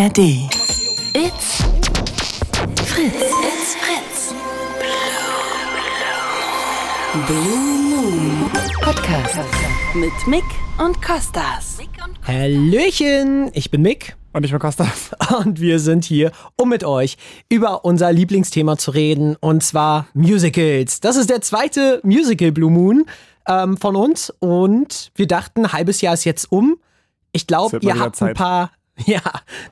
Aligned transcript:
ARD. 0.00 0.18
It's 1.12 1.62
Fritz. 2.86 3.20
It's 3.20 3.74
Fritz. 3.74 4.34
Blue 7.26 7.82
Moon 7.90 8.50
Podcast 8.80 9.36
mit 9.94 10.26
Mick 10.26 10.44
und 10.78 11.02
Kostas. 11.02 11.80
Hallöchen, 12.26 13.50
ich 13.52 13.70
bin 13.70 13.82
Mick 13.82 14.16
Und 14.32 14.44
ich 14.46 14.52
bin 14.52 14.58
Kostas. 14.58 15.10
und 15.44 15.60
wir 15.60 15.78
sind 15.78 16.06
hier, 16.06 16.32
um 16.56 16.70
mit 16.70 16.82
euch 16.82 17.18
über 17.50 17.84
unser 17.84 18.10
Lieblingsthema 18.10 18.78
zu 18.78 18.92
reden 18.92 19.36
und 19.38 19.62
zwar 19.62 20.06
Musicals. 20.14 21.00
Das 21.00 21.16
ist 21.16 21.28
der 21.28 21.42
zweite 21.42 22.00
Musical 22.04 22.52
Blue 22.52 22.70
Moon 22.70 23.04
ähm, 23.46 23.76
von 23.76 23.96
uns 23.96 24.30
und 24.38 25.12
wir 25.14 25.26
dachten, 25.26 25.66
ein 25.66 25.72
halbes 25.74 26.00
Jahr 26.00 26.14
ist 26.14 26.24
jetzt 26.24 26.50
um. 26.50 26.78
Ich 27.32 27.46
glaube, 27.46 27.80
ihr 27.82 27.98
habt 27.98 28.14
ein 28.22 28.28
Zeit. 28.28 28.36
paar 28.36 28.70
ja, 29.06 29.22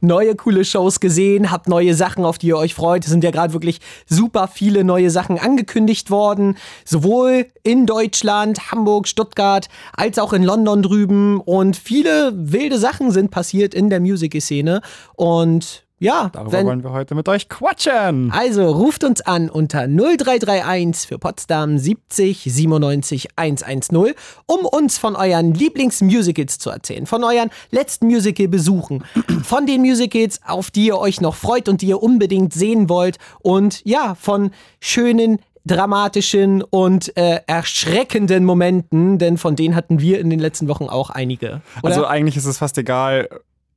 neue 0.00 0.34
coole 0.34 0.64
Shows 0.64 1.00
gesehen, 1.00 1.50
habt 1.50 1.68
neue 1.68 1.94
Sachen, 1.94 2.24
auf 2.24 2.38
die 2.38 2.48
ihr 2.48 2.56
euch 2.56 2.74
freut. 2.74 3.04
Es 3.04 3.10
sind 3.10 3.24
ja 3.24 3.30
gerade 3.30 3.52
wirklich 3.52 3.80
super 4.06 4.48
viele 4.48 4.84
neue 4.84 5.10
Sachen 5.10 5.38
angekündigt 5.38 6.10
worden, 6.10 6.56
sowohl 6.84 7.46
in 7.62 7.86
Deutschland, 7.86 8.70
Hamburg, 8.70 9.08
Stuttgart, 9.08 9.68
als 9.92 10.18
auch 10.18 10.32
in 10.32 10.42
London 10.42 10.82
drüben. 10.82 11.40
Und 11.40 11.76
viele 11.76 12.32
wilde 12.34 12.78
Sachen 12.78 13.10
sind 13.10 13.30
passiert 13.30 13.74
in 13.74 13.90
der 13.90 14.00
Musical-Szene. 14.00 14.80
Und 15.14 15.87
ja, 15.98 16.30
Darüber 16.32 16.52
wenn, 16.52 16.66
wollen 16.66 16.84
wir 16.84 16.92
heute 16.92 17.14
mit 17.14 17.28
euch 17.28 17.48
quatschen. 17.48 18.30
also 18.30 18.70
ruft 18.70 19.02
uns 19.02 19.20
an 19.20 19.50
unter 19.50 19.86
0331 19.88 21.08
für 21.08 21.18
Potsdam 21.18 21.76
70 21.76 22.44
97 22.44 23.28
110, 23.36 24.14
um 24.46 24.64
uns 24.64 24.98
von 24.98 25.16
euren 25.16 25.54
Lieblingsmusicals 25.54 26.58
zu 26.58 26.70
erzählen, 26.70 27.06
von 27.06 27.24
euren 27.24 27.50
letzten 27.70 28.06
Musical-Besuchen, 28.06 29.04
von 29.42 29.66
den 29.66 29.80
Musicals, 29.80 30.40
auf 30.46 30.70
die 30.70 30.86
ihr 30.86 30.98
euch 30.98 31.20
noch 31.20 31.34
freut 31.34 31.68
und 31.68 31.82
die 31.82 31.88
ihr 31.88 32.02
unbedingt 32.02 32.52
sehen 32.52 32.88
wollt 32.88 33.18
und 33.40 33.84
ja, 33.84 34.14
von 34.14 34.52
schönen 34.80 35.40
dramatischen 35.66 36.62
und 36.62 37.16
äh, 37.16 37.40
erschreckenden 37.46 38.44
Momenten, 38.44 39.18
denn 39.18 39.36
von 39.36 39.54
denen 39.56 39.74
hatten 39.74 40.00
wir 40.00 40.18
in 40.18 40.30
den 40.30 40.38
letzten 40.38 40.68
Wochen 40.68 40.84
auch 40.84 41.10
einige. 41.10 41.60
Oder? 41.82 41.92
Also 41.92 42.06
eigentlich 42.06 42.36
ist 42.36 42.46
es 42.46 42.58
fast 42.58 42.78
egal. 42.78 43.28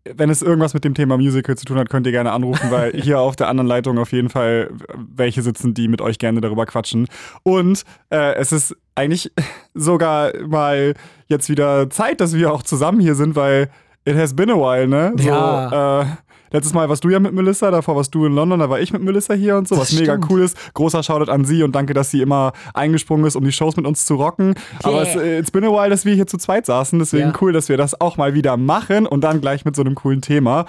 Wenn 0.04 0.30
es 0.32 0.42
irgendwas 0.42 0.74
mit 0.74 0.84
dem 0.84 0.96
Thema 0.96 1.18
Musical 1.18 1.56
zu 1.58 1.66
tun 1.66 1.78
hat, 1.78 1.90
könnt 1.90 2.06
ihr 2.08 2.12
gerne 2.12 2.32
anrufen, 2.32 2.72
weil 2.72 2.92
hier 3.02 3.20
auf 3.20 3.36
der 3.36 3.48
anderen 3.50 3.68
Leitung 3.68 3.98
auf 4.00 4.12
jeden 4.12 4.30
Fall 4.30 4.72
welche 4.98 5.42
sitzen, 5.42 5.74
die 5.74 5.88
mit 5.88 6.02
euch 6.02 6.18
gerne 6.18 6.42
darüber 6.42 6.66
quatschen. 6.66 7.08
Und 7.44 7.84
äh, 8.10 8.34
es 8.36 8.52
ist 8.52 8.76
eigentlich 8.96 9.32
sogar 9.76 10.32
mal 10.48 10.94
jetzt 11.28 11.50
wieder 11.50 11.90
Zeit, 11.90 12.20
dass 12.20 12.34
wir 12.36 12.52
auch 12.52 12.64
zusammen 12.64 13.00
hier 13.00 13.16
sind, 13.16 13.36
weil 13.36 13.70
it 14.06 14.16
has 14.16 14.36
been 14.36 14.50
a 14.50 14.56
while, 14.56 14.88
ne? 14.88 15.14
So, 15.18 15.28
Ja. 15.30 16.02
äh, 16.02 16.06
letztes 16.52 16.74
Mal 16.74 16.88
warst 16.90 17.04
du 17.04 17.10
ja 17.10 17.20
mit 17.20 17.34
Melissa, 17.34 17.72
davor 17.72 17.96
warst 17.96 18.14
du 18.14 18.26
in 18.26 18.34
London, 18.34 18.60
da 18.60 18.70
war 18.70 18.80
ich 18.80 18.94
mit 18.94 19.02
Melissa 19.02 19.34
hier 19.34 19.58
und 19.58 19.68
so, 19.68 19.76
Das 19.76 19.92
was 19.94 20.00
mega 20.00 20.18
cool 20.30 20.42
ist. 20.42 20.58
Großer 20.74 21.02
Shoutout 21.04 21.32
an 21.32 21.46
sie 21.46 21.64
und 21.64 21.74
danke, 21.74 21.94
dass 21.94 22.12
sie 22.12 22.22
immer 22.22 22.54
eingesprungen 22.74 23.26
ist, 23.26 23.36
um 23.36 23.44
die 23.44 23.52
Shows 23.52 23.76
mit 23.78 23.86
uns 23.86 24.06
zu 24.06 24.16
rocken. 24.16 24.56
Aber 24.84 25.02
es, 25.02 25.16
Yeah. 25.16 25.24
äh, 25.26 25.40
it's 25.40 25.52
been 25.52 25.64
a 25.64 25.70
while, 25.70 25.90
dass 25.90 26.06
wir 26.06 26.14
hier 26.14 26.28
zu 26.28 26.38
zweit 26.38 26.66
saßen, 26.66 27.00
deswegen 27.00 27.30
Ja. 27.30 27.34
cool, 27.42 27.54
dass 27.54 27.70
wir 27.70 27.78
das 27.78 28.00
auch 28.00 28.18
mal 28.18 28.34
wieder 28.34 28.58
machen 28.58 29.06
und 29.06 29.22
dann 29.24 29.42
gleich 29.42 29.66
mit 29.66 29.76
so 29.76 29.82
einem 29.82 29.96
coolen 29.96 30.22
Thema. 30.22 30.66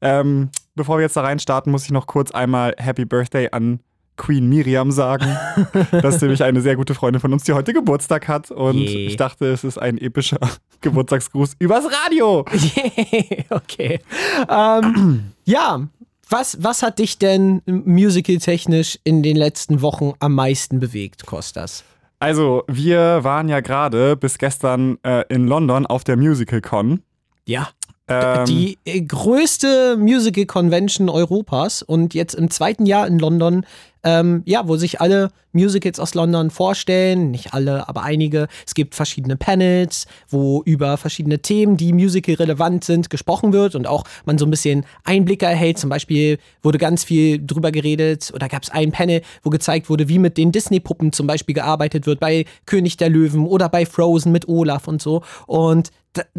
Ähm, 0.00 0.50
bevor 0.74 0.98
wir 0.98 1.02
jetzt 1.02 1.16
da 1.16 1.20
reinstarten, 1.22 1.70
muss 1.70 1.84
ich 1.84 1.90
noch 1.92 2.06
kurz 2.06 2.30
einmal 2.32 2.74
Happy 2.78 3.04
Birthday 3.04 3.48
an 3.52 3.80
Queen 4.16 4.48
Miriam 4.48 4.90
sagen. 4.90 5.36
das 5.90 6.16
ist 6.16 6.22
nämlich 6.22 6.42
eine 6.42 6.60
sehr 6.60 6.76
gute 6.76 6.94
Freundin 6.94 7.20
von 7.20 7.32
uns, 7.32 7.44
die 7.44 7.52
heute 7.52 7.72
Geburtstag 7.72 8.28
hat. 8.28 8.50
Und 8.50 8.76
Je. 8.76 9.06
ich 9.06 9.16
dachte, 9.16 9.46
es 9.46 9.64
ist 9.64 9.78
ein 9.78 9.98
epischer 9.98 10.38
Geburtstagsgruß 10.80 11.56
übers 11.58 11.84
Radio. 12.04 12.40
okay. 13.50 14.00
Ähm, 14.48 15.32
ja, 15.44 15.80
was, 16.28 16.62
was 16.62 16.82
hat 16.82 16.98
dich 16.98 17.18
denn 17.18 17.62
musical-technisch 17.66 18.98
in 19.04 19.22
den 19.22 19.36
letzten 19.36 19.82
Wochen 19.82 20.12
am 20.18 20.34
meisten 20.34 20.80
bewegt, 20.80 21.26
Kostas? 21.26 21.84
Also, 22.20 22.62
wir 22.68 23.24
waren 23.24 23.48
ja 23.48 23.60
gerade 23.60 24.16
bis 24.16 24.38
gestern 24.38 24.98
äh, 25.02 25.24
in 25.28 25.46
London 25.46 25.86
auf 25.86 26.04
der 26.04 26.16
Musical 26.16 26.60
Con. 26.60 27.02
Ja. 27.46 27.68
Ähm, 28.08 28.44
Die 28.46 28.78
äh, 28.84 29.00
größte 29.00 29.96
Musical-Convention 29.96 31.08
Europas 31.08 31.82
und 31.82 32.14
jetzt 32.14 32.34
im 32.34 32.50
zweiten 32.50 32.86
Jahr 32.86 33.06
in 33.06 33.18
London, 33.18 33.66
ähm, 34.04 34.42
ja, 34.46 34.66
wo 34.66 34.76
sich 34.76 35.00
alle 35.00 35.30
Musicals 35.52 36.00
aus 36.00 36.14
London 36.14 36.50
vorstellen, 36.50 37.30
nicht 37.30 37.54
alle, 37.54 37.88
aber 37.88 38.02
einige. 38.02 38.48
Es 38.66 38.74
gibt 38.74 38.94
verschiedene 38.94 39.36
Panels, 39.36 40.06
wo 40.28 40.62
über 40.64 40.96
verschiedene 40.96 41.40
Themen, 41.40 41.76
die 41.76 41.92
Musical 41.92 42.34
relevant 42.36 42.84
sind, 42.84 43.10
gesprochen 43.10 43.52
wird 43.52 43.74
und 43.74 43.86
auch 43.86 44.04
man 44.24 44.38
so 44.38 44.46
ein 44.46 44.50
bisschen 44.50 44.86
Einblicke 45.04 45.46
erhält. 45.46 45.78
Zum 45.78 45.90
Beispiel 45.90 46.38
wurde 46.62 46.78
ganz 46.78 47.04
viel 47.04 47.44
drüber 47.44 47.70
geredet 47.70 48.32
oder 48.34 48.48
gab 48.48 48.62
es 48.62 48.70
ein 48.70 48.92
Panel, 48.92 49.22
wo 49.42 49.50
gezeigt 49.50 49.90
wurde, 49.90 50.08
wie 50.08 50.18
mit 50.18 50.38
den 50.38 50.52
Disney-Puppen 50.52 51.12
zum 51.12 51.26
Beispiel 51.26 51.54
gearbeitet 51.54 52.06
wird 52.06 52.20
bei 52.20 52.46
König 52.66 52.96
der 52.96 53.10
Löwen 53.10 53.46
oder 53.46 53.68
bei 53.68 53.86
Frozen 53.86 54.32
mit 54.32 54.48
Olaf 54.48 54.88
und 54.88 55.02
so. 55.02 55.22
Und 55.46 55.90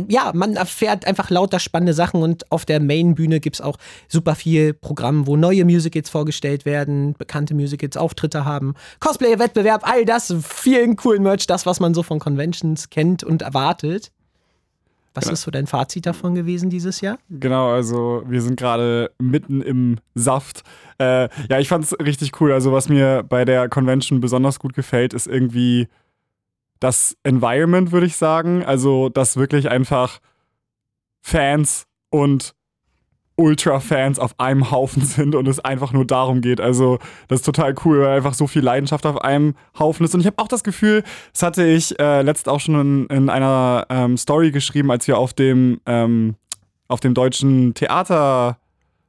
ja, 0.08 0.32
man 0.34 0.56
erfährt 0.56 1.06
einfach 1.06 1.30
lauter 1.30 1.60
spannende 1.60 1.94
Sachen 1.94 2.22
und 2.22 2.52
auf 2.52 2.66
der 2.66 2.80
Main-Bühne 2.80 3.40
gibt 3.40 3.56
es 3.56 3.62
auch 3.62 3.78
super 4.08 4.36
viel 4.36 4.74
Programm, 4.74 5.26
wo 5.26 5.36
neue 5.36 5.66
Musicals 5.66 6.10
vorgestellt 6.10 6.66
werden, 6.66 7.16
bekannte 7.18 7.53
Musicals 7.54 7.98
Auftritte 7.98 8.46
haben, 8.46 8.74
Cosplay-Wettbewerb, 9.00 9.88
all 9.88 10.06
das, 10.06 10.34
vielen 10.44 10.96
coolen 10.96 11.24
Merch, 11.24 11.48
das, 11.48 11.66
was 11.66 11.80
man 11.80 11.94
so 11.94 12.04
von 12.04 12.20
Conventions 12.20 12.90
kennt 12.90 13.24
und 13.24 13.42
erwartet. 13.42 14.12
Was 15.16 15.26
Genau. 15.26 15.34
ist 15.34 15.42
so 15.44 15.52
dein 15.52 15.68
Fazit 15.68 16.08
davon 16.08 16.34
gewesen 16.34 16.72
dieses 16.72 17.00
Jahr? 17.02 17.20
Genau, 17.30 17.70
also 17.72 18.24
wir 18.26 18.42
sind 18.42 18.58
gerade 18.60 19.12
mitten 19.20 19.62
im 19.62 20.00
Saft. 20.16 20.64
Äh, 20.98 21.30
ja, 21.50 21.60
ich 21.60 21.68
fand's 21.68 21.94
richtig 22.04 22.42
cool. 22.42 22.52
Also 22.52 22.72
was 22.72 22.90
mir 22.90 23.22
bei 23.22 23.46
der 23.46 23.70
Convention 23.70 24.22
besonders 24.22 24.58
gut 24.60 24.74
gefällt, 24.74 25.14
ist 25.14 25.28
irgendwie 25.28 25.88
das 26.80 27.16
Environment, 27.22 27.92
würde 27.92 28.08
ich 28.08 28.16
sagen. 28.18 28.66
Also, 28.66 29.10
dass 29.10 29.38
wirklich 29.38 29.70
einfach 29.70 30.20
Fans 31.22 31.86
und 32.10 32.56
Ultra-Fans 33.36 34.20
auf 34.20 34.40
einem 34.40 34.70
Haufen 34.72 35.02
sind 35.04 35.36
und 35.36 35.48
es 35.48 35.60
einfach 35.60 35.92
nur 35.94 36.06
darum 36.06 36.42
geht. 36.42 36.62
Also, 36.62 37.00
das 37.28 37.40
ist 37.40 37.46
total 37.46 37.74
cool, 37.86 38.02
weil 38.02 38.18
einfach 38.18 38.34
so 38.34 38.48
viel 38.48 38.62
Leidenschaft 38.62 39.06
auf 39.06 39.20
einem 39.22 39.56
Haufen 39.78 40.04
ist. 40.06 40.14
Und 40.14 40.22
ich 40.22 40.28
habe 40.28 40.38
auch 40.38 40.48
das 40.48 40.64
Gefühl, 40.64 41.04
das 41.32 41.42
hatte 41.42 41.66
ich 41.66 42.00
äh, 42.00 42.22
letzt 42.22 42.48
auch 42.48 42.60
schon 42.60 43.08
in, 43.10 43.16
in 43.16 43.30
einer 43.30 43.86
ähm, 43.90 44.18
Story 44.18 44.52
geschrieben, 44.52 44.92
als 44.92 45.08
wir 45.08 45.18
auf 45.18 45.34
dem, 45.34 45.80
ähm, 45.86 46.36
auf 46.88 47.00
dem 47.00 47.14
deutschen 47.14 47.74
Theater 47.74 48.58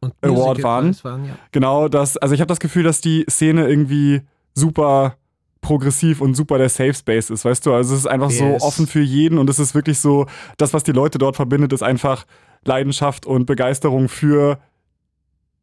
Und 0.00 0.14
Award 0.22 0.58
Musical-Preis 0.58 1.04
waren. 1.04 1.24
ja. 1.26 1.36
Genau, 1.52 1.88
das, 1.88 2.16
also 2.16 2.34
ich 2.34 2.40
habe 2.40 2.48
das 2.48 2.60
Gefühl, 2.60 2.82
dass 2.84 3.00
die 3.00 3.26
Szene 3.28 3.68
irgendwie 3.68 4.22
super 4.54 5.16
progressiv 5.60 6.20
und 6.20 6.34
super 6.34 6.58
der 6.58 6.68
Safe 6.68 6.92
Space 6.94 7.30
ist, 7.30 7.44
weißt 7.44 7.64
du? 7.66 7.72
Also 7.72 7.94
es 7.94 8.00
ist 8.00 8.06
einfach 8.06 8.30
Yes. 8.30 8.38
so 8.38 8.66
offen 8.66 8.86
für 8.86 9.00
jeden 9.00 9.38
und 9.38 9.48
es 9.48 9.58
ist 9.58 9.74
wirklich 9.74 9.98
so, 9.98 10.26
das, 10.58 10.74
was 10.74 10.82
die 10.84 10.92
Leute 10.92 11.16
dort 11.18 11.36
verbindet, 11.36 11.72
ist 11.72 11.82
einfach 11.82 12.24
Leidenschaft 12.66 13.26
und 13.26 13.46
Begeisterung 13.46 14.08
für 14.08 14.58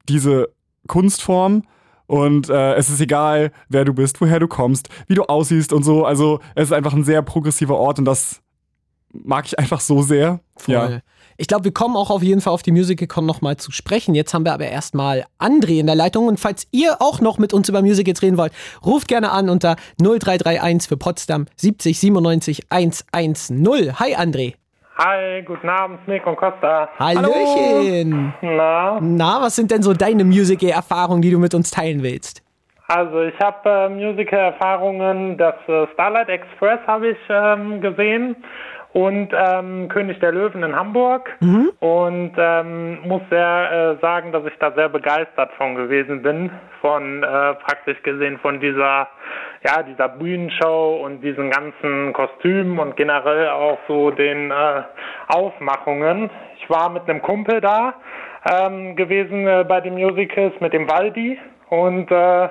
diese 0.07 0.49
Kunstform. 0.87 1.63
Und 2.07 2.49
äh, 2.49 2.73
es 2.73 2.89
ist 2.89 2.99
egal, 2.99 3.51
wer 3.69 3.85
du 3.85 3.93
bist, 3.93 4.19
woher 4.19 4.39
du 4.39 4.47
kommst, 4.47 4.89
wie 5.07 5.15
du 5.15 5.23
aussiehst 5.23 5.71
und 5.71 5.83
so. 5.83 6.05
Also 6.05 6.39
es 6.55 6.65
ist 6.65 6.73
einfach 6.73 6.93
ein 6.93 7.05
sehr 7.05 7.21
progressiver 7.21 7.77
Ort 7.77 7.99
und 7.99 8.05
das 8.05 8.41
mag 9.13 9.45
ich 9.45 9.57
einfach 9.57 9.79
so 9.79 10.01
sehr. 10.01 10.41
Voll. 10.57 10.73
Ja. 10.73 10.99
Ich 11.37 11.47
glaube, 11.47 11.63
wir 11.63 11.73
kommen 11.73 11.95
auch 11.95 12.09
auf 12.09 12.21
jeden 12.21 12.41
Fall 12.41 12.53
auf 12.53 12.61
die 12.61 12.71
Musical-Con 12.71 13.25
nochmal 13.25 13.57
zu 13.57 13.71
sprechen. 13.71 14.13
Jetzt 14.13 14.33
haben 14.33 14.45
wir 14.45 14.53
aber 14.53 14.67
erstmal 14.67 15.25
André 15.39 15.79
in 15.79 15.87
der 15.87 15.95
Leitung. 15.95 16.27
Und 16.27 16.39
falls 16.39 16.67
ihr 16.71 17.01
auch 17.01 17.19
noch 17.19 17.37
mit 17.37 17.53
uns 17.53 17.67
über 17.67 17.81
Musicals 17.81 18.21
reden 18.21 18.37
wollt, 18.37 18.53
ruft 18.85 19.07
gerne 19.07 19.31
an 19.31 19.49
unter 19.49 19.75
0331 19.99 20.87
für 20.87 20.97
Potsdam 20.97 21.47
70 21.55 21.99
97 21.99 22.65
110. 22.69 23.99
Hi 23.99 24.15
André. 24.15 24.53
Hi, 25.03 25.41
guten 25.41 25.67
Abend, 25.67 26.07
Nick 26.07 26.27
und 26.27 26.35
Costa. 26.35 26.87
Hallöchen. 26.99 28.33
Na, 28.41 28.99
Na, 29.01 29.41
was 29.41 29.55
sind 29.55 29.71
denn 29.71 29.81
so 29.81 29.93
deine 29.93 30.23
Musical-Erfahrungen, 30.23 31.23
die 31.23 31.31
du 31.31 31.39
mit 31.39 31.55
uns 31.55 31.71
teilen 31.71 32.03
willst? 32.03 32.43
also 32.91 33.21
ich 33.21 33.39
habe 33.39 33.69
äh, 33.69 33.89
Musical-Erfahrungen, 33.89 35.37
das 35.37 35.55
äh, 35.67 35.87
Starlight 35.93 36.27
Express 36.29 36.79
habe 36.87 37.11
ich 37.11 37.17
ähm, 37.29 37.79
gesehen 37.79 38.35
und 38.93 39.29
ähm, 39.33 39.87
König 39.87 40.19
der 40.19 40.33
Löwen 40.33 40.63
in 40.63 40.75
Hamburg. 40.75 41.29
Und 41.79 42.33
ähm, 42.37 42.99
muss 43.07 43.21
sehr 43.29 43.97
äh, 43.97 44.01
sagen, 44.01 44.31
dass 44.31 44.45
ich 44.45 44.57
da 44.59 44.71
sehr 44.73 44.89
begeistert 44.89 45.51
von 45.57 45.75
gewesen 45.75 46.21
bin, 46.21 46.51
von 46.81 47.23
äh, 47.23 47.53
praktisch 47.55 48.01
gesehen 48.03 48.37
von 48.39 48.59
dieser 48.59 49.07
ja 49.63 49.83
dieser 49.83 50.09
Bühnenshow 50.09 51.01
und 51.03 51.21
diesen 51.21 51.51
ganzen 51.51 52.13
Kostümen 52.13 52.79
und 52.79 52.97
generell 52.97 53.49
auch 53.49 53.77
so 53.87 54.11
den 54.11 54.51
äh, 54.51 54.81
Aufmachungen. 55.27 56.29
Ich 56.59 56.69
war 56.69 56.89
mit 56.89 57.03
einem 57.07 57.21
Kumpel 57.21 57.61
da 57.61 57.93
ähm, 58.51 58.95
gewesen 58.95 59.47
äh, 59.47 59.65
bei 59.67 59.81
den 59.81 59.93
Musicals 59.93 60.53
mit 60.59 60.73
dem 60.73 60.89
Waldi. 60.89 61.37
Und 61.69 62.11
äh, 62.11 62.49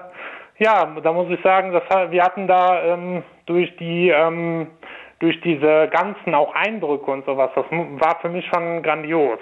ja, 0.58 0.86
da 1.02 1.12
muss 1.12 1.30
ich 1.30 1.40
sagen, 1.42 1.72
das, 1.72 1.82
wir 2.10 2.22
hatten 2.22 2.46
da 2.46 2.82
ähm, 2.82 3.22
durch 3.46 3.74
die 3.76 4.10
ähm, 4.10 4.68
durch 5.20 5.40
diese 5.42 5.88
ganzen 5.92 6.34
auch 6.34 6.54
Eindrücke 6.54 7.10
und 7.10 7.24
sowas, 7.26 7.50
das 7.54 7.64
war 7.70 8.18
für 8.20 8.28
mich 8.28 8.44
schon 8.52 8.82
grandios. 8.82 9.38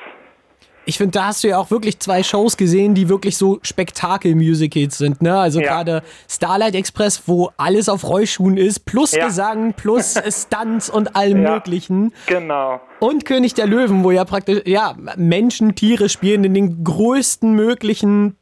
Ich 0.84 0.96
finde, 0.96 1.12
da 1.18 1.26
hast 1.26 1.44
du 1.44 1.48
ja 1.48 1.58
auch 1.58 1.70
wirklich 1.70 1.98
zwei 2.00 2.22
Shows 2.22 2.56
gesehen, 2.56 2.94
die 2.94 3.10
wirklich 3.10 3.36
so 3.36 3.58
Spektakel-Musicals 3.62 4.96
sind. 4.96 5.20
Ne? 5.20 5.38
Also 5.38 5.60
Ja. 5.60 5.68
gerade 5.82 6.02
Starlight 6.28 6.74
Express, 6.74 7.24
wo 7.26 7.50
alles 7.58 7.90
auf 7.90 8.08
Rollschuhen 8.08 8.56
ist, 8.56 8.86
plus 8.86 9.12
Ja. 9.12 9.26
Gesang, 9.26 9.74
plus 9.74 10.14
Stunts 10.30 10.88
und 10.88 11.14
allem 11.14 11.42
Ja. 11.42 11.54
Möglichen. 11.54 12.14
Genau. 12.26 12.80
Und 13.00 13.26
König 13.26 13.52
der 13.54 13.66
Löwen, 13.66 14.02
wo 14.02 14.10
ja 14.12 14.24
praktisch 14.24 14.62
ja, 14.64 14.94
Menschen 15.16 15.74
Tiere 15.74 16.08
spielen 16.08 16.42
in 16.44 16.54
den 16.54 16.82
größten 16.82 17.52
möglichen 17.52 18.36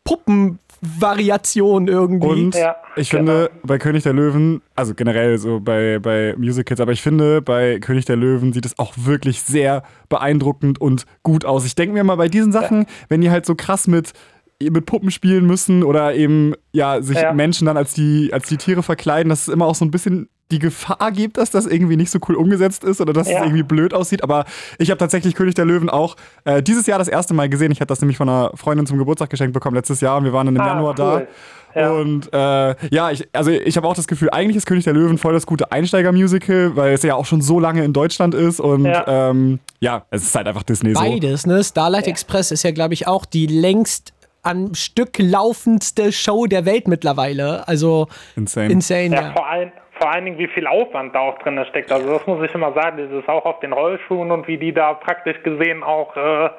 Puppenvariationen 0.81 1.89
irgendwie. 1.89 2.27
Und 2.27 2.55
Ja, 2.55 2.77
ich 2.97 3.11
genau. 3.11 3.33
finde, 3.33 3.51
bei 3.63 3.79
König 3.79 4.03
der 4.03 4.13
Löwen, 4.13 4.63
also 4.75 4.95
generell 4.95 5.39
so 5.39 5.61
bei, 5.61 5.99
bei 5.99 6.35
Musicals, 6.37 6.81
aber 6.81 6.93
ich 6.93 7.03
finde, 7.03 7.43
bei 7.43 7.79
König 7.81 8.05
der 8.05 8.17
Löwen 8.17 8.53
sieht 8.53 8.67
es 8.67 8.79
auch 8.79 8.95
wirklich 8.97 9.43
sehr 9.43 9.83
beeindruckend 10.09 10.81
und 10.81 11.05
gut 11.23 11.45
aus. 11.45 11.65
Ich 11.65 11.75
denke 11.75 11.95
mir 11.95 12.05
mal 12.05 12.17
bei 12.17 12.29
diesen 12.29 12.53
Sachen, 12.53 12.87
wenn 13.09 13.21
die 13.21 13.31
halt 13.31 13.47
so 13.47 13.55
krass 13.55 13.87
mit 13.87 14.13
mit 14.59 14.87
Puppen 14.87 15.11
spielen 15.11 15.47
müssen 15.47 15.83
oder 15.83 16.15
eben 16.15 16.55
ja 16.73 17.03
sich 17.03 17.19
Ja. 17.19 17.35
Menschen 17.35 17.67
dann 17.67 17.77
als 17.77 17.93
die 17.93 18.31
als 18.33 18.49
die 18.49 18.57
Tiere 18.57 18.83
verkleiden, 18.83 19.29
dass 19.29 19.43
es 19.43 19.49
immer 19.49 19.67
auch 19.67 19.75
so 19.75 19.85
ein 19.85 19.91
bisschen 19.91 20.31
die 20.53 20.59
Gefahr 20.59 21.11
gibt, 21.13 21.39
dass 21.39 21.51
das 21.51 21.67
irgendwie 21.67 21.97
nicht 21.97 22.11
so 22.11 22.19
cool 22.29 22.37
umgesetzt 22.37 22.85
ist 22.85 23.01
oder 23.01 23.13
dass 23.13 23.29
Ja. 23.29 23.39
es 23.39 23.43
irgendwie 23.45 23.63
blöd 23.65 23.93
aussieht. 23.93 24.23
Aber 24.23 24.45
ich 24.79 24.91
habe 24.91 24.99
tatsächlich 24.99 25.35
König 25.35 25.55
der 25.55 25.65
Löwen 25.65 25.91
auch 25.91 26.17
äh, 26.45 26.63
dieses 26.63 26.87
Jahr 26.87 26.99
das 26.99 27.09
erste 27.09 27.35
Mal 27.35 27.49
gesehen. 27.49 27.73
Ich 27.73 27.81
hatte 27.81 27.89
das 27.89 28.01
nämlich 28.01 28.17
von 28.17 28.29
einer 28.29 28.53
Freundin 28.55 28.87
zum 28.87 28.97
Geburtstag 28.99 29.31
geschenkt 29.31 29.55
bekommen 29.55 29.75
letztes 29.77 30.01
Jahr 30.01 30.17
und 30.19 30.25
wir 30.25 30.33
waren 30.33 30.47
dann 30.47 30.57
im 30.57 30.63
Ah, 30.63 30.67
Januar 30.69 30.95
da. 30.95 31.15
cool. 31.17 31.29
Ja. 31.75 31.91
Und 31.91 32.33
äh, 32.33 32.75
ja, 32.91 33.11
ich, 33.11 33.29
also 33.35 33.51
ich 33.51 33.77
habe 33.77 33.87
auch 33.87 33.95
das 33.95 34.07
Gefühl, 34.07 34.31
eigentlich 34.31 34.57
ist 34.57 34.67
König 34.67 34.85
der 34.85 34.95
Löwen 34.95 35.19
voll 35.19 35.35
das 35.35 35.45
gute 35.45 35.73
Einsteiger-Musical, 35.73 36.75
weil 36.75 36.95
es 36.95 37.03
ja 37.03 37.15
auch 37.17 37.27
schon 37.27 37.43
so 37.43 37.61
lange 37.61 37.85
in 37.85 37.93
Deutschland 37.93 38.35
ist 38.35 38.61
und 38.61 38.87
Ja. 38.87 39.31
ähm, 39.31 39.59
ja, 39.81 40.07
es 40.11 40.23
ist 40.23 40.35
halt 40.35 40.47
einfach 40.49 40.63
Disney 40.63 40.95
so. 40.95 41.01
Beides, 41.01 41.45
ne? 41.47 41.63
Starlight 41.63 42.07
Express 42.07 42.51
ist 42.51 42.63
ja, 42.63 42.71
glaube 42.71 42.95
ich, 42.95 43.07
auch 43.07 43.27
die 43.27 43.47
längst 43.47 44.15
am 44.43 44.75
Stück 44.75 45.19
laufendste 45.19 46.13
Show 46.13 46.47
der 46.47 46.65
Welt 46.65 46.89
mittlerweile. 46.89 47.67
Also 47.69 48.07
Insane. 48.37 48.73
insane, 48.73 49.15
Ja, 49.15 49.21
ja. 49.23 49.33
vor, 49.33 49.47
ein, 49.47 49.73
vor 49.99 50.11
allen 50.11 50.25
Dingen, 50.25 50.39
wie 50.39 50.49
viel 50.49 50.67
Aufwand 50.67 51.15
da 51.15 51.21
auch 51.21 51.39
drin 51.39 51.63
steckt. 51.69 51.91
Also 51.91 52.13
das 52.13 52.27
muss 52.27 52.45
ich 52.45 52.55
immer 52.55 52.73
sagen, 52.73 52.97
dieses 52.99 53.27
auch 53.29 53.45
auf 53.45 53.61
den 53.61 53.73
Rollschuhen 53.73 54.31
und 54.31 54.47
wie 54.47 54.59
die 54.59 54.73
da 54.73 54.95
praktisch 54.95 55.43
gesehen 55.43 55.83
auch, 55.83 56.17
äh, 56.17 56.51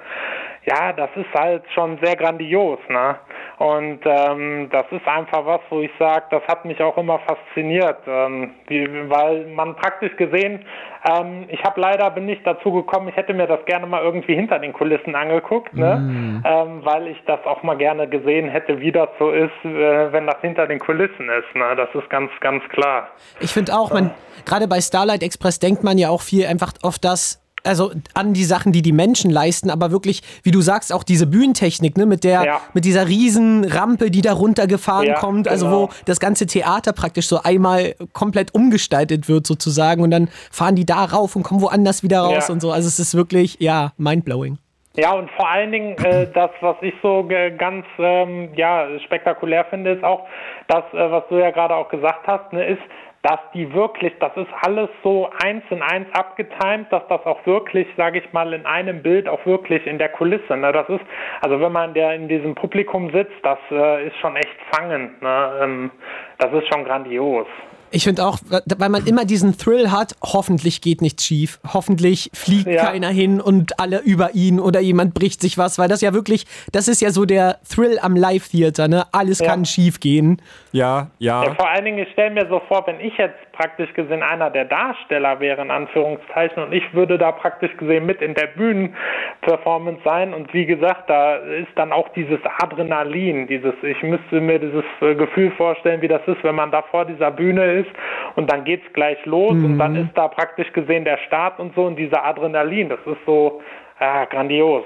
ja, 0.68 0.92
das 0.92 1.10
ist 1.16 1.34
halt 1.34 1.64
schon 1.74 1.98
sehr 2.04 2.18
grandios, 2.18 2.80
ne? 2.90 3.16
Und 3.58 4.00
ähm, 4.04 4.69
das 4.69 4.86
ist 4.92 5.08
einfach 5.08 5.46
was, 5.46 5.62
wo 5.69 5.80
ich 5.80 5.92
sage, 5.98 6.25
das 6.30 6.44
hat 6.48 6.66
mich 6.66 6.80
auch 6.81 6.98
immer 6.98 7.19
fasziniert, 7.19 8.00
ähm, 8.06 8.52
wie, 8.68 8.86
weil 9.10 9.48
man 9.48 9.75
praktisch 9.78 10.16
gesehen, 10.18 10.66
ähm, 11.10 11.46
ich 11.48 11.64
habe 11.64 11.80
leider 11.80 12.12
bin 12.12 12.25
nicht 12.25 12.46
dazu 12.46 12.74
gekommen, 12.74 13.08
ich 13.08 13.16
hätte 13.16 13.34
mir 13.34 13.48
das 13.48 13.64
gerne 13.66 13.88
mal 13.88 14.04
irgendwie 14.04 14.36
hinter 14.36 14.60
den 14.60 14.74
Kulissen 14.74 15.16
angeguckt, 15.16 15.74
ne? 15.74 16.42
Ähm, 16.46 16.81
weil 16.84 17.08
ich 17.08 17.18
das 17.25 17.40
auch 17.46 17.63
mal 17.63 17.78
gerne 17.78 18.08
gesehen 18.10 18.50
hätte, 18.50 18.81
wie 18.81 18.92
das 18.92 19.10
so 19.20 19.31
ist, 19.31 19.52
äh, 19.63 20.12
wenn 20.12 20.28
das 20.28 20.38
hinter 20.42 20.68
den 20.68 20.80
Kulissen 20.80 21.30
ist, 21.30 21.56
ne? 21.56 21.75
Das 21.78 21.90
ist 21.96 22.10
ganz, 22.10 22.30
ganz 22.42 22.62
klar. 22.70 23.08
Ich 23.40 23.54
finde 23.54 23.74
auch, 23.74 23.94
man, 23.94 24.12
gerade 24.46 24.68
bei 24.68 24.81
Starlight 24.81 25.24
Express 25.24 25.60
denkt 25.60 25.84
man 25.84 25.98
ja 25.98 26.10
auch 26.10 26.22
viel 26.22 26.46
einfach 26.46 26.74
auf 26.84 27.00
das, 27.00 27.42
also 27.68 27.92
an 28.14 28.34
die 28.34 28.44
Sachen, 28.44 28.72
die 28.72 28.81
die 28.81 28.92
Menschen 28.92 29.30
leisten, 29.31 29.69
aber 29.69 29.92
wirklich, 29.92 30.22
wie 30.44 30.52
du 30.52 30.62
sagst, 30.62 30.94
auch 30.94 31.04
diese 31.04 31.28
Bühnentechnik, 31.28 31.98
ne, 31.98 32.06
mit 32.06 32.24
der, 32.24 32.44
Ja. 32.44 32.62
mit 32.74 32.86
dieser 32.86 33.08
riesen 33.08 33.66
Rampe, 33.66 34.10
die 34.12 34.22
da 34.22 34.34
runtergefahren 34.34 35.08
Ja, 35.08 35.14
kommt, 35.16 35.48
also 35.48 35.66
genau. 35.66 35.81
wo 35.84 35.90
das 36.06 36.19
ganze 36.19 36.46
Theater 36.46 36.94
praktisch 36.94 37.28
so 37.28 37.42
einmal 37.44 37.96
komplett 38.14 38.54
umgestaltet 38.54 39.28
wird 39.30 39.46
sozusagen 39.48 40.02
und 40.02 40.12
dann 40.12 40.30
fahren 40.52 40.75
die 40.75 40.86
da 40.86 41.04
rauf 41.06 41.36
und 41.36 41.44
kommen 41.44 41.62
woanders 41.62 42.04
wieder 42.04 42.22
raus 42.22 42.48
Ja. 42.48 42.54
und 42.54 42.62
so. 42.62 42.72
Also 42.72 42.88
es 42.88 43.00
ist 43.00 43.16
wirklich, 43.16 43.58
ja, 43.60 43.94
mindblowing. 43.98 44.58
Ja, 45.00 45.13
und 45.13 45.30
vor 45.38 45.48
allen 45.48 45.72
Dingen 45.72 45.96
äh, 46.04 46.28
das, 46.34 46.50
was 46.62 46.75
ich 46.81 46.94
so 47.04 47.28
ganz 47.60 47.86
ähm, 48.00 48.50
ja, 48.56 48.88
spektakulär 49.06 49.63
finde, 49.66 49.92
ist 49.92 50.04
auch 50.04 50.25
das, 50.68 50.84
äh, 50.92 51.12
was 51.12 51.24
du 51.30 51.36
ja 51.38 51.52
gerade 51.52 51.75
auch 51.75 51.90
gesagt 51.90 52.25
hast, 52.25 52.52
ne, 52.52 52.66
ist, 52.66 52.81
dass 53.27 53.39
die 53.53 53.74
wirklich, 53.74 54.13
das 54.19 54.31
ist 54.38 54.47
alles 54.62 54.89
so 55.03 55.29
eins 55.44 55.62
in 55.69 55.81
eins 55.81 56.07
abgetimt, 56.13 56.88
dass 56.91 57.06
das 57.09 57.25
auch 57.25 57.45
wirklich, 57.45 57.85
sage 57.97 58.19
ich 58.19 58.31
mal, 58.31 58.53
in 58.53 58.65
einem 58.65 59.03
Bild 59.03 59.27
auch 59.27 59.45
wirklich 59.45 59.85
in 59.85 59.97
der 59.97 60.07
Kulisse, 60.07 60.56
ne, 60.56 60.71
das 60.71 60.88
ist, 60.88 61.01
also 61.41 61.59
wenn 61.59 61.74
man 61.74 61.94
der 61.94 62.15
in 62.15 62.29
diesem 62.29 62.56
Publikum 62.56 63.12
sitzt, 63.12 63.35
das 63.44 63.59
äh, 63.69 64.07
ist 64.07 64.15
schon 64.19 64.38
echt 64.38 64.56
fangend, 64.71 65.21
ne, 65.21 65.59
ähm, 65.62 65.91
das 66.38 66.53
ist 66.53 66.68
schon 66.69 66.85
grandios. 66.85 67.47
Ich 67.89 68.04
finde 68.04 68.25
auch, 68.25 68.39
weil 68.78 68.89
man 68.89 69.06
immer 69.07 69.24
diesen 69.24 69.57
Thrill 69.57 69.92
hat, 69.92 70.16
hoffentlich 70.22 70.81
geht 70.81 71.01
nichts 71.01 71.24
schief. 71.24 71.60
Hoffentlich 71.74 72.30
fliegt 72.34 72.68
Ja. 72.68 72.84
keiner 72.86 73.07
hin 73.10 73.39
und 73.39 73.80
alle 73.80 74.00
über 74.00 74.36
ihn 74.36 74.60
oder 74.60 74.80
jemand 74.81 75.13
bricht 75.13 75.42
sich 75.42 75.57
was, 75.57 75.80
weil 75.80 75.88
das 75.88 76.01
ja 76.01 76.13
wirklich, 76.13 76.45
das 76.72 76.88
ist 76.89 77.01
ja 77.01 77.12
so 77.12 77.25
der 77.25 77.60
Thrill 77.69 77.98
am 78.01 78.16
Live-Theater, 78.16 78.88
ne? 78.88 79.06
Alles 79.13 79.39
Ja. 79.39 79.48
kann 79.48 79.66
schief 79.66 80.00
gehen. 80.00 80.42
Ja, 80.74 81.10
ja. 81.19 81.44
Ja, 81.45 81.56
vor 81.56 81.69
allen 81.69 81.86
Dingen, 81.86 82.00
ich 82.00 82.12
stelle 82.12 82.31
mir 82.31 82.48
so 82.50 82.62
vor, 82.68 82.84
wenn 82.88 83.00
ich 83.00 83.13
jetzt 83.18 83.36
praktisch 83.57 83.92
gesehen 83.94 84.21
einer 84.21 84.50
der 84.50 84.65
Darsteller 84.65 85.39
wäre, 85.39 85.62
in 85.62 85.71
Anführungszeichen, 85.71 86.62
und 86.63 86.74
ich 86.74 86.94
würde 86.94 87.18
da 87.18 87.31
praktisch 87.31 87.75
gesehen 87.77 88.06
mit 88.06 88.21
in 88.21 88.36
der 88.36 88.48
Bühnenperformance 88.48 90.01
sein. 90.04 90.33
Und 90.33 90.54
wie 90.54 90.65
gesagt, 90.65 91.09
da 91.09 91.38
ist 91.38 91.71
dann 91.75 91.92
auch 91.92 92.07
dieses 92.09 92.39
Adrenalin, 92.59 93.48
dieses, 93.48 93.74
ich 93.81 94.01
müsste 94.04 94.42
mir 94.42 94.59
dieses 94.59 94.86
äh, 95.01 95.15
Gefühl 95.15 95.51
vorstellen, 95.51 96.01
wie 96.01 96.07
das 96.07 96.21
ist, 96.27 96.44
wenn 96.44 96.56
man 96.56 96.71
da 96.71 96.83
vor 96.83 97.06
dieser 97.06 97.31
Bühne 97.31 97.81
ist 97.81 97.89
und 98.36 98.51
dann 98.51 98.63
geht's 98.63 98.92
gleich 98.94 99.24
los 99.25 99.51
und 99.51 99.80
dann 99.80 99.95
ist 99.95 100.15
da 100.15 100.27
praktisch 100.27 100.71
gesehen 100.74 101.03
der 101.03 101.18
Start 101.27 101.60
und 101.60 101.74
so 101.75 101.86
und 101.86 101.95
dieser 101.95 102.24
Adrenalin, 102.24 102.89
das 102.89 103.00
ist 103.06 103.25
so 103.25 103.62
ah, 104.00 104.25
grandios. 104.25 104.86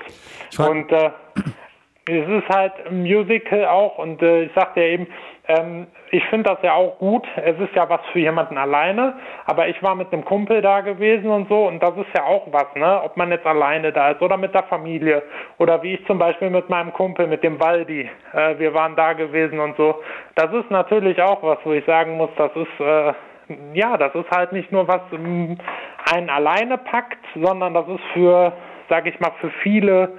Und 0.57 0.91
äh, 0.91 1.11
es 2.07 2.27
ist 2.27 2.49
halt 2.49 2.73
ein 2.89 3.01
Musical 3.01 3.65
auch 3.65 3.97
und 3.97 4.21
äh, 4.21 4.43
ich 4.43 4.53
sagte 4.53 4.81
ja 4.81 4.87
eben, 4.87 5.07
ähm, 5.47 5.87
ich 6.11 6.23
finde 6.25 6.49
das 6.51 6.59
ja 6.61 6.73
auch 6.73 6.97
gut. 6.99 7.25
Es 7.35 7.57
ist 7.59 7.73
ja 7.75 7.89
was 7.89 8.01
für 8.11 8.19
jemanden 8.19 8.57
alleine, 8.57 9.15
aber 9.45 9.67
ich 9.67 9.81
war 9.81 9.95
mit 9.95 10.11
einem 10.13 10.23
Kumpel 10.25 10.61
da 10.61 10.81
gewesen 10.81 11.29
und 11.29 11.49
so 11.49 11.67
und 11.67 11.81
das 11.81 11.95
ist 11.97 12.15
ja 12.15 12.25
auch 12.25 12.47
was, 12.51 12.67
ne? 12.75 13.01
Ob 13.03 13.17
man 13.17 13.31
jetzt 13.31 13.45
alleine 13.45 13.91
da 13.91 14.11
ist 14.11 14.21
oder 14.21 14.37
mit 14.37 14.53
der 14.53 14.63
Familie 14.63 15.23
oder 15.57 15.81
wie 15.83 15.95
ich 15.95 16.05
zum 16.05 16.19
Beispiel 16.19 16.49
mit 16.49 16.69
meinem 16.69 16.93
Kumpel, 16.93 17.27
mit 17.27 17.43
dem 17.43 17.59
Waldi, 17.59 18.09
äh, 18.33 18.59
wir 18.59 18.73
waren 18.73 18.95
da 18.95 19.13
gewesen 19.13 19.59
und 19.59 19.75
so. 19.77 20.01
Das 20.35 20.51
ist 20.53 20.69
natürlich 20.69 21.21
auch 21.21 21.41
was, 21.43 21.57
wo 21.63 21.73
ich 21.73 21.85
sagen 21.85 22.17
muss, 22.17 22.29
das 22.37 22.51
ist 22.55 22.79
äh, 22.79 23.13
ja, 23.73 23.97
das 23.97 24.13
ist 24.15 24.29
halt 24.31 24.51
nicht 24.53 24.71
nur 24.71 24.87
was 24.87 25.01
ähm, 25.11 25.57
einen 26.11 26.29
alleine 26.29 26.77
packt, 26.77 27.23
sondern 27.35 27.73
das 27.73 27.87
ist 27.87 28.03
für, 28.13 28.53
sag 28.89 29.07
ich 29.07 29.19
mal, 29.19 29.31
für 29.39 29.49
viele 29.63 30.13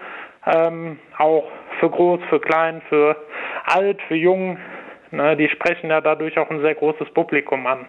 ähm, 0.46 0.98
auch 1.18 1.44
für 1.78 1.90
groß, 1.90 2.20
für 2.28 2.40
klein, 2.40 2.82
für 2.88 3.16
alt, 3.66 4.00
für 4.08 4.16
jung. 4.16 4.58
Ne, 5.12 5.36
die 5.36 5.48
sprechen 5.48 5.90
ja 5.90 6.00
dadurch 6.00 6.38
auch 6.38 6.48
ein 6.50 6.60
sehr 6.62 6.74
großes 6.74 7.10
Publikum 7.12 7.66
an. 7.66 7.86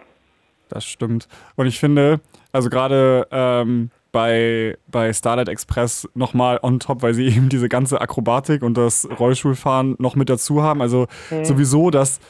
Das 0.68 0.84
stimmt. 0.84 1.26
Und 1.56 1.66
ich 1.66 1.80
finde, 1.80 2.20
also 2.52 2.68
gerade 2.68 3.26
ähm, 3.30 3.90
bei, 4.12 4.76
bei 4.88 5.12
Starlight 5.12 5.48
Express 5.48 6.08
nochmal 6.14 6.58
on 6.62 6.80
top, 6.80 7.02
weil 7.02 7.14
sie 7.14 7.26
eben 7.36 7.48
diese 7.48 7.68
ganze 7.68 8.00
Akrobatik 8.00 8.62
und 8.62 8.76
das 8.76 9.08
Rollstuhlfahren 9.18 9.96
noch 9.98 10.16
mit 10.16 10.28
dazu 10.28 10.62
haben. 10.62 10.82
Also 10.82 11.06
sowieso 11.42 11.90
das 11.90 12.20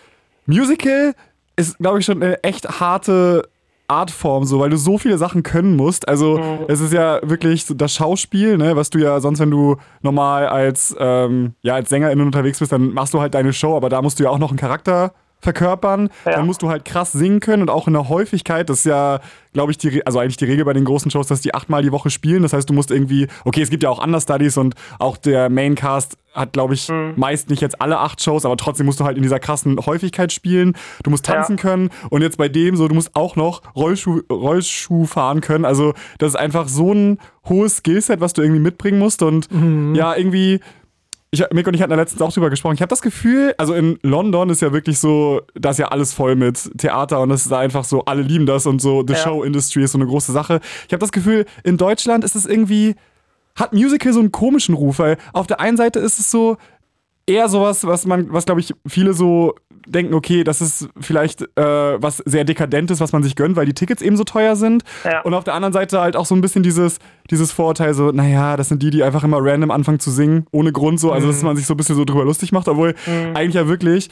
Musical 0.47 1.15
ist, 1.57 1.79
glaube 1.79 1.99
ich, 2.01 2.05
schon 2.05 2.23
eine 2.23 2.43
echt 2.43 2.81
harte 2.81 3.49
Artform, 3.87 4.45
so, 4.45 4.61
weil 4.61 4.71
du 4.71 4.77
so 4.77 4.99
viele 4.99 5.19
Sachen 5.19 5.43
können 5.43 5.77
musst. 5.77 6.09
Also 6.09 6.41
es 6.69 6.81
ist 6.81 6.93
ja 6.93 7.21
wirklich 7.23 7.65
so 7.65 7.75
das 7.75 7.95
Schauspiel, 7.95 8.57
ne, 8.57 8.77
was 8.77 8.91
du 8.91 8.99
ja 8.99 9.21
sonst, 9.21 9.41
wenn 9.41 9.51
du 9.51 9.77
normal 10.03 10.47
als, 10.47 10.97
ähm, 10.99 11.55
ja, 11.63 11.75
als 11.75 11.91
Sängerin 11.91 12.21
unterwegs 12.21 12.59
bist, 12.59 12.73
dann 12.73 12.93
machst 12.95 13.13
du 13.15 13.21
halt 13.21 13.35
deine 13.35 13.53
Show, 13.53 13.77
aber 13.77 13.89
da 13.89 14.01
musst 14.01 14.19
du 14.19 14.25
ja 14.25 14.31
auch 14.31 14.39
noch 14.39 14.51
einen 14.51 14.59
Charakter 14.59 15.13
verkörpern. 15.45 16.09
Ja. 16.25 16.33
Dann 16.33 16.47
musst 16.47 16.63
du 16.63 16.69
halt 16.69 16.85
krass 16.85 17.13
singen 17.13 17.39
können 17.41 17.63
und 17.63 17.71
auch 17.71 17.87
in 17.87 17.93
der 17.93 18.09
Häufigkeit, 18.09 18.69
das 18.69 18.79
ist 18.79 18.87
ja, 18.87 19.21
glaube 19.53 19.71
ich, 19.71 19.79
die, 19.79 20.05
also 20.05 20.19
eigentlich 20.19 20.37
die 20.39 20.47
Regel 20.47 20.65
bei 20.65 20.73
den 20.73 20.85
großen 20.85 21.11
Shows, 21.11 21.29
dass 21.29 21.41
die 21.41 21.55
achtmal 21.55 21.83
die 21.83 21.93
Woche 21.93 22.11
spielen. 22.11 22.43
Das 22.43 22.53
heißt, 22.53 22.69
du 22.69 22.75
musst 22.75 22.91
irgendwie, 22.91 23.29
okay, 23.45 23.63
es 23.63 23.71
gibt 23.71 23.85
ja 23.85 23.91
auch 23.91 24.05
Understudies 24.05 24.57
und 24.57 24.75
auch 24.99 25.17
der 25.17 25.49
Maincast 25.49 26.19
hat, 26.33 26.53
glaube 26.53 26.75
ich, 26.75 26.91
meist 27.15 27.49
nicht 27.51 27.63
jetzt 27.63 27.81
alle 27.81 27.99
acht 28.01 28.21
Shows, 28.21 28.45
aber 28.45 28.57
trotzdem 28.57 28.87
musst 28.87 28.99
du 28.99 29.05
halt 29.05 29.17
in 29.17 29.23
dieser 29.23 29.39
krassen 29.39 29.79
Häufigkeit 29.87 30.33
spielen. 30.33 30.75
Du 31.05 31.11
musst 31.11 31.25
tanzen 31.27 31.57
Ja. 31.57 31.63
können 31.63 31.91
und 32.11 32.23
jetzt 32.23 32.39
bei 32.39 32.49
dem 32.49 32.75
so, 32.75 32.89
du 32.89 32.95
musst 32.97 33.15
auch 33.15 33.37
noch 33.37 33.63
Rollschuh, 33.77 34.23
Rollschuh 34.33 35.05
fahren 35.05 35.41
können. 35.41 35.65
Also 35.65 35.95
das 36.19 36.31
ist 36.31 36.37
einfach 36.37 36.67
so 36.67 36.93
ein 36.93 37.19
hohes 37.49 37.77
Skillset, 37.77 38.21
was 38.21 38.33
du 38.33 38.43
irgendwie 38.43 38.61
mitbringen 38.61 38.99
musst 38.99 39.23
und 39.23 39.49
ja, 39.95 40.17
irgendwie 40.17 40.59
ich, 41.35 41.45
Mick 41.53 41.67
und 41.67 41.75
ich 41.75 41.83
hatten 41.83 41.91
da 41.91 41.97
letztens 41.97 42.23
auch 42.23 42.33
drüber 42.33 42.51
gesprochen. 42.51 42.75
Ich 42.75 42.81
habe 42.81 42.89
das 42.89 43.03
Gefühl, 43.03 43.55
also 43.59 43.75
in 43.75 43.99
London 44.03 44.51
ist 44.51 44.63
ja 44.63 44.73
wirklich 44.73 44.99
so, 44.99 45.43
da 45.55 45.71
ist 45.71 45.79
ja 45.79 45.89
alles 45.89 46.13
voll 46.13 46.37
mit 46.37 46.71
Theater 46.79 47.21
und 47.21 47.31
es 47.31 47.45
ist 47.47 47.53
einfach 47.53 47.85
so, 47.85 48.05
alle 48.05 48.23
lieben 48.23 48.47
das 48.47 48.67
und 48.67 48.81
so, 48.81 49.05
The 49.07 49.15
Ja. 49.15 49.19
Show 49.19 49.43
Industry 49.43 49.85
ist 49.85 49.93
so 49.93 49.99
eine 49.99 50.07
große 50.07 50.33
Sache. 50.33 50.61
Ich 50.87 50.93
habe 50.93 51.01
das 51.01 51.13
Gefühl, 51.13 51.45
in 51.63 51.77
Deutschland 51.77 52.25
ist 52.25 52.37
es 52.37 52.47
irgendwie, 52.47 52.95
hat 53.57 53.73
Musical 53.73 54.13
so 54.13 54.21
einen 54.21 54.33
komischen 54.33 54.75
Ruf, 54.75 54.99
weil 54.99 55.17
auf 55.33 55.47
der 55.47 55.61
einen 55.61 55.77
Seite 55.77 55.99
ist 55.99 56.19
es 56.19 56.31
so 56.31 56.57
eher 57.27 57.49
sowas, 57.49 57.87
was 57.87 58.07
man, 58.07 58.33
was 58.33 58.45
glaube 58.47 58.61
ich 58.61 58.75
viele 58.87 59.15
so 59.15 59.55
denken, 59.87 60.15
okay, 60.15 60.45
das 60.45 60.61
ist 60.61 60.89
vielleicht 61.01 61.43
äh, 61.43 62.03
was 62.03 62.19
sehr 62.19 62.45
Dekadentes, 62.45 63.01
was 63.01 63.13
man 63.13 63.23
sich 63.23 63.37
gönnt, 63.37 63.57
weil 63.57 63.67
die 63.67 63.75
Tickets 63.75 64.03
eben 64.03 64.17
so 64.17 64.25
teuer 64.25 64.57
sind. 64.57 64.83
Ja. 65.05 65.21
Und 65.23 65.35
auf 65.35 65.45
der 65.45 65.55
anderen 65.55 65.73
Seite 65.73 66.01
halt 66.01 66.17
auch 66.17 66.27
so 66.27 66.35
ein 66.35 66.41
bisschen 66.41 66.63
dieses, 66.63 66.99
dieses 67.31 67.53
Vorurteil, 67.53 67.95
so, 67.95 68.11
naja, 68.11 68.57
das 68.57 68.69
sind 68.69 68.83
die, 68.83 68.91
die 68.91 69.03
einfach 69.03 69.25
immer 69.25 69.39
random 69.41 69.71
anfangen 69.71 70.01
zu 70.01 70.11
singen, 70.11 70.47
ohne 70.53 70.73
Grund 70.73 71.01
so. 71.01 71.13
Also, 71.13 71.27
dass 71.27 71.41
Mhm. 71.41 71.47
man 71.49 71.57
sich 71.57 71.67
so 71.67 71.75
ein 71.75 71.77
bisschen 71.77 71.97
so 71.97 72.05
drüber 72.05 72.25
lustig 72.25 72.53
macht, 72.53 72.69
obwohl 72.69 72.95
eigentlich 73.35 73.55
ja 73.55 73.69
wirklich, 73.69 74.09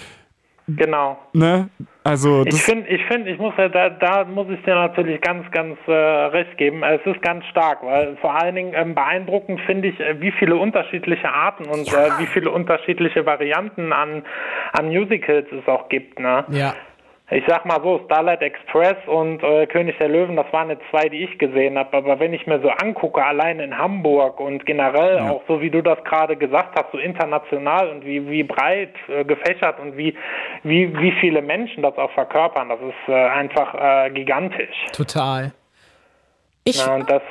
Genau. 0.77 1.19
ne, 1.33 1.69
also 2.05 2.45
Ich 2.45 2.63
finde, 2.63 2.89
ich 2.89 3.05
finde, 3.05 3.31
ich 3.31 3.39
muss 3.39 3.55
ja, 3.57 3.69
da, 3.69 3.89
da 3.91 4.25
muss 4.25 4.49
ich 4.51 4.61
dir 4.65 4.75
natürlich 4.75 5.21
ganz, 5.21 5.49
ganz 5.53 5.79
äh, 5.87 5.93
recht 5.93 6.59
geben. 6.59 6.83
Es 6.83 7.01
ist 7.05 7.23
ganz 7.23 7.45
stark, 7.47 7.79
weil 7.83 8.17
vor 8.17 8.35
allen 8.35 8.57
Dingen 8.57 8.73
ähm, 8.75 8.95
beeindruckend 8.95 9.61
finde 9.63 9.89
ich, 9.89 10.01
äh, 10.01 10.21
wie 10.21 10.33
viele 10.33 10.57
unterschiedliche 10.57 11.33
Arten 11.33 11.67
und 11.67 11.87
äh, 11.93 12.11
wie 12.19 12.27
viele 12.27 12.51
unterschiedliche 12.51 13.25
Varianten 13.25 13.93
an, 13.93 14.25
an 14.73 14.89
Musicals 14.89 15.47
es 15.53 15.67
auch 15.69 15.89
gibt. 15.89 16.19
Ne? 16.19 16.45
Ja. 16.49 16.75
Ich 17.35 17.45
sag 17.47 17.65
mal 17.65 17.81
so, 17.83 17.99
Starlight 18.05 18.43
Express 18.43 18.97
und 19.07 19.43
äh, 19.43 19.67
König 19.67 19.97
der 19.99 20.09
Löwen, 20.09 20.37
das 20.37 20.53
waren 20.53 20.69
jetzt 20.69 20.83
zwei, 20.91 21.09
die 21.09 21.25
ich 21.25 21.39
gesehen 21.39 21.79
habe. 21.79 21.97
Aber 21.97 22.21
wenn 22.21 22.35
ich 22.35 22.47
mir 22.47 22.61
so 22.61 22.69
angucke, 22.69 23.25
allein 23.25 23.59
in 23.59 23.77
Hamburg 23.79 24.39
und 24.39 24.67
generell 24.67 25.19
auch 25.21 25.43
so, 25.49 25.63
wie 25.63 25.71
du 25.71 25.83
das 25.83 26.03
gerade 26.05 26.37
gesagt 26.37 26.79
hast, 26.79 26.93
so 26.93 26.99
international 26.99 27.89
und 27.89 28.05
wie, 28.05 28.29
wie 28.29 28.43
breit 28.43 28.95
äh, 29.09 29.25
gefächert 29.25 29.81
und 29.81 29.97
wie, 29.97 30.15
wie, 30.63 30.95
wie 30.99 31.13
viele 31.21 31.41
Menschen 31.41 31.83
das 31.83 31.97
auch 31.97 32.11
verkörpern, 32.13 32.69
das 32.69 32.81
ist 32.81 33.09
äh, 33.09 33.15
einfach 33.15 33.75
äh, 33.75 34.11
gigantisch. 34.11 34.77
Total. 34.93 35.53
Ich, 36.65 36.85
Ja, 36.85 36.99
das, 36.99 37.23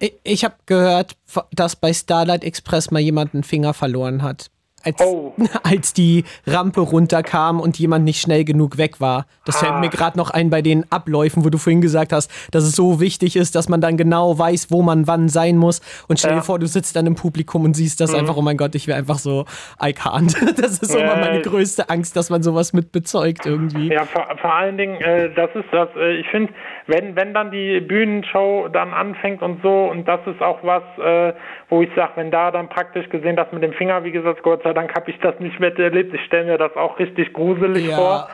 ich, 0.00 0.14
ich 0.24 0.44
habe 0.44 0.54
gehört, 0.66 1.12
dass 1.52 1.76
bei 1.76 1.92
Starlight 1.92 2.42
Express 2.42 2.90
mal 2.90 3.00
jemand 3.00 3.34
einen 3.34 3.44
Finger 3.44 3.72
verloren 3.72 4.22
hat. 4.22 4.50
Als, 4.84 4.96
Oh. 5.04 5.34
als 5.64 5.92
die 5.92 6.24
Rampe 6.46 6.80
runterkam 6.80 7.60
und 7.60 7.78
jemand 7.78 8.04
nicht 8.04 8.20
schnell 8.20 8.44
genug 8.44 8.78
weg 8.78 9.00
war. 9.00 9.26
Das 9.44 9.58
fällt 9.58 9.72
Ah. 9.72 9.80
mir 9.80 9.88
gerade 9.90 10.16
noch 10.16 10.30
ein 10.30 10.50
bei 10.50 10.62
den 10.62 10.84
Abläufen, 10.90 11.44
wo 11.44 11.50
du 11.50 11.58
vorhin 11.58 11.80
gesagt 11.80 12.12
hast, 12.12 12.30
dass 12.52 12.64
es 12.64 12.72
so 12.76 13.00
wichtig 13.00 13.36
ist, 13.36 13.54
dass 13.54 13.68
man 13.68 13.80
dann 13.80 13.96
genau 13.96 14.38
weiß, 14.38 14.70
wo 14.70 14.82
man 14.82 15.06
wann 15.06 15.28
sein 15.28 15.56
muss. 15.56 15.80
Und 16.08 16.18
stell 16.18 16.30
Ja. 16.30 16.36
Mhm. 16.36 16.40
dir 16.40 16.44
vor, 16.44 16.58
du 16.58 16.66
sitzt 16.66 16.94
dann 16.96 17.06
im 17.06 17.14
Publikum 17.16 17.64
und 17.64 17.74
siehst 17.74 18.00
das 18.00 18.14
einfach, 18.14 18.36
oh 18.36 18.42
mein 18.42 18.56
Gott, 18.56 18.74
ich 18.74 18.86
wäre 18.86 18.98
einfach 18.98 19.18
so, 19.18 19.44
I 19.82 19.88
can't. 19.90 20.36
Das 20.60 20.78
ist 20.78 20.94
immer 20.94 21.04
Ja, 21.04 21.16
meine 21.16 21.42
größte 21.42 21.88
Angst, 21.90 22.16
dass 22.16 22.30
man 22.30 22.42
sowas 22.42 22.72
mit 22.72 22.92
bezeugt 22.92 23.46
irgendwie. 23.46 23.88
Ja, 23.92 24.04
vor, 24.04 24.26
vor 24.40 24.54
allen 24.54 24.76
Dingen, 24.76 25.00
äh, 25.00 25.32
das 25.34 25.50
ist 25.54 25.66
das, 25.72 25.88
äh, 25.96 26.16
ich 26.20 26.26
finde, 26.28 26.52
wenn, 26.86 27.16
wenn 27.16 27.34
dann 27.34 27.50
die 27.50 27.80
Bühnenshow 27.80 28.68
dann 28.72 28.92
anfängt 28.92 29.42
und 29.42 29.62
so, 29.62 29.84
und 29.90 30.06
das 30.06 30.20
ist 30.26 30.40
auch 30.42 30.58
was, 30.62 30.82
äh, 30.98 31.32
wo 31.68 31.82
ich 31.82 31.90
sage, 31.94 32.12
wenn 32.16 32.30
da 32.30 32.50
dann 32.50 32.68
praktisch 32.68 33.08
gesehen, 33.10 33.36
das 33.36 33.50
mit 33.52 33.62
dem 33.62 33.72
Finger, 33.72 34.04
wie 34.04 34.10
gesagt, 34.12 34.42
Gott 34.42 34.64
sei 34.68 34.74
Dank 34.74 34.94
habe 34.94 35.10
ich 35.10 35.18
das 35.20 35.38
nicht 35.40 35.58
miterlebt. 35.60 36.14
Ich 36.14 36.24
stelle 36.24 36.46
mir 36.46 36.58
das 36.58 36.76
auch 36.76 36.98
richtig 36.98 37.32
gruselig 37.32 37.88
Ja. 37.88 37.96
vor. 37.96 38.28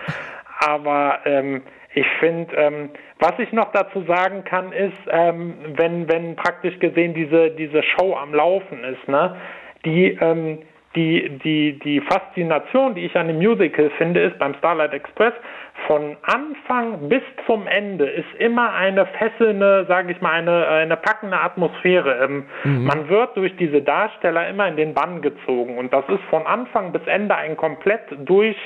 Aber 0.67 1.19
ähm, 1.25 1.62
ich 1.95 2.07
finde, 2.21 2.55
ähm, 2.57 2.91
was 3.19 3.33
ich 3.38 3.53
noch 3.53 3.71
dazu 3.73 4.03
sagen 4.03 4.45
kann, 4.45 4.73
ist, 4.73 4.97
ähm, 5.11 5.55
wenn, 5.76 6.09
wenn 6.09 6.37
praktisch 6.37 6.79
gesehen 6.79 7.14
diese, 7.14 7.50
diese 7.50 7.83
Show 7.83 8.17
am 8.17 8.35
Laufen 8.35 8.83
ist, 8.85 9.07
ne, 9.09 9.37
die, 9.85 10.19
ähm, 10.21 10.59
die, 10.97 11.29
die, 11.45 11.79
die 11.81 12.00
Faszination, 12.00 12.95
die 12.95 13.05
ich 13.07 13.17
an 13.17 13.29
dem 13.29 13.38
Musical 13.38 13.91
finde, 13.99 14.21
ist 14.23 14.38
beim 14.38 14.55
Starlight 14.55 14.93
Express, 14.93 15.35
von 15.87 16.17
Anfang 16.23 17.09
bis 17.09 17.23
zum 17.47 17.67
Ende 17.67 18.07
ist 18.07 18.33
immer 18.38 18.73
eine 18.73 19.07
fesselnde, 19.07 19.85
sage 19.88 20.12
ich 20.12 20.21
mal, 20.21 20.33
eine, 20.33 20.67
eine 20.67 20.97
packende 20.97 21.38
Atmosphäre. 21.38 22.25
Ähm, 22.25 22.45
Man 22.64 23.09
wird 23.09 23.37
durch 23.37 23.55
diese 23.57 23.83
Darsteller 23.83 24.49
immer 24.49 24.69
in 24.69 24.76
den 24.76 24.95
Bann 24.95 25.23
gezogen 25.23 25.79
und 25.79 25.93
das 25.93 26.05
ist 26.09 26.23
von 26.31 26.47
Anfang 26.47 26.93
bis 26.93 27.07
Ende 27.07 27.35
ein 27.35 27.57
komplett 27.57 28.03
durch. 28.19 28.57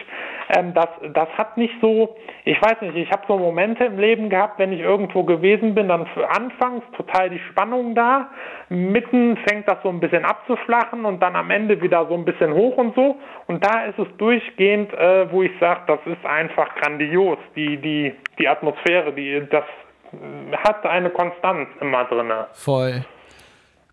Ähm, 0.57 0.73
das, 0.75 0.89
das 1.13 1.29
hat 1.37 1.57
nicht 1.59 1.75
so, 1.81 2.17
ich 2.45 2.61
weiß 2.61 2.81
nicht, 2.81 2.97
ich 2.97 3.11
habe 3.11 3.23
so 3.29 3.37
Momente 3.37 3.85
im 3.85 3.99
Leben 3.99 4.31
gehabt, 4.31 4.59
wenn 4.59 4.73
ich 4.73 4.81
irgendwo 4.81 5.23
gewesen 5.25 5.75
bin, 5.75 5.89
dann 5.89 6.07
für 6.09 6.29
anfangs 6.31 6.83
total 6.97 7.29
die 7.31 7.39
Spannung 7.51 7.95
da, 7.95 8.31
mitten 8.71 9.37
fängt 9.47 9.69
das 9.69 9.77
so 9.83 9.91
ein 9.91 10.01
bisschen 10.01 10.25
abzuflachen 10.25 11.05
und 11.05 11.21
dann 11.21 11.37
am 11.37 11.51
Ende 11.51 11.81
wieder 11.83 12.07
so 12.09 12.15
ein 12.15 12.25
bisschen 12.25 12.53
hoch 12.55 12.77
und 12.79 12.95
so. 12.95 13.17
Und 13.47 13.65
da 13.65 13.85
ist 13.85 13.99
es 13.99 14.09
durchgehend, 14.17 14.93
äh, 14.95 15.31
wo 15.31 15.43
ich 15.43 15.53
sage, 15.61 15.81
das 15.87 15.99
ist 16.07 16.25
einfach 16.25 16.75
grandios. 16.77 17.39
Die, 17.55 17.77
die, 17.77 18.15
die 18.39 18.49
Atmosphäre, 18.49 19.13
die, 19.13 19.43
das 19.51 19.65
äh, 20.13 20.57
hat 20.57 20.85
eine 20.87 21.11
Konstanz 21.11 21.69
immer 21.81 22.05
drin. 22.05 22.33
Voll. 22.55 23.05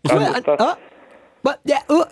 Cool, 0.10 0.22
ist 0.22 0.48
an- 0.48 0.58
das. 0.58 0.60
ah, 0.60 0.78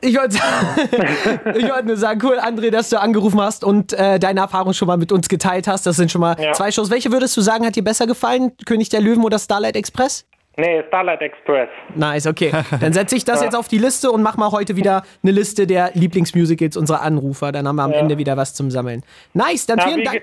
ich 0.02 0.16
wollte 0.18 0.38
ich 1.58 1.70
wollte 1.70 1.86
nur 1.88 1.98
sagen, 1.98 2.20
cool, 2.24 2.40
André, 2.40 2.70
dass 2.72 2.90
du 2.90 3.00
angerufen 3.00 3.42
hast 3.42 3.64
und 3.64 3.94
äh, 3.94 4.20
deine 4.20 4.42
Erfahrung 4.42 4.74
schon 4.74 4.88
mal 4.88 4.98
mit 4.98 5.12
uns 5.12 5.28
geteilt 5.30 5.68
hast. 5.68 5.86
Das 5.86 5.96
sind 5.96 6.12
schon 6.12 6.22
mal 6.22 6.36
Ja. 6.40 6.54
zwei 6.54 6.72
Shows. 6.72 6.90
Welche 6.92 7.12
würdest 7.12 7.36
du 7.38 7.42
sagen, 7.42 7.66
hat 7.66 7.76
dir 7.76 7.84
besser 7.84 8.06
gefallen? 8.08 8.52
König 8.66 8.90
der 8.90 9.02
Löwen 9.02 9.24
oder 9.24 9.40
Starlight 9.40 9.76
Express? 9.76 10.26
Nee, 10.56 10.84
Starlight 10.88 11.22
Express. 11.22 11.70
Nice, 11.96 12.28
okay. 12.28 12.52
Dann 12.80 12.94
setze 12.94 13.16
ich 13.16 13.26
das 13.26 13.42
jetzt 13.42 13.56
auf 13.56 13.68
die 13.68 13.80
Liste 13.80 14.12
und 14.12 14.22
mach 14.22 14.38
mal 14.38 14.52
heute 14.52 14.76
wieder 14.76 15.02
eine 15.24 15.32
Liste 15.32 15.66
der 15.66 15.90
Lieblingsmusicals 15.96 16.78
unserer 16.78 17.02
Anrufer. 17.02 17.52
Dann 17.52 17.68
haben 17.68 17.76
wir 17.78 17.84
am 17.84 17.92
Ja. 17.92 17.98
Ende 17.98 18.18
wieder 18.20 18.38
was 18.38 18.54
zum 18.54 18.70
Sammeln. 18.70 19.02
Nice, 19.34 19.66
dann 19.66 19.80
Ja, 19.80 19.86
vielen 19.86 20.00
wie, 20.02 20.04
Dank. 20.04 20.22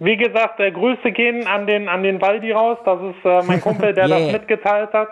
wie 0.00 0.16
gesagt, 0.16 0.60
äh, 0.60 0.70
Grüße 0.72 1.12
gehen 1.12 1.46
an 1.46 1.66
den, 1.66 1.90
an 1.90 2.02
den 2.02 2.22
Waldi 2.22 2.52
raus. 2.52 2.78
Das 2.86 2.98
ist 3.02 3.22
äh, 3.24 3.42
mein 3.46 3.60
Kumpel, 3.60 3.92
der 3.94 4.06
Yeah. 4.08 4.18
das 4.20 4.32
mitgeteilt 4.32 4.92
hat. 4.94 5.08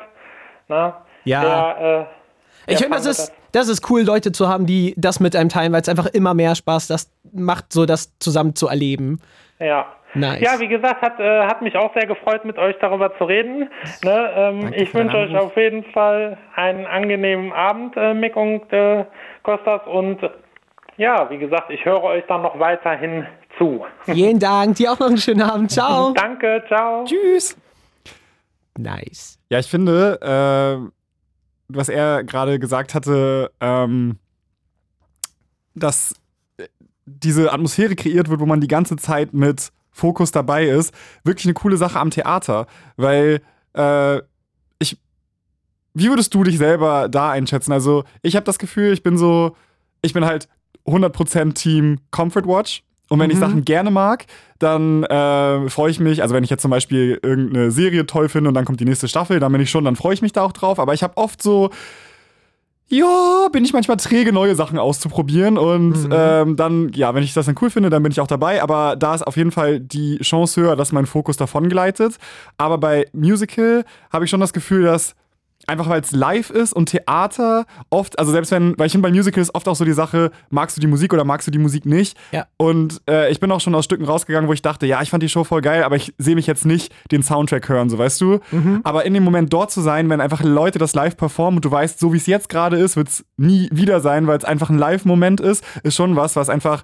Na, 0.68 1.04
Ja. 1.24 1.42
Der, 1.42 2.08
äh, 2.10 2.23
Ich 2.66 2.78
finde, 2.78 2.96
das 2.96 3.06
ist, 3.06 3.32
das 3.52 3.68
ist 3.68 3.88
cool, 3.90 4.02
Leute 4.02 4.32
zu 4.32 4.48
haben, 4.48 4.66
die 4.66 4.94
das 4.96 5.20
mit 5.20 5.36
einem 5.36 5.48
teilen, 5.48 5.72
weil 5.72 5.82
es 5.82 5.88
einfach 5.88 6.06
immer 6.06 6.34
mehr 6.34 6.54
Spaß 6.54 6.86
das 6.86 7.10
macht, 7.32 7.72
so 7.72 7.86
das 7.86 8.16
zusammen 8.18 8.54
zu 8.54 8.68
erleben. 8.68 9.20
Ja. 9.58 9.86
Nice. 10.16 10.40
Ja, 10.42 10.60
wie 10.60 10.68
gesagt, 10.68 11.02
hat, 11.02 11.18
äh, 11.18 11.42
hat 11.42 11.60
mich 11.60 11.74
auch 11.76 11.92
sehr 11.92 12.06
gefreut, 12.06 12.44
mit 12.44 12.56
euch 12.56 12.76
darüber 12.80 13.16
zu 13.18 13.24
reden. 13.24 13.68
Ne, 14.04 14.30
ähm, 14.36 14.72
ich 14.72 14.94
wünsche 14.94 15.16
euch 15.16 15.36
auf 15.36 15.56
jeden 15.56 15.82
Fall 15.92 16.38
einen 16.54 16.86
angenehmen 16.86 17.52
Abend, 17.52 17.96
äh, 17.96 18.14
Mick 18.14 18.36
und 18.36 18.72
äh, 18.72 19.04
Kostas. 19.42 19.80
Und 19.86 20.20
ja, 20.96 21.28
wie 21.30 21.38
gesagt, 21.38 21.70
ich 21.70 21.84
höre 21.84 22.02
euch 22.04 22.22
dann 22.28 22.42
noch 22.42 22.60
weiterhin 22.60 23.26
zu. 23.58 23.84
Vielen 24.02 24.38
Dank, 24.38 24.76
dir 24.76 24.92
auch 24.92 25.00
noch 25.00 25.08
einen 25.08 25.18
schönen 25.18 25.42
Abend. 25.42 25.72
Ciao. 25.72 26.12
Danke, 26.12 26.62
ciao. 26.68 27.04
tschüss. 27.04 27.56
Nice. 28.78 29.40
Ja, 29.50 29.58
ich 29.58 29.66
finde, 29.68 30.20
äh, 30.22 31.03
was 31.68 31.88
er 31.88 32.24
gerade 32.24 32.58
gesagt 32.58 32.94
hatte, 32.94 33.50
ähm, 33.60 34.18
dass 35.74 36.14
äh, 36.56 36.68
diese 37.06 37.52
Atmosphäre 37.52 37.96
kreiert 37.96 38.28
wird, 38.28 38.40
wo 38.40 38.46
man 38.46 38.60
die 38.60 38.68
ganze 38.68 38.96
Zeit 38.96 39.34
mit 39.34 39.72
Fokus 39.90 40.32
dabei 40.32 40.66
ist, 40.66 40.92
wirklich 41.22 41.46
eine 41.46 41.54
coole 41.54 41.76
Sache 41.76 41.98
am 41.98 42.10
Theater. 42.10 42.66
Weil 42.96 43.40
äh, 43.74 44.18
ich. 44.78 44.98
Wie 45.94 46.08
würdest 46.08 46.34
du 46.34 46.42
dich 46.42 46.58
selber 46.58 47.08
da 47.08 47.30
einschätzen? 47.30 47.72
Also, 47.72 48.04
ich 48.22 48.34
habe 48.34 48.44
das 48.44 48.58
Gefühl, 48.58 48.92
ich 48.92 49.02
bin 49.02 49.16
so. 49.16 49.56
Ich 50.02 50.12
bin 50.12 50.24
halt 50.24 50.48
100% 50.86 51.54
Team 51.54 51.98
Comfort 52.10 52.46
Watch. 52.46 52.82
Und 53.08 53.20
wenn 53.20 53.30
ich 53.30 53.38
Sachen 53.38 53.64
gerne 53.64 53.90
mag, 53.90 54.24
dann 54.58 55.04
äh, 55.04 55.68
freue 55.68 55.90
ich 55.90 56.00
mich, 56.00 56.22
also 56.22 56.34
wenn 56.34 56.42
ich 56.42 56.50
jetzt 56.50 56.62
zum 56.62 56.70
Beispiel 56.70 57.18
irgendeine 57.22 57.70
Serie 57.70 58.06
toll 58.06 58.28
finde 58.28 58.48
und 58.48 58.54
dann 58.54 58.64
kommt 58.64 58.80
die 58.80 58.86
nächste 58.86 59.08
Staffel, 59.08 59.40
dann 59.40 59.52
bin 59.52 59.60
ich 59.60 59.70
schon, 59.70 59.84
dann 59.84 59.96
freue 59.96 60.14
ich 60.14 60.22
mich 60.22 60.32
da 60.32 60.42
auch 60.42 60.52
drauf. 60.52 60.78
Aber 60.78 60.94
ich 60.94 61.02
habe 61.02 61.16
oft 61.16 61.42
so, 61.42 61.70
ja, 62.88 63.48
bin 63.52 63.64
ich 63.64 63.72
manchmal 63.72 63.96
träge, 63.96 64.32
neue 64.32 64.54
Sachen 64.54 64.78
auszuprobieren. 64.78 65.58
Und 65.58 66.08
ähm, 66.10 66.56
dann, 66.56 66.92
ja, 66.94 67.14
wenn 67.14 67.22
ich 67.22 67.34
das 67.34 67.46
dann 67.46 67.56
cool 67.60 67.70
finde, 67.70 67.90
dann 67.90 68.02
bin 68.02 68.12
ich 68.12 68.20
auch 68.20 68.26
dabei. 68.26 68.62
Aber 68.62 68.96
da 68.96 69.14
ist 69.14 69.26
auf 69.26 69.36
jeden 69.36 69.50
Fall 69.50 69.80
die 69.80 70.18
Chance 70.18 70.60
höher, 70.60 70.76
dass 70.76 70.92
mein 70.92 71.06
Fokus 71.06 71.36
davon 71.36 71.68
gleitet. 71.68 72.16
Aber 72.56 72.78
bei 72.78 73.06
Musical 73.12 73.84
habe 74.12 74.24
ich 74.24 74.30
schon 74.30 74.40
das 74.40 74.52
Gefühl, 74.52 74.84
dass 74.84 75.14
einfach 75.66 75.88
weil 75.88 76.00
es 76.00 76.12
live 76.12 76.50
ist 76.50 76.72
und 76.72 76.86
Theater 76.86 77.66
oft, 77.90 78.18
also 78.18 78.32
selbst 78.32 78.50
wenn, 78.50 78.78
weil 78.78 78.86
ich 78.86 78.92
finde 78.92 79.08
bei 79.08 79.14
Musicals 79.14 79.54
oft 79.54 79.68
auch 79.68 79.76
so 79.76 79.84
die 79.84 79.92
Sache, 79.92 80.30
magst 80.50 80.76
du 80.76 80.80
die 80.80 80.86
Musik 80.86 81.12
oder 81.12 81.24
magst 81.24 81.46
du 81.46 81.50
die 81.50 81.58
Musik 81.58 81.86
nicht? 81.86 82.16
Ja. 82.32 82.46
Und 82.56 83.00
äh, 83.08 83.30
ich 83.30 83.40
bin 83.40 83.50
auch 83.52 83.60
schon 83.60 83.74
aus 83.74 83.84
Stücken 83.84 84.04
rausgegangen, 84.04 84.48
wo 84.48 84.52
ich 84.52 84.62
dachte, 84.62 84.86
ja, 84.86 85.02
ich 85.02 85.10
fand 85.10 85.22
die 85.22 85.28
Show 85.28 85.44
voll 85.44 85.60
geil, 85.60 85.82
aber 85.82 85.96
ich 85.96 86.14
sehe 86.18 86.34
mich 86.34 86.46
jetzt 86.46 86.66
nicht 86.66 86.92
den 87.10 87.22
Soundtrack 87.22 87.68
hören, 87.68 87.88
so 87.90 87.98
weißt 87.98 88.20
du. 88.20 88.40
Aber 88.84 89.04
in 89.04 89.14
dem 89.14 89.24
Moment 89.24 89.52
dort 89.52 89.70
zu 89.70 89.80
sein, 89.80 90.08
wenn 90.10 90.20
einfach 90.20 90.42
Leute 90.42 90.78
das 90.78 90.94
live 90.94 91.16
performen 91.16 91.58
und 91.58 91.64
du 91.64 91.70
weißt, 91.70 91.98
so 91.98 92.12
wie 92.12 92.16
es 92.16 92.26
jetzt 92.26 92.48
gerade 92.48 92.76
ist, 92.76 92.96
wird 92.96 93.08
es 93.08 93.24
nie 93.36 93.68
wieder 93.72 94.00
sein, 94.00 94.26
weil 94.26 94.38
es 94.38 94.44
einfach 94.44 94.70
ein 94.70 94.78
Live-Moment 94.78 95.40
ist, 95.40 95.64
ist 95.82 95.94
schon 95.94 96.16
was, 96.16 96.36
was 96.36 96.48
einfach 96.48 96.82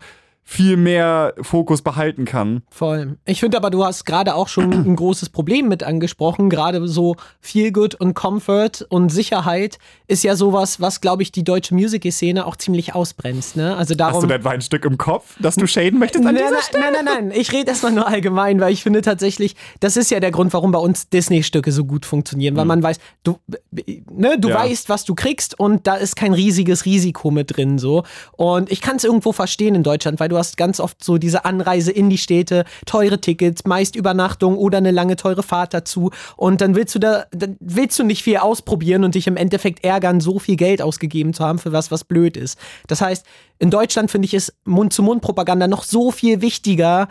viel 0.52 0.76
mehr 0.76 1.32
Fokus 1.42 1.80
behalten 1.80 2.24
kann. 2.24 2.62
Voll. 2.70 3.16
Ich 3.24 3.38
finde 3.38 3.56
aber, 3.56 3.70
du 3.70 3.84
hast 3.84 4.04
gerade 4.04 4.34
auch 4.34 4.48
schon 4.48 4.72
ein 4.72 4.96
großes 4.96 5.28
Problem 5.28 5.68
mit 5.68 5.84
angesprochen. 5.84 6.50
Gerade 6.50 6.88
so 6.88 7.14
Feel 7.40 7.70
Good 7.70 7.94
und 7.94 8.14
Comfort 8.14 8.84
und 8.88 9.10
Sicherheit 9.10 9.78
ist 10.08 10.24
ja 10.24 10.34
sowas, 10.34 10.80
was, 10.80 11.00
glaube 11.00 11.22
ich, 11.22 11.30
die 11.30 11.44
deutsche 11.44 11.72
Musical-Szene 11.72 12.44
auch 12.46 12.56
ziemlich 12.56 12.96
ausbremst. 12.96 13.54
Ne? 13.54 13.76
Also 13.76 13.94
darum. 13.94 14.22
Hast 14.22 14.28
du 14.28 14.34
etwa 14.34 14.50
ein 14.50 14.60
Stück 14.60 14.84
im 14.86 14.98
Kopf, 14.98 15.36
das 15.38 15.54
du 15.54 15.68
shaden 15.68 16.00
möchtest 16.00 16.26
an 16.26 16.34
Nein, 16.34 16.42
dieser 16.42 16.50
nein, 16.54 16.62
Stelle? 16.64 16.84
nein, 16.84 17.04
nein, 17.04 17.28
nein. 17.28 17.40
Ich 17.40 17.52
rede 17.52 17.70
erstmal 17.70 17.92
nur 17.92 18.08
allgemein, 18.08 18.60
weil 18.60 18.72
ich 18.72 18.82
finde 18.82 19.02
tatsächlich, 19.02 19.54
das 19.78 19.96
ist 19.96 20.10
ja 20.10 20.18
der 20.18 20.32
Grund, 20.32 20.52
warum 20.52 20.72
bei 20.72 20.80
uns 20.80 21.08
Disney-Stücke 21.10 21.70
so 21.70 21.84
gut 21.84 22.04
funktionieren, 22.04 22.56
weil 22.56 22.64
man 22.64 22.82
weiß, 22.82 22.98
du, 23.22 23.38
ne, 24.10 24.36
du 24.36 24.48
Ja. 24.48 24.56
weißt, 24.56 24.88
was 24.88 25.04
du 25.04 25.14
kriegst 25.14 25.60
und 25.60 25.86
da 25.86 25.94
ist 25.94 26.16
kein 26.16 26.32
riesiges 26.32 26.86
Risiko 26.86 27.30
mit 27.30 27.56
drin 27.56 27.78
so. 27.78 28.02
Und 28.32 28.72
ich 28.72 28.80
kann 28.80 28.96
es 28.96 29.04
irgendwo 29.04 29.30
verstehen 29.30 29.76
in 29.76 29.84
Deutschland, 29.84 30.18
weil 30.18 30.28
du 30.28 30.39
hast 30.40 30.56
ganz 30.56 30.80
oft 30.80 31.04
so 31.04 31.18
diese 31.18 31.44
Anreise 31.44 31.92
in 31.92 32.10
die 32.10 32.18
Städte, 32.18 32.64
teure 32.86 33.20
Tickets, 33.20 33.64
meist 33.64 33.94
Übernachtung 33.94 34.58
oder 34.58 34.78
eine 34.78 34.90
lange 34.90 35.14
teure 35.14 35.44
Fahrt 35.44 35.72
dazu. 35.72 36.10
Und 36.36 36.60
dann 36.60 36.74
willst 36.74 36.94
du 36.94 36.98
da, 36.98 37.26
dann 37.30 37.56
willst 37.60 37.98
du 37.98 38.02
nicht 38.02 38.24
viel 38.24 38.38
ausprobieren 38.38 39.04
und 39.04 39.14
dich 39.14 39.26
im 39.26 39.36
Endeffekt 39.36 39.84
ärgern, 39.84 40.20
so 40.20 40.38
viel 40.38 40.56
Geld 40.56 40.82
ausgegeben 40.82 41.34
zu 41.34 41.44
haben 41.44 41.58
für 41.58 41.72
was, 41.72 41.90
was 41.90 42.04
blöd 42.04 42.36
ist. 42.36 42.58
Das 42.88 43.00
heißt, 43.00 43.24
in 43.58 43.70
Deutschland 43.70 44.10
finde 44.10 44.26
ich 44.26 44.34
es 44.34 44.52
Mund-zu-Mund-Propaganda 44.64 45.68
noch 45.68 45.84
so 45.84 46.10
viel 46.10 46.40
wichtiger. 46.40 47.08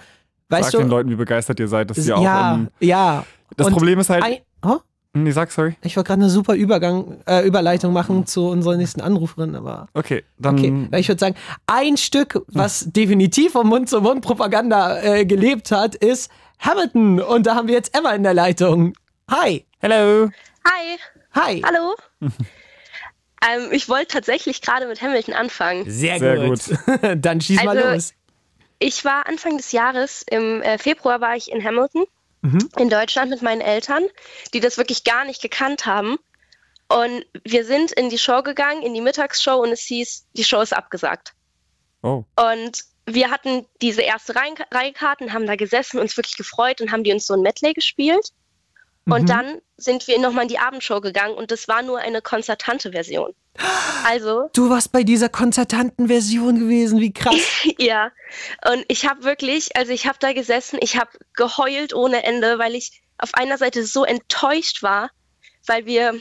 Weißt 0.49 0.71
Sag 0.71 0.81
den 0.81 0.89
du? 0.89 0.95
Leuten, 0.95 1.09
wie 1.09 1.15
begeistert 1.15 1.59
ihr 1.59 1.67
seid, 1.67 1.89
dass 1.91 2.05
ihr 2.05 2.17
auch 2.17 2.23
ja, 2.23 2.55
ähm, 2.55 2.69
ja. 2.79 3.23
Das 3.55 3.67
Und 3.67 3.73
Problem 3.73 3.99
ist 3.99 4.09
halt. 4.09 4.23
Ein, 4.23 4.37
oh? 4.63 4.79
Nee, 5.13 5.31
sag, 5.31 5.51
sorry. 5.51 5.75
Ich 5.81 5.95
wollte 5.97 6.07
gerade 6.09 6.21
eine 6.21 6.29
super 6.29 6.53
Übergang, 6.53 7.21
äh, 7.27 7.41
Überleitung 7.45 7.93
machen 7.93 8.27
zu 8.27 8.47
unserer 8.47 8.77
nächsten 8.77 9.01
Anruferin, 9.01 9.55
aber. 9.55 9.87
Okay, 9.95 10.23
dann. 10.37 10.57
Okay, 10.59 10.87
weil 10.91 10.99
ich 10.99 11.07
würde 11.07 11.19
sagen, 11.19 11.35
ein 11.65 11.97
Stück, 11.97 12.43
was 12.47 12.85
definitiv 12.91 13.53
von 13.53 13.67
Mund-zu-Mund-Propaganda 13.67 15.01
äh, 15.01 15.25
gelebt 15.25 15.71
hat, 15.71 15.95
ist 15.95 16.29
Hamilton. 16.59 17.21
Und 17.21 17.47
da 17.47 17.55
haben 17.55 17.67
wir 17.67 17.75
jetzt 17.75 17.97
Emma 17.97 18.11
in 18.13 18.21
der 18.23 18.35
Leitung. 18.35 18.93
Hi. 19.31 19.65
Hello. 19.79 20.29
Hi, 20.67 20.97
Hi. 21.33 21.61
hallo. 21.65 21.95
ähm, 22.21 23.69
ich 23.71 23.89
wollte 23.89 24.07
tatsächlich 24.07 24.61
gerade 24.61 24.87
mit 24.87 25.01
Hamilton 25.01 25.33
anfangen. 25.33 25.89
Sehr, 25.89 26.19
Sehr 26.19 26.47
gut. 26.47 26.59
Dann 27.17 27.41
schieß 27.41 27.63
mal 27.63 27.77
Also- 27.77 27.89
los. 27.93 28.13
Ich 28.81 29.03
war 29.03 29.27
Anfang 29.27 29.57
des 29.57 29.73
Jahres, 29.73 30.23
im 30.29 30.61
äh, 30.61 30.77
Februar 30.77 31.19
war 31.19 31.35
ich 31.35 31.51
in 31.51 31.61
Hamilton, 31.61 32.05
in 32.41 32.89
Deutschland 32.89 33.29
mit 33.29 33.41
meinen 33.41 33.61
Eltern, 33.61 34.05
die 34.53 34.59
das 34.59 34.77
wirklich 34.77 35.03
gar 35.03 35.25
nicht 35.25 35.41
gekannt 35.41 35.85
haben. 35.85 36.17
Und 36.87 37.25
wir 37.43 37.65
sind 37.65 37.91
in 37.91 38.09
die 38.09 38.17
Show 38.17 38.41
gegangen, 38.41 38.81
in 38.81 38.93
die 38.93 39.01
Mittagsshow 39.01 39.61
und 39.61 39.69
es 39.71 39.81
hieß, 39.81 40.25
die 40.33 40.43
Show 40.43 40.61
ist 40.61 40.75
abgesagt. 40.75 41.33
Oh. 42.01 42.23
Und 42.35 42.83
wir 43.05 43.29
hatten 43.29 43.65
diese 43.81 44.01
erste 44.01 44.35
Reihen- 44.35 44.55
Reihekarten, 44.71 45.33
haben 45.33 45.45
da 45.45 45.55
gesessen, 45.55 45.99
uns 45.99 46.15
wirklich 46.17 46.37
gefreut 46.37 46.81
und 46.81 46.91
haben 46.91 47.03
die 47.03 47.11
uns 47.11 47.27
so 47.27 47.33
ein 47.33 47.41
Medley 47.41 47.73
gespielt. 47.73 48.29
Und 49.11 49.29
dann 49.29 49.61
sind 49.77 50.07
wir 50.07 50.19
nochmal 50.19 50.43
in 50.43 50.49
die 50.49 50.59
Abendshow 50.59 51.01
gegangen 51.01 51.35
und 51.35 51.51
das 51.51 51.67
war 51.67 51.81
nur 51.81 51.99
eine 51.99 52.21
konzertante 52.21 52.91
Version. 52.91 53.33
Also, 54.05 54.49
Du 54.53 54.69
warst 54.69 54.91
bei 54.91 55.03
dieser 55.03 55.29
konzertanten 55.29 56.07
Version 56.07 56.59
gewesen, 56.59 56.99
wie 56.99 57.13
krass. 57.13 57.35
ja. 57.77 58.11
Und 58.71 58.85
ich 58.87 59.07
habe 59.07 59.23
wirklich, 59.23 59.75
also 59.75 59.91
ich 59.91 60.07
habe 60.07 60.17
da 60.19 60.33
gesessen, 60.33 60.79
ich 60.81 60.97
habe 60.97 61.11
geheult 61.33 61.93
ohne 61.93 62.23
Ende, 62.23 62.59
weil 62.59 62.75
ich 62.75 63.01
auf 63.17 63.33
einer 63.33 63.57
Seite 63.57 63.85
so 63.85 64.05
enttäuscht 64.05 64.81
war, 64.83 65.09
weil 65.65 65.85
wir 65.85 66.19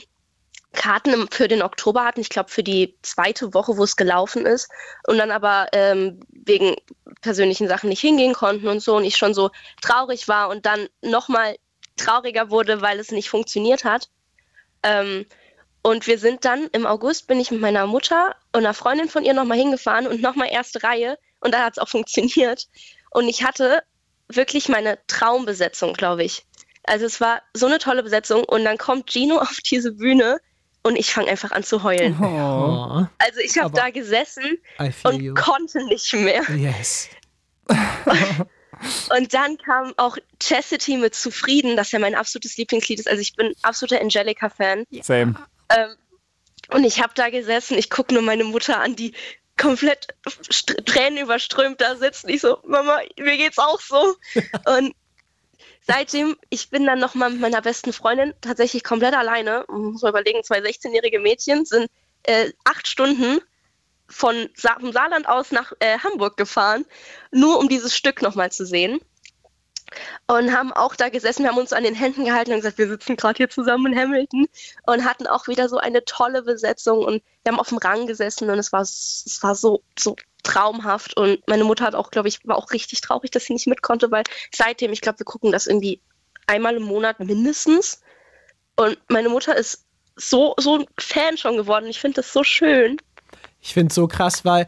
Karten 0.72 1.28
für 1.30 1.48
den 1.48 1.62
Oktober 1.62 2.04
hatten, 2.04 2.20
ich 2.20 2.28
glaube 2.28 2.50
für 2.50 2.62
die 2.62 2.96
zweite 3.02 3.54
Woche, 3.54 3.76
wo 3.76 3.84
es 3.84 3.96
gelaufen 3.96 4.46
ist, 4.46 4.68
und 5.06 5.18
dann 5.18 5.30
aber 5.30 5.68
ähm, 5.72 6.20
wegen 6.30 6.76
persönlichen 7.20 7.68
Sachen 7.68 7.88
nicht 7.88 8.00
hingehen 8.00 8.34
konnten 8.34 8.68
und 8.68 8.80
so 8.80 8.96
und 8.96 9.04
ich 9.04 9.16
schon 9.16 9.34
so 9.34 9.50
traurig 9.80 10.28
war 10.28 10.48
und 10.50 10.66
dann 10.66 10.88
nochmal 11.02 11.56
trauriger 11.98 12.50
wurde, 12.50 12.80
weil 12.80 12.98
es 12.98 13.10
nicht 13.10 13.28
funktioniert 13.28 13.84
hat. 13.84 14.08
Ähm, 14.82 15.26
und 15.82 16.06
wir 16.06 16.18
sind 16.18 16.44
dann 16.44 16.68
im 16.72 16.86
August, 16.86 17.26
bin 17.26 17.40
ich 17.40 17.50
mit 17.50 17.60
meiner 17.60 17.86
Mutter 17.86 18.34
und 18.52 18.64
einer 18.64 18.74
Freundin 18.74 19.08
von 19.08 19.24
ihr 19.24 19.34
nochmal 19.34 19.58
hingefahren 19.58 20.06
und 20.06 20.20
nochmal 20.20 20.48
erste 20.50 20.82
Reihe 20.82 21.18
und 21.40 21.54
da 21.54 21.64
hat 21.64 21.74
es 21.74 21.78
auch 21.78 21.88
funktioniert. 21.88 22.68
Und 23.10 23.28
ich 23.28 23.44
hatte 23.44 23.82
wirklich 24.28 24.68
meine 24.68 24.98
Traumbesetzung, 25.06 25.94
glaube 25.94 26.24
ich. 26.24 26.44
Also 26.84 27.06
es 27.06 27.20
war 27.20 27.42
so 27.54 27.66
eine 27.66 27.78
tolle 27.78 28.02
Besetzung 28.02 28.44
und 28.44 28.64
dann 28.64 28.78
kommt 28.78 29.10
Gino 29.10 29.38
auf 29.40 29.58
diese 29.64 29.92
Bühne 29.92 30.40
und 30.82 30.96
ich 30.96 31.12
fange 31.12 31.30
einfach 31.30 31.52
an 31.52 31.64
zu 31.64 31.82
heulen. 31.82 32.16
Oh, 32.20 33.06
Also 33.18 33.40
ich 33.42 33.58
habe 33.58 33.74
da 33.74 33.90
gesessen 33.90 34.58
und 35.04 35.20
you. 35.20 35.34
konnte 35.34 35.84
nicht 35.86 36.12
mehr. 36.14 36.42
Yes. 36.50 37.08
Und 39.16 39.34
dann 39.34 39.58
kam 39.58 39.94
auch 39.96 40.16
Chastity 40.40 40.96
mit 40.96 41.14
Zufrieden, 41.14 41.76
das 41.76 41.92
ja 41.92 41.98
mein 41.98 42.14
absolutes 42.14 42.56
Lieblingslied 42.56 43.00
ist. 43.00 43.08
Also 43.08 43.20
ich 43.20 43.34
bin 43.34 43.54
absoluter 43.62 44.00
Angelica-Fan. 44.00 44.84
Same. 45.02 45.34
Ähm, 45.70 45.94
und 46.70 46.84
ich 46.84 47.02
habe 47.02 47.12
da 47.14 47.30
gesessen, 47.30 47.78
ich 47.78 47.90
gucke 47.90 48.14
nur 48.14 48.22
meine 48.22 48.44
Mutter 48.44 48.80
an, 48.80 48.94
die 48.94 49.14
komplett 49.56 50.08
st- 50.26 50.84
Tränen 50.84 51.18
überströmt 51.18 51.80
da 51.80 51.96
sitzt. 51.96 52.24
Und 52.24 52.30
ich 52.30 52.40
so, 52.40 52.58
Mama, 52.64 53.00
mir 53.18 53.36
geht's 53.36 53.58
auch 53.58 53.80
so. 53.80 54.16
und 54.66 54.94
seitdem, 55.86 56.36
ich 56.50 56.70
bin 56.70 56.84
dann 56.86 56.98
nochmal 57.00 57.30
mit 57.30 57.40
meiner 57.40 57.62
besten 57.62 57.92
Freundin 57.92 58.34
tatsächlich 58.40 58.84
komplett 58.84 59.14
alleine. 59.14 59.64
Man 59.68 59.92
muss 59.92 60.02
mal 60.02 60.10
überlegen, 60.10 60.44
zwei 60.44 60.58
16-jährige 60.60 61.18
Mädchen 61.18 61.64
sind 61.64 61.88
äh, 62.24 62.52
acht 62.64 62.86
Stunden 62.86 63.40
von 64.08 64.48
Sa 64.54 64.78
vom 64.80 64.92
Saarland 64.92 65.28
aus 65.28 65.50
nach 65.52 65.72
äh, 65.80 65.98
Hamburg 65.98 66.36
gefahren, 66.36 66.84
nur 67.30 67.58
um 67.58 67.68
dieses 67.68 67.94
Stück 67.94 68.22
nochmal 68.22 68.50
zu 68.50 68.64
sehen. 68.64 69.00
Und 70.26 70.52
haben 70.52 70.70
auch 70.70 70.96
da 70.96 71.08
gesessen, 71.08 71.48
haben 71.48 71.56
uns 71.56 71.72
an 71.72 71.82
den 71.82 71.94
Händen 71.94 72.26
gehalten 72.26 72.50
und 72.50 72.58
gesagt, 72.58 72.76
wir 72.76 72.88
sitzen 72.88 73.16
gerade 73.16 73.38
hier 73.38 73.48
zusammen 73.48 73.92
in 73.92 73.98
Hamilton 73.98 74.46
und 74.86 75.04
hatten 75.04 75.26
auch 75.26 75.48
wieder 75.48 75.70
so 75.70 75.78
eine 75.78 76.04
tolle 76.04 76.42
Besetzung 76.42 76.98
und 76.98 77.22
wir 77.42 77.52
haben 77.52 77.58
auf 77.58 77.70
dem 77.70 77.78
Rang 77.78 78.06
gesessen 78.06 78.50
und 78.50 78.58
es 78.58 78.70
war, 78.70 78.82
es 78.82 79.38
war 79.40 79.54
so, 79.54 79.82
so 79.98 80.14
traumhaft 80.42 81.16
und 81.16 81.40
meine 81.48 81.64
Mutter 81.64 81.86
hat 81.86 81.94
auch, 81.94 82.10
glaube 82.10 82.28
ich, 82.28 82.46
war 82.46 82.58
auch 82.58 82.72
richtig 82.72 83.00
traurig, 83.00 83.30
dass 83.30 83.44
sie 83.44 83.54
nicht 83.54 83.66
mit 83.66 83.80
konnte, 83.80 84.10
weil 84.10 84.24
seitdem, 84.54 84.92
ich 84.92 85.00
glaube, 85.00 85.20
wir 85.20 85.26
gucken 85.26 85.52
das 85.52 85.66
irgendwie 85.66 86.02
einmal 86.46 86.76
im 86.76 86.82
Monat 86.82 87.18
mindestens 87.20 88.02
und 88.76 88.98
meine 89.08 89.30
Mutter 89.30 89.56
ist 89.56 89.86
so, 90.18 90.54
so 90.58 90.78
ein 90.78 90.86
Fan 90.98 91.36
schon 91.36 91.56
geworden. 91.56 91.86
Ich 91.86 92.00
finde 92.00 92.16
das 92.16 92.32
so 92.32 92.44
schön. 92.44 92.98
Ich 93.60 93.74
finde 93.74 93.88
es 93.88 93.94
so 93.94 94.06
krass, 94.06 94.44
weil 94.44 94.66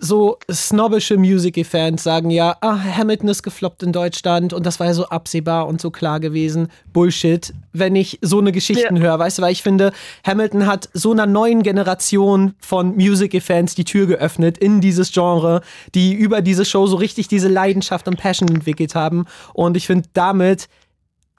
so 0.00 0.38
snobbische 0.50 1.16
Musical-Fans 1.16 2.02
sagen 2.02 2.30
ja, 2.30 2.56
ah, 2.60 2.78
Hamilton 2.78 3.28
ist 3.28 3.42
gefloppt 3.42 3.82
in 3.82 3.92
Deutschland 3.92 4.52
und 4.52 4.66
das 4.66 4.80
war 4.80 4.88
ja 4.88 4.94
so 4.94 5.06
absehbar 5.06 5.66
und 5.66 5.80
so 5.80 5.90
klar 5.90 6.20
gewesen. 6.20 6.68
Bullshit, 6.92 7.54
wenn 7.72 7.96
ich 7.96 8.18
so 8.20 8.38
eine 8.38 8.52
Geschichten 8.52 8.96
Ja. 8.96 9.02
höre, 9.02 9.18
weißt 9.18 9.38
du, 9.38 9.42
weil 9.42 9.52
ich 9.52 9.62
finde, 9.62 9.92
Hamilton 10.26 10.66
hat 10.66 10.88
so 10.92 11.12
einer 11.12 11.26
neuen 11.26 11.62
Generation 11.62 12.54
von 12.60 12.96
Musical-Fans 12.96 13.74
die 13.74 13.84
Tür 13.84 14.06
geöffnet 14.06 14.58
in 14.58 14.80
dieses 14.80 15.12
Genre, 15.12 15.62
die 15.94 16.12
über 16.12 16.42
diese 16.42 16.64
Show 16.64 16.86
so 16.86 16.96
richtig 16.96 17.28
diese 17.28 17.48
Leidenschaft 17.48 18.08
und 18.08 18.16
Passion 18.18 18.48
entwickelt 18.48 18.94
haben 18.94 19.26
und 19.52 19.76
ich 19.76 19.86
finde 19.86 20.08
damit 20.12 20.68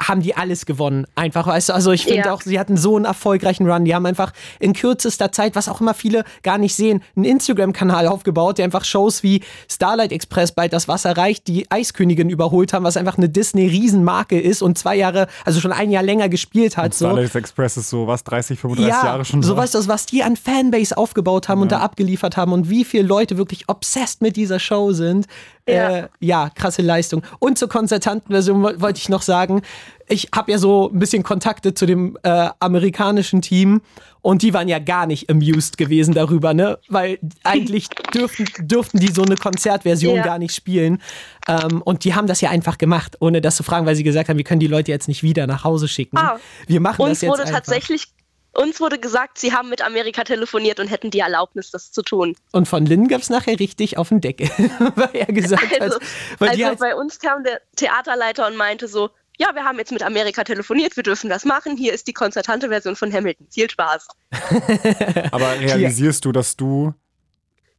haben 0.01 0.21
die 0.21 0.35
alles 0.35 0.65
gewonnen. 0.65 1.07
Einfach, 1.15 1.47
weißt 1.47 1.69
du, 1.69 1.73
also 1.73 1.91
ich 1.93 2.03
finde 2.03 2.25
Ja. 2.27 2.33
auch, 2.33 2.41
sie 2.41 2.59
hatten 2.59 2.75
so 2.75 2.97
einen 2.97 3.05
erfolgreichen 3.05 3.69
Run. 3.69 3.85
Die 3.85 3.95
haben 3.95 4.05
einfach 4.05 4.33
in 4.59 4.73
kürzester 4.73 5.31
Zeit, 5.31 5.55
was 5.55 5.69
auch 5.69 5.79
immer 5.79 5.93
viele 5.93 6.25
gar 6.43 6.57
nicht 6.57 6.75
sehen, 6.75 7.01
einen 7.15 7.23
Instagram-Kanal 7.23 8.07
aufgebaut, 8.07 8.57
der 8.57 8.65
einfach 8.65 8.83
Shows 8.83 9.23
wie 9.23 9.41
Starlight 9.71 10.11
Express 10.11 10.51
bald 10.51 10.73
das 10.73 10.89
Wasser 10.89 11.15
reicht, 11.15 11.47
die 11.47 11.71
Eiskönigin 11.71 12.29
überholt 12.29 12.73
haben, 12.73 12.83
was 12.83 12.97
einfach 12.97 13.17
eine 13.17 13.29
Disney-Riesenmarke 13.29 14.39
ist 14.39 14.61
und 14.61 14.77
zwei 14.77 14.95
Jahre, 14.97 15.27
also 15.45 15.61
schon 15.61 15.71
ein 15.71 15.89
Jahr 15.91 16.03
länger 16.03 16.27
gespielt 16.27 16.75
hat. 16.75 16.93
So. 16.93 17.05
Starlight 17.05 17.33
Express 17.35 17.77
ist 17.77 17.89
so, 17.89 18.05
was, 18.05 18.23
30, 18.25 18.59
35 18.59 18.93
Ja, 18.93 19.05
Jahre 19.05 19.23
schon 19.25 19.43
so 19.43 19.53
da? 19.53 19.61
weißt 19.61 19.75
du, 19.75 19.87
was 19.87 20.05
die 20.05 20.23
an 20.23 20.35
Fanbase 20.35 20.97
aufgebaut 20.97 21.47
haben 21.47 21.61
und 21.61 21.71
da 21.71 21.79
abgeliefert 21.79 22.35
haben 22.35 22.51
und 22.51 22.69
wie 22.69 22.83
viele 22.83 23.03
Leute 23.07 23.37
wirklich 23.37 23.69
obsessed 23.69 24.21
mit 24.21 24.35
dieser 24.35 24.59
Show 24.59 24.91
sind. 24.91 25.25
Ja. 25.67 25.97
Äh, 25.97 26.07
ja, 26.19 26.49
krasse 26.53 26.83
Leistung. 26.83 27.23
Und 27.39 27.57
zur 27.57 27.69
konzertanten 27.69 28.31
Version 28.31 28.61
woll- 28.61 28.79
wollte 28.81 28.99
ich 28.99 29.09
noch 29.09 29.23
sagen, 29.23 29.63
ich 30.07 30.29
habe 30.35 30.51
ja 30.51 30.59
so 30.59 30.91
ein 30.93 30.99
bisschen 30.99 31.23
Kontakte 31.23 31.73
zu 31.73 31.87
dem 31.87 32.17
äh, 32.21 32.49
amerikanischen 32.59 33.41
Team 33.41 33.81
und 34.21 34.43
die 34.43 34.53
waren 34.53 34.67
ja 34.67 34.77
gar 34.77 35.07
nicht 35.07 35.27
amused 35.29 35.79
gewesen 35.79 36.13
darüber, 36.13 36.53
ne? 36.53 36.77
Weil 36.87 37.17
eigentlich 37.43 37.89
dürften, 38.13 38.45
dürften 38.67 38.99
die 38.99 39.11
so 39.11 39.23
eine 39.23 39.37
Konzertversion 39.37 40.17
Ja. 40.17 40.23
gar 40.23 40.37
nicht 40.37 40.53
spielen. 40.53 41.01
Ähm, 41.47 41.81
und 41.81 42.03
die 42.03 42.13
haben 42.13 42.27
das 42.27 42.41
ja 42.41 42.51
einfach 42.51 42.77
gemacht, 42.77 43.17
ohne 43.19 43.41
das 43.41 43.55
zu 43.55 43.63
fragen, 43.63 43.87
weil 43.87 43.95
sie 43.95 44.03
gesagt 44.03 44.29
haben, 44.29 44.37
wir 44.37 44.43
können 44.43 44.59
die 44.59 44.67
Leute 44.67 44.91
jetzt 44.91 45.07
nicht 45.07 45.23
wieder 45.23 45.47
nach 45.47 45.63
Hause 45.63 45.87
schicken. 45.87 46.17
Ah, 46.17 46.37
wir 46.67 46.79
machen 46.79 46.97
das 46.99 47.09
Uns 47.09 47.21
jetzt 47.21 47.31
wurde 47.31 47.41
einfach. 47.41 47.55
tatsächlich, 47.55 48.07
uns 48.55 48.79
wurde 48.79 48.99
gesagt, 48.99 49.37
sie 49.37 49.53
haben 49.53 49.69
mit 49.69 49.81
Amerika 49.81 50.23
telefoniert 50.23 50.79
und 50.79 50.87
hätten 50.87 51.11
die 51.11 51.19
Erlaubnis, 51.19 51.71
das 51.71 51.91
zu 51.91 52.01
tun. 52.01 52.35
Und 52.51 52.67
von 52.67 52.85
Lynn 52.85 53.07
gab 53.07 53.21
es 53.21 53.29
nachher 53.29 53.59
richtig 53.59 53.97
auf 53.97 54.09
den 54.09 54.21
Deckel, 54.21 54.49
weil 54.95 55.09
er 55.13 55.25
gesagt 55.27 55.79
Also, 55.79 55.95
hat, 55.95 56.03
weil 56.39 56.49
also 56.49 56.65
halt, 56.65 56.79
bei 56.79 56.95
uns 56.95 57.19
kam 57.19 57.43
der 57.43 57.61
Theaterleiter 57.75 58.47
und 58.47 58.55
meinte 58.55 58.87
so, 58.87 59.09
ja, 59.37 59.49
wir 59.53 59.65
haben 59.65 59.77
jetzt 59.77 59.91
mit 59.91 60.01
Amerika 60.03 60.43
telefoniert, 60.43 60.95
wir 60.95 61.03
dürfen 61.03 61.29
das 61.29 61.43
machen. 61.43 61.75
Hier 61.75 61.93
ist 61.93 62.07
die 62.07 62.13
konzertante 62.13 62.69
Version 62.69 62.95
von 62.95 63.11
Hamilton. 63.11 63.47
Viel 63.51 63.69
Spaß. 63.69 64.07
Aber 65.31 65.59
realisierst 65.59 66.23
du, 66.23 66.31
dass 66.31 66.55
du 66.55 66.93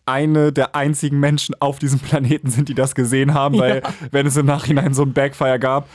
eine 0.05 0.53
der 0.53 0.75
einzigen 0.75 1.19
Menschen 1.19 1.55
auf 1.59 1.79
diesem 1.79 1.99
Planeten 1.99 2.51
sind, 2.51 2.69
die 2.69 2.75
das 2.75 2.95
gesehen 2.95 3.33
haben? 3.33 3.59
Weil, 3.59 3.83
wenn 4.11 4.27
es 4.27 4.37
im 4.37 4.47
Nachhinein 4.47 4.93
so 4.93 5.03
ein 5.03 5.15
Backfire 5.15 5.59
gab, 5.59 5.89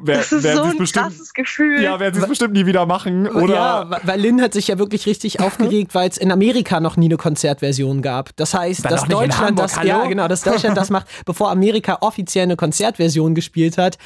wär, 0.00 0.16
Das 0.18 0.32
ist 0.32 0.44
werden 0.44 0.56
so 0.56 0.62
sie 0.64 0.68
es 0.68 0.74
ein 0.74 0.78
bestimmt. 0.78 1.06
krasses 1.06 1.34
Gefühl. 1.34 1.82
Ja, 1.82 1.98
werden 2.00 2.14
sie 2.14 2.20
es 2.20 2.28
bestimmt 2.28 2.54
nie 2.54 2.66
wieder 2.66 2.86
machen. 2.86 3.26
Oder 3.28 3.54
ja, 3.54 4.00
weil 4.04 4.20
Lynn 4.20 4.40
hat 4.40 4.52
sich 4.52 4.68
ja 4.68 4.78
wirklich 4.78 5.06
richtig 5.06 5.40
aufgeregt, 5.40 5.94
weil 5.94 6.08
es 6.08 6.16
in 6.18 6.30
Amerika 6.30 6.80
noch 6.80 6.96
nie 6.96 7.06
eine 7.06 7.16
Konzertversion 7.16 8.02
gab. 8.02 8.34
Das 8.36 8.54
heißt, 8.54 8.84
Dann 8.84 8.92
dass 8.92 9.04
Deutschland 9.04 9.38
Hamburg, 9.40 9.56
das, 9.66 9.76
hallo? 9.76 9.88
ja 9.88 10.06
genau, 10.06 10.28
dass 10.28 10.42
Deutschland 10.42 10.76
das 10.76 10.90
macht, 10.90 11.06
bevor 11.24 11.50
Amerika 11.50 11.98
offiziell 12.00 12.44
eine 12.44 12.56
Konzertversion 12.56 13.34
gespielt 13.34 13.78
hat. 13.78 13.98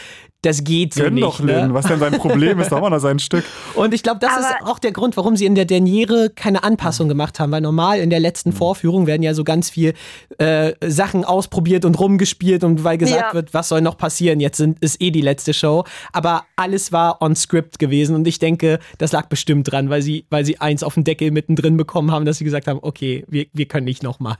Das 0.44 0.64
geht 0.64 0.94
so 0.94 1.02
Gönn 1.04 1.14
nicht. 1.14 1.24
doch, 1.24 1.40
Lynn. 1.40 1.68
ne? 1.68 1.74
Was 1.74 1.86
denn 1.86 1.98
sein 1.98 2.12
Problem 2.18 2.58
ist, 2.60 2.70
doch 2.72 2.80
mal 2.80 2.90
noch 2.90 2.98
sein 2.98 3.18
Stück. 3.18 3.44
Und 3.74 3.94
ich 3.94 4.02
glaube, 4.02 4.20
das 4.20 4.36
ist 4.38 4.46
Aber- 4.60 4.70
auch 4.70 4.78
der 4.78 4.92
Grund, 4.92 5.16
warum 5.16 5.36
sie 5.36 5.46
in 5.46 5.54
der 5.54 5.64
Derniere 5.64 6.30
keine 6.30 6.62
Anpassung 6.64 7.08
gemacht 7.08 7.40
haben, 7.40 7.52
weil 7.52 7.60
normal 7.60 7.98
in 8.00 8.10
der 8.10 8.20
letzten 8.20 8.50
Mhm. 8.50 8.54
Vorführung 8.54 9.06
werden 9.06 9.22
ja 9.22 9.34
so 9.34 9.44
ganz 9.44 9.70
viel 9.70 9.94
äh, 10.38 10.72
Sachen 10.86 11.24
ausprobiert 11.24 11.84
und 11.84 11.98
rumgespielt 11.98 12.64
und 12.64 12.84
weil 12.84 12.98
gesagt 12.98 13.26
Ja. 13.28 13.34
wird, 13.34 13.54
was 13.54 13.68
soll 13.68 13.80
noch 13.80 13.96
passieren, 13.96 14.40
jetzt 14.40 14.56
sind, 14.58 14.78
ist 14.80 15.00
eh 15.00 15.10
die 15.10 15.20
letzte 15.20 15.54
Show. 15.54 15.84
Aber 16.12 16.44
alles 16.56 16.92
war 16.92 17.22
on 17.22 17.34
script 17.36 17.78
gewesen 17.78 18.14
und 18.14 18.26
ich 18.26 18.38
denke, 18.38 18.78
das 18.98 19.12
lag 19.12 19.26
bestimmt 19.26 19.70
dran, 19.70 19.90
weil 19.90 20.02
sie, 20.02 20.26
weil 20.30 20.44
sie 20.44 20.60
eins 20.60 20.82
auf 20.82 20.94
den 20.94 21.04
Deckel 21.04 21.30
mittendrin 21.30 21.76
bekommen 21.76 22.10
haben, 22.10 22.24
dass 22.24 22.38
sie 22.38 22.44
gesagt 22.44 22.66
haben, 22.66 22.78
okay, 22.82 23.24
wir, 23.28 23.46
wir 23.52 23.66
können 23.66 23.84
nicht 23.84 24.02
nochmal. 24.02 24.36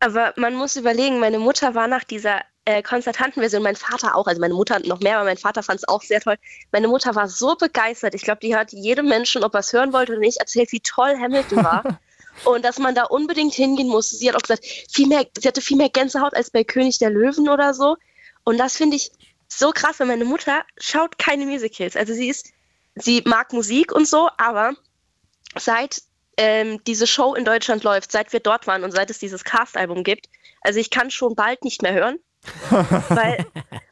Aber 0.00 0.32
man 0.36 0.54
muss 0.54 0.76
überlegen, 0.76 1.18
meine 1.18 1.38
Mutter 1.38 1.74
war 1.74 1.88
nach 1.88 2.04
dieser 2.04 2.40
äh, 2.68 2.82
Konzertantenversion, 2.82 3.62
mein 3.62 3.76
Vater 3.76 4.14
auch, 4.14 4.26
also 4.26 4.42
meine 4.42 4.52
Mutter 4.52 4.78
noch 4.80 5.00
mehr, 5.00 5.16
aber 5.16 5.24
mein 5.24 5.38
Vater 5.38 5.62
fand 5.62 5.78
es 5.78 5.88
auch 5.88 6.02
sehr 6.02 6.20
toll. 6.20 6.36
Meine 6.70 6.86
Mutter 6.86 7.14
war 7.14 7.26
so 7.26 7.56
begeistert. 7.56 8.14
Ich 8.14 8.20
glaube, 8.20 8.40
die 8.42 8.54
hat 8.54 8.72
jedem 8.72 9.08
Menschen, 9.08 9.42
ob 9.42 9.54
er 9.54 9.60
es 9.60 9.72
hören 9.72 9.94
wollte 9.94 10.12
oder 10.12 10.20
nicht, 10.20 10.36
erzählt, 10.36 10.70
wie 10.72 10.80
toll 10.80 11.16
Hamilton 11.18 11.64
war. 11.64 11.98
Und 12.44 12.66
dass 12.66 12.78
man 12.78 12.94
da 12.94 13.04
unbedingt 13.04 13.54
hingehen 13.54 13.88
musste. 13.88 14.16
Sie 14.16 14.28
hat 14.28 14.36
auch 14.36 14.42
gesagt, 14.42 14.66
viel 14.66 15.06
mehr, 15.06 15.24
sie 15.38 15.48
hatte 15.48 15.62
viel 15.62 15.78
mehr 15.78 15.88
Gänsehaut 15.88 16.34
als 16.34 16.50
bei 16.50 16.62
König 16.62 16.98
der 16.98 17.08
Löwen 17.08 17.48
oder 17.48 17.72
so. 17.72 17.96
Und 18.44 18.58
das 18.58 18.76
finde 18.76 18.96
ich 18.96 19.12
so 19.48 19.70
krass, 19.70 19.98
weil 19.98 20.06
meine 20.06 20.26
Mutter 20.26 20.62
schaut 20.76 21.18
keine 21.18 21.46
Musicals. 21.46 21.96
Also 21.96 22.12
sie 22.12 22.28
ist, 22.28 22.52
sie 22.96 23.22
mag 23.24 23.54
Musik 23.54 23.92
und 23.92 24.06
so, 24.06 24.28
aber 24.36 24.74
seit 25.58 26.02
ähm, 26.36 26.84
diese 26.86 27.06
Show 27.06 27.34
in 27.34 27.46
Deutschland 27.46 27.82
läuft, 27.82 28.12
seit 28.12 28.30
wir 28.34 28.40
dort 28.40 28.66
waren 28.66 28.84
und 28.84 28.92
seit 28.92 29.08
es 29.08 29.18
dieses 29.18 29.42
Cast-Album 29.42 30.04
gibt, 30.04 30.28
also 30.60 30.78
ich 30.78 30.90
kann 30.90 31.10
schon 31.10 31.34
bald 31.34 31.64
nicht 31.64 31.80
mehr 31.80 31.94
hören, 31.94 32.18
weil 33.08 33.44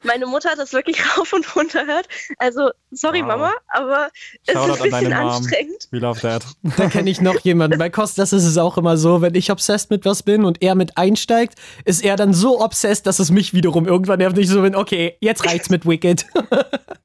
meine 0.03 0.27
Mutter 0.27 0.51
das 0.57 0.73
wirklich 0.73 0.99
rauf 1.19 1.33
und 1.33 1.57
runter 1.57 1.87
hört. 1.87 2.09
Also, 2.39 2.71
sorry 2.91 3.21
Wow. 3.21 3.29
Mama, 3.29 3.53
aber 3.69 4.09
es 4.47 4.55
Shoutout 4.55 4.73
ist 4.75 4.83
ein 4.83 4.91
bisschen 4.91 5.13
anstrengend. 5.13 5.89
We 5.91 5.99
love 5.99 6.21
that. 6.21 6.45
Da 6.77 6.89
kenne 6.89 7.11
ich 7.11 7.21
noch 7.21 7.41
jemanden. 7.41 7.79
Bei 7.79 7.91
Kostas 7.91 8.33
ist 8.33 8.45
es 8.45 8.59
auch 8.59 8.79
immer 8.79 8.97
so, 8.97 9.21
wenn 9.21 9.35
ich 9.35 9.51
obsessed 9.51 9.91
mit 9.91 10.05
was 10.05 10.23
bin 10.23 10.45
und 10.45 10.63
er 10.63 10.75
mit 10.75 10.97
einsteigt, 10.97 11.59
ist 11.85 12.05
er 12.05 12.17
dann 12.17 12.33
so 12.33 12.61
obsessed, 12.61 13.07
dass 13.07 13.19
es 13.19 13.31
mich 13.31 13.55
wiederum 13.55 13.87
irgendwann 13.87 14.19
nervt. 14.19 14.39
Ich 14.39 14.49
so 14.49 14.63
bin, 14.63 14.77
okay, 14.77 15.17
jetzt 15.21 15.45
reicht's 15.45 15.71
mit 15.71 15.87
Wicked. 15.87 16.27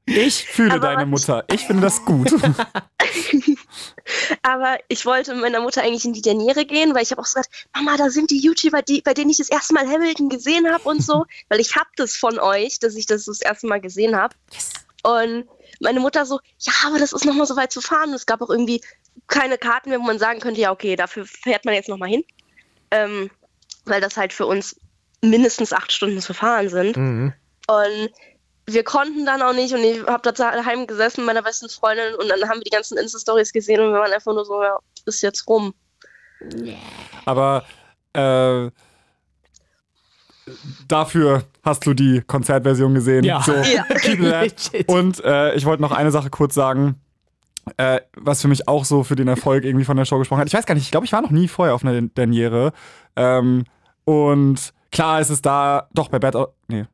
Ich 0.06 0.44
fühle 0.44 0.74
Aber 0.74 0.88
deine 0.88 1.06
Mutter. 1.06 1.46
Ich 1.52 1.62
finde 1.62 1.84
das 1.84 2.04
gut. 2.06 2.32
Aber 4.42 4.78
ich 4.88 5.06
wollte 5.06 5.34
mit 5.34 5.42
meiner 5.42 5.62
Mutter 5.62 5.82
eigentlich 5.82 6.06
in 6.06 6.14
die 6.14 6.22
Derniere 6.22 6.66
gehen, 6.66 6.94
weil 6.96 7.04
ich 7.04 7.12
habe 7.12 7.22
auch 7.22 7.26
gesagt, 7.26 7.50
Mama, 7.76 7.98
da 7.98 8.10
sind 8.10 8.32
die 8.32 8.40
YouTuber, 8.40 8.82
die, 8.82 9.02
bei 9.02 9.14
denen 9.14 9.30
ich 9.30 9.38
das 9.38 9.50
erste 9.50 9.74
Mal 9.74 9.88
Hamilton 9.88 10.30
gesehen 10.30 10.72
habe 10.72 10.84
und 10.84 11.04
so, 11.04 11.26
weil 11.50 11.60
ich 11.60 11.76
habe 11.76 11.90
das 11.96 12.16
von 12.16 12.40
euch, 12.40 12.80
dass 12.80 12.96
ich 12.96 13.06
das 13.06 13.26
das 13.26 13.42
erste 13.42 13.68
Mal 13.68 13.82
gesehen 13.82 14.16
habe. 14.16 14.36
Und 15.04 15.48
meine 15.80 16.00
Mutter 16.00 16.26
so, 16.26 16.40
ja, 16.60 16.74
aber 16.86 17.00
das 17.00 17.14
ist 17.14 17.26
nochmal 17.26 17.48
so 17.48 17.56
weit 17.56 17.72
zu 17.72 17.82
fahren. 17.82 18.10
Und 18.10 18.16
es 18.16 18.26
gab 18.26 18.42
auch 18.42 18.50
irgendwie 18.50 18.82
keine 19.28 19.58
Karten 19.58 19.90
mehr, 19.90 20.00
wo 20.00 20.04
man 20.04 20.20
sagen 20.20 20.40
könnte, 20.40 20.62
ja, 20.62 20.72
okay, 20.72 20.96
dafür 20.96 21.26
fährt 21.26 21.66
man 21.66 21.74
jetzt 21.74 21.90
nochmal 21.90 22.10
hin. 22.10 22.24
Ähm, 22.92 23.32
weil 23.86 24.02
das 24.02 24.18
halt 24.18 24.32
für 24.34 24.46
uns 24.46 24.80
mindestens 25.22 25.74
acht 25.74 25.92
Stunden 25.92 26.22
zu 26.22 26.34
fahren 26.34 26.70
sind. 26.70 26.98
Mhm. 26.98 27.34
Und 27.68 28.12
wir 28.68 28.84
konnten 28.84 29.26
dann 29.26 29.42
auch 29.42 29.54
nicht 29.54 29.74
und 29.74 29.82
ich 29.82 30.06
habe 30.06 30.22
da 30.24 30.32
daheim 30.32 30.88
gesessen 30.88 31.22
mit 31.22 31.28
meiner 31.28 31.44
besten 31.44 31.70
Freundin 31.70 32.16
und 32.16 32.30
dann 32.30 32.48
haben 32.48 32.60
wir 32.60 32.64
die 32.64 32.70
ganzen 32.70 32.98
Insta-Stories 32.98 33.54
gesehen 33.54 33.82
und 33.82 33.94
wir 33.94 34.00
waren 34.00 34.14
einfach 34.14 34.34
nur 34.34 34.46
so, 34.46 34.62
ja, 34.62 34.78
ist 35.06 35.22
jetzt 35.22 35.48
rum. 35.48 35.74
Aber 37.26 37.66
äh, 38.14 38.70
dafür 40.88 41.44
hast 41.64 41.86
du 41.86 41.94
die 41.94 42.22
Konzertversion 42.22 42.94
gesehen. 42.94 43.24
Ja. 43.24 43.42
So, 43.42 43.54
Ja. 43.64 43.86
Und 44.88 45.24
äh, 45.24 45.56
ich 45.56 45.66
wollte 45.66 45.82
noch 45.82 45.92
eine 45.92 46.12
Sache 46.12 46.30
kurz 46.30 46.54
sagen, 46.54 46.96
äh, 47.78 48.02
was 48.16 48.42
für 48.42 48.48
mich 48.48 48.68
auch 48.68 48.86
so 48.86 49.04
für 49.04 49.16
den 49.16 49.28
Erfolg 49.28 49.64
irgendwie 49.64 49.86
von 49.86 49.98
der 49.98 50.06
Show 50.06 50.18
gesprochen 50.18 50.42
hat. 50.42 50.48
Ich 50.48 50.54
weiß 50.54 50.66
gar 50.66 50.76
nicht, 50.76 50.86
ich 50.86 50.92
glaube, 50.92 51.06
ich 51.06 51.14
war 51.14 51.22
noch 51.22 51.32
nie 51.32 51.48
vorher 51.48 51.76
auf 51.76 51.86
einer 51.86 52.02
Derniere. 52.02 52.74
Ähm, 53.16 53.66
und 54.04 54.74
klar 54.92 55.22
ist 55.22 55.30
es 55.30 55.42
da, 55.42 55.88
doch 55.94 56.10
bei 56.10 56.20
Bad, 56.20 56.36
nee, 56.68 56.86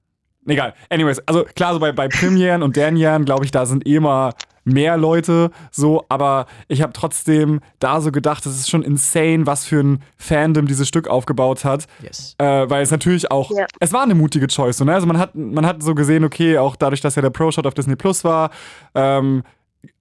egal. 0.48 0.74
Anyways, 0.90 1.20
also 1.28 1.44
klar, 1.56 1.74
so 1.74 1.80
bei, 1.80 1.92
bei 1.92 2.08
Premieren 2.08 2.64
und 2.64 2.76
Dernieren, 2.76 3.26
glaube 3.26 3.46
ich, 3.46 3.52
da 3.52 3.66
sind 3.66 3.86
eh 3.88 3.96
immer 3.96 4.32
mehr 4.64 4.98
Leute 4.98 5.52
so, 5.72 6.04
aber 6.10 6.46
ich 6.68 6.82
habe 6.82 6.92
trotzdem 6.92 7.62
da 7.80 8.02
so 8.02 8.12
gedacht, 8.12 8.46
es 8.46 8.60
ist 8.60 8.70
schon 8.70 8.84
insane, 8.84 9.46
was 9.46 9.64
für 9.66 9.80
ein 9.82 10.04
Fandom 10.18 10.68
dieses 10.68 10.90
Stück 10.90 11.08
aufgebaut 11.08 11.64
hat. 11.64 11.88
Yes. 12.02 12.36
Äh, 12.38 12.70
weil 12.70 12.84
es 12.84 12.92
natürlich 12.92 13.32
auch, 13.32 13.50
Ja. 13.52 13.66
es 13.80 13.94
war 13.94 14.04
eine 14.04 14.14
mutige 14.14 14.48
Choice. 14.48 14.78
So, 14.78 14.84
ne? 14.84 14.94
Also 14.94 15.08
man 15.08 15.18
hat, 15.18 15.36
man 15.36 15.66
hat 15.66 15.82
so 15.82 15.96
gesehen, 15.96 16.26
okay, 16.26 16.58
auch 16.58 16.76
dadurch, 16.76 17.00
dass 17.00 17.16
ja 17.16 17.22
der 17.22 17.30
Pro-Shot 17.30 17.66
auf 17.66 17.76
Disney 17.76 17.96
Plus 17.96 18.26
war, 18.26 18.50
ähm, 18.94 19.44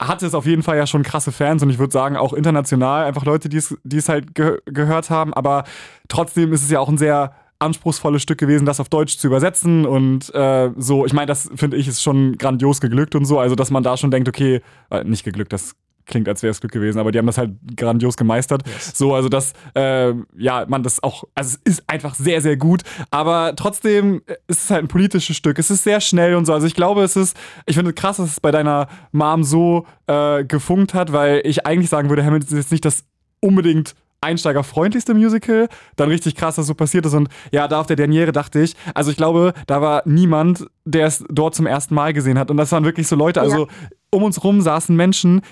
hatte 0.03 0.27
es 0.27 0.35
auf 0.35 0.47
jeden 0.47 0.65
Fall 0.65 0.77
ja 0.77 0.87
schon 0.89 1.05
krasse 1.05 1.31
Fans 1.31 1.63
und 1.63 1.71
ich 1.71 1.79
würde 1.79 1.93
sagen 1.93 2.17
auch 2.17 2.33
international 2.33 3.05
einfach 3.05 3.25
Leute, 3.25 3.49
die 3.49 3.59
es 3.59 3.77
die 3.85 3.99
es 3.99 4.09
halt 4.09 4.35
ge 4.35 4.59
gehört 4.65 5.11
haben, 5.11 5.33
aber 5.33 5.63
trotzdem 6.09 6.53
ist 6.53 6.65
es 6.65 6.71
ja 6.71 6.81
auch 6.81 6.89
ein 6.89 6.99
sehr 6.99 7.35
anspruchsvolles 7.59 8.23
Stück 8.23 8.38
gewesen, 8.38 8.66
das 8.66 8.81
auf 8.81 8.88
Deutsch 8.88 9.19
zu 9.19 9.27
übersetzen 9.27 9.87
und 9.87 10.35
äh, 10.35 10.71
so, 10.77 11.07
ich 11.07 11.12
meine, 11.12 11.27
das 11.27 11.51
finde 11.55 11.77
ich 11.77 11.88
ist 11.88 12.03
schon 12.03 12.37
grandios 12.37 12.81
geglückt 12.81 13.14
und 13.14 13.25
so, 13.25 13.38
also 13.38 13.55
dass 13.55 13.71
man 13.71 13.83
da 13.83 13.97
schon 13.97 14.11
denkt, 14.11 14.29
okay, 14.29 14.61
äh, 14.90 15.05
nicht 15.05 15.25
geglückt, 15.25 15.53
das 15.53 15.75
klingt, 16.07 16.29
als 16.29 16.42
wäre 16.42 16.53
es 16.53 16.61
Glück 16.61 16.73
gewesen, 16.73 16.99
aber 16.99 17.12
die 17.12 17.19
haben 17.19 17.27
das 17.27 17.37
halt 17.37 17.53
grandios 17.77 18.16
gemeistert. 18.16 18.62
So, 18.95 19.14
also 19.14 19.29
dass, 19.29 19.53
äh, 19.75 20.14
ja, 20.37 20.64
man 20.69 20.83
das 20.83 21.03
auch, 21.03 21.25
also 21.35 21.59
es 21.64 21.73
ist 21.79 21.85
einfach 21.88 22.14
sehr, 22.14 22.40
sehr 22.40 22.57
gut, 22.57 22.83
aber 23.11 23.55
trotzdem 23.57 24.23
ist 24.47 24.64
es 24.64 24.71
halt 24.71 24.85
ein 24.85 24.88
politisches 24.88 25.37
Stück. 25.37 25.59
Es 25.59 25.71
ist 25.71 25.85
sehr 25.85 26.01
schnell 26.01 26.35
und 26.35 26.47
so. 26.47 26.55
Also 26.55 26.66
ich 26.66 26.75
glaube, 26.75 27.03
es 27.03 27.16
ist, 27.16 27.37
ich 27.66 27.75
finde 27.75 27.90
es 27.90 27.97
krass, 27.97 28.16
dass 28.16 28.31
es 28.31 28.40
bei 28.40 28.51
deiner 28.51 28.88
Mom 29.12 29.45
so 29.45 29.87
äh, 30.07 30.45
gefunkt 30.45 30.95
hat, 30.95 31.12
weil 31.12 31.42
ich 31.45 31.66
eigentlich 31.66 31.90
sagen 31.90 32.09
würde, 32.09 32.25
Hamilton 32.25 32.57
ist 32.57 32.64
jetzt 32.64 32.73
nicht 32.73 32.85
das 32.85 33.05
unbedingt 33.40 33.95
einsteigerfreundlichste 34.21 35.15
Musical. 35.15 35.69
Dann 35.97 36.09
richtig 36.09 36.35
krass, 36.35 36.57
dass 36.57 36.67
so 36.67 36.75
passiert 36.75 37.07
ist. 37.07 37.15
Und 37.15 37.29
ja, 37.53 37.69
da 37.69 37.81
auf 37.81 37.87
der 37.87 37.97
Derniere 37.97 38.33
dachte 38.33 38.61
ich, 38.61 38.75
also 38.95 39.11
ich 39.11 39.17
glaube, 39.17 39.53
da 39.67 39.81
war 39.81 40.03
niemand, 40.05 40.67
der 40.85 41.07
es 41.07 41.25
dort 41.29 41.55
zum 41.55 41.67
ersten 41.67 41.95
Mal 41.95 42.13
gesehen 42.13 42.39
hat. 42.39 42.51
Und 42.51 42.57
das 42.57 42.73
waren 42.73 42.85
wirklich 42.85 43.09
so 43.09 43.17
Leute, 43.17 43.41
also 43.41 43.69
um 44.11 44.23
uns 44.23 44.43
rum 44.43 44.61
saßen 44.61 44.95
Menschen 44.95 45.43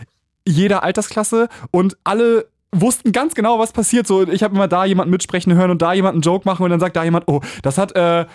jeder 0.46 0.82
Altersklasse 0.82 1.48
und 1.70 1.96
alle 2.04 2.46
wussten 2.72 3.12
ganz 3.12 3.34
genau, 3.34 3.58
was 3.58 3.72
passiert. 3.72 4.06
So, 4.06 4.26
ich 4.26 4.42
habe 4.42 4.54
immer 4.54 4.68
da 4.68 4.84
jemanden 4.84 5.10
mitsprechen 5.10 5.54
hören 5.54 5.70
und 5.70 5.80
da 5.80 5.92
jemanden 5.92 6.16
einen 6.16 6.22
Joke 6.22 6.48
machen 6.48 6.64
und 6.64 6.70
dann 6.70 6.80
sagt 6.80 6.96
da 6.96 7.04
jemand, 7.04 7.28
oh, 7.28 7.40
das 7.62 7.78
hat, 7.78 7.94
äh, 7.96 8.26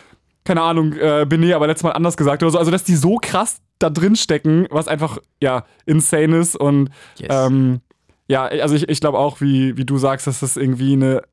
keine 0.46 0.62
Ahnung, 0.62 0.94
äh, 0.94 1.26
Benet 1.28 1.54
aber 1.54 1.68
letztes 1.68 1.84
Mal 1.84 1.92
anders 1.92 2.18
gesagt 2.18 2.42
oder 2.42 2.52
so. 2.52 2.58
Also, 2.58 2.72
dass 2.72 2.84
die 2.84 2.96
so 2.96 3.18
krass 3.22 3.62
da 3.80 3.90
drin 3.90 4.16
stecken, 4.16 4.66
was 4.72 4.88
einfach, 4.88 5.20
ja, 5.42 5.66
insane 5.86 6.38
ist 6.38 6.56
und 6.56 6.90
Yes. 7.18 7.30
ähm, 7.30 7.82
ja, 8.30 8.46
also 8.46 8.76
ich, 8.76 8.88
ich 8.88 9.02
glaube 9.02 9.18
auch, 9.18 9.42
wie, 9.42 9.76
wie 9.76 9.86
du 9.86 9.98
sagst, 9.98 10.28
dass 10.28 10.40
das 10.42 10.56
irgendwie 10.56 10.94
eine, 10.94 11.24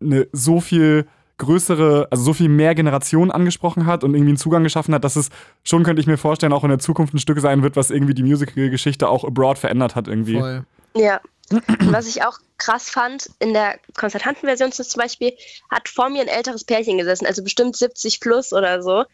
eine 0.00 0.28
so 0.32 0.60
viel 0.60 1.06
größere, 1.38 2.08
also 2.10 2.22
so 2.22 2.34
viel 2.34 2.50
mehr 2.50 2.74
Generationen 2.74 3.30
angesprochen 3.30 3.86
hat 3.86 4.04
und 4.04 4.14
irgendwie 4.14 4.30
einen 4.30 4.38
Zugang 4.38 4.62
geschaffen 4.62 4.94
hat, 4.94 5.02
dass 5.02 5.16
es 5.16 5.30
schon, 5.64 5.82
könnte 5.82 6.00
ich 6.00 6.06
mir 6.06 6.18
vorstellen, 6.18 6.52
auch 6.52 6.62
in 6.62 6.68
der 6.68 6.78
Zukunft 6.78 7.14
ein 7.14 7.18
Stück 7.18 7.40
sein 7.40 7.62
wird, 7.62 7.74
was 7.76 7.90
irgendwie 7.90 8.12
die 8.12 8.22
Musical-Geschichte 8.22 9.08
auch 9.08 9.24
abroad 9.24 9.58
verändert 9.58 9.96
hat 9.96 10.08
irgendwie. 10.08 10.38
Voll. 10.38 10.64
Ja. 10.94 11.20
Was 11.78 12.08
ich 12.08 12.24
auch 12.24 12.40
krass 12.58 12.90
fand, 12.90 13.30
in 13.38 13.52
der 13.52 13.78
Konzertantenversion 13.96 14.72
zum 14.72 15.00
Beispiel, 15.00 15.32
hat 15.70 15.88
vor 15.88 16.10
mir 16.10 16.22
ein 16.22 16.28
älteres 16.28 16.64
Pärchen 16.64 16.98
gesessen, 16.98 17.24
also 17.24 17.44
bestimmt 17.44 17.76
70 17.76 18.20
plus 18.20 18.52
oder 18.52 18.82
so. 18.82 19.04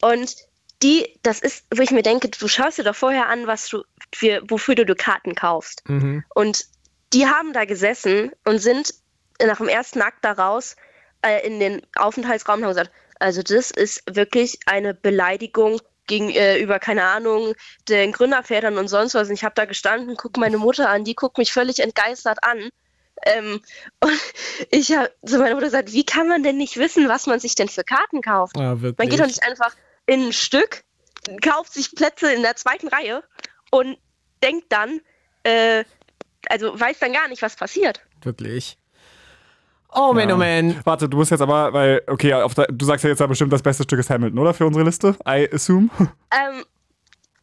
Und 0.00 0.34
die, 0.82 1.18
das 1.22 1.40
ist, 1.40 1.64
wo 1.74 1.82
ich 1.82 1.90
mir 1.90 2.02
denke, 2.02 2.28
du 2.28 2.48
schaust 2.48 2.78
dir 2.78 2.84
doch 2.84 2.96
vorher 2.96 3.28
an, 3.28 3.46
was 3.46 3.68
du 3.68 3.84
für, 4.14 4.42
wofür 4.48 4.74
du, 4.74 4.84
du 4.84 4.94
Karten 4.94 5.34
kaufst. 5.34 5.82
Mhm. 5.88 6.24
Und 6.34 6.66
die 7.12 7.26
haben 7.26 7.52
da 7.52 7.64
gesessen 7.64 8.32
und 8.44 8.58
sind 8.58 8.94
nach 9.44 9.58
dem 9.58 9.68
ersten 9.68 10.02
Akt 10.02 10.24
daraus 10.24 10.76
äh, 11.22 11.46
in 11.46 11.60
den 11.60 11.82
Aufenthaltsraum 11.96 12.58
und 12.58 12.64
haben 12.64 12.70
gesagt, 12.70 12.90
also 13.18 13.42
das 13.42 13.70
ist 13.70 14.02
wirklich 14.14 14.58
eine 14.66 14.94
Beleidigung 14.94 15.80
gegenüber, 16.06 16.78
keine 16.78 17.04
Ahnung, 17.04 17.54
den 17.88 18.12
Gründervätern 18.12 18.76
und 18.76 18.88
sonst 18.88 19.14
was. 19.14 19.28
Und 19.28 19.34
ich 19.34 19.44
habe 19.44 19.54
da 19.54 19.64
gestanden, 19.64 20.16
gucke 20.16 20.38
meine 20.40 20.58
Mutter 20.58 20.90
an, 20.90 21.04
die 21.04 21.14
guckt 21.14 21.38
mich 21.38 21.52
völlig 21.52 21.80
entgeistert 21.80 22.38
an. 22.42 22.68
Ähm, 23.24 23.60
und 24.00 24.20
ich 24.70 24.94
habe 24.94 25.10
zu 25.24 25.38
meiner 25.38 25.54
Mutter 25.54 25.66
gesagt, 25.66 25.92
wie 25.92 26.04
kann 26.04 26.28
man 26.28 26.42
denn 26.42 26.56
nicht 26.56 26.76
wissen, 26.76 27.08
was 27.08 27.26
man 27.26 27.40
sich 27.40 27.54
denn 27.54 27.68
für 27.68 27.84
Karten 27.84 28.20
kauft? 28.20 28.56
Ah, 28.58 28.74
Man 28.74 29.08
geht 29.08 29.20
doch 29.20 29.26
nicht 29.26 29.42
einfach 29.44 29.74
in 30.06 30.26
ein 30.26 30.32
Stück, 30.32 30.84
kauft 31.42 31.72
sich 31.72 31.94
Plätze 31.94 32.32
in 32.32 32.42
der 32.42 32.56
zweiten 32.56 32.88
Reihe 32.88 33.22
und 33.70 33.96
denkt 34.42 34.66
dann, 34.68 35.00
äh, 35.42 35.84
also 36.48 36.78
weiß 36.78 36.98
dann 36.98 37.12
gar 37.12 37.28
nicht, 37.28 37.42
was 37.42 37.56
passiert. 37.56 38.00
Wirklich. 38.22 38.78
Oh 39.96 40.12
man, 40.12 40.30
oh 40.32 40.36
man. 40.36 40.80
Warte, 40.84 41.08
du 41.08 41.16
musst 41.16 41.30
jetzt 41.30 41.40
aber, 41.40 41.72
weil, 41.72 42.02
okay, 42.08 42.34
auf 42.34 42.54
der, 42.54 42.66
du 42.66 42.84
sagst 42.84 43.04
ja 43.04 43.10
jetzt 43.10 43.20
ja 43.20 43.26
bestimmt, 43.26 43.52
das 43.52 43.62
beste 43.62 43.84
Stück 43.84 44.00
ist 44.00 44.10
Hamilton, 44.10 44.38
oder? 44.38 44.52
Für 44.52 44.66
unsere 44.66 44.84
Liste, 44.84 45.16
I 45.26 45.48
assume. 45.52 45.88
Ähm, 46.36 46.64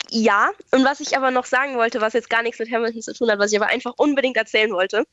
ja, 0.10 0.50
und 0.71 0.84
was 0.84 1.00
ich 1.00 1.15
aber 1.15 1.32
noch 1.32 1.45
sagen 1.45 1.78
wollte, 1.78 2.02
was 2.02 2.12
jetzt 2.12 2.30
gar 2.30 2.43
nichts 2.43 2.60
mit 2.60 2.69
Hamilton 2.69 3.02
zu 3.02 3.13
tun 3.13 3.32
hat, 3.32 3.39
was 3.39 3.54
ich 3.54 3.58
aber 3.58 3.71
einfach 3.71 3.93
unbedingt 3.95 4.36
erzählen 4.36 4.74
wollte. 4.74 5.06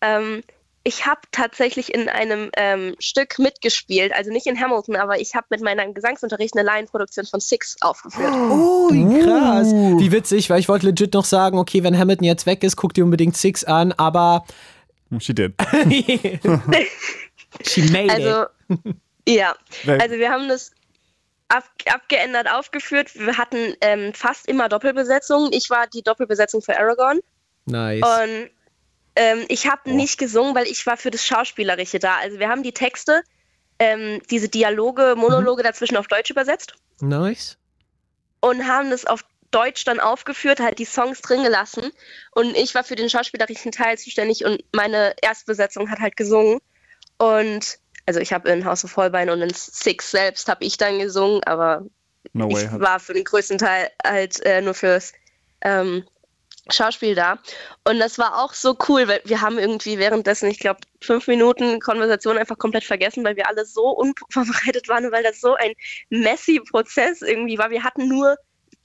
Ähm, 0.00 0.44
ich 0.84 1.06
habe 1.06 1.20
tatsächlich 1.32 1.92
in 1.94 2.08
einem 2.10 2.50
ähm, 2.56 2.94
Stück 2.98 3.38
mitgespielt, 3.38 4.12
also 4.12 4.30
nicht 4.30 4.46
in 4.46 4.60
Hamilton, 4.60 4.96
aber 4.96 5.18
ich 5.18 5.34
habe 5.34 5.46
mit 5.50 5.62
meinem 5.62 5.94
Gesangsunterricht 5.94 6.54
eine 6.56 6.64
Laienproduktion 6.64 7.24
von 7.24 7.40
Six 7.40 7.76
aufgeführt. 7.80 8.32
Oh, 8.32 8.90
wie 8.90 9.22
krass. 9.24 9.72
Wie 9.72 10.12
witzig, 10.12 10.50
weil 10.50 10.60
ich 10.60 10.68
wollte 10.68 10.86
legit 10.86 11.14
noch 11.14 11.24
sagen, 11.24 11.58
okay, 11.58 11.82
wenn 11.82 11.98
Hamilton 11.98 12.24
jetzt 12.24 12.44
weg 12.44 12.62
ist, 12.62 12.76
guck 12.76 12.92
dir 12.92 13.04
unbedingt 13.04 13.36
Six 13.36 13.64
an, 13.64 13.92
aber 13.92 14.44
She 15.20 15.34
did. 15.34 15.54
she 17.62 17.82
made 17.90 18.10
Also, 18.12 18.46
it. 18.68 18.96
ja. 19.28 19.54
Also 19.86 20.16
wir 20.16 20.30
haben 20.30 20.48
das 20.48 20.72
ab, 21.48 21.64
abgeändert 21.86 22.50
aufgeführt. 22.50 23.14
Wir 23.14 23.38
hatten 23.38 23.74
ähm, 23.80 24.12
fast 24.12 24.48
immer 24.48 24.68
Doppelbesetzungen. 24.68 25.52
Ich 25.52 25.70
war 25.70 25.86
die 25.86 26.02
Doppelbesetzung 26.02 26.62
für 26.62 26.78
Aragorn. 26.78 27.20
Nice. 27.66 28.02
Und 28.02 28.50
ähm, 29.16 29.44
ich 29.48 29.66
habe 29.70 29.90
nicht 29.90 30.18
gesungen, 30.18 30.54
weil 30.54 30.66
ich 30.66 30.86
war 30.86 30.96
für 30.96 31.10
das 31.10 31.24
Schauspielerische 31.26 31.98
da. 31.98 32.16
Also 32.16 32.38
wir 32.38 32.48
haben 32.48 32.62
die 32.62 32.72
Texte, 32.72 33.22
ähm, 33.78 34.20
diese 34.30 34.48
Dialoge, 34.48 35.14
Monologe 35.16 35.62
dazwischen 35.62 35.96
auf 35.96 36.06
Deutsch 36.06 36.30
übersetzt 36.30 36.74
Nice. 37.00 37.56
und 38.40 38.66
haben 38.66 38.90
das 38.90 39.04
auf 39.04 39.24
Deutsch 39.50 39.84
dann 39.84 40.00
aufgeführt, 40.00 40.58
halt 40.60 40.78
die 40.80 40.84
Songs 40.84 41.20
drin 41.20 41.44
gelassen. 41.44 41.92
Und 42.32 42.56
ich 42.56 42.74
war 42.74 42.82
für 42.82 42.96
den 42.96 43.08
schauspielerischen 43.08 43.70
Teil 43.70 43.96
zuständig 43.98 44.44
und 44.44 44.64
meine 44.72 45.14
Erstbesetzung 45.22 45.90
hat 45.90 46.00
halt 46.00 46.16
gesungen. 46.16 46.58
Und 47.18 47.78
also 48.06 48.18
ich 48.20 48.32
habe 48.32 48.50
in 48.50 48.64
House 48.64 48.84
of 48.84 48.96
Holbein 48.96 49.30
und 49.30 49.40
in 49.42 49.52
Six 49.54 50.10
selbst 50.10 50.48
habe 50.48 50.64
ich 50.64 50.76
dann 50.76 50.98
gesungen, 50.98 51.42
aber 51.44 51.86
No 52.32 52.50
way. 52.50 52.64
ich 52.64 52.80
war 52.80 52.98
für 52.98 53.14
den 53.14 53.24
größten 53.24 53.58
Teil 53.58 53.90
halt 54.04 54.40
äh, 54.44 54.60
nur 54.60 54.74
fürs 54.74 55.12
ähm, 55.60 56.04
Schauspiel 56.70 57.14
da. 57.14 57.38
Und 57.84 57.98
das 57.98 58.18
war 58.18 58.42
auch 58.42 58.54
so 58.54 58.76
cool, 58.88 59.06
weil 59.06 59.20
wir 59.24 59.40
haben 59.40 59.58
irgendwie 59.58 59.98
währenddessen, 59.98 60.48
ich 60.50 60.58
glaube, 60.58 60.80
fünf 61.00 61.26
Minuten 61.26 61.80
Konversation 61.80 62.38
einfach 62.38 62.58
komplett 62.58 62.84
vergessen, 62.84 63.24
weil 63.24 63.36
wir 63.36 63.48
alle 63.48 63.66
so 63.66 63.88
unvorbereitet 63.88 64.88
waren 64.88 65.06
und 65.06 65.12
weil 65.12 65.22
das 65.22 65.40
so 65.40 65.54
ein 65.54 65.74
messy 66.08 66.60
Prozess 66.60 67.22
irgendwie 67.22 67.58
war. 67.58 67.70
Wir 67.70 67.84
hatten 67.84 68.08
nur 68.08 68.36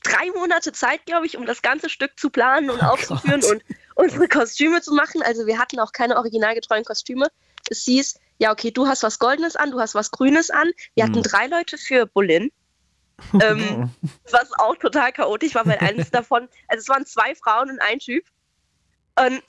drei 0.04 0.30
Monate 0.36 0.72
Zeit, 0.72 1.06
glaube 1.06 1.26
ich, 1.26 1.38
um 1.38 1.46
das 1.46 1.62
ganze 1.62 1.90
Stück 1.90 2.20
zu 2.20 2.30
planen 2.30 2.70
und 2.70 2.82
aufzuführen 2.82 3.42
Gott. 3.42 3.52
und 3.52 3.64
unsere 3.96 4.28
Kostüme 4.28 4.82
zu 4.82 4.94
machen. 4.94 5.22
Also 5.22 5.46
wir 5.46 5.60
hatten 5.60 5.80
auch 5.80 5.92
keine 5.92 6.18
originalgetreuen 6.18 6.84
Kostüme. 6.84 7.28
Es 7.70 7.84
hieß, 7.84 8.20
ja, 8.40 8.52
okay, 8.52 8.72
du 8.72 8.88
hast 8.88 9.04
was 9.04 9.20
Goldenes 9.20 9.56
an, 9.56 9.72
du 9.72 9.80
hast 9.80 9.96
was 9.96 10.12
Grünes 10.12 10.50
an. 10.50 10.72
Wir 10.96 11.04
hatten 11.04 11.24
drei 11.24 11.48
Leute 11.48 11.78
für 11.78 12.06
Bolin. 12.06 12.52
Ähm, 13.42 13.92
was 14.32 14.52
auch 14.60 14.76
total 14.76 15.12
chaotisch 15.12 15.56
war, 15.56 15.66
weil 15.66 15.78
eines 15.80 16.12
davon, 16.12 16.48
also 16.68 16.82
es 16.82 16.90
waren 16.90 17.06
zwei 17.06 17.36
Frauen 17.36 17.70
und 17.70 17.82
ein 17.82 18.00
Typ. 18.00 18.26
Und 19.16 19.42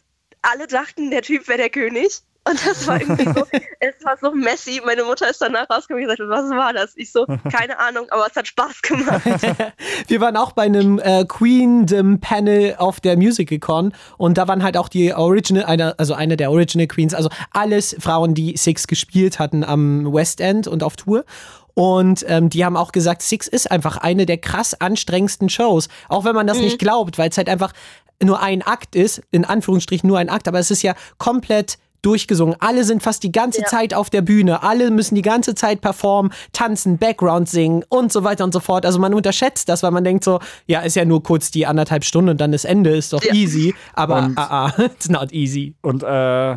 alle 0.43 0.67
dachten, 0.67 1.11
der 1.11 1.23
Typ 1.23 1.49
wäre 1.49 1.59
der 1.59 1.71
König. 1.71 2.23
Und 2.49 2.67
das 2.67 2.87
war 2.87 2.99
irgendwie 2.99 3.25
so, 3.25 3.47
es 3.81 3.95
war 4.03 4.17
so 4.21 4.33
messy. 4.33 4.81
Meine 4.85 5.05
Mutter 5.05 5.29
ist 5.29 5.43
danach 5.43 5.69
rausgekommen 5.69 6.09
und 6.09 6.17
gesagt, 6.17 6.31
was 6.31 6.51
war 6.51 6.73
das? 6.73 6.93
Ich 6.97 7.13
so, 7.13 7.27
keine 7.27 7.79
Ahnung, 7.79 8.07
aber 8.11 8.27
es 8.29 8.35
hat 8.35 8.47
Spaß 8.47 8.81
gemacht. 8.81 9.23
Wir 10.09 10.21
waren 10.21 10.37
auch 10.37 10.53
bei 10.53 10.63
einem 10.63 10.99
äh, 10.99 11.25
Queendom-Panel 11.27 12.77
auf 12.79 13.01
der 13.01 13.19
Musicalcon 13.19 13.93
und 14.17 14.39
da 14.39 14.49
waren 14.49 14.63
halt 14.63 14.79
auch 14.79 14.89
die 14.89 15.13
Original, 15.13 15.65
eine, 15.65 15.99
also 15.99 16.15
eine 16.15 16.39
der 16.39 16.51
Original 16.51 16.87
Queens, 16.87 17.13
also 17.13 17.29
alles 17.53 17.95
Frauen, 18.01 18.35
die 18.35 18.57
Six 18.57 18.87
gespielt 18.87 19.39
hatten 19.39 19.63
am 19.63 20.11
West 20.11 20.41
End 20.41 20.67
und 20.67 20.83
auf 20.83 20.97
Tour. 20.97 21.25
Und 21.75 22.25
ähm, 22.29 22.49
die 22.51 22.65
haben 22.65 22.77
auch 22.77 22.93
gesagt, 22.93 23.23
Six 23.23 23.47
ist 23.49 23.71
einfach 23.71 23.97
eine 23.97 24.27
der 24.27 24.39
krass 24.39 24.75
anstrengendsten 24.81 25.49
Shows. 25.49 25.89
Auch 26.09 26.25
wenn 26.25 26.35
man 26.35 26.47
das 26.47 26.59
nicht 26.59 26.79
glaubt, 26.79 27.19
weil 27.19 27.31
es 27.31 27.37
halt 27.39 27.49
einfach 27.49 27.73
nur 28.23 28.41
ein 28.43 28.63
Akt 28.63 28.97
ist, 28.97 29.23
in 29.31 29.45
Anführungsstrichen 29.45 30.07
nur 30.09 30.19
ein 30.19 30.29
Akt, 30.29 30.47
aber 30.49 30.59
es 30.59 30.71
ist 30.71 30.83
ja 30.83 30.95
komplett 31.19 31.79
durchgesungen. 32.03 32.57
Alle 32.61 32.85
sind 32.85 33.03
fast 33.03 33.23
die 33.23 33.31
ganze 33.33 33.61
Ja. 33.61 33.67
Zeit 33.67 33.93
auf 33.93 34.09
der 34.09 34.23
Bühne. 34.23 34.63
Alle 34.63 34.91
müssen 34.91 35.15
die 35.15 35.23
ganze 35.23 35.55
Zeit 35.55 35.83
performen, 35.83 36.33
tanzen, 36.53 36.97
Background 36.97 37.47
singen 37.49 37.85
und 37.91 38.11
so 38.11 38.25
weiter 38.25 38.45
und 38.45 38.53
so 38.55 38.61
fort. 38.61 38.87
Also 38.87 38.99
man 38.99 39.13
unterschätzt 39.13 39.69
das, 39.69 39.83
weil 39.83 39.91
man 39.91 40.03
denkt 40.03 40.25
so, 40.25 40.41
ja, 40.67 40.81
ist 40.81 40.97
ja 40.97 41.05
nur 41.05 41.23
kurz 41.23 41.51
die 41.51 41.67
anderthalb 41.67 42.05
Stunden 42.05 42.31
und 42.31 42.41
dann 42.41 42.53
das 42.53 42.65
Ende 42.65 42.97
ist 42.97 43.13
doch 43.13 43.23
Ja. 43.23 43.35
easy. 43.35 43.75
Aber 43.93 44.17
Und- 44.25 44.39
ah, 44.39 44.67
ah, 44.69 44.73
it's 44.83 45.11
not 45.11 45.31
easy. 45.33 45.75
Und 45.83 46.03
äh, 46.03 46.57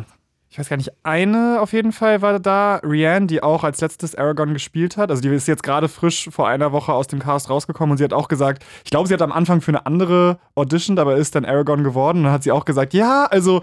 ich 0.54 0.58
weiß 0.60 0.68
gar 0.68 0.76
nicht, 0.76 0.92
eine 1.02 1.58
auf 1.60 1.72
jeden 1.72 1.90
Fall 1.90 2.22
war 2.22 2.38
da, 2.38 2.76
Rianne, 2.76 3.26
die 3.26 3.42
auch 3.42 3.64
als 3.64 3.80
letztes 3.80 4.14
Aragorn 4.14 4.52
gespielt 4.52 4.96
hat. 4.96 5.10
Also 5.10 5.20
die 5.20 5.28
ist 5.30 5.48
jetzt 5.48 5.64
gerade 5.64 5.88
frisch 5.88 6.28
vor 6.30 6.46
einer 6.46 6.70
Woche 6.70 6.92
aus 6.92 7.08
dem 7.08 7.18
Cast 7.18 7.50
rausgekommen 7.50 7.90
und 7.90 7.96
sie 7.98 8.04
hat 8.04 8.12
auch 8.12 8.28
gesagt, 8.28 8.64
ich 8.84 8.92
glaube, 8.92 9.08
sie 9.08 9.14
hat 9.14 9.22
am 9.22 9.32
Anfang 9.32 9.62
für 9.62 9.72
eine 9.72 9.84
andere 9.84 10.38
auditioned, 10.54 11.00
aber 11.00 11.16
ist 11.16 11.34
dann 11.34 11.44
Aragorn 11.44 11.82
geworden. 11.82 12.18
Und 12.18 12.24
dann 12.26 12.32
hat 12.32 12.44
sie 12.44 12.52
auch 12.52 12.66
gesagt, 12.66 12.94
ja, 12.94 13.24
also 13.24 13.62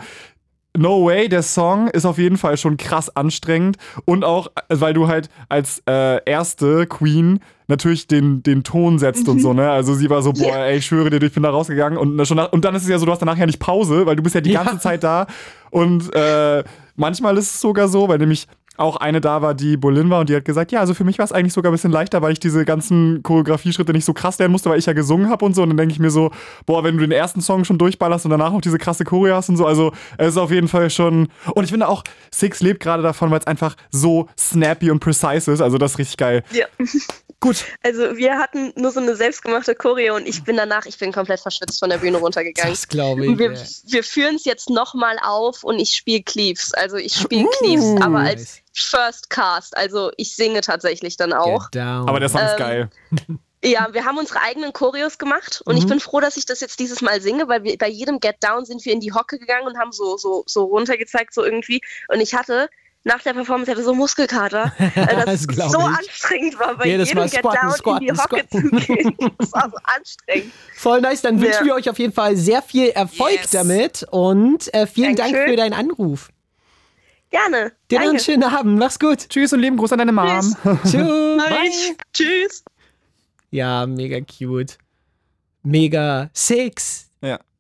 No 0.78 1.06
Way, 1.06 1.28
der 1.28 1.44
Song 1.44 1.88
ist 1.90 2.06
auf 2.06 2.18
jeden 2.18 2.38
Fall 2.38 2.56
schon 2.58 2.78
krass 2.78 3.14
anstrengend 3.16 3.78
und 4.06 4.24
auch, 4.24 4.48
äh, 4.70 4.76
weil 4.80 4.94
du 4.94 5.08
halt 5.08 5.30
als 5.50 5.84
äh, 5.88 6.24
erste 6.26 6.88
Queen 6.88 7.40
natürlich 7.68 8.08
den, 8.08 8.42
den 8.44 8.64
Ton 8.64 8.98
setzt 9.00 9.28
und 9.28 9.40
so, 9.40 9.54
ne? 9.54 9.70
Also 9.70 9.94
sie 9.96 10.10
war 10.10 10.22
so, 10.22 10.32
boah, 10.34 10.58
ey, 10.58 10.78
ich 10.78 10.86
schwöre 10.86 11.10
dir, 11.10 11.22
ich 11.26 11.34
bin 11.34 11.44
da 11.44 11.50
rausgegangen 11.50 11.98
und, 11.98 12.26
schon 12.26 12.38
nach, 12.38 12.52
und 12.52 12.64
dann 12.66 12.76
ist 12.76 12.84
es 12.84 12.90
ja 12.90 12.98
so, 13.00 13.06
du 13.06 13.12
hast 13.12 13.20
danach 13.22 13.38
ja 13.38 13.46
nicht 13.46 13.60
Pause, 13.60 14.06
weil 14.06 14.16
du 14.16 14.24
bist 14.24 14.36
ja 14.36 14.42
die 14.42 14.52
Ja. 14.52 14.64
ganze 14.64 14.80
Zeit 14.80 15.04
da 15.04 15.28
und 15.72 16.14
äh, 16.16 16.64
manchmal 16.96 17.38
ist 17.38 17.54
es 17.54 17.62
sogar 17.62 17.88
so, 17.88 18.08
weil 18.08 18.18
nämlich 18.18 18.48
auch 18.82 18.98
eine 18.98 19.22
da 19.22 19.42
war, 19.42 19.54
die 19.54 19.78
Bolin 19.78 20.10
war 20.10 20.20
und 20.20 20.30
die 20.30 20.36
hat 20.36 20.46
gesagt, 20.46 20.72
ja, 20.72 20.80
also 20.80 20.94
für 20.94 21.04
mich 21.04 21.18
war 21.18 21.26
es 21.26 21.32
eigentlich 21.32 21.54
sogar 21.54 21.72
ein 21.72 21.76
bisschen 21.76 21.92
leichter, 21.92 22.22
weil 22.22 22.34
ich 22.34 22.40
diese 22.40 22.66
ganzen 22.66 23.24
Choreografieschritte 23.24 23.94
nicht 23.94 24.06
so 24.06 24.14
krass 24.14 24.38
lernen 24.40 24.52
musste, 24.52 24.70
weil 24.70 24.80
ich 24.80 24.86
ja 24.86 24.94
gesungen 24.94 25.30
habe 25.30 25.46
und 25.46 25.56
so. 25.56 25.64
Und 25.64 25.70
dann 25.70 25.78
denke 25.78 25.94
ich 25.94 26.00
mir 26.00 26.12
so, 26.12 26.32
boah, 26.66 26.84
wenn 26.84 26.98
du 26.98 27.02
den 27.02 27.12
ersten 27.12 27.42
Song 27.42 27.64
schon 27.64 27.78
durchballerst 27.78 28.26
und 28.26 28.32
danach 28.32 28.52
noch 28.52 28.62
diese 28.62 28.78
krasse 28.78 29.04
Choreo 29.04 29.36
hast 29.36 29.50
und 29.50 29.58
so, 29.58 29.66
also 29.66 29.92
es 30.18 30.30
ist 30.30 30.38
auf 30.38 30.52
jeden 30.52 30.68
Fall 30.68 30.90
schon. 30.90 31.30
Und 31.54 31.64
ich 31.64 31.72
finde 31.72 31.88
auch, 31.88 32.04
Six 32.34 32.62
lebt 32.62 32.82
gerade 32.82 33.04
davon, 33.04 33.32
weil 33.32 33.40
es 33.40 33.48
einfach 33.48 33.76
so 33.90 34.28
snappy 34.38 34.92
und 34.92 35.00
precise 35.00 35.52
ist. 35.52 35.62
Also 35.62 35.78
das 35.78 35.94
ist 35.94 36.00
richtig 36.00 36.18
geil. 36.18 36.44
ja. 36.52 36.66
Gut. 37.42 37.66
Also 37.82 38.18
wir 38.18 38.38
hatten 38.38 38.72
nur 38.76 38.92
so 38.92 39.00
eine 39.00 39.16
selbstgemachte 39.16 39.74
Choreo 39.74 40.16
und 40.16 40.28
ich 40.28 40.44
bin 40.44 40.58
danach, 40.58 40.86
ich 40.86 41.00
bin 41.00 41.12
komplett 41.12 41.40
verschwitzt 41.40 41.80
von 41.80 41.90
der 41.90 41.98
Bühne 41.98 42.18
runtergegangen. 42.20 42.72
Das 42.72 42.88
glaube 42.88 43.24
ich. 43.24 43.30
Und 43.30 43.40
wir, 43.40 43.54
ja. 43.54 43.60
wir 43.88 44.04
führen 44.04 44.36
es 44.36 44.46
jetzt 44.46 44.70
nochmal 44.70 45.18
auf 45.24 45.64
und 45.64 45.80
ich 45.80 45.96
spiele 45.96 46.22
Cleaves. 46.22 46.72
Also 46.76 46.98
ich 46.98 47.16
spiele 47.16 47.50
Cleaves, 47.58 48.00
aber 48.00 48.20
als 48.20 48.60
First 48.74 49.32
Cast. 49.32 49.76
Also 49.76 50.12
ich 50.18 50.36
singe 50.36 50.62
tatsächlich 50.62 51.18
dann 51.18 51.34
auch. 51.34 51.72
Get 51.72 51.82
down. 51.82 52.08
Aber 52.08 52.20
der 52.20 52.30
Song 52.30 52.42
ist 52.42 52.52
Ähm, 52.52 52.58
geil. 52.60 52.90
Ja, 53.64 53.90
wir 53.92 54.06
haben 54.06 54.18
unsere 54.18 54.42
eigenen 54.42 54.74
Choreos 54.74 55.20
gemacht 55.20 55.62
und 55.66 55.78
ich 55.78 55.86
bin 55.86 56.00
froh, 56.00 56.20
dass 56.20 56.36
ich 56.36 56.48
das 56.48 56.62
jetzt 56.62 56.80
dieses 56.80 57.02
Mal 57.02 57.22
singe, 57.22 57.48
weil 57.48 57.64
wir 57.64 57.78
bei 57.78 57.90
jedem 57.90 58.20
Get 58.20 58.38
Down 58.42 58.66
sind 58.66 58.84
wir 58.86 58.94
in 58.94 59.00
die 59.00 59.14
Hocke 59.14 59.38
gegangen 59.38 59.68
und 59.68 59.78
haben 59.78 59.92
so, 59.92 60.18
so, 60.18 60.44
so 60.48 60.64
runtergezeigt, 60.66 61.32
so 61.32 61.44
irgendwie. 61.44 61.82
Und 62.08 62.22
ich 62.22 62.34
hatte 62.34 62.70
nach 63.04 63.22
der 63.24 63.34
Performance 63.34 63.72
hatte 63.72 63.84
so 63.84 63.94
Muskelkater, 63.96 64.72
weil 64.96 65.06
Das 65.16 65.26
das 65.26 65.48
glaub 65.48 65.72
so 65.72 65.80
ich. 65.80 65.86
anstrengend 65.86 66.60
war, 66.60 66.76
bei 66.78 66.86
Jedes 66.88 67.10
jedem 67.10 67.20
Mal 67.24 67.30
Get 67.30 67.40
squatten, 67.40 67.62
Down 67.68 67.78
squatten, 67.78 68.08
in 68.08 68.14
die 68.14 68.22
Hocke 68.22 68.46
squatten. 68.48 68.80
zu 68.80 68.86
gehen. 68.94 69.16
Das 69.38 69.52
war 69.54 69.70
so 69.72 69.78
anstrengend. 69.84 70.52
Voll 70.76 71.02
nice, 71.02 71.22
dann 71.22 71.42
wünschen 71.42 71.66
wir 71.66 71.74
euch 71.76 71.90
auf 71.90 71.98
jeden 72.00 72.14
Fall 72.14 72.36
sehr 72.36 72.62
viel 72.62 72.90
Erfolg 72.90 73.32
Yes. 73.42 73.50
damit 73.52 74.04
und 74.12 74.74
äh, 74.74 74.86
vielen 74.88 75.16
Dank 75.16 75.32
Dankeschön. 75.34 75.50
für 75.50 75.56
deinen 75.56 75.74
Anruf. 75.74 76.30
Gerne. 77.32 77.72
Dir 77.90 77.96
noch 78.00 78.02
einen 78.02 78.12
Danke. 78.18 78.24
schönen 78.24 78.44
Abend, 78.44 78.78
mach's 78.78 79.00
gut. 79.00 79.30
Tschüss 79.30 79.54
und 79.54 79.62
lieben 79.62 79.78
Gruß 79.78 79.94
an 79.94 80.00
deine 80.00 80.12
Mom. 80.12 80.56
Tschüss. 80.84 80.92
Bye. 80.94 81.72
Tschüss. 82.14 82.64
Ja, 83.52 83.86
mega 83.88 84.20
cute. 84.22 84.78
Mega 85.64 86.30
six. 86.34 87.08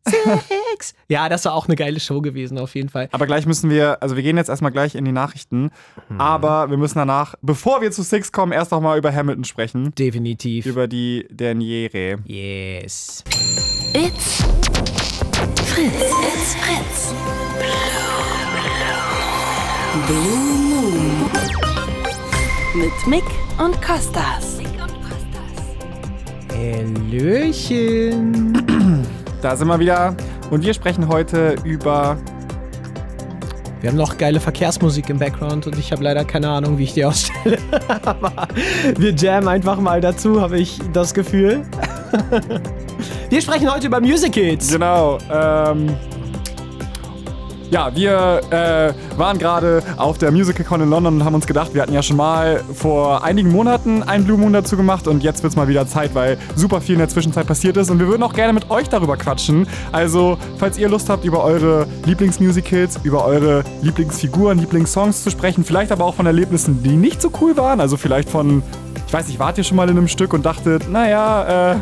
Six. 0.07 0.93
Ja, 1.07 1.29
das 1.29 1.45
war 1.45 1.53
auch 1.53 1.67
eine 1.67 1.75
geile 1.75 1.99
Show 1.99 2.21
gewesen, 2.21 2.57
auf 2.57 2.73
jeden 2.75 2.89
Fall. 2.89 3.07
Aber 3.11 3.25
gleich 3.27 3.45
müssen 3.45 3.69
wir, 3.69 4.01
also 4.01 4.15
wir 4.15 4.23
gehen 4.23 4.37
jetzt 4.37 4.49
erstmal 4.49 4.71
gleich 4.71 4.95
in 4.95 5.05
die 5.05 5.11
Nachrichten, 5.11 5.71
aber 6.17 6.69
wir 6.69 6.77
müssen 6.77 6.97
danach, 6.97 7.35
bevor 7.41 7.81
wir 7.81 7.91
zu 7.91 8.01
Six 8.03 8.31
kommen, 8.31 8.51
erst 8.51 8.71
noch 8.71 8.81
mal 8.81 8.97
über 8.97 9.13
Hamilton 9.13 9.43
sprechen. 9.43 9.93
Definitiv. 9.95 10.65
Über 10.65 10.87
die 10.87 11.27
Derniere. 11.29 12.17
yes. 12.25 13.23
It's 13.93 14.43
Fritz. 15.65 15.91
It's 15.91 16.55
Fritz. 16.55 17.13
Blue 20.07 20.69
Moon. 20.69 21.29
Mit 22.73 23.07
Mick 23.07 23.23
und 23.57 23.81
Kostas. 23.81 24.59
Hallöchen. 26.49 28.70
Da 29.41 29.55
sind 29.55 29.67
wir 29.67 29.79
wieder 29.79 30.15
und 30.51 30.63
wir 30.63 30.71
sprechen 30.71 31.07
heute 31.07 31.55
über 31.63 32.15
Wir 33.81 33.89
haben 33.89 33.97
noch 33.97 34.19
geile 34.19 34.39
Verkehrsmusik 34.39 35.09
im 35.09 35.17
Background 35.17 35.65
und 35.65 35.79
ich 35.79 35.91
habe 35.91 36.03
leider 36.03 36.23
keine 36.23 36.47
Ahnung, 36.47 36.77
wie 36.77 36.83
ich 36.83 36.93
die 36.93 37.03
ausstelle. 37.03 37.57
Aber 38.05 38.47
wir 38.97 39.13
jammen 39.13 39.47
einfach 39.47 39.79
mal 39.79 39.99
dazu, 39.99 40.39
habe 40.39 40.59
ich 40.59 40.79
das 40.93 41.15
Gefühl. 41.15 41.63
wir 43.29 43.41
sprechen 43.41 43.73
heute 43.73 43.87
über 43.87 43.99
Musicals. 43.99 44.71
Genau. 44.71 45.17
Ähm, 45.31 45.89
ja, 47.71 47.95
wir 47.95 48.41
äh, 48.51 49.17
waren 49.17 49.39
gerade 49.39 49.81
auf 49.95 50.17
der 50.17 50.31
MusicalCon 50.31 50.81
in 50.81 50.89
London 50.89 51.15
und 51.15 51.25
haben 51.25 51.35
uns 51.35 51.47
gedacht, 51.47 51.73
wir 51.73 51.81
hatten 51.81 51.93
ja 51.93 52.03
schon 52.03 52.17
mal 52.17 52.61
vor 52.73 53.23
einigen 53.23 53.49
Monaten 53.49 54.03
einen 54.03 54.25
Blue 54.25 54.37
Moon 54.37 54.51
dazu 54.51 54.75
gemacht 54.75 55.07
und 55.07 55.23
jetzt 55.23 55.41
wird 55.41 55.51
es 55.51 55.57
mal 55.57 55.69
wieder 55.69 55.87
Zeit, 55.87 56.13
weil 56.13 56.37
super 56.55 56.81
viel 56.81 56.93
in 56.93 56.99
der 56.99 57.07
Zwischenzeit 57.07 57.47
passiert 57.47 57.77
ist 57.77 57.89
und 57.89 57.99
wir 57.99 58.07
würden 58.07 58.23
auch 58.23 58.33
gerne 58.33 58.51
mit 58.51 58.69
euch 58.69 58.89
darüber 58.89 59.15
quatschen. 59.15 59.67
Also, 59.93 60.37
falls 60.57 60.77
ihr 60.77 60.89
Lust 60.89 61.09
habt, 61.09 61.23
über 61.23 61.45
eure 61.45 61.87
Lieblingsmusicals, 62.05 62.99
über 63.03 63.23
eure 63.23 63.63
Lieblingsfiguren, 63.81 64.59
Lieblingssongs 64.59 65.23
zu 65.23 65.31
sprechen, 65.31 65.63
vielleicht 65.63 65.93
aber 65.93 66.03
auch 66.03 66.15
von 66.15 66.25
Erlebnissen, 66.25 66.83
die 66.83 66.97
nicht 66.97 67.21
so 67.21 67.31
cool 67.39 67.55
waren, 67.55 67.79
also 67.79 67.95
vielleicht 67.95 68.29
von, 68.29 68.63
ich 69.07 69.13
weiß 69.13 69.29
nicht, 69.29 69.39
wart 69.39 69.57
ihr 69.57 69.63
schon 69.63 69.77
mal 69.77 69.89
in 69.89 69.97
einem 69.97 70.09
Stück 70.09 70.33
und 70.33 70.45
dachtet, 70.45 70.91
naja, 70.91 71.71
äh, 71.71 71.75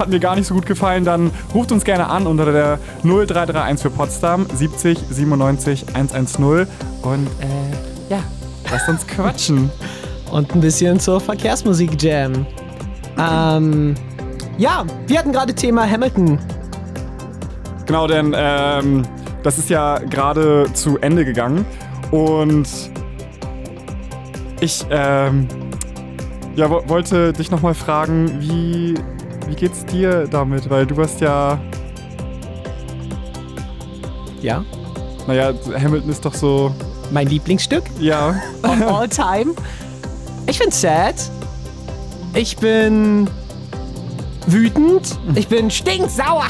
hat 0.00 0.08
mir 0.08 0.18
gar 0.18 0.34
nicht 0.34 0.46
so 0.46 0.54
gut 0.54 0.66
gefallen, 0.66 1.04
dann 1.04 1.30
ruft 1.54 1.70
uns 1.70 1.84
gerne 1.84 2.08
an 2.08 2.26
unter 2.26 2.50
der 2.50 2.78
0331 3.04 3.82
für 3.82 3.90
Potsdam 3.90 4.46
70 4.52 4.98
97 5.10 5.84
110 5.94 6.44
und 7.02 7.26
äh, 7.40 8.08
ja, 8.08 8.22
lasst 8.70 8.88
uns 8.88 9.06
quatschen. 9.06 9.70
Und 10.32 10.52
ein 10.54 10.60
bisschen 10.60 11.00
zur 11.00 11.20
Verkehrsmusik-Jam. 11.20 12.46
Ähm, 13.18 13.94
ja, 14.58 14.84
wir 15.06 15.18
hatten 15.18 15.32
gerade 15.32 15.54
Thema 15.54 15.88
Hamilton. 15.88 16.38
Genau, 17.86 18.06
denn 18.06 18.34
ähm, 18.36 19.02
das 19.42 19.58
ist 19.58 19.68
ja 19.70 19.98
gerade 19.98 20.66
zu 20.72 20.98
Ende 20.98 21.24
gegangen 21.24 21.64
und 22.12 22.68
ich 24.60 24.86
ähm, 24.90 25.48
ja, 26.56 26.70
wo 26.70 26.82
wollte 26.88 27.32
dich 27.32 27.50
nochmal 27.50 27.74
fragen, 27.74 28.40
wie 28.40 28.94
wie 29.50 29.54
geht's 29.56 29.84
dir 29.84 30.26
damit? 30.28 30.70
Weil 30.70 30.86
du 30.86 30.96
warst 30.96 31.20
ja. 31.20 31.58
Ja. 34.40 34.64
Naja, 35.26 35.52
Hamilton 35.82 36.10
ist 36.10 36.24
doch 36.24 36.34
so. 36.34 36.74
Mein 37.12 37.26
Lieblingsstück 37.28 37.82
Ja. 37.98 38.40
of 38.62 38.80
all 38.82 39.08
time. 39.08 39.52
Ich 40.46 40.58
bin 40.58 40.70
sad. 40.70 41.16
Ich 42.34 42.56
bin 42.56 43.28
wütend. 44.46 45.18
Ich 45.34 45.48
bin 45.48 45.70
stinksauer. 45.70 46.46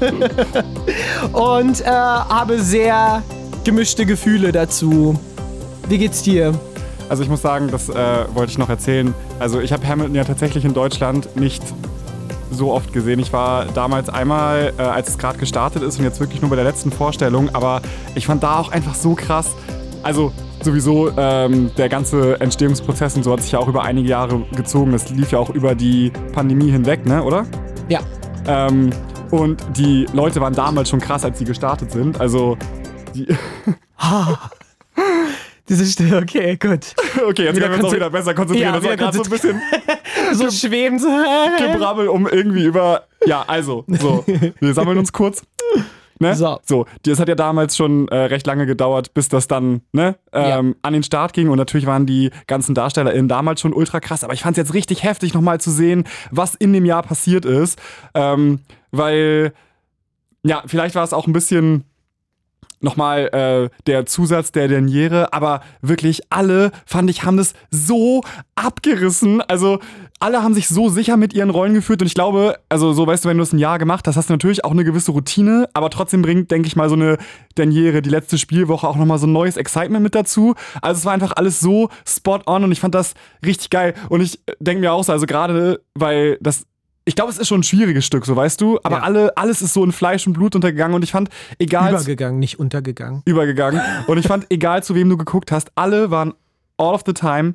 Und 1.32 1.80
äh, 1.80 1.84
habe 1.86 2.60
sehr 2.60 3.22
gemischte 3.64 4.06
Gefühle 4.06 4.52
dazu. 4.52 5.18
Wie 5.88 5.98
geht's 5.98 6.22
dir? 6.22 6.54
Also 7.08 7.22
ich 7.22 7.28
muss 7.28 7.42
sagen, 7.42 7.68
das 7.70 7.88
äh, 7.88 7.94
wollte 8.34 8.52
ich 8.52 8.58
noch 8.58 8.68
erzählen. 8.68 9.14
Also 9.38 9.60
ich 9.60 9.72
habe 9.72 9.86
Hamilton 9.86 10.14
ja 10.14 10.24
tatsächlich 10.24 10.64
in 10.64 10.74
Deutschland 10.74 11.34
nicht 11.36 11.62
so 12.58 12.72
oft 12.72 12.92
gesehen. 12.92 13.18
Ich 13.20 13.32
war 13.32 13.64
damals 13.66 14.10
einmal, 14.10 14.74
äh, 14.76 14.82
als 14.82 15.08
es 15.08 15.16
gerade 15.16 15.38
gestartet 15.38 15.82
ist 15.82 15.98
und 15.98 16.04
jetzt 16.04 16.20
wirklich 16.20 16.42
nur 16.42 16.50
bei 16.50 16.56
der 16.56 16.64
letzten 16.64 16.90
Vorstellung, 16.90 17.48
aber 17.54 17.80
ich 18.14 18.26
fand 18.26 18.42
da 18.42 18.58
auch 18.58 18.70
einfach 18.70 18.94
so 18.94 19.14
krass. 19.14 19.54
Also 20.02 20.32
sowieso 20.62 21.10
ähm, 21.16 21.70
der 21.76 21.88
ganze 21.88 22.40
Entstehungsprozess 22.40 23.16
und 23.16 23.22
so 23.22 23.32
hat 23.32 23.42
sich 23.42 23.52
ja 23.52 23.58
auch 23.58 23.68
über 23.68 23.82
einige 23.84 24.08
Jahre 24.08 24.42
gezogen. 24.54 24.92
Das 24.92 25.08
lief 25.08 25.32
ja 25.32 25.38
auch 25.38 25.50
über 25.50 25.74
die 25.74 26.12
Pandemie 26.32 26.70
hinweg, 26.70 27.06
ne, 27.06 27.22
oder? 27.22 27.46
Ja. 27.88 28.00
Ähm, 28.46 28.90
und 29.30 29.62
die 29.76 30.06
Leute 30.12 30.40
waren 30.40 30.54
damals 30.54 30.88
schon 30.88 31.00
krass, 31.00 31.24
als 31.24 31.38
sie 31.38 31.44
gestartet 31.44 31.92
sind. 31.92 32.20
Also 32.20 32.56
die 33.14 33.26
Diese 35.68 35.84
Stimme, 35.84 36.16
okay, 36.16 36.56
gut. 36.56 36.94
Okay, 37.28 37.44
jetzt 37.44 37.56
Wieder 37.56 37.68
können 37.68 37.78
wir 37.78 37.84
uns 37.84 37.84
auch 37.84 37.92
wieder 37.92 38.10
besser 38.10 38.32
konzentrieren. 38.32 38.74
Ja, 38.74 38.80
das 38.80 38.88
war 38.88 38.96
gerade 38.96 39.16
so 39.18 39.22
ein 39.22 39.30
bisschen 39.30 39.60
So 40.32 40.50
schweben. 40.50 40.98
So. 40.98 41.08
Gebrabbel, 41.08 42.08
um 42.08 42.26
irgendwie 42.26 42.64
über. 42.64 43.04
Ja, 43.26 43.44
also, 43.46 43.84
so. 43.86 44.24
Wir 44.60 44.74
sammeln 44.74 44.98
uns 44.98 45.12
kurz. 45.12 45.42
Ne? 46.20 46.34
So. 46.34 46.58
so, 46.64 46.86
das 47.04 47.20
hat 47.20 47.28
ja 47.28 47.34
damals 47.34 47.76
schon 47.76 48.08
äh, 48.08 48.16
recht 48.16 48.46
lange 48.46 48.66
gedauert, 48.66 49.14
bis 49.14 49.28
das 49.28 49.46
dann 49.46 49.82
ne, 49.92 50.16
ähm, 50.32 50.74
an 50.82 50.92
den 50.92 51.02
Start 51.02 51.32
ging. 51.32 51.48
Und 51.48 51.58
natürlich 51.58 51.86
waren 51.86 52.06
die 52.06 52.30
ganzen 52.46 52.74
DarstellerInnen 52.74 53.28
damals 53.28 53.60
schon 53.60 53.72
ultra 53.72 54.00
krass. 54.00 54.24
Aber 54.24 54.32
ich 54.34 54.42
fand 54.42 54.58
es 54.58 54.64
jetzt 54.64 54.74
richtig 54.74 55.04
heftig, 55.04 55.32
nochmal 55.32 55.60
zu 55.60 55.70
sehen, 55.70 56.04
was 56.30 56.54
in 56.54 56.72
dem 56.72 56.84
Jahr 56.84 57.02
passiert 57.02 57.44
ist. 57.44 57.78
Ähm, 58.14 58.60
weil, 58.90 59.52
ja, 60.42 60.62
vielleicht 60.66 60.94
war 60.94 61.04
es 61.04 61.12
auch 61.12 61.26
ein 61.26 61.32
bisschen 61.32 61.84
nochmal 62.80 63.28
äh, 63.32 63.76
der 63.86 64.06
Zusatz 64.06 64.52
der 64.52 64.68
Derniere, 64.68 65.32
aber 65.32 65.60
wirklich 65.80 66.22
alle, 66.30 66.70
fand 66.86 67.10
ich, 67.10 67.24
haben 67.24 67.36
das 67.36 67.54
so 67.70 68.22
abgerissen. 68.54 69.40
Also 69.42 69.78
alle 70.20 70.42
haben 70.42 70.54
sich 70.54 70.68
so 70.68 70.88
sicher 70.88 71.16
mit 71.16 71.32
ihren 71.32 71.50
Rollen 71.50 71.74
geführt 71.74 72.00
und 72.02 72.06
ich 72.06 72.14
glaube, 72.14 72.58
also 72.68 72.92
so 72.92 73.06
weißt 73.06 73.24
du, 73.24 73.28
wenn 73.28 73.36
du 73.36 73.42
es 73.42 73.52
ein 73.52 73.58
Jahr 73.58 73.78
gemacht 73.78 74.06
hast, 74.06 74.16
hast 74.16 74.28
du 74.28 74.34
natürlich 74.34 74.64
auch 74.64 74.72
eine 74.72 74.84
gewisse 74.84 75.12
Routine, 75.12 75.68
aber 75.74 75.90
trotzdem 75.90 76.22
bringt, 76.22 76.50
denke 76.50 76.66
ich 76.66 76.76
mal, 76.76 76.88
so 76.88 76.96
eine 76.96 77.18
Derniere, 77.56 78.02
die 78.02 78.10
letzte 78.10 78.38
Spielwoche 78.38 78.88
auch 78.88 78.96
nochmal 78.96 79.18
so 79.18 79.26
ein 79.26 79.32
neues 79.32 79.56
Excitement 79.56 80.02
mit 80.02 80.14
dazu. 80.14 80.54
Also 80.82 80.98
es 80.98 81.04
war 81.04 81.12
einfach 81.12 81.32
alles 81.36 81.60
so 81.60 81.88
spot 82.06 82.40
on 82.46 82.64
und 82.64 82.72
ich 82.72 82.80
fand 82.80 82.94
das 82.94 83.14
richtig 83.44 83.70
geil 83.70 83.94
und 84.08 84.20
ich 84.20 84.40
denke 84.58 84.80
mir 84.80 84.92
auch 84.92 85.04
so, 85.04 85.12
also 85.12 85.26
gerade, 85.26 85.80
weil 85.94 86.38
das 86.40 86.64
ich 87.08 87.14
glaube, 87.16 87.30
es 87.32 87.38
ist 87.38 87.48
schon 87.48 87.60
ein 87.60 87.64
schwieriges 87.64 88.04
Stück, 88.04 88.26
so 88.26 88.36
weißt 88.36 88.60
du, 88.60 88.78
aber 88.82 88.98
Ja. 88.98 89.02
alle, 89.02 89.36
alles 89.36 89.62
ist 89.62 89.72
so 89.72 89.82
in 89.82 89.92
Fleisch 89.92 90.26
und 90.26 90.34
Blut 90.34 90.54
untergegangen 90.54 90.94
und 90.94 91.02
ich 91.02 91.10
fand, 91.10 91.30
egal 91.58 91.92
Übergegangen, 91.94 92.38
nicht 92.38 92.58
untergegangen. 92.60 93.22
übergegangen. 93.24 93.80
Und 94.06 94.18
ich 94.18 94.26
fand, 94.26 94.46
egal 94.50 94.82
zu 94.82 94.94
wem 94.94 95.08
du 95.08 95.16
geguckt 95.16 95.50
hast, 95.50 95.72
alle 95.74 96.10
waren 96.10 96.34
all 96.76 96.94
of 96.94 97.02
the 97.06 97.14
time 97.14 97.54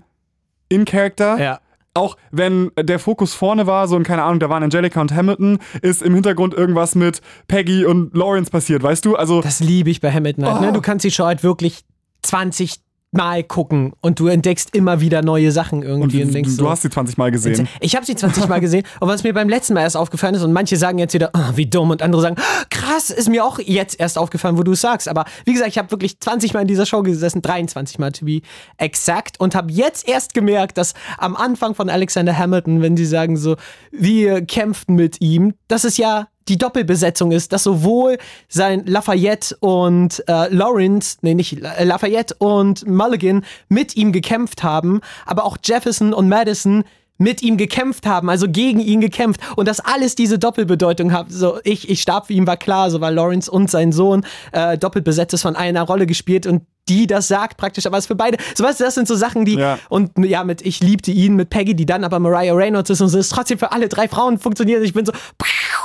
in 0.70 0.86
Character. 0.86 1.40
Ja. 1.40 1.60
Auch 1.94 2.18
wenn 2.32 2.72
der 2.80 2.98
Fokus 2.98 3.36
vorne 3.36 3.68
war, 3.68 3.88
so 3.88 3.96
und 3.96 4.04
keine 4.04 4.24
Ahnung, 4.24 4.40
da 4.40 4.50
waren 4.50 4.64
Angelica 4.64 5.00
und 5.00 5.14
Hamilton, 5.14 5.60
ist 5.84 6.02
im 6.02 6.16
Hintergrund 6.16 6.56
irgendwas 6.56 6.96
mit 6.96 7.22
Peggy 7.48 7.86
und 7.86 8.16
Lawrence 8.18 8.50
passiert, 8.50 8.82
weißt 8.82 9.06
du? 9.06 9.16
Also, 9.16 9.42
Das 9.42 9.60
liebe 9.60 9.92
ich 9.92 10.02
bei 10.02 10.12
Hamilton 10.12 10.46
halt. 10.46 10.58
Oh. 10.58 10.66
Ne? 10.66 10.74
Du 10.74 10.82
kannst 10.82 11.06
die 11.06 11.12
Show 11.12 11.26
halt 11.26 11.44
wirklich 11.44 11.84
20 12.24 12.78
Mal 13.14 13.44
gucken 13.44 13.94
und 14.02 14.20
du 14.20 14.28
entdeckst 14.28 14.76
immer 14.76 15.00
wieder 15.02 15.22
neue 15.22 15.52
Sachen 15.52 15.80
und 15.80 15.86
irgendwie 15.86 16.22
und, 16.24 16.28
du, 16.30 16.34
denkst 16.34 16.50
du 16.50 16.56
so, 16.56 16.70
hast 16.70 16.82
sie 16.82 16.90
20 16.90 17.18
Mal 17.18 17.32
gesehen. 17.32 17.68
Ich 17.80 17.96
habe 17.96 18.06
sie 18.06 18.16
20 18.16 18.48
Mal 18.48 18.60
gesehen 18.60 18.84
und 19.00 19.08
was 19.08 19.24
mir 19.24 19.34
beim 19.34 19.50
letzten 19.50 19.74
Mal 19.76 19.82
erst 19.82 19.96
aufgefallen 19.98 20.36
ist 20.36 20.44
und 20.44 20.52
manche 20.52 20.78
sagen 20.78 20.98
jetzt 20.98 21.14
wieder, 21.14 21.30
"Ah, 21.34 21.52
wie 21.56 21.66
dumm 21.66 21.92
und 21.92 22.02
andere 22.02 22.22
sagen, 22.22 22.36
"Ah, 22.40 22.66
krass, 22.70 23.10
ist 23.10 23.30
mir 23.30 23.46
auch 23.46 23.60
jetzt 23.60 24.00
erst 24.00 24.18
aufgefallen, 24.18 24.58
wo 24.58 24.64
du 24.64 24.72
es 24.74 24.82
sagst. 24.82 25.08
Aber 25.08 25.26
wie 25.46 25.54
gesagt, 25.54 25.70
ich 25.70 25.78
habe 25.78 25.92
wirklich 25.92 26.20
20 26.20 26.54
Mal 26.54 26.62
in 26.62 26.68
dieser 26.68 26.86
Show 26.86 27.04
gesessen, 27.04 27.42
23 27.42 28.00
Mal 28.00 28.12
to 28.12 28.26
be 28.26 28.42
exact 28.78 29.40
und 29.40 29.56
habe 29.56 29.72
jetzt 29.72 30.08
erst 30.08 30.34
gemerkt, 30.34 30.78
dass 30.78 30.94
am 31.18 31.36
Anfang 31.36 31.76
von 31.76 31.90
Alexander 31.90 32.38
Hamilton, 32.38 32.82
wenn 32.82 32.98
sie 32.98 33.06
sagen 33.06 33.38
so, 33.38 33.56
wir 33.92 34.44
kämpften 34.46 34.96
mit 34.96 35.22
ihm, 35.22 35.54
das 35.68 35.86
ist 35.86 35.98
ja 35.98 36.28
die 36.48 36.58
Doppelbesetzung 36.58 37.32
ist, 37.32 37.54
dass 37.54 37.64
sowohl 37.64 38.18
sein 38.48 38.86
Lafayette 38.86 39.56
und 39.60 40.24
äh, 40.28 40.54
Lawrence, 40.54 41.18
nee, 41.22 41.34
nicht 41.34 41.62
äh, 41.64 41.84
Lafayette 41.84 42.36
und 42.38 42.88
Mulligan 42.88 43.46
mit 43.70 43.96
ihm 43.96 44.12
gekämpft 44.12 44.64
haben, 44.64 45.02
aber 45.26 45.46
auch 45.46 45.58
Jefferson 45.64 46.14
und 46.14 46.30
Madison 46.30 46.84
mit 47.24 47.42
ihm 47.42 47.58
gekämpft 47.58 48.06
haben, 48.06 48.30
also 48.30 48.48
gegen 48.50 48.80
ihn 48.80 49.02
gekämpft 49.02 49.42
und 49.56 49.68
das 49.68 49.80
alles 49.80 50.16
diese 50.16 50.38
Doppelbedeutung 50.38 51.14
hat. 51.14 51.32
So, 51.32 51.60
ich, 51.64 51.90
ich 51.90 52.02
starb 52.02 52.28
für 52.28 52.34
ihn 52.34 52.46
war 52.46 52.58
klar, 52.58 52.92
so 52.92 53.02
weil 53.02 53.14
Lawrence 53.16 53.50
und 53.50 53.72
sein 53.72 53.92
Sohn 53.92 54.26
äh, 54.52 54.78
doppelt 54.78 55.06
besetzt 55.06 55.34
ist 55.34 55.42
von 55.42 55.56
einer 55.56 55.84
Rolle 55.84 56.06
gespielt 56.06 56.46
und 56.46 56.64
die 56.90 57.08
das 57.08 57.30
sagt 57.30 57.56
praktisch, 57.56 57.86
aber 57.86 57.98
es 57.98 58.08
für 58.08 58.16
beide. 58.16 58.38
So 58.56 58.64
weißt 58.66 58.82
du, 58.82 58.84
das 58.84 58.96
sind 58.96 59.08
so 59.08 59.16
Sachen, 59.16 59.46
die 59.46 59.56
Ja. 59.56 59.80
und 59.88 60.12
ja, 60.18 60.44
mit 60.44 60.62
ich 60.66 60.82
liebte 60.82 61.12
ihn, 61.12 61.38
mit 61.38 61.50
Peggy, 61.50 61.76
die 61.76 61.86
dann 61.86 62.04
aber 62.04 62.20
Mariah 62.20 62.54
Reynolds 62.54 62.90
ist 62.90 63.00
und 63.00 63.08
so 63.08 63.18
ist 63.18 63.30
trotzdem 63.30 63.58
für 63.58 63.72
alle 63.72 63.88
drei 63.88 64.10
Frauen 64.10 64.38
funktioniert. 64.38 64.84
Ich 64.84 64.94
bin 64.94 65.06
so 65.06 65.14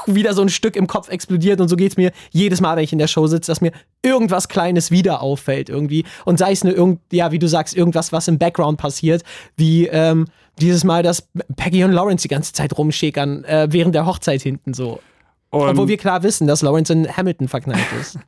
wieder 0.07 0.35
so 0.35 0.43
ein 0.43 0.49
Stück 0.49 0.75
im 0.75 0.89
Kopf 0.89 1.09
explodiert 1.09 1.61
und 1.61 1.69
so 1.69 1.77
geht's 1.77 1.97
mir 1.97 2.11
jedes 2.33 2.61
Mal, 2.61 2.77
wenn 2.77 2.83
ich 2.83 2.93
in 2.93 2.99
der 2.99 3.07
Show 3.07 3.29
sitze, 3.29 3.53
dass 3.53 3.61
mir 3.61 3.71
irgendwas 4.03 4.49
Kleines 4.49 4.91
wieder 4.91 5.23
auffällt 5.23 5.69
irgendwie 5.69 6.05
und 6.25 6.39
sei 6.39 6.51
es 6.51 6.65
nur 6.65 6.75
irgend, 6.75 7.01
ja, 7.13 7.31
wie 7.31 7.39
du 7.39 7.47
sagst, 7.47 7.77
irgendwas, 7.77 8.11
was 8.13 8.27
im 8.27 8.39
Background 8.39 8.79
passiert, 8.79 9.23
wie 9.57 9.87
ähm, 9.87 10.27
dieses 10.61 10.85
Mal, 10.85 11.03
dass 11.03 11.29
Peggy 11.57 11.85
und 11.85 11.93
Lawrence 11.93 12.23
die 12.23 12.29
ganze 12.29 12.53
Zeit 12.53 12.77
rumschäkern 12.77 13.45
äh, 13.45 13.69
während 13.71 13.95
der 13.95 14.07
Hochzeit 14.07 14.43
hinten 14.43 14.75
so. 14.75 15.01
Und, 15.51 15.69
Obwohl 15.69 15.89
wir 15.89 15.97
klar 15.97 16.23
wissen, 16.23 16.47
dass 16.47 16.63
Lawrence 16.63 16.93
in 16.93 17.17
Hamilton 17.17 17.49
verknallt 17.49 17.87
ist. 18.01 18.19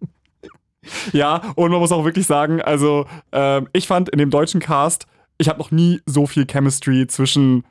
ja, 1.13 1.43
und 1.55 1.71
man 1.71 1.81
muss 1.81 1.93
auch 1.93 2.05
wirklich 2.05 2.27
sagen, 2.27 2.63
also 2.63 3.07
ähm, 3.33 3.69
ich 3.73 3.87
fand 3.87 4.09
in 4.09 4.19
dem 4.19 4.31
deutschen 4.31 4.61
Cast, 4.61 5.07
ich 5.39 5.49
habe 5.49 5.59
noch 5.59 5.71
nie 5.71 6.01
so 6.07 6.27
viel 6.27 6.47
Chemistry 6.47 7.07
zwischen 7.07 7.65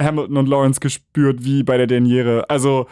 Hamilton 0.00 0.36
und 0.36 0.48
Lawrence 0.48 0.80
gespürt 0.80 1.44
wie 1.44 1.62
bei 1.62 1.76
der 1.78 1.86
Derniere. 1.86 2.48
Also 2.48 2.86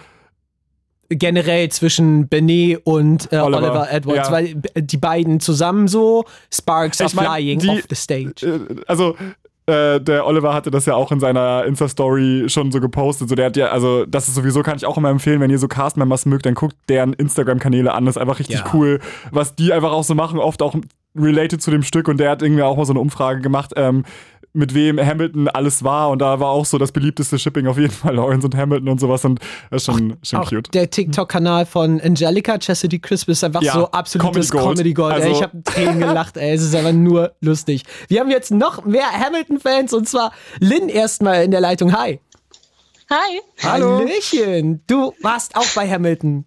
generell 1.11 1.71
zwischen 1.71 2.29
Benet 2.29 2.81
und 2.85 3.33
äh, 3.33 3.39
Oliver, 3.39 3.63
Oliver, 3.63 3.91
Edwards, 3.91 4.29
ja. 4.29 4.33
weil 4.33 4.63
äh, 4.75 4.83
die 4.83 4.99
beiden 4.99 5.41
zusammen 5.41 5.89
so 5.89 6.25
Sparks 6.53 7.01
are 7.01 7.09
Ich 7.09 7.15
mein, 7.15 7.27
flying 7.27 7.59
die- 7.61 7.69
off 7.71 7.85
the 7.89 7.95
stage. 7.95 8.47
äh, 8.47 8.83
also 8.87 9.17
äh, 9.69 10.01
der 10.01 10.27
Oliver 10.27 10.55
hatte 10.55 10.71
das 10.71 10.87
ja 10.87 10.95
auch 10.95 11.13
in 11.13 11.21
seiner 11.21 11.65
Insta-Story 11.65 12.45
schon 12.49 12.73
so 12.73 12.81
gepostet. 12.81 13.29
So, 13.29 13.35
der 13.35 13.47
hat 13.47 13.57
ja, 13.57 13.67
also, 13.69 14.07
das 14.07 14.27
ist 14.29 14.35
sowieso, 14.35 14.63
kann 14.63 14.77
ich 14.77 14.87
auch 14.87 14.97
immer 14.97 15.11
empfehlen, 15.11 15.41
wenn 15.41 15.51
ihr 15.51 15.59
so 15.59 15.69
Cast-Members 15.69 16.27
mögt, 16.27 16.47
dann 16.47 16.55
guckt 16.55 16.75
deren 16.89 17.13
Instagram-Kanäle 17.13 17.93
an. 17.93 18.07
Das 18.07 18.17
ist 18.17 18.21
einfach 18.21 18.39
richtig 18.39 18.57
Ja. 18.61 18.65
cool, 18.73 19.01
was 19.31 19.55
die 19.55 19.73
einfach 19.73 19.93
auch 19.93 20.05
so 20.05 20.15
machen, 20.15 20.39
oft 20.39 20.63
auch 20.63 20.75
related 21.17 21.61
zu 21.61 21.71
dem 21.71 21.83
Stück. 21.83 22.09
Und 22.09 22.19
der 22.19 22.31
hat 22.31 22.43
irgendwie 22.43 22.63
auch 22.63 22.77
mal 22.77 22.87
so 22.87 22.93
eine 22.93 23.01
Umfrage 23.01 23.41
gemacht, 23.41 23.73
ähm, 23.77 24.05
mit 24.53 24.75
wem 24.75 24.99
Hamilton 24.99 25.49
alles 25.49 25.85
war 25.85 26.11
und 26.11 26.21
da 26.21 26.41
war 26.41 26.49
auch 26.51 26.65
so 26.65 26.79
das 26.79 26.91
beliebteste 26.93 27.39
Shipping 27.39 27.67
auf 27.67 27.77
jeden 27.79 27.93
Fall 27.93 28.15
Lawrence 28.17 28.47
und 28.47 28.57
Hamilton 28.57 28.89
und 28.89 28.99
sowas 29.01 29.25
und 29.25 29.41
das 29.71 29.83
ist 29.83 29.87
schon, 29.87 30.17
schon 30.23 30.41
Auch 30.41 30.49
cute. 30.49 30.73
der 30.75 30.91
TikTok-Kanal 30.91 31.67
von 31.67 32.01
Angelica, 32.01 32.59
Chastity 32.59 32.99
Crisp, 32.99 33.29
ist 33.29 33.45
einfach 33.45 33.63
Ja, 33.63 33.75
so 33.75 33.91
absolutes 33.91 34.51
Comedy 34.51 34.65
Gold. 34.65 34.77
Comedy 34.77 34.95
Gold. 34.95 35.15
Also- 35.15 35.29
ich 35.31 35.43
habe 35.43 35.63
Tränen 35.63 35.99
gelacht, 36.01 36.37
ey. 36.37 36.53
Es 36.55 36.63
ist 36.63 36.75
einfach 36.75 36.93
nur 36.93 37.33
lustig. 37.41 37.85
Wir 38.09 38.21
haben 38.21 38.31
jetzt 38.31 38.51
noch 38.51 38.85
mehr 38.85 39.11
Hamilton-Fans 39.13 39.93
und 39.93 40.09
zwar 40.09 40.33
Lynn 40.61 40.89
erstmal 40.89 41.45
in 41.45 41.51
der 41.51 41.61
Leitung. 41.61 41.93
Hi. 41.93 42.21
Hi. 43.11 43.41
Hallo. 43.63 43.99
Hallöchen. 44.01 44.83
Du 44.87 45.13
warst 45.23 45.57
auch 45.57 45.67
bei 45.75 45.89
Hamilton. 45.89 46.45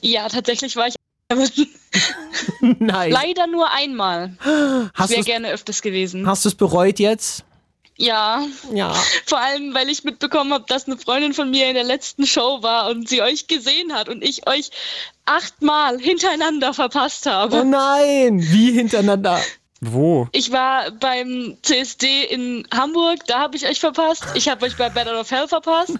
Ja, 0.00 0.28
tatsächlich 0.28 0.76
war 0.76 0.88
ich 0.88 0.94
Nein. 2.60 3.10
leider 3.10 3.46
nur 3.46 3.70
einmal. 3.72 4.36
Hast 4.94 5.10
Wäre 5.10 5.20
du 5.20 5.26
gerne 5.26 5.50
öfters 5.50 5.82
gewesen. 5.82 6.26
hast 6.26 6.44
du's 6.44 6.54
bereut 6.54 6.98
jetzt? 6.98 7.44
Ja, 7.98 8.44
Ja. 8.72 8.92
vor 9.24 9.38
allem, 9.38 9.72
weil 9.74 9.88
ich 9.88 10.04
mitbekommen 10.04 10.52
habe, 10.52 10.64
dass 10.68 10.86
eine 10.86 10.98
Freundin 10.98 11.32
von 11.32 11.50
mir 11.50 11.66
in 11.68 11.74
der 11.74 11.82
letzten 11.84 12.26
Show 12.26 12.62
war 12.62 12.90
und 12.90 13.08
sie 13.08 13.22
euch 13.22 13.46
gesehen 13.46 13.94
hat 13.94 14.08
und 14.10 14.22
ich 14.22 14.46
euch 14.46 14.70
achtmal 15.24 15.98
hintereinander 15.98 16.74
verpasst 16.74 17.26
Oh 17.26 17.30
habe. 17.30 17.64
nein. 17.64 18.38
Wie 18.42 18.72
hintereinander? 18.72 19.40
Wo? 19.80 20.28
Ich 20.32 20.52
war 20.52 20.90
beim 20.90 21.56
CSD 21.62 22.24
in 22.24 22.68
Hamburg, 22.72 23.20
da 23.26 23.38
habe 23.40 23.56
ich 23.56 23.66
euch 23.66 23.80
verpasst. 23.80 24.24
Ich 24.34 24.48
habe 24.48 24.64
euch 24.66 24.76
bei 24.76 24.90
Battle 24.90 25.18
of 25.18 25.30
Hell 25.30 25.48
verpasst. 25.48 25.98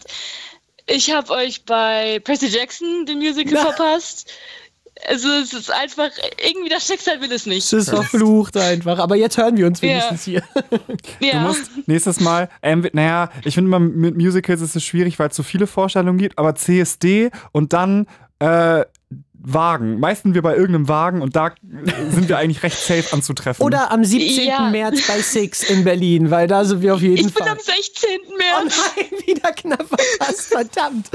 Ich 0.86 1.10
habe 1.12 1.32
euch 1.32 1.64
bei 1.64 2.20
Percy 2.20 2.46
Jackson, 2.46 3.06
dem 3.06 3.18
Musical, 3.18 3.54
Na. 3.54 3.62
verpasst. 3.72 4.30
Also 5.08 5.28
es 5.28 5.52
ist 5.52 5.70
einfach, 5.70 6.10
irgendwie 6.44 6.68
das 6.68 6.86
Schicksal 6.86 7.20
will 7.20 7.30
es 7.32 7.46
nicht. 7.46 7.64
Es 7.64 7.72
ist 7.72 7.90
verflucht 7.90 8.56
einfach. 8.56 8.98
Aber 8.98 9.16
jetzt 9.16 9.36
hören 9.38 9.56
wir 9.56 9.66
uns 9.66 9.80
Ja. 9.80 9.88
wenigstens 9.88 10.24
hier. 10.24 10.42
Du 11.20 11.26
Ja. 11.26 11.40
musst 11.40 11.70
nächstes 11.86 12.20
Mal, 12.20 12.48
ähm, 12.62 12.86
naja, 12.92 13.30
ich 13.44 13.54
finde 13.54 13.68
immer 13.68 13.78
mit 13.80 14.16
Musicals 14.16 14.60
ist 14.60 14.76
es 14.76 14.84
schwierig, 14.84 15.18
weil 15.18 15.28
es 15.28 15.36
so 15.36 15.42
viele 15.42 15.66
Vorstellungen 15.66 16.18
gibt, 16.18 16.38
aber 16.38 16.54
CSD 16.54 17.30
und 17.52 17.72
dann 17.72 18.06
äh, 18.38 18.84
Wagen. 19.48 20.00
Meistens 20.00 20.34
wir 20.34 20.42
bei 20.42 20.56
irgendeinem 20.56 20.88
Wagen 20.88 21.22
und 21.22 21.36
da 21.36 21.52
sind 22.10 22.28
wir 22.28 22.36
eigentlich 22.38 22.64
recht 22.64 22.78
safe 22.78 23.04
anzutreffen. 23.12 23.64
Oder 23.64 23.92
am 23.92 24.04
17. 24.04 24.48
Ja. 24.48 24.70
März 24.70 25.06
bei 25.06 25.20
Six 25.20 25.62
in 25.70 25.84
Berlin, 25.84 26.30
weil 26.32 26.48
da 26.48 26.64
sind 26.64 26.82
wir 26.82 26.94
auf 26.94 27.00
jeden 27.00 27.14
Ich 27.28 27.32
bin 27.32 27.44
Fall. 27.44 27.52
am 27.52 27.58
16. 27.58 28.08
Oh 28.26 28.36
März. 28.36 28.76
nein, 28.96 29.06
wieder 29.26 29.52
knapp 29.52 29.86
verpasst, 29.86 30.48
verdammt. 30.48 31.10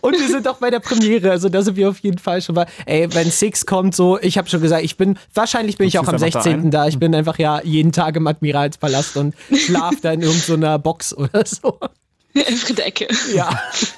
Und 0.00 0.18
wir 0.18 0.26
sind 0.28 0.48
auch 0.48 0.56
bei 0.56 0.70
der 0.70 0.80
Premiere, 0.80 1.30
also 1.30 1.48
da 1.48 1.62
sind 1.62 1.76
wir 1.76 1.88
auf 1.90 1.98
jeden 2.00 2.18
Fall 2.18 2.42
schon 2.42 2.56
mal. 2.56 2.66
Ey, 2.86 3.12
wenn 3.14 3.30
Six 3.30 3.66
kommt, 3.66 3.94
so, 3.94 4.18
ich 4.20 4.36
habe 4.36 4.48
schon 4.48 4.60
gesagt, 4.60 4.82
ich 4.82 4.96
bin, 4.96 5.16
wahrscheinlich 5.32 5.78
bin 5.78 5.84
Du 5.84 5.88
ich 5.88 5.98
auch 6.00 6.08
am 6.08 6.18
ziehst 6.18 6.24
einfach 6.24 6.40
da 6.40 6.50
16. 6.50 6.60
ein? 6.66 6.70
Da, 6.72 6.88
Ich 6.88 6.98
bin 6.98 7.14
einfach 7.14 7.38
ja 7.38 7.60
jeden 7.62 7.92
Tag 7.92 8.16
im 8.16 8.26
Admiralspalast 8.26 9.16
und 9.16 9.34
schlaf 9.54 9.94
da 10.02 10.10
in 10.12 10.22
irgendeiner 10.22 10.78
Box 10.80 11.14
oder 11.16 11.46
so. 11.46 11.78
Der 12.76 12.86
Ecke. 12.86 13.06
Ja. 13.34 13.48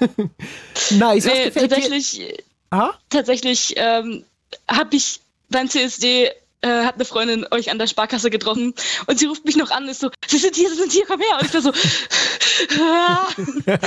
nice. 0.90 1.24
Was 1.26 1.32
Nee, 1.32 1.50
tatsächlich, 1.50 2.44
Ah? 2.70 2.90
tatsächlich 3.10 3.74
ähm, 3.76 4.24
habe 4.70 4.96
ich 4.96 5.20
beim 5.48 5.68
CSD 5.68 6.30
äh, 6.60 6.68
hat 6.84 6.96
eine 6.96 7.04
Freundin 7.04 7.46
euch 7.50 7.70
an 7.70 7.78
der 7.78 7.86
Sparkasse 7.86 8.30
getroffen 8.30 8.74
und 9.06 9.18
sie 9.18 9.26
ruft 9.26 9.44
mich 9.44 9.56
noch 9.56 9.70
an 9.70 9.84
und 9.84 9.90
ist 9.90 10.00
so, 10.00 10.10
Sie 10.26 10.38
sind 10.38 10.56
hier, 10.56 10.68
Sie 10.68 10.74
sind 10.76 10.92
hier, 10.92 11.04
komm 11.06 11.20
her. 11.20 11.38
Und 11.40 11.46
ich 11.46 11.54
war 11.54 11.62
so, 11.62 11.72
ah, 12.82 13.28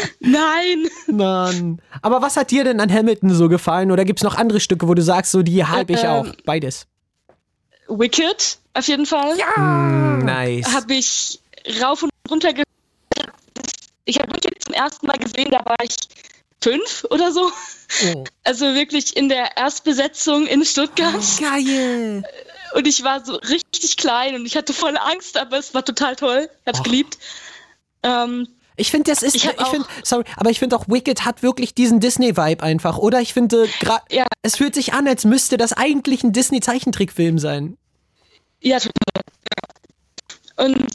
nein. 0.20 0.88
Mann. 1.08 1.82
Aber 2.02 2.22
was 2.22 2.38
hat 2.38 2.50
dir 2.50 2.64
denn 2.64 2.80
an 2.80 2.92
Hamilton 2.92 3.34
so 3.34 3.50
gefallen? 3.50 3.92
Oder 3.92 4.06
gibt's 4.06 4.24
noch 4.24 4.36
andere 4.36 4.60
Stücke, 4.62 4.88
wo 4.88 4.94
du 4.94 5.02
sagst, 5.02 5.32
so 5.34 5.42
die 5.44 5.66
halb 5.66 5.90
ich 5.90 6.02
Ähm, 6.04 6.10
auch? 6.10 6.26
Beides. 6.46 6.88
Wicked, 7.90 8.58
auf 8.74 8.88
jeden 8.88 9.06
Fall. 9.06 9.36
Mm, 9.58 10.26
nice. 10.26 10.74
Habe 10.74 10.94
ich 10.94 11.40
rauf 11.82 12.04
und 12.04 12.10
runter 12.30 12.54
gehört. 12.54 12.68
Ich 14.06 14.18
habe 14.18 14.34
Wicked 14.34 14.64
zum 14.64 14.74
ersten 14.74 15.08
Mal 15.08 15.18
gesehen, 15.18 15.52
da 15.52 15.64
war 15.66 15.76
ich 15.84 15.96
fünf 16.62 17.06
oder 17.10 17.32
so. 17.32 17.52
Oh. 18.14 18.24
Also 18.44 18.74
wirklich 18.74 19.16
in 19.16 19.30
der 19.30 19.56
Erstbesetzung 19.58 20.48
in 20.48 20.66
Stuttgart. 20.66 21.22
Geil. 21.40 22.24
Und 22.74 22.88
ich 22.88 23.04
war 23.04 23.24
so 23.24 23.36
richtig 23.36 23.98
klein 23.98 24.34
und 24.36 24.46
ich 24.46 24.56
hatte 24.56 24.74
voll 24.74 24.98
Angst, 24.98 25.38
aber 25.38 25.58
es 25.58 25.74
war 25.74 25.84
total 25.86 26.16
toll. 26.16 26.50
Ich 26.62 26.68
hab's 26.68 26.80
Och. 26.80 26.84
geliebt. 26.84 27.18
Ähm, 28.04 28.48
Ich 28.78 28.90
finde, 28.90 29.12
das 29.12 29.22
ist, 29.22 29.36
Ich 29.36 29.46
ich, 29.46 29.68
finde, 29.68 29.86
sorry, 30.04 30.24
aber 30.38 30.50
ich 30.50 30.58
finde 30.60 30.76
auch 30.76 30.88
Wicked 30.88 31.24
hat 31.26 31.44
wirklich 31.44 31.76
diesen 31.76 32.00
Disney-Vibe 32.00 32.64
einfach, 32.64 32.98
oder? 32.98 33.22
Ich 33.22 33.34
finde, 33.34 33.68
Ja. 34.10 34.26
es 34.42 34.56
fühlt 34.56 34.74
sich 34.74 34.94
an, 34.94 35.08
als 35.08 35.24
müsste 35.26 35.58
das 35.58 35.74
eigentlich 35.74 36.24
ein 36.24 36.32
Disney-Zeichentrickfilm 36.34 37.38
sein. 37.38 37.78
ja, 38.62 38.80
total. 38.80 38.92
Und 40.58 40.88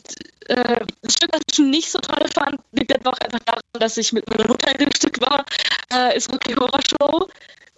äh, 0.48 0.80
das 1.02 1.14
Stück, 1.14 1.32
das 1.32 1.40
ich 1.52 1.58
nicht 1.58 1.90
so 1.90 1.98
toll 1.98 2.26
fand, 2.34 2.60
liegt 2.72 2.94
aber 2.94 3.10
auch 3.10 3.18
einfach 3.18 3.40
daran, 3.40 3.60
dass 3.74 3.96
ich 3.96 4.12
mit 4.12 4.28
meiner 4.30 4.46
Mutter 4.48 4.70
in 4.72 4.78
dem 4.78 4.90
Stück 4.94 5.20
war, 5.20 5.44
äh, 5.92 6.16
ist 6.16 6.32
Rocky 6.32 6.54
Horror 6.54 6.80
Show. 6.88 7.28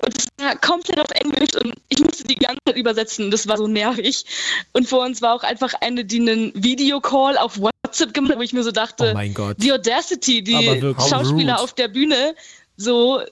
Und 0.01 0.17
es 0.17 0.29
war 0.39 0.55
komplett 0.57 1.01
auf 1.01 1.11
Englisch 1.11 1.57
und 1.61 1.75
ich 1.89 1.99
musste 1.99 2.23
die 2.25 2.37
ganze 2.37 2.61
Zeit 2.67 2.77
übersetzen. 2.77 3.33
Das 3.33 3.49
war 3.49 3.57
so 3.57 3.67
nervig. 3.67 4.25
Und 4.73 4.89
vor 4.89 5.05
uns 5.05 5.23
war 5.23 5.35
auch 5.35 5.43
einfach 5.43 5.75
eine, 5.81 6.05
die 6.05 6.21
einen 6.21 6.53
Videocall 6.55 7.37
auf 7.37 7.59
WhatsApp 7.59 8.15
gemacht 8.15 8.33
hat, 8.33 8.39
wo 8.39 8.43
ich 8.43 8.53
mir 8.53 8.63
so 8.63 8.71
dachte, 8.71 9.11
Oh 9.11 9.15
mein 9.15 9.35
Gott. 9.35 9.57
die 9.59 9.73
Audacity, 9.73 10.43
die 10.45 10.81
Schauspieler 11.09 11.55
rude. 11.55 11.59
auf 11.59 11.73
der 11.75 11.89
Bühne, 11.89 12.37
so, 12.77 13.23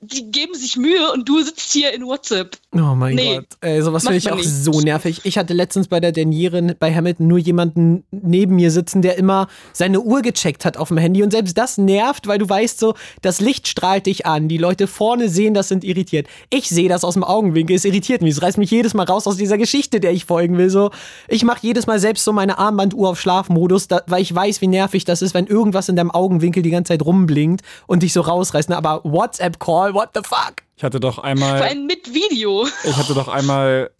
die 0.00 0.30
geben 0.30 0.54
sich 0.54 0.78
Mühe 0.78 1.12
und 1.12 1.28
du 1.28 1.42
sitzt 1.42 1.72
hier 1.72 1.92
in 1.92 2.06
WhatsApp. 2.06 2.56
Oh 2.74 2.94
mein 2.94 3.14
Nee, 3.16 3.36
Gott. 3.36 3.46
Ey, 3.60 3.82
sowas 3.82 4.04
finde 4.04 4.16
ich 4.16 4.32
auch 4.32 4.36
nicht. 4.36 4.48
so 4.48 4.80
nervig. 4.80 5.20
Ich 5.24 5.36
hatte 5.36 5.52
letztens 5.52 5.88
bei 5.88 6.00
der 6.00 6.10
Derniere 6.10 6.74
bei 6.78 6.94
Hamilton 6.94 7.26
nur 7.26 7.36
jemanden 7.38 8.04
neben 8.10 8.56
mir 8.56 8.70
sitzen, 8.70 9.02
der 9.02 9.18
immer 9.18 9.48
seine 9.74 10.00
Uhr 10.00 10.22
gecheckt 10.22 10.64
hat 10.64 10.78
auf 10.78 10.88
dem 10.88 10.96
Handy. 10.96 11.22
Und 11.22 11.32
selbst 11.32 11.58
das 11.58 11.76
nervt, 11.76 12.26
weil 12.26 12.38
du 12.38 12.48
weißt 12.48 12.78
so, 12.78 12.94
das 13.20 13.40
Licht 13.42 13.68
strahlt 13.68 14.06
dich 14.06 14.24
an. 14.24 14.48
Die 14.48 14.56
Leute 14.56 14.86
vorne 14.86 15.28
sehen 15.28 15.52
das, 15.52 15.68
sind 15.68 15.84
irritiert. 15.84 16.28
Ich 16.48 16.70
sehe 16.70 16.88
das 16.88 17.04
aus 17.04 17.12
dem 17.12 17.24
Augenwinkel, 17.24 17.76
es 17.76 17.84
irritiert 17.84 18.22
mich. 18.22 18.36
Es 18.36 18.42
reißt 18.42 18.56
mich 18.56 18.70
jedes 18.70 18.94
Mal 18.94 19.04
raus 19.04 19.26
aus 19.26 19.36
dieser 19.36 19.58
Geschichte, 19.58 20.00
der 20.00 20.12
ich 20.12 20.24
folgen 20.24 20.56
will. 20.56 20.70
So, 20.70 20.92
ich 21.28 21.44
mache 21.44 21.58
jedes 21.60 21.86
Mal 21.86 21.98
selbst 21.98 22.24
so 22.24 22.32
meine 22.32 22.56
Armbanduhr 22.56 23.10
auf 23.10 23.20
Schlafmodus, 23.20 23.88
da, 23.88 24.00
weil 24.06 24.22
ich 24.22 24.34
weiß, 24.34 24.62
wie 24.62 24.68
nervig 24.68 25.04
das 25.04 25.20
ist, 25.20 25.34
wenn 25.34 25.46
irgendwas 25.46 25.90
in 25.90 25.96
deinem 25.96 26.10
Augenwinkel 26.10 26.62
die 26.62 26.70
ganze 26.70 26.94
Zeit 26.94 27.04
rumblinkt 27.04 27.60
und 27.86 28.02
dich 28.02 28.14
so 28.14 28.22
rausreißt. 28.22 28.70
Ne? 28.70 28.78
Aber 28.78 29.02
WhatsApp-Call, 29.04 29.92
what 29.92 30.08
the 30.14 30.22
fuck? 30.24 30.54
Ich 30.82 30.84
hatte 30.84 30.98
doch 30.98 31.14
Vor 31.14 31.24
einmal, 31.24 31.62
allem 31.62 31.86
mit 31.86 32.12
Video. 32.12 32.66
ich 32.82 32.96
hatte 32.96 33.14
doch 33.14 33.28
einmal, 33.28 33.90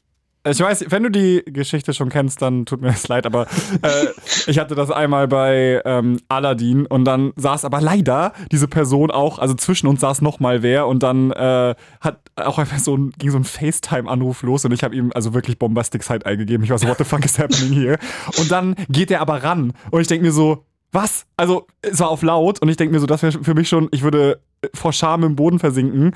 ich 0.44 0.58
weiß, 0.58 0.86
wenn 0.88 1.04
du 1.04 1.10
die 1.12 1.44
Geschichte 1.46 1.94
schon 1.94 2.08
kennst, 2.08 2.42
dann 2.42 2.66
tut 2.66 2.80
mir 2.80 2.88
es 2.88 3.06
leid, 3.06 3.24
aber 3.24 3.46
äh, 3.82 4.06
ich 4.48 4.58
hatte 4.58 4.74
das 4.74 4.90
einmal 4.90 5.28
bei 5.28 5.80
ähm, 5.84 6.18
Aladdin 6.28 6.86
und 6.86 7.04
dann 7.04 7.34
saß 7.36 7.64
aber 7.64 7.80
leider 7.80 8.32
diese 8.50 8.66
Person 8.66 9.12
auch, 9.12 9.38
also 9.38 9.54
zwischen 9.54 9.86
uns 9.86 10.00
saß 10.00 10.22
noch 10.22 10.40
mal 10.40 10.64
wer 10.64 10.88
und 10.88 11.04
dann 11.04 11.30
äh, 11.30 11.76
hat 12.00 12.18
auch 12.34 12.58
einfach 12.58 12.80
so 12.80 12.96
ein, 12.96 13.12
ging 13.16 13.30
so 13.30 13.38
ein 13.38 13.44
FaceTime-Anruf 13.44 14.42
los 14.42 14.64
und 14.64 14.72
ich 14.72 14.82
habe 14.82 14.96
ihm 14.96 15.12
also 15.14 15.34
wirklich 15.34 15.60
Bombastic 15.60 16.02
Side 16.02 16.26
eingegeben. 16.26 16.64
Ich 16.64 16.70
war 16.70 16.78
so, 16.78 16.88
what 16.88 16.98
the 16.98 17.04
fuck 17.04 17.24
is 17.24 17.38
happening 17.38 17.72
here? 17.72 17.96
Und 18.38 18.50
dann 18.50 18.74
geht 18.88 19.12
er 19.12 19.20
aber 19.20 19.44
ran 19.44 19.72
und 19.92 20.00
ich 20.00 20.08
denke 20.08 20.26
mir 20.26 20.32
so, 20.32 20.66
was? 20.90 21.24
Also, 21.38 21.66
es 21.80 22.00
war 22.00 22.10
auf 22.10 22.22
laut 22.22 22.60
und 22.60 22.68
ich 22.68 22.76
denke 22.76 22.92
mir 22.92 23.00
so, 23.00 23.06
das 23.06 23.22
wäre 23.22 23.32
für 23.42 23.54
mich 23.54 23.68
schon, 23.68 23.88
ich 23.92 24.02
würde 24.02 24.42
vor 24.74 24.92
Scham 24.92 25.24
im 25.24 25.36
Boden 25.36 25.58
versinken. 25.58 26.12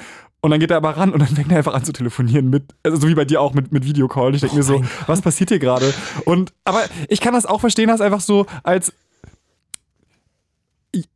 Und 0.47 0.53
dann 0.53 0.61
geht 0.61 0.71
er 0.71 0.77
aber 0.77 0.97
ran 0.97 1.13
und 1.13 1.19
dann 1.19 1.27
fängt 1.27 1.51
er 1.51 1.59
einfach 1.59 1.75
an 1.75 1.83
zu 1.83 1.93
telefonieren 1.93 2.51
mit, 2.51 2.73
also 2.85 2.99
so 2.99 3.09
wie 3.09 3.17
bei 3.17 3.25
dir 3.25 3.41
auch 3.41 3.53
mit, 3.53 3.73
mit 3.73 3.85
Videocall. 3.85 4.33
Ich 4.33 4.43
denke 4.43 4.55
mir 4.55 4.63
so, 4.63 4.81
was 5.09 5.21
passiert 5.21 5.51
hier 5.51 5.59
gerade? 5.59 5.93
Und, 6.25 6.53
aber 6.63 6.85
ich 7.09 7.21
kann 7.21 7.35
das 7.35 7.47
auch 7.47 7.61
verstehen, 7.61 7.89
dass 7.89 8.01
einfach 8.01 8.21
so 8.21 8.47
als 8.63 8.93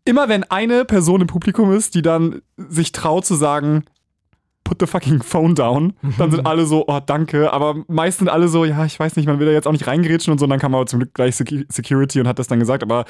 immer 0.04 0.28
wenn 0.28 0.42
eine 0.42 0.84
Person 0.84 1.20
im 1.20 1.28
Publikum 1.28 1.72
ist, 1.72 1.94
die 1.94 2.02
dann 2.02 2.42
sich 2.56 2.90
traut 2.90 3.24
zu 3.24 3.36
sagen, 3.36 3.84
put 4.64 4.80
the 4.80 4.86
fucking 4.88 5.22
phone 5.22 5.54
down, 5.54 5.92
dann 6.18 6.32
sind 6.32 6.44
alle 6.44 6.66
so, 6.66 6.86
oh 6.88 6.98
danke, 6.98 7.52
aber 7.52 7.76
meist 7.86 8.18
sind 8.18 8.28
alle 8.28 8.48
so, 8.48 8.64
ja, 8.64 8.84
ich 8.84 8.98
weiß 8.98 9.14
nicht, 9.14 9.26
man 9.26 9.38
will 9.38 9.46
da 9.46 9.52
jetzt 9.52 9.68
auch 9.68 9.72
nicht 9.72 9.86
reingerätschen 9.86 10.32
und 10.32 10.38
so, 10.38 10.44
und 10.46 10.50
dann 10.50 10.58
kam 10.58 10.74
aber 10.74 10.86
zum 10.86 10.98
Glück 10.98 11.14
gleich 11.14 11.36
Secu- 11.36 11.72
Security 11.72 12.20
und 12.20 12.26
hat 12.26 12.40
das 12.40 12.48
dann 12.48 12.58
gesagt, 12.58 12.82
aber 12.82 13.04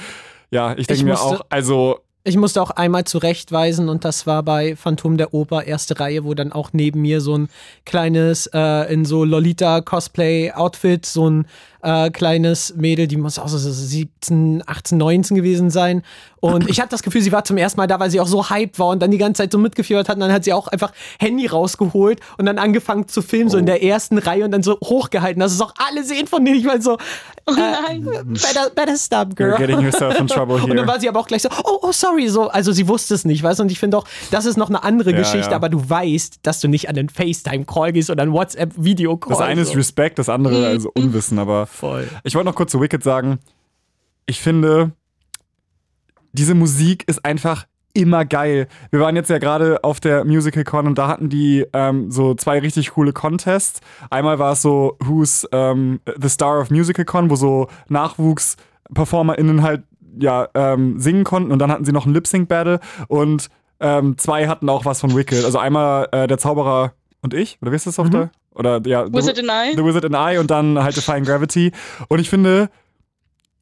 ja, 0.50 0.76
ich 0.76 0.86
denke 0.86 1.04
mir 1.04 1.18
auch, 1.18 1.40
also 1.48 2.00
Ich 2.22 2.36
musste 2.36 2.60
auch 2.60 2.70
einmal 2.70 3.04
zurechtweisen 3.04 3.88
und 3.88 4.04
das 4.04 4.26
war 4.26 4.42
bei 4.42 4.76
Phantom 4.76 5.16
der 5.16 5.32
Oper, 5.32 5.64
erste 5.64 5.98
Reihe, 5.98 6.22
wo 6.22 6.34
dann 6.34 6.52
auch 6.52 6.74
neben 6.74 7.00
mir 7.00 7.22
so 7.22 7.34
ein 7.38 7.48
kleines, 7.86 8.46
äh, 8.52 8.92
in 8.92 9.06
so 9.06 9.24
Lolita-Cosplay-Outfit, 9.24 11.06
so 11.06 11.30
ein 11.30 11.46
äh, 11.83 12.11
kleines 12.11 12.74
Mädel, 12.76 13.07
die 13.07 13.16
muss 13.16 13.39
auch 13.39 13.49
so 13.49 13.59
17, 13.59 14.62
18, 14.66 14.99
19 14.99 15.37
gewesen 15.37 15.70
sein. 15.70 16.03
Und 16.41 16.70
ich 16.70 16.81
hatte 16.81 16.91
das 16.91 17.03
Gefühl, 17.03 17.20
sie 17.20 17.33
war 17.33 17.45
zum 17.45 17.59
ersten 17.59 17.78
Mal 17.78 17.87
da, 17.87 18.01
weil 18.01 18.11
sie 18.11 18.18
auch 18.18 18.26
so 18.26 18.49
hyped 18.49 18.78
war 18.78 18.89
und 18.89 19.01
dann 19.03 19.11
die 19.11 19.18
ganze 19.18 19.43
Zeit 19.43 19.53
so 19.53 19.59
mitgefiebert 19.59 20.09
hat. 20.09 20.16
Und 20.16 20.20
dann 20.20 20.33
hat 20.33 20.45
sie 20.45 20.53
auch 20.55 20.68
einfach 20.68 20.93
Handy 21.18 21.47
rausgeholt 21.47 22.20
und 22.39 22.47
dann 22.47 22.57
angefangen 22.59 23.09
zu 23.09 23.20
filmen, 23.20 23.51
so 23.51 23.59
in 23.59 23.66
der 23.66 23.83
ersten 23.83 24.16
Reihe 24.16 24.45
und 24.47 24.51
dann 24.51 24.62
so 24.62 24.78
hochgehalten, 24.83 25.41
dass 25.41 25.53
es 25.53 25.61
auch 25.61 25.74
alle 25.76 26.03
sehen 26.03 26.26
von 26.26 26.45
denen. 26.45 26.57
Ich 26.59 26.64
meine 26.64 26.81
so, 26.81 26.97
Oh 27.47 27.53
nein. 27.57 28.05
better, 28.05 28.70
better 28.74 28.97
stop, 28.97 29.35
girl. 29.35 29.53
you're 29.55 29.59
getting 29.59 29.81
yourself 29.81 30.18
in 30.18 30.26
trouble 30.28 30.55
Und 30.62 30.68
dann 30.68 30.78
here. 30.78 30.87
war 30.87 31.01
sie 31.01 31.09
aber 31.09 31.20
auch 31.20 31.26
gleich 31.26 31.43
so, 31.43 31.49
oh, 31.64 31.78
oh, 31.83 31.93
sorry, 31.93 32.28
so, 32.28 32.49
also 32.49 32.70
sie 32.72 32.87
wusste 32.87 33.14
es 33.14 33.24
nicht, 33.24 33.43
weißt 33.43 33.59
du, 33.59 33.64
und 33.64 33.72
ich 33.72 33.78
finde 33.78 33.97
auch, 33.99 34.05
das 34.31 34.45
ist 34.47 34.57
noch 34.57 34.68
eine 34.68 34.83
andere 34.85 35.11
Ja, 35.12 35.18
Geschichte, 35.18 35.51
ja. 35.51 35.57
aber 35.57 35.68
du 35.68 35.89
weißt, 35.89 36.41
dass 36.43 36.61
du 36.61 36.68
nicht 36.68 36.89
an 36.89 36.95
den 36.95 37.09
FaceTime-Call 37.09 37.93
gehst 37.93 38.11
oder 38.11 38.22
einen 38.22 38.33
WhatsApp-Video-Call. 38.33 39.31
Das 39.31 39.41
eine 39.41 39.62
ist 39.62 39.68
so. 39.72 39.74
Respekt, 39.74 40.18
das 40.18 40.28
andere 40.28 40.66
also 40.66 40.91
Unwissen, 40.95 41.39
aber 41.39 41.66
Voll. 41.70 42.08
ich 42.24 42.34
wollte 42.34 42.48
noch 42.48 42.54
kurz 42.54 42.72
zu 42.72 42.80
Wicked 42.80 43.02
sagen, 43.02 43.38
ich 44.26 44.40
finde, 44.40 44.92
diese 46.32 46.54
Musik 46.54 47.04
ist 47.08 47.24
einfach 47.24 47.66
immer 47.92 48.24
geil. 48.24 48.68
Wir 48.90 49.00
waren 49.00 49.16
jetzt 49.16 49.30
ja 49.30 49.38
gerade 49.38 49.82
auf 49.82 50.00
der 50.00 50.24
Musical 50.24 50.64
Con 50.64 50.86
und 50.86 50.96
da 50.98 51.08
hatten 51.08 51.28
die 51.28 51.66
ähm, 51.72 52.10
so 52.10 52.34
zwei 52.34 52.60
richtig 52.60 52.90
coole 52.90 53.12
Contests. 53.12 53.80
Einmal 54.10 54.38
war 54.38 54.52
es 54.52 54.62
so 54.62 54.96
Who's 55.00 55.46
ähm, 55.52 56.00
the 56.20 56.28
Star 56.28 56.60
of 56.60 56.70
Musical 56.70 57.04
Con, 57.04 57.30
wo 57.30 57.36
so 57.36 57.68
Nachwuchs-PerformerInnen 57.88 59.62
halt 59.62 59.82
ja 60.18 60.48
ähm, 60.54 60.98
singen 60.98 61.24
konnten 61.24 61.52
und 61.52 61.58
dann 61.58 61.70
hatten 61.70 61.84
sie 61.84 61.92
noch 61.92 62.06
ein 62.06 62.14
Lip-Sync-Battle 62.14 62.80
und 63.08 63.48
ähm, 63.80 64.18
zwei 64.18 64.46
hatten 64.46 64.68
auch 64.68 64.84
was 64.84 65.00
von 65.00 65.16
Wicked. 65.16 65.44
Also 65.44 65.58
einmal 65.58 66.08
äh, 66.12 66.26
der 66.26 66.38
Zauberer 66.38 66.92
und 67.22 67.34
ich, 67.34 67.58
oder 67.60 67.72
wie 67.72 67.76
ist 67.76 67.86
das 67.86 67.98
auf 67.98 68.10
der? 68.10 68.30
Oder 68.55 68.80
ja, 68.86 69.12
Wizard 69.12 69.38
and 69.38 69.48
I? 69.48 69.76
The 69.76 69.84
Wizard 69.84 70.05
and 70.05 70.16
I 70.16 70.38
und 70.38 70.51
dann 70.51 70.82
halt 70.82 70.96
Defying 70.96 71.24
Gravity. 71.24 71.72
Und 72.09 72.18
ich 72.18 72.28
finde, 72.30 72.68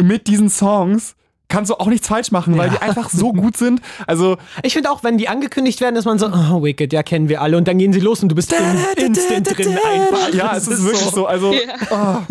mit 0.02 0.26
diesen 0.26 0.48
Songs 0.50 1.14
kannst 1.48 1.70
du 1.70 1.74
auch 1.76 1.86
nichts 1.86 2.06
falsch 2.08 2.30
machen, 2.30 2.56
weil 2.58 2.68
Ja. 2.70 2.74
die 2.76 2.82
einfach 2.82 3.08
so 3.10 3.32
gut 3.32 3.56
sind. 3.56 3.80
Also, 4.06 4.36
Ich 4.62 4.74
finde 4.74 4.90
auch, 4.90 5.02
wenn 5.02 5.16
die 5.18 5.28
angekündigt 5.28 5.80
werden, 5.80 5.96
ist 5.96 6.04
man 6.04 6.18
so, 6.18 6.26
oh, 6.26 6.62
Wicked, 6.62 6.92
ja, 6.92 7.02
kennen 7.02 7.28
wir 7.28 7.40
alle. 7.40 7.56
Und 7.56 7.66
dann 7.68 7.78
gehen 7.78 7.92
sie 7.92 8.00
los 8.00 8.22
und 8.22 8.28
du 8.30 8.34
bist 8.34 8.52
drin, 8.52 8.58
instant 8.96 9.56
drin 9.56 9.78
einfach. 9.84 10.32
ja, 10.34 10.54
Das 10.54 10.66
es 10.66 10.78
ist 10.80 10.84
wirklich 10.84 11.10
so. 11.10 11.26
Also, 11.26 11.52
Ja. 11.90 12.26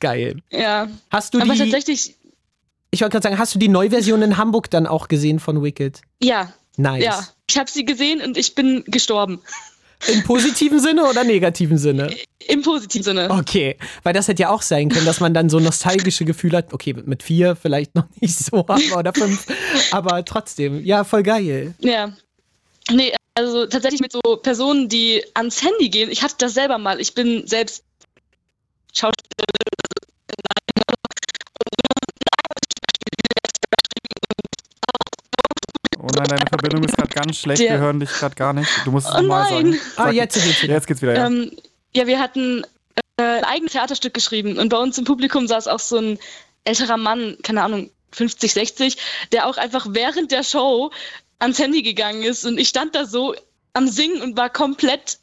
Geil. 0.00 0.42
ja. 0.50 0.88
Hast 1.10 1.34
du 1.34 1.40
Aber 1.40 1.52
die, 1.54 1.58
tatsächlich, 1.60 2.14
ich 2.90 3.00
wollte 3.00 3.12
gerade 3.12 3.22
sagen, 3.24 3.38
hast 3.38 3.54
du 3.54 3.58
die 3.58 3.68
Neuversion 3.68 4.22
in 4.22 4.36
Hamburg 4.36 4.70
dann 4.70 4.86
auch 4.86 5.08
gesehen 5.08 5.40
von 5.40 5.62
Wicked? 5.62 6.00
ja. 6.22 6.52
Nice. 6.78 7.02
Ja. 7.04 7.26
Ich 7.48 7.56
habe 7.58 7.70
sie 7.70 7.86
gesehen 7.86 8.20
und 8.20 8.36
ich 8.36 8.54
bin 8.54 8.84
gestorben. 8.86 9.40
Im 10.12 10.22
positiven 10.22 10.78
Sinne 10.78 11.04
oder 11.04 11.24
negativen 11.24 11.78
Sinne? 11.78 12.14
Im 12.48 12.62
positiven 12.62 13.02
Sinne. 13.02 13.30
Okay, 13.30 13.76
weil 14.02 14.12
das 14.12 14.28
hätte 14.28 14.42
ja 14.42 14.50
auch 14.50 14.62
sein 14.62 14.88
können, 14.88 15.06
dass 15.06 15.20
man 15.20 15.34
dann 15.34 15.48
so 15.48 15.58
nostalgische 15.58 16.24
Gefühle 16.24 16.58
hat. 16.58 16.72
Okay, 16.72 16.94
mit 17.04 17.22
vier 17.22 17.56
vielleicht 17.56 17.94
noch 17.94 18.06
nicht 18.20 18.36
so, 18.36 18.58
aber, 18.58 18.78
oder 18.96 19.12
fünf, 19.12 19.46
aber 19.90 20.24
trotzdem, 20.24 20.84
ja, 20.84 21.04
voll 21.04 21.22
geil. 21.22 21.74
Ja. 21.80 22.12
Nee, 22.90 23.12
also 23.34 23.66
tatsächlich 23.66 24.00
mit 24.00 24.12
so 24.12 24.20
Personen, 24.36 24.88
die 24.88 25.22
ans 25.34 25.62
Handy 25.62 25.88
gehen. 25.90 26.10
Ich 26.10 26.22
hatte 26.22 26.36
das 26.38 26.54
selber 26.54 26.78
mal. 26.78 27.00
Ich 27.00 27.14
bin 27.14 27.46
selbst 27.46 27.84
deine 36.36 36.48
Verbindung 36.48 36.84
ist 36.84 36.96
gerade 36.96 37.08
ganz 37.14 37.36
schlecht. 37.38 37.62
Der- 37.62 37.72
Wir 37.72 37.78
hören 37.78 38.00
dich 38.00 38.10
gerade 38.10 38.34
gar 38.34 38.52
nicht. 38.52 38.68
Du 38.84 38.90
musst 38.92 39.06
es 39.08 39.14
Oh 39.14 39.18
nochmal 39.20 39.42
nein. 39.50 39.72
sagen. 39.72 39.80
Ah, 39.96 40.04
Sag- 40.04 40.14
jetzt 40.14 40.34
geht's 40.42 40.62
wieder. 40.62 40.74
Jetzt 40.74 40.86
geht's 40.86 41.02
wieder, 41.02 41.14
ja. 41.14 41.26
Ähm, 41.26 41.50
ja, 41.94 42.06
wir 42.06 42.18
hatten 42.18 42.62
äh, 43.18 43.22
ein 43.22 43.44
eigenes 43.44 43.72
Theaterstück 43.72 44.14
geschrieben 44.14 44.58
und 44.58 44.68
bei 44.68 44.76
uns 44.78 44.98
im 44.98 45.04
Publikum 45.04 45.46
saß 45.46 45.68
auch 45.68 45.78
so 45.80 45.96
ein 45.98 46.18
älterer 46.64 46.96
Mann, 46.96 47.36
keine 47.42 47.62
Ahnung, 47.62 47.90
50, 48.12 48.52
60, 48.52 48.96
der 49.32 49.46
auch 49.46 49.56
einfach 49.56 49.86
während 49.90 50.30
der 50.32 50.42
Show 50.42 50.90
ans 51.38 51.58
Handy 51.58 51.82
gegangen 51.82 52.22
ist 52.22 52.44
und 52.44 52.58
ich 52.58 52.68
stand 52.68 52.94
da 52.94 53.04
so 53.06 53.34
am 53.72 53.88
Singen 53.88 54.22
und 54.22 54.36
war 54.36 54.48
komplett 54.50 55.18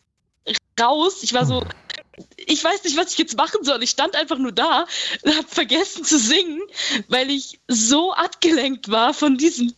raus. 0.79 1.23
Ich 1.23 1.33
war 1.33 1.45
so, 1.45 1.63
ich 2.37 2.63
weiß 2.63 2.83
nicht, 2.83 2.97
was 2.97 3.11
ich 3.13 3.17
jetzt 3.17 3.35
machen 3.37 3.63
soll. 3.63 3.81
Ich 3.83 3.89
stand 3.91 4.15
einfach 4.15 4.37
nur 4.37 4.51
da 4.51 4.85
und 5.23 5.35
habe 5.35 5.47
vergessen 5.47 6.03
zu 6.03 6.17
singen, 6.19 6.61
weil 7.07 7.29
ich 7.31 7.59
so 7.67 8.13
abgelenkt 8.13 8.89
war 8.89 9.13
von 9.13 9.37
diesem 9.37 9.73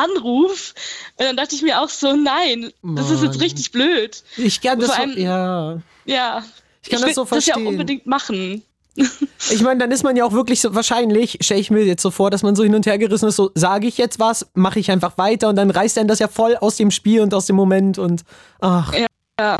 Anruf. 0.00 0.74
Und 1.18 1.26
dann 1.26 1.36
dachte 1.36 1.54
ich 1.54 1.62
mir 1.62 1.80
auch 1.80 1.88
so, 1.88 2.14
nein, 2.14 2.72
das 2.82 3.10
ist 3.10 3.22
Mann. 3.22 3.24
jetzt 3.32 3.40
richtig 3.40 3.70
blöd. 3.72 4.22
Ich 4.36 4.60
kann 4.60 4.78
das 4.80 4.88
Vor 4.88 4.96
so, 4.96 5.02
allem- 5.02 5.18
ja. 5.18 5.78
Ja. 6.04 6.44
Ich 6.82 6.90
kann 6.90 7.00
will 7.00 7.08
das 7.08 7.14
so 7.16 7.24
das 7.24 7.46
ja 7.46 7.54
auch 7.54 7.58
verstehen. 7.58 7.66
unbedingt 7.66 8.06
machen. 8.06 8.62
Ich 9.50 9.62
meine, 9.62 9.78
dann 9.80 9.90
ist 9.92 10.02
man 10.02 10.16
ja 10.16 10.24
auch 10.26 10.32
wirklich 10.32 10.60
so, 10.60 10.74
wahrscheinlich, 10.74 11.38
stelle 11.40 11.60
ich 11.60 11.70
mir 11.70 11.84
jetzt 11.84 12.02
so 12.02 12.10
vor, 12.10 12.30
dass 12.30 12.42
man 12.42 12.54
so 12.56 12.62
hin 12.64 12.74
und 12.74 12.84
her 12.86 12.98
gerissen 12.98 13.28
ist, 13.28 13.36
so, 13.36 13.50
sage 13.54 13.86
ich 13.86 13.96
jetzt 13.96 14.18
was, 14.18 14.48
mache 14.54 14.78
ich 14.78 14.90
einfach 14.90 15.16
weiter 15.16 15.48
und 15.48 15.56
dann 15.56 15.70
reißt 15.70 15.96
einen 15.96 16.08
das 16.08 16.18
ja 16.18 16.28
voll 16.28 16.56
aus 16.56 16.76
dem 16.76 16.90
Spiel 16.90 17.22
und 17.22 17.32
aus 17.32 17.46
dem 17.46 17.56
Moment 17.56 17.98
und, 17.98 18.24
ach. 18.60 18.92
Ja. 19.38 19.56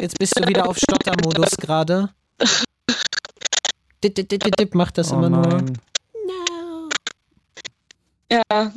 Jetzt 0.00 0.18
bist 0.18 0.38
du 0.38 0.46
wieder 0.48 0.66
auf 0.68 0.78
Stottermodus 0.78 1.50
gerade. 1.60 2.10
Dip, 4.02 4.14
dip, 4.14 4.28
dip, 4.28 4.42
dip, 4.42 4.56
dip, 4.56 4.74
macht 4.74 4.98
das 4.98 5.12
oh 5.12 5.16
immer 5.16 5.28
nur. 5.30 5.62
Ja. 8.30 8.72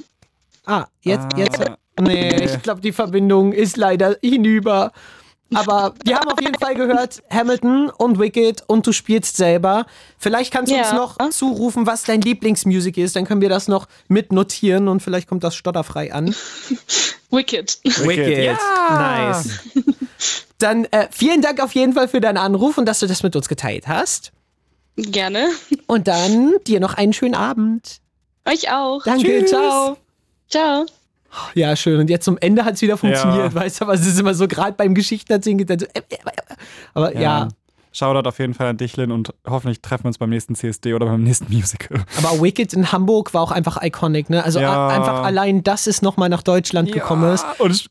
Ah, 0.66 0.86
jetzt, 1.02 1.26
Ah, 1.34 1.38
jetzt. 1.38 1.60
Nee, 2.00 2.30
nee. 2.36 2.46
ich 2.46 2.62
glaube, 2.62 2.82
die 2.82 2.92
Verbindung 2.94 3.52
ist 3.54 3.78
leider 3.78 4.16
hinüber. 4.22 4.92
Aber 5.54 5.94
wir 6.06 6.18
haben 6.18 6.30
auf 6.30 6.40
jeden 6.42 6.58
Fall 6.58 6.76
gehört, 6.76 7.22
Hamilton 7.30 7.90
und 7.90 8.18
Wicked 8.20 8.64
und 8.68 8.88
du 8.88 8.94
spielst 8.94 9.36
selber. 9.36 9.86
Vielleicht 10.18 10.54
kannst 10.54 10.72
du 10.72 10.78
uns 10.78 10.92
Ja. 10.92 10.96
noch 10.96 11.18
zurufen, 11.32 11.86
was 11.86 12.04
dein 12.04 12.22
Lieblingsmusik 12.22 12.96
ist. 12.98 13.18
Dann 13.18 13.26
können 13.26 13.42
wir 13.42 13.50
das 13.50 13.68
noch 13.68 13.88
mitnotieren 14.08 14.88
und 14.88 15.02
vielleicht 15.02 15.28
kommt 15.28 15.44
das 15.44 15.56
stotterfrei 15.56 16.14
an. 16.14 16.34
Wicked. 17.32 17.80
Wicked. 17.84 18.38
Ja. 18.46 18.58
Nice. 18.90 19.60
Dann 20.58 20.86
äh, 20.86 21.08
vielen 21.12 21.42
Dank 21.42 21.60
auf 21.62 21.74
jeden 21.74 21.94
Fall 21.94 22.08
für 22.08 22.22
deinen 22.22 22.38
Anruf 22.38 22.78
und 22.78 22.86
dass 22.86 23.00
du 23.00 23.08
das 23.08 23.24
mit 23.24 23.36
uns 23.36 23.50
geteilt 23.50 23.88
hast. 23.90 24.32
Gerne. 24.96 25.48
Und 25.88 26.08
dann 26.08 26.54
dir 26.68 26.80
noch 26.80 26.94
einen 26.94 27.14
schönen 27.14 27.34
Abend. 27.36 28.01
Euch 28.52 28.72
auch. 28.72 29.04
Danke, 29.04 29.40
Tschüss. 29.40 29.50
ciao. 29.50 29.98
Ciao. 30.50 30.86
Ja, 31.56 31.76
schön. 31.76 32.00
Und 32.00 32.10
jetzt 32.10 32.26
zum 32.26 32.38
Ende 32.40 32.66
hat 32.66 32.74
es 32.76 32.82
wieder 32.82 32.98
funktioniert, 32.98 33.54
Ja. 33.54 33.56
weißt 33.56 33.80
du, 33.82 33.86
aber 33.86 33.94
es 33.94 34.06
ist 34.06 34.20
immer 34.20 34.34
so, 34.34 34.48
gerade 34.48 34.74
beim 34.74 34.94
Geschichtenerzählen 34.94 35.58
geht 35.58 35.70
dann 35.70 35.80
so, 35.80 35.86
äh, 35.94 36.00
äh, 36.10 36.16
äh. 36.16 36.56
aber 36.94 37.18
ja. 37.18 37.48
Shoutout 37.94 38.28
auf 38.28 38.40
jeden 38.40 38.54
Fall 38.54 38.68
an 38.68 38.78
dich, 38.78 38.96
Lynn, 38.96 39.12
und 39.12 39.34
hoffentlich 39.46 39.82
treffen 39.82 40.06
wir 40.06 40.08
uns 40.10 40.18
beim 40.18 40.30
nächsten 40.30 40.56
CSD 40.56 40.94
oder 40.94 41.06
beim 41.08 41.24
nächsten 41.24 41.54
Musical. 41.54 42.04
Aber 42.18 42.42
Wicked 42.42 42.74
in 42.74 42.92
Hamburg 42.92 43.34
war 43.34 43.42
auch 43.42 43.52
einfach 43.52 43.82
iconic, 43.84 44.30
ne? 44.30 44.44
Also 44.44 44.60
Ja. 44.62 44.88
einfach 44.88 45.24
allein, 45.24 45.62
dass 45.64 45.88
es 45.88 46.02
nochmal 46.02 46.30
nach 46.30 46.42
Deutschland 46.44 46.92
gekommen 46.92 47.34
ist. 47.34 47.46
Und 47.60 47.72
ich, 47.72 47.90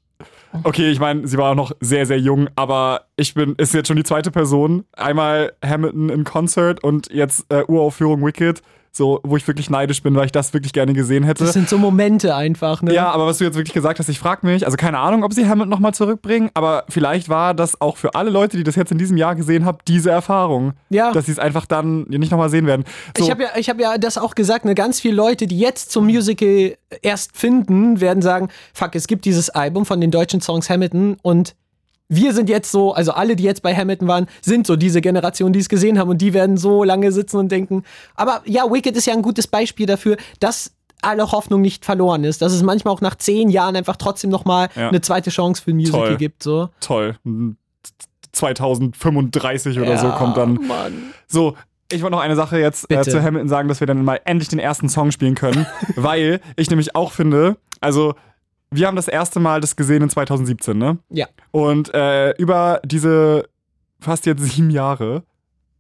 okay, 0.63 0.91
ich 0.91 1.01
meine, 1.01 1.27
sie 1.29 1.37
war 1.37 1.51
auch 1.51 1.55
noch 1.55 1.73
sehr, 1.81 2.07
sehr 2.07 2.19
jung, 2.19 2.49
aber 2.57 3.03
ich 3.17 3.35
bin, 3.35 3.55
ist 3.57 3.75
jetzt 3.75 3.89
schon 3.89 3.97
die 3.99 4.03
zweite 4.05 4.31
Person. 4.31 4.85
Einmal 4.97 5.53
Hamilton 5.65 6.09
in 6.09 6.25
Concert 6.25 6.83
und 6.83 7.11
jetzt 7.13 7.45
äh, 7.51 7.63
Uraufführung 7.69 8.25
Wicked, 8.25 8.63
so, 8.93 9.21
wo 9.23 9.37
ich 9.37 9.47
wirklich 9.47 9.71
neidisch 9.71 10.03
bin, 10.03 10.15
weil 10.17 10.27
ich 10.27 10.33
das 10.33 10.53
wirklich 10.53 10.73
gerne 10.73 10.93
gesehen 10.93 11.23
hätte. 11.25 11.45
Das 11.45 11.53
sind 11.53 11.69
so 11.69 11.79
Momente 11.79 12.35
einfach, 12.35 12.83
ne? 12.83 12.93
Ja, 12.93 13.11
aber 13.11 13.27
was 13.27 13.39
du 13.39 13.45
jetzt 13.45 13.55
wirklich 13.55 13.73
gesagt 13.73 13.99
hast, 13.99 14.09
ich 14.09 14.19
frage 14.19 14.47
mich, 14.47 14.65
also 14.65 14.77
keine 14.77 14.99
Ahnung, 14.99 15.23
ob 15.23 15.33
sie 15.33 15.49
Hamilton 15.49 15.69
nochmal 15.69 15.95
zurückbringen, 15.95 16.51
aber 16.55 16.85
vielleicht 16.89 17.29
war 17.29 17.55
das 17.55 17.81
auch 17.81 17.97
für 17.97 18.15
alle 18.15 18.31
Leute, 18.31 18.57
die 18.57 18.65
das 18.65 18.75
jetzt 18.75 18.91
in 18.91 18.99
diesem 18.99 19.17
Jahr 19.17 19.35
gesehen 19.35 19.65
haben, 19.65 19.79
diese 19.87 20.11
Erfahrung. 20.11 20.73
Ja. 20.89 21.13
Dass 21.13 21.27
sie 21.27 21.33
es 21.33 21.39
einfach 21.39 21.67
dann 21.67 22.03
nicht 22.09 22.33
nochmal 22.33 22.51
sehen 22.51 22.67
werden. 22.67 22.85
So, 23.17 23.25
Ich 23.25 23.31
habe 23.31 23.45
ja, 23.45 23.49
ich 23.57 23.71
hab 23.71 23.81
ja 23.81 23.97
das 23.97 24.19
auch 24.19 24.35
gesagt, 24.35 24.65
ne, 24.65 24.75
ganz 24.75 25.01
viele 25.01 25.15
Leute, 25.15 25.47
die 25.47 25.59
jetzt 25.59 25.93
zum 25.93 26.07
Musical 26.07 26.77
erst 27.03 27.37
finden, 27.37 28.01
werden 28.01 28.23
sagen, 28.23 28.49
fuck, 28.75 28.95
es 28.95 29.07
gibt 29.07 29.25
dieses 29.25 29.51
Album 29.51 29.87
von 29.87 30.01
den 30.01 30.11
deutschen 30.11 30.41
Songs 30.41 30.69
Hamilton 30.69 31.17
und 31.23 31.55
wir 32.13 32.35
sind 32.35 32.49
jetzt 32.51 32.71
so, 32.73 32.93
also 32.93 33.13
alle, 33.13 33.37
die 33.37 33.45
jetzt 33.45 33.63
bei 33.63 33.75
Hamilton 33.75 34.09
waren, 34.09 34.27
sind 34.43 34.67
so 34.67 34.77
diese 34.77 35.01
Generation, 35.01 35.53
die 35.53 35.61
es 35.61 35.69
gesehen 35.69 35.99
haben 35.99 36.11
und 36.11 36.19
die 36.21 36.35
werden 36.35 36.57
so 36.59 36.83
lange 36.85 37.13
sitzen 37.13 37.39
und 37.39 37.51
denken. 37.51 37.85
Aber 38.17 38.43
ja, 38.45 38.65
Wicked 38.71 38.97
ist 38.97 39.07
ja 39.07 39.15
ein 39.15 39.23
gutes 39.23 39.47
Beispiel 39.47 39.87
dafür, 39.87 40.17
dass 40.41 40.73
alle 41.03 41.31
Hoffnung 41.33 41.61
nicht 41.63 41.85
verloren 41.85 42.25
ist, 42.25 42.43
dass 42.43 42.53
es 42.53 42.63
manchmal 42.63 42.93
auch 42.93 43.01
nach 43.01 43.15
zehn 43.15 43.49
Jahren 43.49 43.77
einfach 43.77 43.97
trotzdem 43.97 44.29
nochmal 44.29 44.69
Ja. 44.75 44.89
eine 44.89 45.01
zweite 45.01 45.31
Chance 45.31 45.63
für 45.63 45.71
ein 45.71 45.77
Musical 45.77 46.09
Toll. 46.09 46.17
gibt. 46.17 46.43
So. 46.43 46.69
toll. 46.81 47.17
2035 48.33 49.79
oder 49.81 49.99
so 49.99 50.11
kommt 50.11 50.37
dann. 50.37 50.55
Mann. 50.67 51.13
So, 51.27 51.57
ich 51.93 52.03
wollte 52.03 52.17
noch 52.17 52.23
eine 52.23 52.37
Sache 52.37 52.59
jetzt 52.59 52.91
äh, 52.91 53.03
zu 53.03 53.23
Hamilton 53.23 53.49
sagen, 53.49 53.69
dass 53.69 53.81
wir 53.81 53.87
dann 53.87 54.05
mal 54.05 54.21
endlich 54.25 54.49
den 54.49 54.59
ersten 54.59 54.89
Song 54.89 55.11
spielen 55.11 55.35
können, 55.35 55.67
weil 55.97 56.41
ich 56.57 56.71
nämlich 56.71 56.95
auch 56.95 57.13
finde, 57.13 57.57
also 57.81 58.15
wir 58.71 58.87
haben 58.87 58.97
das 58.97 59.09
erste 59.09 59.41
Mal 59.41 59.61
das 59.61 59.77
gesehen 59.77 60.03
in 60.03 60.11
2017, 60.11 60.77
ne? 60.79 60.99
Ja. 61.11 61.27
Und 61.51 61.93
äh, 61.95 62.31
über 62.37 62.81
diese 62.85 63.49
fast 64.01 64.27
jetzt 64.27 64.43
sieben 64.45 64.71
Jahre, 64.71 65.25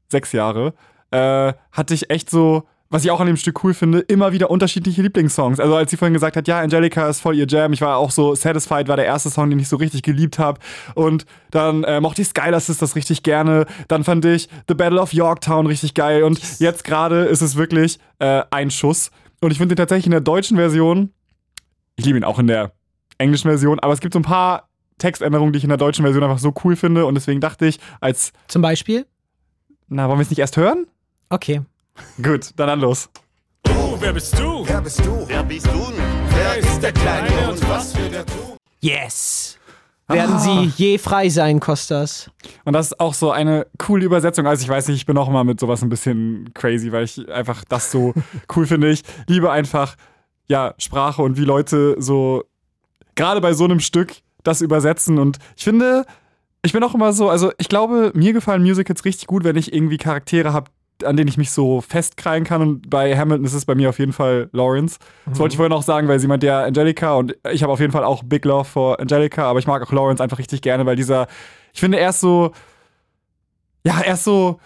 sechs 0.08 0.32
Jahre, 0.32 0.74
äh, 1.10 1.52
hatte 1.72 1.94
ich 1.94 2.10
echt 2.10 2.30
so, 2.30 2.64
was 2.88 3.04
ich 3.04 3.10
auch 3.12 3.20
an 3.20 3.28
dem 3.28 3.36
Stück 3.36 3.62
cool 3.62 3.74
finde, 3.74 4.00
immer 4.00 4.32
wieder 4.32 4.50
unterschiedliche 4.50 5.02
Lieblingssongs. 5.02 5.60
Also 5.60 5.76
als 5.76 5.90
sie 5.92 5.96
vorhin 5.96 6.14
gesagt 6.14 6.36
hat, 6.36 6.48
ja, 6.48 6.60
Angelica 6.60 7.08
ist 7.08 7.20
voll 7.20 7.36
ihr 7.36 7.46
Jam, 7.46 7.72
ich 7.72 7.80
war 7.80 7.96
auch 7.96 8.10
so, 8.10 8.34
Satisfied 8.34 8.88
war 8.88 8.96
der 8.96 9.06
erste 9.06 9.30
Song, 9.30 9.48
den 9.50 9.60
ich 9.60 9.68
so 9.68 9.76
richtig 9.76 10.02
geliebt 10.02 10.40
habe. 10.40 10.58
Und 10.94 11.24
dann 11.52 11.84
äh, 11.84 12.00
mochte 12.00 12.22
ich 12.22 12.28
Skylass 12.28 12.66
das 12.66 12.96
richtig 12.96 13.22
gerne. 13.22 13.66
Dann 13.86 14.02
fand 14.02 14.24
ich 14.24 14.48
The 14.66 14.74
Battle 14.74 15.00
of 15.00 15.12
Yorktown 15.12 15.66
richtig 15.66 15.94
geil. 15.94 16.24
Und 16.24 16.40
jetzt 16.58 16.82
gerade 16.82 17.24
ist 17.24 17.42
es 17.42 17.54
wirklich 17.54 17.98
äh, 18.18 18.42
ein 18.50 18.72
Schuss. 18.72 19.12
Und 19.40 19.52
ich 19.52 19.58
finde 19.58 19.74
den 19.74 19.80
tatsächlich 19.80 20.06
in 20.06 20.12
der 20.12 20.20
deutschen 20.20 20.56
Version, 20.56 21.12
ich 21.94 22.04
liebe 22.04 22.18
ihn 22.18 22.24
auch 22.24 22.38
in 22.38 22.48
der 22.48 22.72
englischen 23.20 23.48
Version, 23.48 23.78
aber 23.78 23.92
es 23.92 24.00
gibt 24.00 24.14
so 24.14 24.18
ein 24.18 24.24
paar 24.24 24.68
Textänderungen, 24.98 25.52
die 25.52 25.58
ich 25.58 25.64
in 25.64 25.68
der 25.70 25.78
deutschen 25.78 26.04
Version 26.04 26.22
einfach 26.24 26.38
so 26.38 26.52
cool 26.64 26.76
finde. 26.76 27.06
Und 27.06 27.14
deswegen 27.14 27.40
dachte 27.40 27.66
ich, 27.66 27.78
als, 28.00 28.32
Zum 28.48 28.62
Beispiel? 28.62 29.06
na, 29.88 30.08
wollen 30.08 30.18
wir 30.18 30.22
es 30.22 30.30
nicht 30.30 30.38
erst 30.38 30.56
hören? 30.56 30.86
Okay. 31.28 31.62
Gut, 32.22 32.50
dann 32.56 32.68
dann 32.68 32.80
los. 32.80 33.08
Du, 33.64 33.72
wer 33.98 34.12
bist 34.12 34.38
du? 34.38 34.64
Wer 34.66 34.80
bist 34.80 35.04
du? 35.04 35.24
Wer 35.26 35.42
bist 35.42 35.66
du? 35.66 35.92
Wer 36.30 36.56
ist 36.58 36.82
der 36.82 36.92
Kleine 36.92 37.50
und 37.50 37.68
was 37.68 37.96
wird 37.96 38.14
er 38.14 38.26
tun? 38.26 38.56
Yes. 38.80 39.58
werden 40.08 40.38
sie 40.38 40.72
je 40.76 40.98
frei 40.98 41.28
sein, 41.28 41.60
Kostas. 41.60 42.30
Und 42.64 42.72
das 42.72 42.86
ist 42.86 43.00
auch 43.00 43.14
so 43.14 43.30
eine 43.30 43.66
coole 43.78 44.04
Übersetzung. 44.04 44.46
Also 44.46 44.62
ich 44.62 44.68
weiß 44.68 44.88
nicht, 44.88 44.96
ich 44.96 45.06
bin 45.06 45.16
auch 45.18 45.28
immer 45.28 45.44
mit 45.44 45.60
sowas 45.60 45.82
ein 45.82 45.88
bisschen 45.88 46.50
crazy, 46.54 46.90
weil 46.92 47.04
ich 47.04 47.28
einfach 47.30 47.64
das 47.68 47.90
so 47.90 48.14
cool 48.56 48.66
finde. 48.66 48.90
Ich 48.90 49.02
liebe 49.26 49.50
einfach, 49.50 49.96
ja, 50.48 50.74
Sprache 50.78 51.22
und 51.22 51.36
wie 51.36 51.44
Leute 51.44 51.96
so, 51.98 52.44
gerade 53.20 53.40
bei 53.40 53.52
so 53.52 53.64
einem 53.64 53.80
Stück, 53.80 54.14
das 54.42 54.62
übersetzen. 54.62 55.18
Und 55.18 55.38
ich 55.56 55.64
finde, 55.64 56.06
ich 56.62 56.72
bin 56.72 56.82
auch 56.82 56.94
immer 56.94 57.12
so, 57.12 57.28
also 57.28 57.52
ich 57.58 57.68
glaube, 57.68 58.12
mir 58.14 58.32
gefallen 58.32 58.62
Musicals 58.62 59.04
richtig 59.04 59.26
gut, 59.26 59.44
wenn 59.44 59.56
ich 59.56 59.72
irgendwie 59.72 59.98
Charaktere 59.98 60.52
habe, 60.52 60.70
an 61.04 61.16
denen 61.16 61.28
ich 61.28 61.36
mich 61.36 61.50
so 61.50 61.80
festkrallen 61.80 62.44
kann. 62.44 62.62
Und 62.62 62.90
bei 62.90 63.16
Hamilton 63.16 63.44
ist 63.44 63.54
es 63.54 63.64
bei 63.66 63.74
mir 63.74 63.90
auf 63.90 63.98
jeden 63.98 64.12
Fall 64.12 64.48
Lawrence. 64.52 64.98
Das 65.26 65.38
wollte 65.38 65.52
ich 65.52 65.56
vorhin 65.56 65.72
auch 65.72 65.82
sagen, 65.82 66.08
weil 66.08 66.18
sie 66.18 66.28
meint 66.28 66.42
ja 66.42 66.64
Angelica 66.64 67.14
und 67.14 67.36
ich 67.52 67.62
habe 67.62 67.72
auf 67.72 67.80
jeden 67.80 67.92
Fall 67.92 68.04
auch 68.04 68.22
Big 68.24 68.44
Love 68.44 68.64
for 68.64 69.00
Angelica, 69.00 69.44
aber 69.44 69.58
ich 69.58 69.66
mag 69.66 69.82
auch 69.82 69.92
Lawrence 69.92 70.22
einfach 70.22 70.38
richtig 70.38 70.62
gerne, 70.62 70.86
weil 70.86 70.96
dieser, 70.96 71.26
ich 71.72 71.80
finde, 71.80 71.98
er 71.98 72.10
ist 72.10 72.20
so, 72.20 72.52
ja, 73.84 74.00
er 74.00 74.14
ist 74.14 74.24
so 74.24 74.58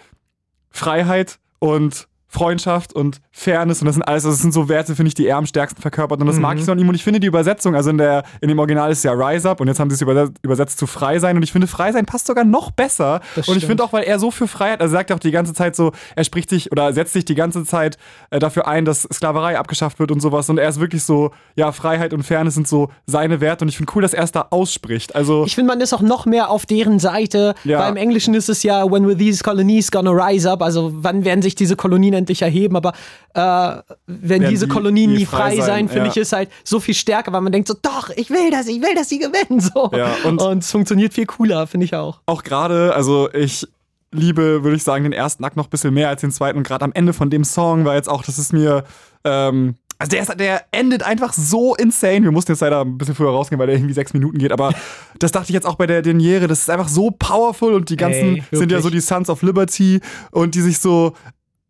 Freiheit 0.70 1.38
und 1.58 2.08
Freundschaft 2.28 2.92
und 2.92 3.20
Fairness 3.36 3.82
und 3.82 3.86
das 3.86 3.96
sind 3.96 4.04
alles, 4.04 4.22
das 4.22 4.38
sind 4.38 4.54
so 4.54 4.68
Werte, 4.68 4.94
finde 4.94 5.08
ich, 5.08 5.14
die 5.14 5.26
er 5.26 5.36
am 5.38 5.44
stärksten 5.46 5.82
verkörpert 5.82 6.20
und 6.20 6.26
das 6.28 6.38
mag 6.38 6.56
ich 6.56 6.64
so 6.64 6.70
an 6.70 6.78
ihm 6.78 6.88
und 6.88 6.94
ich 6.94 7.02
finde 7.02 7.18
die 7.18 7.26
Übersetzung, 7.26 7.74
also 7.74 7.90
in 7.90 7.98
der 7.98 8.22
in 8.40 8.46
dem 8.48 8.60
Original 8.60 8.92
ist 8.92 9.02
ja 9.02 9.10
Rise 9.12 9.50
Up 9.50 9.60
und 9.60 9.66
jetzt 9.66 9.80
haben 9.80 9.90
sie 9.90 9.94
es 9.94 10.00
übersetzt, 10.02 10.34
übersetzt 10.42 10.78
zu 10.78 10.86
Frei 10.86 11.18
sein 11.18 11.36
und 11.36 11.42
ich 11.42 11.50
finde 11.50 11.66
Frei 11.66 11.90
sein 11.90 12.06
passt 12.06 12.28
sogar 12.28 12.44
noch 12.44 12.70
besser 12.70 13.20
Das 13.34 13.48
und 13.48 13.56
ich 13.56 13.66
finde 13.66 13.82
auch, 13.82 13.92
weil 13.92 14.04
er 14.04 14.20
so 14.20 14.30
für 14.30 14.46
Freiheit, 14.46 14.80
also 14.80 14.94
er 14.94 14.98
sagt 15.00 15.10
auch 15.10 15.18
die 15.18 15.32
ganze 15.32 15.52
Zeit 15.52 15.74
so, 15.74 15.90
er 16.14 16.22
spricht 16.22 16.48
sich 16.48 16.70
oder 16.70 16.92
setzt 16.92 17.12
sich 17.12 17.24
die 17.24 17.34
ganze 17.34 17.64
Zeit 17.64 17.98
äh, 18.30 18.38
dafür 18.38 18.68
ein, 18.68 18.84
dass 18.84 19.02
Sklaverei 19.12 19.58
abgeschafft 19.58 19.98
wird 19.98 20.12
und 20.12 20.20
sowas 20.20 20.48
und 20.48 20.58
er 20.58 20.68
ist 20.68 20.78
wirklich 20.78 21.02
so, 21.02 21.32
ja, 21.56 21.72
Freiheit 21.72 22.12
und 22.14 22.22
Fairness 22.22 22.54
sind 22.54 22.68
so 22.68 22.90
seine 23.04 23.40
Werte 23.40 23.64
und 23.64 23.68
ich 23.68 23.76
finde 23.76 23.90
cool, 23.96 24.02
dass 24.02 24.14
er 24.14 24.22
es 24.22 24.30
da 24.30 24.46
ausspricht, 24.50 25.16
also 25.16 25.44
Ich 25.44 25.56
finde, 25.56 25.72
man 25.72 25.80
ist 25.80 25.92
auch 25.92 26.02
noch 26.02 26.24
mehr 26.24 26.50
auf 26.50 26.66
deren 26.66 27.00
Seite, 27.00 27.56
Ja. 27.64 27.80
weil 27.80 27.90
im 27.90 27.96
Englischen 27.96 28.34
ist 28.34 28.48
es 28.48 28.62
ja, 28.62 28.88
when 28.88 29.08
will 29.08 29.16
these 29.16 29.42
colonies 29.42 29.90
gonna 29.90 30.12
rise 30.12 30.48
up, 30.48 30.62
also 30.62 30.92
wann 30.94 31.24
werden 31.24 31.42
sich 31.42 31.56
diese 31.56 31.74
Kolonien 31.74 32.14
endlich 32.14 32.42
erheben, 32.42 32.76
aber 32.76 32.92
äh, 33.34 33.82
wenn 34.06 34.48
diese 34.48 34.66
die 34.66 34.72
Kolonien 34.72 35.12
nie 35.12 35.26
frei 35.26 35.38
frei 35.38 35.56
sein, 35.56 35.66
sein, 35.66 35.88
finde 35.88 36.06
ja. 36.06 36.12
ich, 36.12 36.16
ist 36.16 36.32
halt 36.32 36.50
so 36.62 36.80
viel 36.80 36.94
stärker, 36.94 37.32
weil 37.32 37.40
man 37.40 37.52
denkt 37.52 37.68
so, 37.68 37.74
doch, 37.80 38.10
ich 38.16 38.30
will 38.30 38.50
das, 38.50 38.68
ich 38.68 38.80
will, 38.80 38.94
dass 38.94 39.08
sie 39.08 39.18
gewinnen, 39.18 39.60
so. 39.60 39.90
Ja, 39.92 40.14
und, 40.24 40.40
und- 40.40 40.58
es 40.62 40.70
funktioniert 40.70 41.14
viel 41.14 41.26
cooler, 41.26 41.66
finde 41.66 41.84
ich 41.84 41.94
auch. 41.94 42.20
auch 42.26 42.42
gerade, 42.42 42.94
also 42.94 43.28
ich 43.32 43.66
liebe, 44.14 44.62
würde 44.62 44.76
ich 44.76 44.84
sagen, 44.84 45.04
den 45.04 45.12
ersten 45.12 45.44
Akt 45.44 45.56
noch 45.56 45.66
ein 45.66 45.70
bisschen 45.70 45.92
mehr 45.92 46.08
als 46.08 46.20
den 46.20 46.30
zweiten. 46.30 46.58
Und 46.58 46.66
gerade 46.66 46.84
am 46.84 46.92
Ende 46.92 47.12
von 47.12 47.30
dem 47.30 47.44
Song 47.44 47.84
war 47.84 47.96
jetzt 47.96 48.08
auch, 48.08 48.22
das 48.22 48.38
ist 48.38 48.52
mir, 48.52 48.84
ähm, 49.24 49.74
also 49.98 50.10
der, 50.10 50.22
ist, 50.22 50.40
der 50.40 50.64
endet 50.70 51.02
einfach 51.02 51.32
so 51.32 51.74
insane. 51.74 52.22
Wir 52.22 52.32
mussten 52.32 52.52
jetzt 52.52 52.60
leider 52.60 52.80
ein 52.80 52.98
bisschen 52.98 53.14
früher 53.14 53.30
rausgehen, 53.30 53.58
weil 53.58 53.66
der 53.66 53.76
irgendwie 53.76 53.94
sechs 53.94 54.12
Minuten 54.12 54.38
geht. 54.38 54.52
Aber 54.52 54.72
das 55.18 55.32
dachte 55.32 55.50
ich 55.50 55.54
jetzt 55.54 55.66
auch 55.66 55.76
bei 55.76 55.86
der 55.86 56.02
Deniere. 56.02 56.46
Das 56.46 56.60
ist 56.60 56.70
einfach 56.70 56.88
so 56.88 57.10
powerful 57.10 57.74
und 57.74 57.90
die 57.90 57.96
ganzen 57.96 58.36
Ey, 58.36 58.42
sind 58.52 58.70
ja 58.72 58.80
so 58.80 58.90
die 58.90 59.00
Sons 59.00 59.28
of 59.28 59.42
Liberty 59.42 60.00
und 60.30 60.54
die 60.54 60.60
sich 60.60 60.78
so 60.78 61.14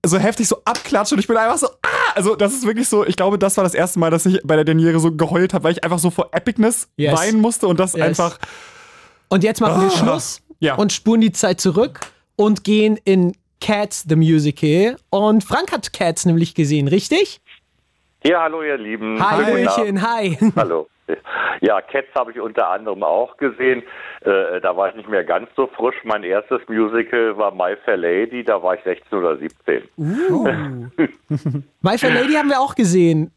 so 0.04 0.18
heftig 0.18 0.48
so 0.48 0.60
abklatschen 0.64 1.16
und 1.16 1.20
ich 1.20 1.26
bin 1.26 1.36
einfach 1.36 1.58
so, 1.58 1.66
ah! 1.82 1.88
Also, 2.14 2.36
das 2.36 2.52
ist 2.54 2.64
wirklich 2.66 2.88
so, 2.88 3.04
ich 3.06 3.16
glaube, 3.16 3.38
das 3.38 3.56
war 3.56 3.64
das 3.64 3.74
erste 3.74 3.98
Mal, 3.98 4.10
dass 4.10 4.24
ich 4.26 4.40
bei 4.44 4.54
der 4.56 4.64
Deniere 4.64 5.00
so 5.00 5.10
geheult 5.12 5.52
habe, 5.54 5.64
weil 5.64 5.72
ich 5.72 5.82
einfach 5.84 5.98
so 5.98 6.10
vor 6.10 6.28
Epicness 6.32 6.88
Yes. 6.96 7.18
weinen 7.18 7.40
musste 7.40 7.66
und 7.66 7.80
das 7.80 7.94
Yes. 7.94 8.02
einfach. 8.02 8.38
Und 9.28 9.42
jetzt 9.42 9.60
machen 9.60 9.80
wir 9.82 9.88
Ah. 9.88 9.90
Schluss 9.98 10.40
Ja. 10.60 10.74
und 10.76 10.92
spuren 10.92 11.20
die 11.20 11.32
Zeit 11.32 11.60
zurück 11.60 12.00
und 12.36 12.62
gehen 12.64 12.98
in 13.04 13.34
Cats 13.60 14.04
the 14.08 14.14
Musical. 14.16 14.96
Und 15.10 15.42
Frank 15.44 15.72
hat 15.72 15.92
Cats 15.92 16.24
nämlich 16.26 16.54
gesehen, 16.54 16.86
richtig? 16.88 17.40
Ja, 18.24 18.42
hallo 18.42 18.62
ihr 18.62 18.76
Lieben. 18.78 19.18
Hi. 19.20 19.44
Hallöchen, 19.44 20.02
hi. 20.02 20.38
Hallo. 20.56 20.86
Ja, 21.60 21.80
Cats 21.80 22.08
habe 22.14 22.30
ich 22.32 22.40
unter 22.40 22.68
anderem 22.68 23.02
auch 23.02 23.36
gesehen. 23.36 23.82
Äh, 24.22 24.60
da 24.60 24.76
war 24.76 24.88
ich 24.88 24.94
nicht 24.96 25.08
mehr 25.08 25.24
ganz 25.24 25.48
so 25.56 25.66
frisch. 25.66 25.96
Mein 26.04 26.24
erstes 26.24 26.60
Musical 26.68 27.36
war 27.36 27.54
My 27.54 27.76
Fair 27.84 27.96
Lady, 27.96 28.42
da 28.44 28.62
war 28.62 28.74
ich 28.76 28.82
16 28.84 29.18
oder 29.18 29.36
17. 29.36 29.82
My 31.82 31.98
Fair 31.98 32.10
Lady 32.10 32.34
haben 32.34 32.48
wir 32.48 32.60
auch 32.60 32.74
gesehen. 32.74 33.32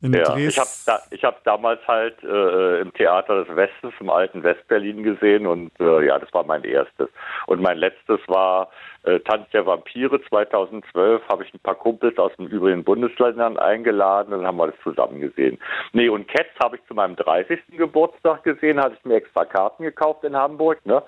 In 0.00 0.12
Ja, 0.12 0.22
Dresden. 0.22 0.48
ich 0.48 0.58
habe 0.58 0.68
da, 0.86 1.00
ich 1.10 1.24
hab 1.24 1.42
damals 1.44 1.80
halt 1.88 2.22
äh, 2.22 2.80
im 2.82 2.92
Theater 2.94 3.44
des 3.44 3.56
Westens, 3.56 3.92
im 3.98 4.10
alten 4.10 4.44
Westberlin 4.44 5.02
gesehen 5.02 5.44
und 5.46 5.72
äh, 5.80 6.06
ja, 6.06 6.18
das 6.20 6.32
war 6.32 6.44
mein 6.44 6.62
erstes. 6.62 7.08
Und 7.48 7.60
mein 7.60 7.78
letztes 7.78 8.20
war 8.28 8.68
äh, 9.08 9.20
Tanz 9.20 9.48
der 9.52 9.64
Vampire 9.64 10.20
2012, 10.28 11.22
habe 11.28 11.44
ich 11.44 11.54
ein 11.54 11.60
paar 11.60 11.74
Kumpels 11.74 12.18
aus 12.18 12.32
den 12.36 12.46
übrigen 12.46 12.84
Bundesländern 12.84 13.56
eingeladen 13.56 14.34
und 14.34 14.40
dann 14.40 14.46
haben 14.46 14.58
wir 14.58 14.66
das 14.68 14.80
zusammen 14.82 15.20
gesehen. 15.20 15.58
Nee, 15.92 16.08
und 16.08 16.28
Cats 16.28 16.50
habe 16.62 16.76
ich 16.76 16.86
zu 16.86 16.94
meinem 16.94 17.16
30. 17.16 17.58
Geburtstag 17.76 18.44
gesehen, 18.44 18.78
hatte 18.78 18.96
ich 18.98 19.04
mir 19.04 19.16
extra 19.16 19.44
Karten 19.44 19.84
gekauft 19.84 20.24
in 20.24 20.36
Hamburg, 20.36 20.84
ne? 20.84 21.02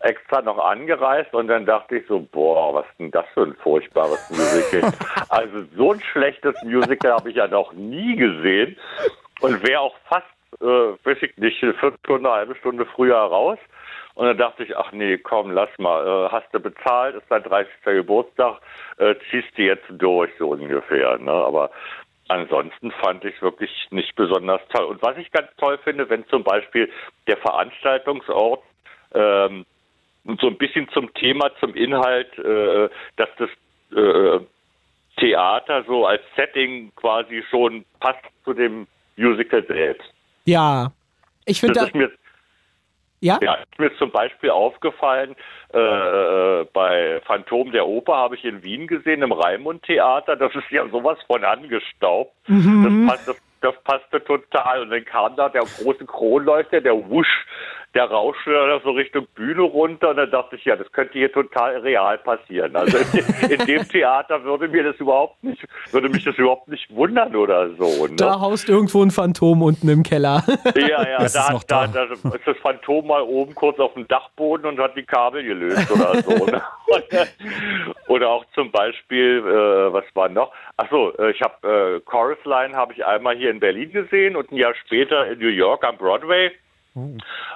Extra 0.00 0.42
noch 0.42 0.58
angereist 0.58 1.34
und 1.34 1.48
dann 1.48 1.66
dachte 1.66 1.96
ich 1.96 2.06
so, 2.06 2.20
boah, 2.20 2.74
was 2.74 2.86
ist 2.86 2.98
denn 3.00 3.10
das 3.10 3.26
für 3.34 3.42
ein 3.42 3.54
furchtbares 3.54 4.30
Musical. 4.30 4.92
also 5.28 5.64
so 5.76 5.92
ein 5.92 6.00
schlechtes 6.00 6.54
Musical 6.62 7.12
habe 7.12 7.30
ich 7.30 7.36
ja 7.36 7.48
noch 7.48 7.72
nie 7.72 8.16
gesehen 8.16 8.76
und 9.40 9.66
wäre 9.66 9.80
auch 9.80 9.96
fast, 10.08 10.26
äh, 10.60 10.64
weiß 10.64 11.18
ich 11.22 11.36
nicht, 11.38 11.62
eine 11.62 11.74
Viertelstunde, 11.74 12.28
eine 12.28 12.38
halbe 12.38 12.54
Stunde 12.56 12.86
früher 12.86 13.16
raus. 13.16 13.58
Und 14.14 14.26
dann 14.26 14.36
dachte 14.36 14.64
ich, 14.64 14.76
ach 14.76 14.92
nee, 14.92 15.16
komm, 15.18 15.50
lass 15.52 15.70
mal, 15.78 16.06
äh, 16.06 16.28
hast 16.30 16.52
du 16.52 16.60
bezahlt, 16.60 17.16
ist 17.16 17.30
dein 17.30 17.42
30. 17.42 17.72
Geburtstag, 17.84 18.60
äh, 18.98 19.14
ziehst 19.30 19.56
du 19.56 19.62
jetzt 19.62 19.86
durch, 19.90 20.30
so 20.38 20.50
ungefähr. 20.50 21.18
Ne? 21.18 21.32
Aber 21.32 21.70
ansonsten 22.28 22.90
fand 22.92 23.24
ich 23.24 23.34
es 23.36 23.42
wirklich 23.42 23.70
nicht 23.90 24.14
besonders 24.16 24.60
toll. 24.68 24.84
Und 24.84 25.02
was 25.02 25.16
ich 25.16 25.30
ganz 25.32 25.48
toll 25.56 25.78
finde, 25.78 26.08
wenn 26.10 26.26
zum 26.28 26.44
Beispiel 26.44 26.90
der 27.26 27.38
Veranstaltungsort 27.38 28.62
ähm, 29.14 29.64
so 30.40 30.46
ein 30.46 30.56
bisschen 30.58 30.88
zum 30.90 31.12
Thema, 31.14 31.50
zum 31.60 31.74
Inhalt, 31.74 32.38
äh, 32.38 32.88
dass 33.16 33.28
das 33.38 33.50
äh, 33.96 34.40
Theater 35.18 35.84
so 35.84 36.06
als 36.06 36.22
Setting 36.36 36.92
quasi 36.96 37.42
schon 37.50 37.84
passt 38.00 38.24
zu 38.44 38.54
dem 38.54 38.86
Musical 39.16 39.64
selbst. 39.66 40.08
Ja. 40.44 40.92
Ich 41.44 41.60
finde 41.60 41.74
Das 41.74 41.84
da. 41.84 41.88
ist 41.88 41.94
mir 41.94 42.10
Ja? 43.22 43.38
ja, 43.40 43.54
ist 43.54 43.78
mir 43.78 43.96
zum 43.98 44.10
Beispiel 44.10 44.50
aufgefallen, 44.50 45.36
äh, 45.72 46.64
bei 46.72 47.20
Phantom 47.24 47.70
der 47.70 47.86
Oper 47.86 48.16
habe 48.16 48.34
ich 48.34 48.44
in 48.44 48.64
Wien 48.64 48.88
gesehen, 48.88 49.22
im 49.22 49.30
Raimund-Theater. 49.30 50.34
Das 50.34 50.52
ist 50.56 50.68
ja 50.70 50.86
sowas 50.88 51.18
von 51.28 51.44
angestaubt. 51.44 52.32
Das, 52.82 53.06
passt, 53.06 53.28
das, 53.28 53.36
das 53.60 53.74
passte 53.84 54.24
total. 54.24 54.82
Und 54.82 54.90
dann 54.90 55.04
kam 55.04 55.36
da 55.36 55.48
der 55.48 55.62
große 55.62 56.04
Kronleuchter, 56.04 56.80
der 56.80 56.94
Wusch, 57.08 57.46
der 57.94 58.04
rauschte 58.04 58.50
da 58.50 58.80
so 58.82 58.92
Richtung 58.92 59.26
Bühne 59.34 59.62
runter. 59.62 60.10
Und 60.10 60.16
dann 60.16 60.30
dachte 60.30 60.56
ich, 60.56 60.64
ja, 60.64 60.76
das 60.76 60.90
könnte 60.92 61.14
hier 61.14 61.30
total 61.30 61.78
real 61.78 62.18
passieren. 62.18 62.74
Also 62.74 62.98
in, 62.98 63.50
in 63.50 63.66
dem 63.66 63.88
Theater 63.88 64.42
würde 64.44 64.68
mir 64.68 64.82
das 64.84 64.96
überhaupt 64.96 65.42
nicht, 65.44 65.62
würde 65.90 66.08
mich 66.08 66.24
das 66.24 66.36
überhaupt 66.36 66.68
nicht 66.68 66.94
wundern 66.94 67.36
oder 67.36 67.70
so. 67.76 68.06
Ne? 68.06 68.16
Da 68.16 68.40
haust 68.40 68.68
irgendwo 68.68 69.02
ein 69.02 69.10
Phantom 69.10 69.62
unten 69.62 69.88
im 69.88 70.02
Keller. 70.02 70.42
Ja, 70.74 71.08
ja, 71.08 71.18
Das 71.18 71.32
da, 71.34 71.54
ist 71.54 71.66
da, 71.70 71.86
da. 71.86 72.06
da 72.06 72.12
ist 72.14 72.46
das 72.46 72.56
Phantom 72.58 73.06
mal 73.06 73.22
oben 73.22 73.54
kurz 73.54 73.78
auf 73.78 73.92
dem 73.94 74.08
Dachboden 74.08 74.66
und 74.66 74.78
hat 74.78 74.96
die 74.96 75.04
Kabel 75.04 75.42
gelöst 75.44 75.90
oder 75.90 76.22
so. 76.22 76.46
ne? 76.46 76.62
oder 78.08 78.28
auch 78.30 78.44
zum 78.54 78.70
Beispiel, 78.70 79.38
äh, 79.38 79.92
was 79.92 80.04
war 80.14 80.28
noch? 80.28 80.52
Achso, 80.76 81.12
äh, 81.18 81.30
ich 81.30 81.40
habe 81.42 81.96
äh, 81.96 82.00
Chorus 82.00 82.38
Line 82.44 82.74
habe 82.74 82.92
ich 82.94 83.04
einmal 83.04 83.36
hier 83.36 83.50
in 83.50 83.60
Berlin 83.60 83.92
gesehen 83.92 84.36
und 84.36 84.50
ein 84.50 84.56
Jahr 84.56 84.74
später 84.86 85.26
in 85.26 85.38
New 85.38 85.48
York 85.48 85.84
am 85.84 85.96
Broadway. 85.96 86.50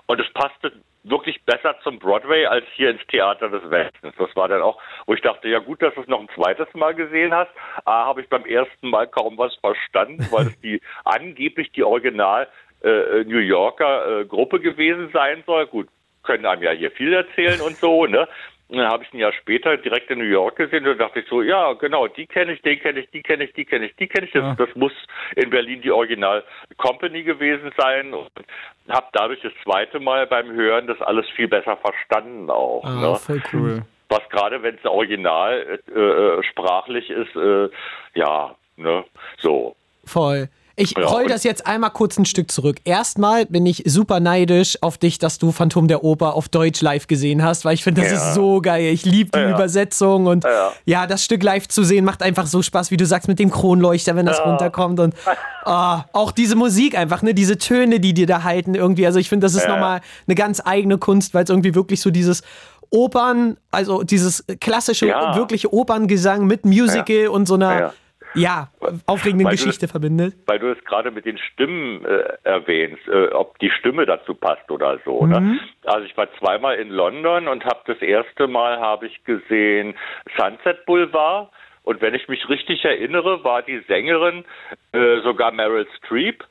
Und 0.07 0.20
es 0.20 0.32
passte 0.32 0.72
wirklich 1.05 1.43
besser 1.45 1.76
zum 1.82 1.99
Broadway 1.99 2.47
als 2.47 2.64
hier 2.74 2.91
ins 2.91 3.07
Theater 3.07 3.49
des 3.49 3.70
Westens. 3.70 4.14
Das 4.18 4.34
war 4.34 4.49
dann 4.49 4.62
auch, 4.62 4.80
wo 5.07 5.14
ich 5.14 5.20
dachte, 5.20 5.49
ja 5.49 5.61
gut, 5.61 5.80
dass 5.82 5.95
du 5.95 6.01
es 6.01 6.09
noch 6.09 6.20
ein 6.20 6.28
zweites 6.34 6.72
Mal 6.74 6.95
gesehen 6.95 7.32
hast. 7.32 7.51
A, 7.84 8.07
habe 8.07 8.22
ich 8.22 8.28
beim 8.28 8.45
ersten 8.45 8.91
Mal 8.91 9.07
kaum 9.07 9.39
was 9.39 9.55
verstanden, 9.57 10.26
weil 10.30 10.49
es 10.49 10.61
die 10.61 10.80
angeblich 11.05 11.70
die 11.72 11.84
Original 11.84 12.49
äh, 12.82 13.24
New 13.24 13.39
Yorker 13.39 14.20
äh, 14.20 14.24
Gruppe 14.24 14.61
gewesen 14.61 15.11
sein 15.12 15.43
soll. 15.47 15.66
Gut, 15.66 15.89
können 16.24 16.45
einem 16.45 16.62
ja 16.62 16.72
hier 16.72 16.91
viel 16.91 17.12
erzählen 17.12 17.61
und 17.61 17.76
so, 17.76 18.07
ne? 18.07 18.28
Und 18.68 18.78
dann 18.78 18.88
habe 18.88 19.04
ich 19.04 19.12
ein 19.12 19.18
Jahr 19.18 19.32
später 19.32 19.76
direkt 19.76 20.10
in 20.10 20.18
New 20.18 20.24
York 20.24 20.56
gesehen 20.56 20.86
und 20.86 20.98
da 20.98 21.06
dachte 21.06 21.20
ich 21.20 21.28
so, 21.28 21.40
ja, 21.40 21.74
genau, 21.74 22.08
die 22.08 22.26
kenne 22.26 22.52
ich, 22.52 22.62
den 22.62 22.80
kenne 22.80 23.00
ich, 23.00 23.10
die 23.10 23.22
kenne 23.22 23.44
ich, 23.44 23.52
die 23.52 23.64
kenne 23.64 23.86
ich, 23.86 23.94
die 23.94 24.08
kenne 24.08 24.26
ich. 24.26 24.32
Das, 24.32 24.56
das 24.56 24.68
muss 24.74 24.92
in 25.36 25.50
Berlin 25.50 25.82
die 25.82 25.92
Original 25.92 26.42
Company 26.76 27.22
gewesen 27.22 27.70
sein 27.78 28.12
und 28.12 28.28
habe 28.88 29.06
dadurch 29.12 29.40
das 29.42 29.52
zweite 29.62 30.00
Mal 30.00 30.26
beim 30.26 30.50
Hören 30.50 30.88
das 30.88 31.00
alles 31.00 31.28
viel 31.36 31.46
besser 31.46 31.76
verstanden 31.76 32.50
auch. 32.50 32.82
Ah, 32.84 33.12
ne? 33.12 33.14
voll 33.16 33.42
cool. 33.52 33.82
Was 34.08 34.28
gerade, 34.30 34.62
wenn 34.62 34.76
es 34.76 34.84
original 34.84 35.80
äh, 35.94 36.00
äh, 36.00 36.42
sprachlich 36.42 37.08
ist, 37.08 37.36
äh, 37.36 37.68
ja, 38.14 38.54
ne, 38.76 39.04
so. 39.38 39.76
Voll. 40.04 40.48
Ich 40.79 40.95
Ja, 40.97 41.07
roll 41.07 41.27
das 41.27 41.43
jetzt 41.43 41.66
einmal 41.66 41.89
kurz 41.91 42.18
ein 42.18 42.27
Stück 42.27 42.51
zurück. 42.53 42.77
Erstmal 42.85 43.47
bin 43.47 43.64
ich 43.64 43.83
super 43.87 44.20
neidisch 44.20 44.77
auf 44.83 44.99
dich, 44.99 45.18
dass 45.18 45.39
du 45.39 45.51
Phantom 45.51 45.89
der 45.89 46.05
Oper 46.05 46.35
auf 46.35 46.51
Deutsch 46.51 46.83
live 46.83 47.07
gesehen 47.07 47.43
hast, 47.43 47.64
weil 47.64 47.72
ich 47.72 47.83
finde, 47.83 48.03
das 48.03 48.11
Ja. 48.11 48.16
ist 48.18 48.35
so 48.35 48.61
geil. 48.61 48.93
Ich 48.93 49.07
liebe 49.07 49.31
die 49.35 49.39
Ja. 49.39 49.51
Übersetzung 49.55 50.27
und 50.27 50.45
ja. 50.85 51.07
Das 51.07 51.24
Stück 51.24 51.43
live 51.43 51.66
zu 51.66 51.83
sehen 51.83 52.05
macht 52.05 52.22
einfach 52.22 52.47
so 52.47 52.61
Spaß, 52.61 52.91
wie 52.91 52.99
du 52.99 53.07
sagst, 53.07 53.27
mit 53.27 53.39
dem 53.39 53.51
Kronleuchter, 53.51 54.16
wenn 54.16 54.27
das 54.27 54.39
runterkommt 54.45 55.01
und 55.01 55.14
ah, 55.64 56.05
auch 56.12 56.31
diese 56.31 56.57
Musik 56.57 56.97
einfach, 56.97 57.22
ne, 57.22 57.33
diese 57.33 57.57
Töne, 57.57 57.99
die 57.99 58.12
dir 58.12 58.27
da 58.27 58.43
halten 58.45 58.74
irgendwie. 58.74 59.07
Also 59.07 59.18
ich 59.18 59.31
finde, 59.31 59.47
das 59.47 59.55
ist 59.55 59.62
Ja. 59.62 59.70
nochmal 59.70 60.03
eine 60.27 60.35
ganz 60.35 60.61
eigene 60.62 60.99
Kunst, 60.99 61.33
weil 61.33 61.45
es 61.45 61.51
irgendwie 61.51 61.74
wirklich 61.74 62.03
so 62.03 62.11
dieses 62.11 62.43
Opern, 62.91 63.57
also 63.70 64.03
dieses 64.03 64.45
klassische, 64.61 65.07
wirkliche 65.07 65.72
Operngesang 65.72 66.47
mit 66.47 66.66
Musical 66.66 67.29
und 67.29 67.47
so 67.49 67.55
einer, 67.55 67.95
Ja. 68.37 68.68
aufregenden 69.07 69.49
Geschichte 69.49 69.89
verbindet. 69.89 70.34
weil 70.47 70.59
du 70.59 70.70
es 70.70 70.84
gerade 70.84 71.11
mit 71.11 71.24
den 71.24 71.39
Stimmen 71.39 72.05
äh, 72.05 72.37
erwähnst, 72.45 73.07
äh, 73.09 73.28
ob 73.28 73.59
die 73.59 73.70
Stimme 73.70 74.07
dazu 74.07 74.34
passt 74.34 74.70
oder 74.70 74.99
so. 75.05 75.26
Ne? 75.26 75.59
Also 75.84 76.07
ich 76.07 76.16
war 76.16 76.28
zweimal 76.39 76.76
in 76.76 76.91
London 76.91 77.49
und 77.49 77.64
habe 77.64 77.80
das 77.87 78.01
erste 78.01 78.47
Mal 78.47 78.78
habe 78.78 79.07
ich 79.07 79.24
gesehen 79.24 79.95
Sunset 80.37 80.84
Boulevard 80.87 81.51
und 81.82 82.01
wenn 82.01 82.14
ich 82.14 82.28
mich 82.28 82.49
richtig 82.49 82.84
erinnere, 82.84 83.45
war 83.45 83.62
die 83.62 83.80
Sängerin 83.87 84.45
äh, 84.93 85.20
sogar 85.22 85.53
Meryl 85.53 85.87
Streep 85.99 86.45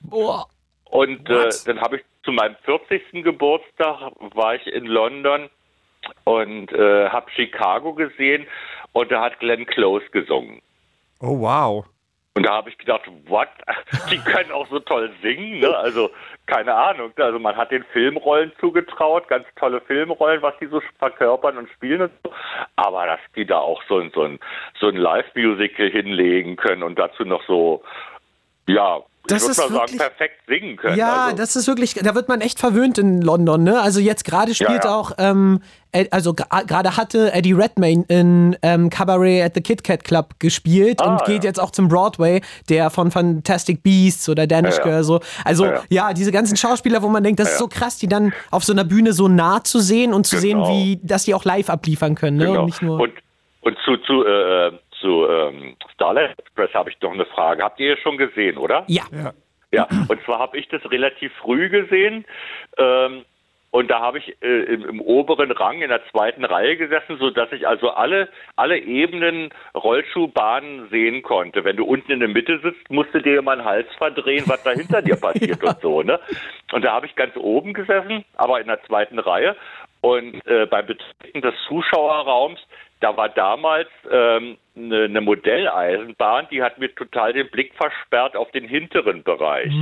Boah. 0.00 0.46
und 0.84 1.28
äh, 1.28 1.48
dann 1.66 1.80
habe 1.80 1.96
ich 1.96 2.02
zu 2.24 2.32
meinem 2.32 2.56
40. 2.64 3.24
Geburtstag 3.24 4.12
war 4.34 4.54
ich 4.54 4.66
in 4.66 4.86
London 4.86 5.48
und 6.24 6.72
äh, 6.72 7.08
habe 7.08 7.30
Chicago 7.32 7.94
gesehen 7.94 8.46
und 8.92 9.10
da 9.10 9.22
hat 9.22 9.38
Glenn 9.40 9.66
Close 9.66 10.04
gesungen. 10.10 10.60
Oh, 11.22 11.38
wow. 11.40 11.86
Und 12.34 12.46
da 12.46 12.54
habe 12.54 12.70
ich 12.70 12.78
gedacht, 12.78 13.02
what? 13.26 13.48
Die 14.10 14.18
können 14.18 14.50
auch 14.50 14.66
so 14.68 14.80
toll 14.80 15.12
singen, 15.22 15.60
ne? 15.60 15.76
Also, 15.76 16.10
keine 16.46 16.74
Ahnung. 16.74 17.12
Also 17.16 17.38
man 17.38 17.56
hat 17.56 17.70
den 17.70 17.84
Filmrollen 17.92 18.52
zugetraut, 18.58 19.28
ganz 19.28 19.46
tolle 19.56 19.80
Filmrollen, 19.82 20.42
was 20.42 20.54
die 20.58 20.66
so 20.66 20.80
verkörpern 20.98 21.58
und 21.58 21.68
spielen 21.70 22.02
und 22.02 22.12
so. 22.24 22.32
Aber 22.76 23.06
dass 23.06 23.20
die 23.36 23.46
da 23.46 23.58
auch 23.58 23.82
so 23.86 23.98
ein, 23.98 24.10
so 24.14 24.22
ein, 24.22 24.40
so 24.80 24.88
ein 24.88 24.96
Live-Musical 24.96 25.90
hinlegen 25.90 26.56
können 26.56 26.82
und 26.82 26.98
dazu 26.98 27.24
noch 27.24 27.44
so, 27.46 27.84
ja, 28.66 28.98
Das 29.28 29.44
ich 29.44 29.50
ist 29.50 29.58
mal 29.58 29.62
sagen, 29.68 29.74
wirklich- 29.74 29.98
perfekt 29.98 30.34
singen 30.48 30.76
können. 30.76 30.96
Ja, 30.98 31.24
also. 31.26 31.36
das 31.36 31.56
ist 31.56 31.66
wirklich, 31.68 31.94
da 31.94 32.14
wird 32.14 32.28
man 32.28 32.40
echt 32.40 32.58
verwöhnt 32.58 32.98
in 32.98 33.22
London, 33.22 33.62
ne? 33.62 33.80
Also 33.80 34.00
jetzt 34.00 34.24
gerade 34.24 34.54
spielt 34.54 34.84
ja. 34.84 34.94
auch, 34.94 35.12
ähm, 35.18 35.60
also 36.10 36.32
gerade 36.34 36.96
hatte 36.96 37.32
Eddie 37.32 37.52
Redmayne 37.52 38.04
in 38.08 38.56
ähm, 38.62 38.88
Cabaret 38.90 39.42
at 39.42 39.54
the 39.54 39.60
Kit 39.60 39.84
Kat 39.84 40.04
Club 40.04 40.34
gespielt 40.40 41.00
Ah, 41.00 41.12
und 41.12 41.24
geht 41.24 41.44
ja. 41.44 41.48
jetzt 41.50 41.60
auch 41.60 41.70
zum 41.70 41.88
Broadway, 41.88 42.40
der 42.68 42.88
von 42.90 43.10
Fantastic 43.10 43.82
Beasts 43.82 44.28
oder 44.28 44.46
Danish 44.46 44.78
Ja, 44.78 44.84
ja. 44.84 44.84
Girl 44.90 45.04
so. 45.04 45.20
Also 45.44 45.66
Ja, 45.66 45.72
ja, 45.72 45.80
ja. 46.08 46.12
diese 46.14 46.32
ganzen 46.32 46.56
Schauspieler, 46.56 47.02
wo 47.02 47.08
man 47.08 47.22
denkt, 47.22 47.38
das 47.40 47.48
ist 47.48 47.54
Ja, 47.54 47.58
so 47.58 47.68
ja. 47.70 47.78
krass, 47.78 47.98
die 47.98 48.08
dann 48.08 48.32
auf 48.50 48.64
so 48.64 48.72
einer 48.72 48.84
Bühne 48.84 49.12
so 49.12 49.28
nah 49.28 49.62
zu 49.62 49.80
sehen 49.80 50.14
und 50.14 50.26
zu 50.26 50.40
Genau. 50.40 50.64
sehen, 50.64 50.74
wie, 50.74 51.00
dass 51.02 51.24
die 51.24 51.34
auch 51.34 51.44
live 51.44 51.68
abliefern 51.68 52.14
können, 52.14 52.38
ne? 52.38 52.46
Genau. 52.46 52.60
Und 52.60 52.66
nicht 52.66 52.82
nur. 52.82 52.98
Und, 53.00 53.12
und 53.60 53.76
zu, 53.84 53.96
zu, 53.98 54.24
äh, 54.24 54.72
zu 55.02 55.28
ähm, 55.28 55.76
Starlight 55.92 56.38
Express 56.38 56.72
habe 56.72 56.88
ich 56.88 56.98
noch 57.02 57.12
eine 57.12 57.26
Frage. 57.26 57.62
Habt 57.62 57.78
ihr 57.78 57.98
schon 57.98 58.16
gesehen, 58.16 58.56
oder? 58.56 58.84
ja. 58.88 59.04
Ja. 59.12 59.32
Ja, 59.74 59.88
und 60.08 60.22
zwar 60.24 60.38
habe 60.38 60.58
ich 60.58 60.68
das 60.68 60.82
relativ 60.90 61.32
früh 61.40 61.70
gesehen. 61.70 62.26
Ähm, 62.76 63.24
und 63.70 63.90
da 63.90 64.00
habe 64.00 64.18
ich 64.18 64.36
äh, 64.42 64.64
im, 64.64 64.84
im 64.84 65.00
oberen 65.00 65.50
Rang 65.50 65.80
in 65.80 65.88
der 65.88 66.06
zweiten 66.10 66.44
Reihe 66.44 66.76
gesessen, 66.76 67.16
so 67.18 67.30
dass 67.30 67.50
ich 67.52 67.66
also 67.66 67.88
alle 67.88 68.28
alle 68.54 68.78
Ebenen 68.78 69.48
Rollschuhbahnen 69.74 70.90
sehen 70.90 71.22
konnte. 71.22 71.64
Wenn 71.64 71.78
du 71.78 71.86
unten 71.86 72.12
in 72.12 72.20
der 72.20 72.28
Mitte 72.28 72.60
sitzt, 72.62 72.90
musst 72.90 73.14
du 73.14 73.22
dir 73.22 73.40
den 73.40 73.64
Hals 73.64 73.88
verdrehen, 73.96 74.44
was 74.46 74.62
da 74.62 74.72
hinter 74.72 75.00
dir 75.00 75.16
passiert 75.20 75.64
und 75.64 75.80
so. 75.80 76.02
Ne? 76.02 76.20
Und 76.72 76.84
da 76.84 76.92
habe 76.92 77.06
ich 77.06 77.14
ganz 77.14 77.34
oben 77.34 77.72
gesessen, 77.72 78.26
aber 78.36 78.60
in 78.60 78.66
der 78.66 78.82
zweiten 78.82 79.18
Reihe. 79.18 79.56
Und 80.02 80.46
äh, 80.46 80.66
beim 80.66 80.84
Betreten 80.84 81.40
des 81.40 81.54
Zuschauerraums, 81.66 82.60
da 83.02 83.16
war 83.16 83.28
damals 83.28 83.88
ähm, 84.10 84.56
eine, 84.76 85.04
eine 85.04 85.20
Modelleisenbahn, 85.20 86.46
die 86.50 86.62
hat 86.62 86.78
mir 86.78 86.94
total 86.94 87.32
den 87.32 87.50
Blick 87.50 87.74
versperrt 87.74 88.36
auf 88.36 88.50
den 88.52 88.64
hinteren 88.64 89.22
Bereich. 89.22 89.72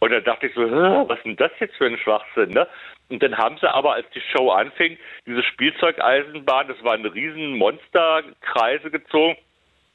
Und 0.00 0.10
da 0.10 0.20
dachte 0.20 0.48
ich 0.48 0.54
so, 0.54 0.64
"Hä, 0.64 1.04
was 1.06 1.18
ist 1.18 1.24
denn 1.24 1.36
das 1.36 1.52
jetzt 1.60 1.76
für 1.76 1.86
ein 1.86 1.98
Schwachsinn, 1.98 2.50
ne? 2.50 2.66
Und 3.08 3.22
dann 3.22 3.36
haben 3.36 3.58
sie 3.60 3.72
aber, 3.72 3.92
als 3.94 4.06
die 4.14 4.22
Show 4.32 4.50
anfing, 4.50 4.96
diese 5.26 5.42
Spielzeugeisenbahn, 5.42 6.68
das 6.68 6.82
waren 6.82 7.04
riesen 7.04 7.58
Monsterkreise 7.58 8.90
gezogen, 8.90 9.36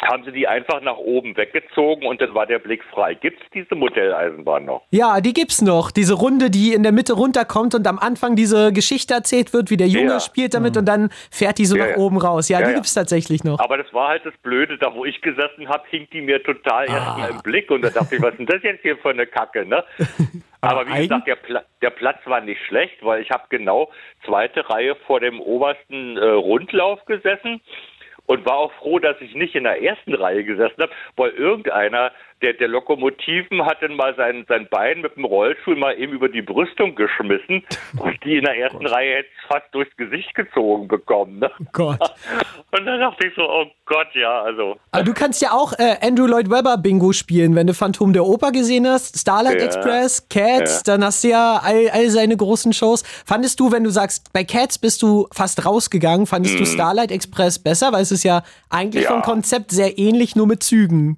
haben 0.01 0.23
sie 0.25 0.31
die 0.31 0.47
einfach 0.47 0.79
nach 0.81 0.97
oben 0.97 1.35
weggezogen 1.35 2.05
und 2.05 2.21
dann 2.21 2.33
war 2.35 2.45
der 2.45 2.59
Blick 2.59 2.83
frei. 2.83 3.15
Gibt's 3.15 3.41
diese 3.53 3.73
Modelleisenbahn 3.73 4.65
noch? 4.65 4.83
Ja, 4.91 5.21
die 5.21 5.33
gibt's 5.33 5.61
noch. 5.63 5.89
Diese 5.89 6.13
Runde, 6.13 6.51
die 6.51 6.73
in 6.73 6.83
der 6.83 6.91
Mitte 6.91 7.13
runterkommt 7.13 7.73
und 7.73 7.87
am 7.87 7.97
Anfang 7.97 8.35
diese 8.35 8.71
Geschichte 8.71 9.15
erzählt 9.15 9.53
wird, 9.53 9.71
wie 9.71 9.77
der 9.77 9.87
Junge 9.87 10.11
Ja. 10.13 10.19
spielt 10.19 10.53
damit 10.53 10.77
und 10.77 10.85
dann 10.85 11.09
fährt 11.31 11.57
die 11.57 11.65
so 11.65 11.75
Ja, 11.75 11.85
nach 11.85 11.91
ja. 11.93 11.97
oben 11.97 12.17
raus. 12.19 12.47
Ja, 12.47 12.59
Ja, 12.59 12.65
die 12.67 12.71
ja. 12.73 12.75
gibt's 12.77 12.93
tatsächlich 12.93 13.43
noch. 13.43 13.59
Aber 13.59 13.77
das 13.77 13.91
war 13.91 14.09
halt 14.09 14.23
das 14.23 14.35
Blöde, 14.43 14.77
da 14.77 14.93
wo 14.93 15.03
ich 15.03 15.19
gesessen 15.21 15.67
habe, 15.67 15.83
hing 15.89 16.07
die 16.13 16.21
mir 16.21 16.43
total 16.43 16.87
Ah. 16.89 16.93
erstmal 16.93 17.29
im 17.31 17.41
Blick 17.41 17.71
und 17.71 17.81
da 17.81 17.89
dachte 17.89 18.15
ich, 18.17 18.21
was 18.21 18.31
ist 18.33 18.37
denn 18.39 18.45
das 18.45 18.61
jetzt 18.61 18.83
hier 18.83 18.97
für 18.97 19.09
eine 19.09 19.25
Kacke, 19.25 19.65
ne? 19.65 19.83
Aber 20.61 20.81
Aber 20.81 20.89
wie 20.95 21.01
gesagt, 21.07 21.27
der, 21.27 21.35
Pla 21.35 21.63
der 21.81 21.91
Platz 21.91 22.17
war 22.25 22.41
nicht 22.41 22.61
schlecht, 22.67 23.03
weil 23.03 23.21
ich 23.21 23.29
habe 23.31 23.43
genau 23.49 23.89
zweite 24.25 24.67
Reihe 24.69 24.95
vor 25.07 25.19
dem 25.19 25.39
obersten 25.39 26.17
äh, 26.17 26.23
Rundlauf 26.25 27.03
gesessen 27.05 27.61
und 28.27 28.45
war 28.45 28.57
auch 28.57 28.73
froh, 28.73 28.99
dass 28.99 29.19
ich 29.19 29.33
nicht 29.33 29.55
in 29.55 29.63
der 29.63 29.81
ersten 29.81 30.13
Reihe 30.13 30.43
gesessen 30.43 30.83
habe, 30.83 30.91
weil 31.15 31.31
irgendeiner 31.31 32.11
der, 32.41 32.53
der 32.53 32.67
Lokomotiven 32.67 33.65
hat 33.65 33.81
dann 33.81 33.95
mal 33.95 34.15
sein, 34.15 34.45
sein 34.47 34.67
Bein 34.69 35.01
mit 35.01 35.15
dem 35.15 35.25
Rollstuhl 35.25 35.75
mal 35.75 35.97
eben 35.97 36.13
über 36.13 36.29
die 36.29 36.41
Brüstung 36.41 36.95
geschmissen 36.95 37.63
und 37.99 38.23
die 38.23 38.37
in 38.37 38.43
der 38.43 38.57
ersten 38.57 38.85
Reihe 38.85 39.17
hätte 39.17 39.29
es 39.41 39.47
fast 39.47 39.65
durchs 39.73 39.95
Gesicht 39.97 40.33
gezogen 40.35 40.87
bekommen. 40.87 41.39
Ne? 41.39 41.51
Gott. 41.73 41.99
Und 42.71 42.85
dann 42.85 42.99
dachte 42.99 43.25
ich 43.25 43.33
so, 43.33 43.41
oh 43.43 43.65
Gott, 43.85 44.07
ja, 44.13 44.41
also. 44.41 44.75
Aber 44.91 45.03
du 45.03 45.13
kannst 45.13 45.41
ja 45.41 45.51
auch 45.53 45.71
äh, 45.79 45.95
Andrew 46.01 46.27
Lloyd 46.27 46.49
Webber 46.51 46.77
Bingo 46.77 47.13
spielen, 47.13 47.55
wenn 47.55 47.65
du 47.65 47.73
Phantom 47.73 48.11
der 48.11 48.25
Oper 48.25 48.51
gesehen 48.51 48.85
hast, 48.85 49.17
Starlight 49.17 49.59
Ja. 49.61 49.65
Express, 49.67 50.27
Cats, 50.29 50.83
Ja. 50.85 50.93
dann 50.93 51.03
hast 51.05 51.23
du 51.23 51.29
ja 51.29 51.61
all, 51.63 51.89
all 51.91 52.09
seine 52.09 52.35
großen 52.35 52.73
Shows. 52.73 53.03
Fandest 53.25 53.59
du, 53.61 53.71
wenn 53.71 53.85
du 53.85 53.89
sagst, 53.89 54.31
bei 54.33 54.43
Cats 54.43 54.77
bist 54.77 55.01
du 55.01 55.27
fast 55.31 55.65
rausgegangen, 55.65 56.27
fandest 56.27 56.59
du 56.59 56.65
Starlight 56.65 57.09
Express 57.11 57.57
besser, 57.57 57.93
weil 57.93 58.01
es 58.01 58.11
ist 58.11 58.23
ja 58.23 58.43
eigentlich 58.69 59.05
Mhm. 59.05 59.09
Ja. 59.09 59.13
vom 59.13 59.21
Konzept 59.21 59.71
sehr 59.71 59.97
ähnlich, 59.97 60.35
nur 60.35 60.45
mit 60.45 60.61
Zügen. 60.61 61.17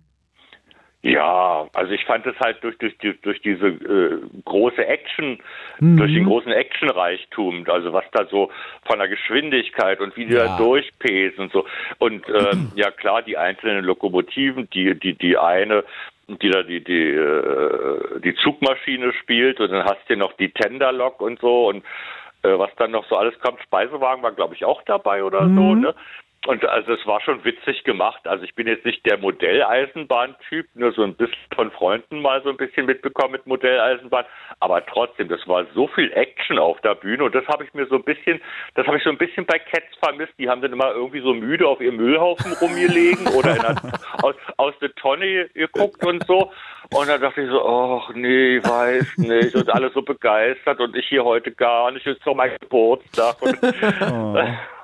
Ja, 1.02 1.66
also 1.74 1.94
ich 1.94 2.04
fand 2.04 2.26
es 2.26 2.38
halt 2.42 2.62
durch, 2.62 2.78
durch, 2.78 2.94
durch 3.22 3.42
diese 3.42 3.68
äh, 3.68 4.20
große 4.44 4.86
Action, 4.86 5.40
durch 5.80 6.14
den 6.14 6.26
großen 6.26 6.52
Actionreichtum, 6.52 7.66
also 7.70 7.94
was 7.94 8.04
da 8.12 8.26
so 8.26 8.52
von 8.86 9.00
der 9.00 9.08
Geschwindigkeit 9.08 10.02
und 10.02 10.18
wie 10.18 10.26
die 10.26 10.34
Ja. 10.34 10.50
da 10.50 10.58
durchpesen 10.58 11.46
und 11.46 11.54
so. 11.54 11.66
Und 12.00 12.26
ähm, 12.28 12.68
ja 12.76 12.92
klar, 12.92 13.22
die 13.22 13.38
einzelnen 13.38 13.86
Lokomotiven, 13.86 14.70
die, 14.72 14.94
die, 15.00 15.14
die 15.14 15.38
eine, 15.38 15.86
die 16.28 16.50
da 16.50 16.64
die, 16.64 16.84
die, 16.84 17.12
äh, 17.12 18.20
die 18.20 18.36
Zugmaschine 18.36 19.14
spielt 19.14 19.62
und 19.62 19.72
dann 19.72 19.86
hast 19.86 20.02
du 20.10 20.18
noch 20.18 20.34
die 20.34 20.52
Tenderlok 20.52 21.22
und 21.22 21.40
so 21.40 21.70
und 21.70 21.86
äh, 22.44 22.60
was 22.60 22.76
dann 22.76 22.92
noch 22.92 23.06
so 23.08 23.16
alles 23.16 23.40
kommt. 23.40 23.62
Speisewagen 23.62 24.22
war, 24.22 24.34
glaube 24.34 24.54
ich, 24.54 24.66
auch 24.66 24.82
dabei 24.84 25.24
oder 25.24 25.48
so, 25.56 25.76
ne? 25.76 25.96
Und 26.50 26.66
also 26.66 26.94
es 26.94 27.06
war 27.06 27.22
schon 27.22 27.46
witzig 27.46 27.84
gemacht. 27.84 28.28
Also 28.28 28.44
ich 28.44 28.56
bin 28.56 28.66
jetzt 28.66 28.84
nicht 28.84 29.06
der 29.06 29.20
Modelleisenbahn-Typ, 29.20 30.66
nur 30.74 30.92
so 30.94 31.04
ein 31.04 31.14
bisschen 31.14 31.38
von 31.54 31.70
Freunden 31.70 32.24
mal 32.24 32.42
so 32.42 32.50
ein 32.50 32.58
bisschen 32.58 32.88
mitbekommen 32.88 33.34
mit 33.34 33.46
Modelleisenbahn. 33.46 34.26
Aber 34.60 34.84
trotzdem, 34.84 35.28
das 35.28 35.48
war 35.48 35.68
so 35.76 35.88
viel 35.90 36.12
Action 36.14 36.58
auf 36.58 36.82
der 36.82 36.96
Bühne 36.96 37.26
und 37.26 37.36
das 37.36 37.48
habe 37.48 37.66
ich 37.66 37.74
mir 37.76 37.86
so 37.86 37.98
ein 37.98 38.04
bisschen, 38.04 38.42
das 38.74 38.88
habe 38.88 38.98
ich 38.98 39.04
so 39.04 39.12
ein 39.12 39.20
bisschen 39.20 39.46
bei 39.46 39.60
Cats 39.60 39.96
vermisst. 40.00 40.34
Die 40.40 40.50
haben 40.50 40.64
dann 40.64 40.74
immer 40.74 40.90
irgendwie 40.90 41.22
so 41.22 41.36
müde 41.36 41.68
auf 41.68 41.82
ihrem 41.82 41.98
Müllhaufen 41.98 42.52
rumgelegen 42.54 43.28
oder 43.38 43.56
in 43.56 43.62
der, 43.62 43.76
aus, 44.24 44.34
aus 44.58 44.74
der 44.82 44.92
Tonne 44.96 45.50
geguckt 45.54 46.04
und 46.04 46.26
so. 46.26 46.52
Und 46.92 47.08
dann 47.08 47.22
dachte 47.22 47.44
ich 47.44 47.50
so, 47.52 47.64
ach 47.64 48.10
nee, 48.16 48.60
weiß 48.64 49.20
nicht. 49.20 49.54
Und 49.54 49.70
alle 49.70 49.92
so 49.92 50.02
begeistert 50.02 50.80
und 50.80 50.96
ich 50.96 51.08
hier 51.10 51.24
heute 51.24 51.52
gar 51.52 51.92
nicht. 51.92 52.08
Ist 52.08 52.26
doch 52.26 52.34
mein 52.34 52.58
Geburtstag. 52.60 53.40
Und, 53.40 53.56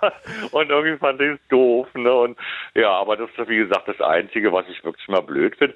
und 0.51 0.69
irgendwie 0.69 0.97
fand 0.97 1.21
ich 1.21 1.31
es 1.31 1.39
doof. 1.49 1.87
Ne? 1.95 2.13
Und 2.13 2.37
ja, 2.73 2.89
aber 2.91 3.17
das 3.17 3.29
ist 3.37 3.49
wie 3.49 3.57
gesagt 3.57 3.87
das 3.87 3.99
Einzige, 4.01 4.51
was 4.51 4.65
ich 4.69 4.83
wirklich 4.83 5.07
mal 5.07 5.21
blöd 5.21 5.55
finde. 5.57 5.75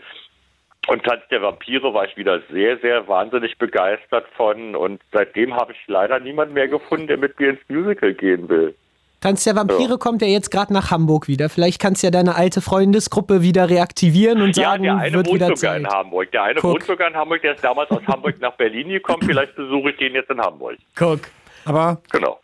Und 0.88 1.04
Tanz 1.04 1.22
der 1.30 1.42
Vampire 1.42 1.94
war 1.94 2.06
ich 2.06 2.16
wieder 2.18 2.42
sehr, 2.52 2.78
sehr 2.80 3.08
wahnsinnig 3.08 3.58
begeistert 3.58 4.26
von. 4.36 4.76
Und 4.76 5.02
seitdem 5.12 5.54
habe 5.56 5.74
ich 5.74 5.78
leider 5.88 6.20
niemanden 6.20 6.54
mehr 6.54 6.68
gefunden, 6.68 7.08
der 7.08 7.18
mit 7.18 7.40
mir 7.40 7.50
ins 7.52 7.60
Musical 7.68 8.14
gehen 8.14 8.48
will. 8.50 8.74
Tanz 9.22 9.44
der 9.44 9.54
Vampire 9.58 9.98
kommt 9.98 10.22
ja 10.22 10.30
jetzt 10.30 10.50
gerade 10.50 10.72
nach 10.72 10.92
Hamburg 10.92 11.28
wieder. 11.28 11.50
Vielleicht 11.50 11.82
kannst 11.82 12.02
du 12.02 12.08
ja 12.08 12.12
deine 12.12 12.36
alte 12.36 12.62
Freundesgruppe 12.62 13.42
wieder 13.42 13.70
reaktivieren 13.70 14.42
und 14.42 14.56
Ja, 14.56 14.72
sagen, 14.72 14.84
der 14.84 14.96
eine 14.96 15.14
wird 15.18 15.28
wohnt 15.28 15.36
wieder 15.36 15.46
sogar 15.48 15.58
Zeit. 15.74 15.82
in 15.82 15.88
Hamburg. 15.90 16.32
Der 16.32 16.44
eine 16.44 16.62
Guck. 16.62 16.72
wohnt 16.76 16.84
sogar 16.84 17.10
in 17.10 17.16
Hamburg. 17.18 17.42
Der 17.42 17.56
ist 17.56 17.64
damals 17.64 17.92
aus 17.92 18.02
Hamburg 18.08 18.40
nach 18.40 18.54
Berlin 18.54 18.88
gekommen. 18.88 19.22
Vielleicht 19.24 19.56
besuche 19.58 19.92
ich 19.92 19.98
den 19.98 20.14
jetzt 20.14 20.30
in 20.30 20.40
Hamburg. 20.40 20.78
Guck. 20.96 21.20
Aber 21.66 22.02
Genau. 22.14 22.40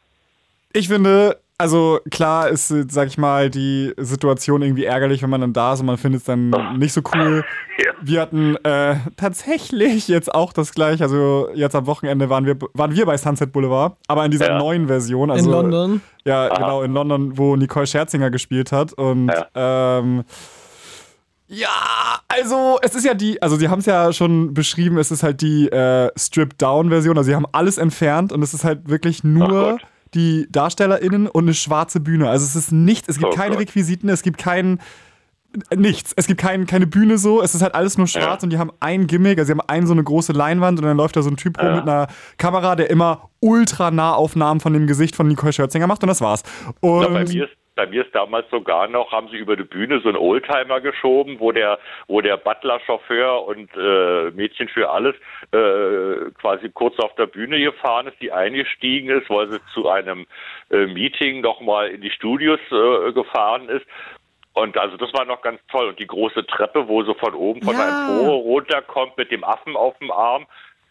ich 0.73 0.89
finde, 0.89 1.38
also 1.58 1.99
klar 2.12 2.49
ist, 2.49 2.74
sag 2.89 3.08
ich 3.08 3.18
mal, 3.18 3.49
die 3.49 3.93
Situation 3.97 4.62
irgendwie 4.62 4.86
ärgerlich, 4.86 5.22
wenn 5.24 5.30
man 5.30 5.41
dann 5.41 5.53
da 5.53 5.74
ist 5.74 5.80
und 5.80 5.86
man 5.86 5.97
findet 5.97 6.20
es 6.22 6.26
dann 6.26 6.49
nicht 6.78 6.93
so 6.93 7.01
cool. 7.14 7.43
Ja. 7.78 7.91
Wir 8.01 8.22
hatten 8.22 8.56
äh, 8.64 8.95
tatsächlich 9.18 10.08
jetzt 10.08 10.34
auch 10.34 10.53
das 10.53 10.74
gleiche. 10.74 11.03
Also 11.03 11.49
jetzt 11.53 11.76
am 11.76 11.86
Wochenende 11.88 12.30
waren 12.30 12.45
wir, 12.45 12.56
waren 12.74 12.95
wir 12.95 13.06
bei 13.06 13.18
Sunset 13.18 13.51
Boulevard, 13.51 13.97
aber 14.08 14.24
in 14.24 14.32
dieser 14.32 14.47
Ja. 14.51 14.58
neuen 14.60 14.88
Version. 14.88 15.30
Also, 15.30 15.43
In 15.45 15.51
London. 15.51 16.01
Ja, 16.24 16.47
genau, 16.56 16.84
in 16.84 16.93
London, 16.93 17.38
wo 17.38 17.58
Nicole 17.58 17.86
Scherzinger 17.86 18.32
gespielt 18.32 18.72
hat. 18.72 18.93
Und 18.93 19.30
ähm, 19.56 20.24
ja, 21.47 21.68
also 22.30 22.80
es 22.82 22.95
ist 22.95 23.03
ja 23.03 23.14
die, 23.14 23.41
also 23.41 23.58
sie 23.58 23.68
haben 23.68 23.80
es 23.80 23.86
ja 23.88 24.14
schon 24.14 24.53
beschrieben, 24.53 24.97
es 24.97 25.12
ist 25.12 25.22
halt 25.22 25.41
die 25.41 25.68
äh, 25.68 26.10
Stripped-Down-Version. 26.18 27.18
Also 27.18 27.28
sie 27.30 27.36
haben 27.36 27.45
alles 27.51 27.78
entfernt 27.78 28.32
und 28.32 28.41
es 28.41 28.53
ist 28.53 28.64
halt 28.64 28.88
wirklich 28.89 29.26
nur 29.26 29.47
Gott. 29.49 29.82
Die 30.16 30.47
DarstellerInnen 30.51 31.28
und 31.28 31.43
eine 31.45 31.53
schwarze 31.53 31.99
Bühne. 31.99 32.30
Also 32.30 32.45
es 32.45 32.55
ist 32.55 32.72
nichts, 32.72 33.07
es 33.09 33.20
gibt 33.20 33.34
Oh 33.34 33.36
keine 33.36 33.51
Gott. 33.51 33.61
Requisiten, 33.61 34.09
es 34.09 34.24
gibt 34.24 34.38
keinen 34.39 34.80
nichts. 35.74 36.11
Es 36.16 36.28
gibt 36.28 36.41
kein, 36.41 36.66
keine 36.66 36.86
Bühne 36.86 37.18
so, 37.18 37.41
es 37.41 37.55
ist 37.55 37.61
halt 37.61 37.76
alles 37.76 37.97
nur 37.97 38.07
schwarz 38.07 38.41
Ja. 38.41 38.45
und 38.45 38.49
die 38.49 38.57
haben 38.57 38.72
ein 38.82 39.07
Gimmick, 39.07 39.38
also 39.39 39.47
sie 39.47 39.51
haben 39.57 39.68
einen 39.70 39.88
so 39.88 39.93
eine 39.93 40.03
große 40.03 40.34
Leinwand 40.34 40.80
und 40.80 40.86
dann 40.86 40.97
läuft 40.97 41.16
da 41.16 41.22
so 41.22 41.30
ein 41.30 41.38
Typ 41.38 41.57
rum 41.57 41.68
Ja. 41.68 41.76
mit 41.76 41.84
einer 41.84 42.07
Kamera, 42.38 42.76
der 42.76 42.89
immer 42.89 43.30
ultra 43.39 43.89
nah 43.91 44.13
Aufnahmen 44.13 44.59
von 44.59 44.74
dem 44.74 44.86
Gesicht 44.86 45.16
von 45.16 45.28
Nicole 45.28 45.53
Scherzinger 45.53 45.88
macht 45.88 46.03
und 46.03 46.07
das 46.09 46.20
war's. 46.20 46.43
Und 46.82 47.01
Na, 47.01 47.07
bei, 47.07 47.24
mir 47.26 47.45
ist, 47.45 47.51
bei 47.76 47.86
mir 47.86 48.05
ist 48.05 48.15
damals 48.15 48.49
sogar 48.49 48.88
noch, 48.88 49.11
haben 49.11 49.28
sie 49.30 49.38
über 49.38 49.55
die 49.55 49.63
Bühne 49.63 49.99
so 50.01 50.09
einen 50.09 50.17
Oldtimer 50.17 50.82
geschoben, 50.82 51.39
wo 51.39 51.51
der, 51.51 51.78
wo 52.07 52.21
der 52.21 52.38
Butler, 52.38 52.80
Chauffeur 52.86 53.45
und 53.45 53.69
äh, 53.76 54.32
Mädchen 54.32 54.69
für 54.69 54.89
alles 54.89 55.15
äh, 55.51 56.32
quasi 56.39 56.69
kurz 56.69 56.97
auf 56.99 57.13
der 57.15 57.28
Bühne 57.28 57.59
gefahren 57.59 58.07
ist, 58.07 58.19
die 58.21 58.32
eingestiegen 58.32 59.09
ist, 59.09 59.30
weil 59.30 59.51
sie 59.51 59.59
zu 59.73 59.89
einem 59.89 60.26
äh, 60.71 60.86
Meeting 60.86 61.41
nochmal 61.41 61.89
in 61.89 62.01
die 62.01 62.11
Studios 62.11 62.59
äh, 62.71 63.11
gefahren 63.11 63.69
ist. 63.69 63.86
Und 64.53 64.78
also 64.78 64.95
das 64.95 65.13
war 65.13 65.26
noch 65.26 65.41
ganz 65.41 65.59
toll. 65.69 65.89
Und 65.89 65.99
die 65.99 66.07
große 66.07 66.45
Treppe, 66.47 66.88
wo 66.88 67.03
so 67.03 67.13
von 67.15 67.34
oben 67.34 67.61
von 67.61 67.76
Ja. 67.76 67.86
der 67.86 67.89
Empore 67.89 68.36
runterkommt 68.38 69.17
mit 69.17 69.30
dem 69.30 69.43
Affen 69.43 69.76
auf 69.76 69.97
dem 69.99 70.11
Arm. 70.11 70.47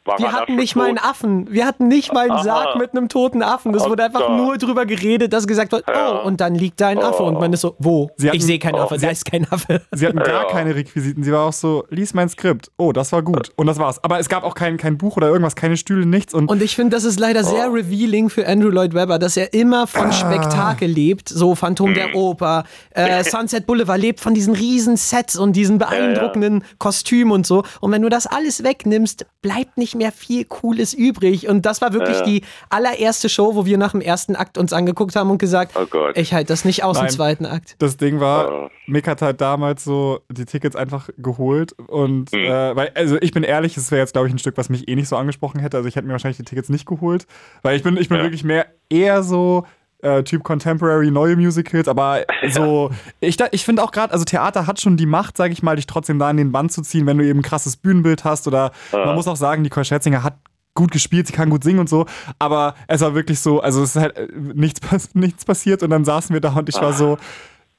War 0.07 0.18
Wir 0.18 0.32
hatten 0.32 0.57
nicht 0.57 0.76
mal 0.76 0.88
einen 0.88 0.98
tot? 0.98 1.07
Affen. 1.09 1.50
Wir 1.50 1.64
hatten 1.66 1.88
nicht 1.88 2.12
mal 2.12 2.24
einen 2.24 2.32
Aha. 2.32 2.42
Sarg 2.44 2.76
mit 2.76 2.90
einem 2.92 3.09
toten 3.09 3.42
Affen. 3.42 3.72
Das 3.72 3.84
Oh 3.86 3.88
wurde 3.88 4.05
einfach 4.05 4.20
Gott. 4.20 4.36
nur 4.36 4.59
drüber 4.59 4.84
geredet, 4.84 5.32
dass 5.32 5.46
gesagt 5.46 5.72
wird, 5.72 5.84
Ja. 5.88 6.20
oh, 6.22 6.26
und 6.26 6.42
dann 6.42 6.55
liegt 6.55 6.78
da 6.82 6.88
ein 6.88 6.98
Affe. 6.98 7.22
Und 7.22 7.40
man 7.40 7.55
ist 7.55 7.62
so, 7.62 7.74
wo? 7.78 8.11
Sie 8.18 8.28
hatten- 8.28 8.36
ich 8.36 8.44
sehe 8.44 8.59
keinen 8.59 8.74
oh, 8.74 8.80
Affe, 8.82 8.98
da 8.98 9.09
ist 9.09 9.24
kein 9.24 9.50
Affe. 9.50 9.80
Sie 9.92 10.07
hatten 10.07 10.18
gar 10.18 10.42
Ja. 10.42 10.50
keine 10.50 10.74
Requisiten. 10.74 11.22
Sie 11.24 11.32
war 11.32 11.46
auch 11.46 11.55
so, 11.55 11.84
lies 11.88 12.12
mein 12.12 12.28
Skript. 12.28 12.70
Oh, 12.76 12.92
das 12.92 13.12
war 13.12 13.22
gut. 13.22 13.50
Und 13.57 13.66
das 13.66 13.78
war's. 13.78 14.05
Aber 14.05 14.18
es 14.18 14.28
gab 14.28 14.44
auch 14.44 14.55
kein, 14.55 14.76
kein 14.76 14.98
Buch 14.98 15.16
oder 15.16 15.28
irgendwas, 15.28 15.57
keine 15.57 15.78
Stühle, 15.78 16.05
nichts. 16.05 16.34
Und, 16.34 16.50
Und 16.50 16.62
ich 16.62 16.76
finde, 16.76 16.94
das 16.94 17.05
ist 17.05 17.18
leider 17.18 17.42
sehr 17.42 17.70
Oh. 17.70 17.74
revealing 17.74 18.28
für 18.28 18.46
Andrew 18.46 18.68
Lloyd 18.68 18.92
Webber, 18.92 19.18
dass 19.18 19.38
er 19.38 19.55
immer 19.55 19.84
Ah. 19.84 19.86
von 19.86 20.12
Spektakel 20.12 20.90
lebt. 20.90 21.30
So 21.30 21.55
Phantom 21.55 21.90
Mhm. 21.90 21.94
der 21.94 22.14
Oper, 22.14 22.64
äh, 22.90 23.24
Sunset 23.24 23.66
Boulevard 23.66 23.98
lebt 24.00 24.20
von 24.20 24.34
diesen 24.34 24.55
riesen 24.55 24.98
Sets 24.98 25.36
und 25.38 25.55
diesen 25.57 25.78
beeindruckenden 25.78 26.62
Kostümen 26.78 27.32
und 27.32 27.46
so. 27.46 27.62
Und 27.80 27.90
wenn 27.90 28.02
du 28.02 28.11
das 28.11 28.26
alles 28.26 28.62
wegnimmst, 28.64 29.24
bleibt 29.40 29.78
nicht 29.78 29.93
mehr 29.95 30.12
viel 30.12 30.45
Cooles 30.45 30.95
übrig. 30.95 31.49
Und 31.49 31.66
das 31.66 31.80
war 31.80 31.92
wirklich 31.92 32.18
Ja. 32.18 32.24
die 32.24 32.42
allererste 32.70 33.28
Show, 33.28 33.55
wo 33.55 33.64
wir 33.66 33.78
nach 33.78 33.92
dem 33.92 34.01
ersten 34.01 34.36
Akt 34.36 34.59
uns 34.59 34.72
angeguckt 34.72 35.14
haben 35.16 35.30
und 35.30 35.38
gesagt, 35.38 35.72
Oh 35.76 35.86
Gott. 35.86 36.16
ich 36.18 36.32
halte 36.34 36.49
das 36.53 36.64
nicht 36.64 36.84
aus 36.84 36.97
Nein. 36.97 37.07
im 37.07 37.12
zweiten 37.12 37.47
Akt. 37.47 37.76
das 37.78 37.97
Ding 37.97 38.20
war, 38.20 38.51
Oh. 38.53 38.68
Mick 38.86 39.07
hat 39.09 39.22
halt 39.22 39.40
damals 39.40 39.84
so 39.84 40.20
die 40.30 40.45
Tickets 40.45 40.76
einfach 40.76 41.09
geholt. 41.18 41.72
Und, 41.88 42.32
äh, 42.34 42.76
weil, 42.76 42.90
also 42.95 43.16
ich 43.20 43.32
bin 43.32 43.42
ehrlich, 43.42 43.76
es 43.76 43.90
wäre 43.90 44.01
jetzt, 44.01 44.12
glaube 44.12 44.28
ich, 44.28 44.34
ein 44.34 44.38
Stück, 44.38 44.57
was 44.57 44.68
mich 44.68 44.88
eh 44.88 44.95
nicht 44.95 45.09
so 45.09 45.16
angesprochen 45.16 45.61
hätte. 45.61 45.76
Also 45.76 45.88
ich 45.88 45.97
hätte 45.97 46.07
mir 46.07 46.12
wahrscheinlich 46.12 46.36
die 46.38 46.45
Tickets 46.45 46.68
nicht 46.68 46.86
geholt. 46.86 47.26
Weil 47.62 47.76
ich 47.76 47.82
bin, 47.82 47.97
ich 47.97 48.09
bin 48.09 48.18
Ja. 48.18 48.24
wirklich 48.24 48.45
mehr, 48.45 48.66
eher 48.90 49.22
so. 49.22 49.64
Äh, 50.05 50.22
typ 50.22 50.44
Contemporary, 50.44 51.11
neue 51.11 51.34
Musicals, 51.34 51.88
aber 51.88 52.24
so, 52.50 52.90
ich, 53.20 53.38
ich 53.52 53.64
finde 53.64 53.82
auch 53.82 53.90
gerade, 53.90 54.12
also 54.12 54.26
Theater 54.26 54.66
hat 54.66 54.78
schon 54.78 54.98
die 54.98 55.07
Macht, 55.07 55.38
sage 55.38 55.55
ich 55.55 55.62
mal, 55.62 55.76
dich 55.76 55.86
trotzdem 55.86 56.18
da 56.18 56.30
in 56.30 56.36
den 56.36 56.52
Bann 56.52 56.68
zu 56.68 56.82
ziehen, 56.82 57.07
wenn 57.07 57.16
du 57.16 57.24
eben 57.24 57.38
ein 57.38 57.42
krasses 57.42 57.78
Bühnenbild 57.78 58.22
hast 58.22 58.46
oder 58.46 58.72
man 58.92 59.14
muss 59.14 59.26
auch 59.26 59.36
sagen, 59.36 59.62
Nicole 59.62 59.86
Scherzinger 59.86 60.22
hat 60.22 60.34
gut 60.74 60.90
gespielt, 60.90 61.26
sie 61.26 61.32
kann 61.32 61.48
gut 61.48 61.64
singen 61.64 61.78
und 61.78 61.88
so, 61.88 62.05
aber 62.38 62.74
es 62.86 63.00
war 63.00 63.14
wirklich 63.14 63.40
so, 63.40 63.61
also 63.61 63.82
es 63.82 63.96
ist 63.96 64.02
halt 64.02 64.18
äh, 64.18 64.28
nichts, 64.34 64.80
nichts 65.14 65.46
passiert 65.46 65.82
und 65.82 65.88
dann 65.88 66.05
saßen 66.05 66.34
wir 66.34 66.42
da 66.42 66.52
und 66.52 66.68
ich 66.68 66.80
war 66.80 66.92
so, 66.92 67.16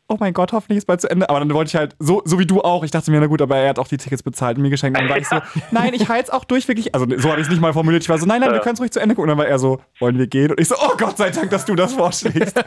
oh 0.08 0.18
mein 0.20 0.34
Gott, 0.34 0.54
hoffentlich 0.54 0.78
ist 0.78 0.86
bald 0.86 1.02
zu 1.02 1.10
Ende. 1.10 1.30
Aber 1.30 1.40
dann 1.40 1.54
wollte 1.54 1.70
ich 1.70 1.76
halt, 1.76 1.96
so, 2.00 2.22
so 2.26 2.40
wie 2.40 2.46
du 2.46 2.62
auch, 2.62 2.84
ich 2.84 2.92
dachte 2.92 3.12
mir, 3.12 3.20
na 3.20 3.28
gut, 3.28 3.42
aber 3.42 3.58
er 3.58 3.70
hat 3.70 3.80
auch 3.80 3.88
die 3.88 3.98
Tickets 3.98 4.24
bezahlt 4.24 4.58
und 4.58 4.64
mir 4.64 4.70
geschenkt. 4.70 5.00
Und 5.00 5.06
dann 5.06 5.10
war 5.10 5.18
ich 5.18 5.28
so, 5.28 5.40
nein, 5.72 5.94
ich 5.94 6.08
halte 6.10 6.26
es 6.26 6.30
auch 6.30 6.46
durch, 6.46 6.68
wirklich. 6.68 6.94
Also 6.94 7.06
so 7.18 7.30
habe 7.30 7.40
ich 7.42 7.48
es 7.48 7.52
nicht 7.52 7.62
mal 7.62 7.74
formuliert. 7.74 8.04
Ich 8.04 8.10
war 8.10 8.18
so, 8.18 8.26
nein, 8.26 8.42
nein, 8.42 8.52
wir 8.52 8.60
können 8.60 8.76
es 8.76 8.82
ruhig 8.82 8.92
zu 8.92 9.00
Ende 9.00 9.16
gucken. 9.16 9.30
Und 9.32 9.38
dann 9.38 9.46
war 9.46 9.50
er 9.50 9.60
so, 9.60 9.82
wollen 10.00 10.18
wir 10.18 10.28
gehen? 10.28 10.52
Und 10.52 10.60
ich 10.60 10.68
so, 10.68 10.76
oh 10.80 10.96
Gott 10.98 11.18
sei 11.18 11.30
Dank, 11.32 11.50
dass 11.50 11.66
du 11.66 11.76
das 11.76 11.94
vorschlägst. 11.94 12.58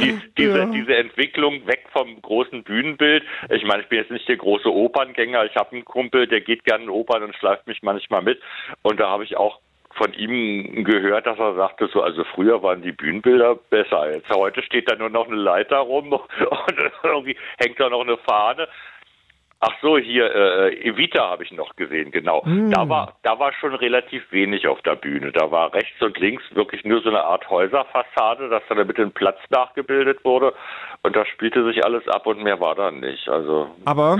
Die, 0.00 0.18
diese, 0.36 0.58
Ja. 0.58 0.66
diese 0.66 0.94
Entwicklung 0.96 1.66
weg 1.66 1.84
vom 1.92 2.20
großen 2.20 2.62
Bühnenbild. 2.64 3.22
Ich 3.50 3.64
meine, 3.64 3.82
ich 3.82 3.88
bin 3.88 3.98
jetzt 3.98 4.10
nicht 4.10 4.28
der 4.28 4.36
große 4.36 4.70
Operngänger. 4.70 5.44
Ich 5.44 5.56
habe 5.56 5.72
einen 5.72 5.84
Kumpel, 5.84 6.26
der 6.26 6.40
geht 6.40 6.64
gerne 6.64 6.84
in 6.84 6.90
Opern 6.90 7.22
und 7.22 7.34
schleift 7.36 7.66
mich 7.66 7.82
manchmal 7.82 8.22
mit. 8.22 8.40
Und 8.82 8.98
da 9.00 9.08
habe 9.08 9.24
ich 9.24 9.36
auch 9.36 9.60
von 9.94 10.12
ihm 10.14 10.84
gehört, 10.84 11.26
dass 11.26 11.38
er 11.38 11.54
sagte, 11.54 11.88
so, 11.92 12.02
also 12.02 12.24
früher 12.34 12.62
waren 12.62 12.82
die 12.82 12.92
Bühnenbilder 12.92 13.56
besser. 13.70 14.12
Jetzt 14.12 14.30
heute 14.30 14.62
steht 14.62 14.90
da 14.90 14.96
nur 14.96 15.10
noch 15.10 15.26
eine 15.26 15.36
Leiter 15.36 15.78
rum 15.78 16.12
und 16.12 16.22
irgendwie 17.02 17.36
hängt 17.58 17.78
da 17.80 17.88
noch 17.88 18.02
eine 18.02 18.16
Fahne. 18.18 18.68
Ach 19.66 19.72
so, 19.80 19.96
hier 19.96 20.26
äh, 20.34 20.88
Evita 20.88 21.30
habe 21.30 21.42
ich 21.42 21.50
noch 21.52 21.74
gesehen, 21.76 22.10
genau. 22.10 22.42
Da 22.70 22.86
war 22.86 23.14
da 23.22 23.38
war 23.38 23.50
schon 23.54 23.74
relativ 23.74 24.30
wenig 24.30 24.68
auf 24.68 24.82
der 24.82 24.94
Bühne. 24.94 25.32
Da 25.32 25.50
war 25.50 25.72
rechts 25.72 26.02
und 26.02 26.18
links 26.18 26.42
wirklich 26.50 26.84
nur 26.84 27.00
so 27.00 27.08
eine 27.08 27.24
Art 27.24 27.48
Häuserfassade, 27.48 28.50
dass 28.50 28.62
da 28.68 28.74
mit 28.74 28.98
dem 28.98 29.12
Platz 29.12 29.38
nachgebildet 29.48 30.22
wurde 30.22 30.52
und 31.02 31.16
da 31.16 31.24
spielte 31.24 31.64
sich 31.64 31.82
alles 31.82 32.06
ab 32.08 32.26
und 32.26 32.42
mehr 32.42 32.60
war 32.60 32.74
da 32.74 32.90
nicht. 32.90 33.26
Also 33.28 33.70
Aber 33.86 34.18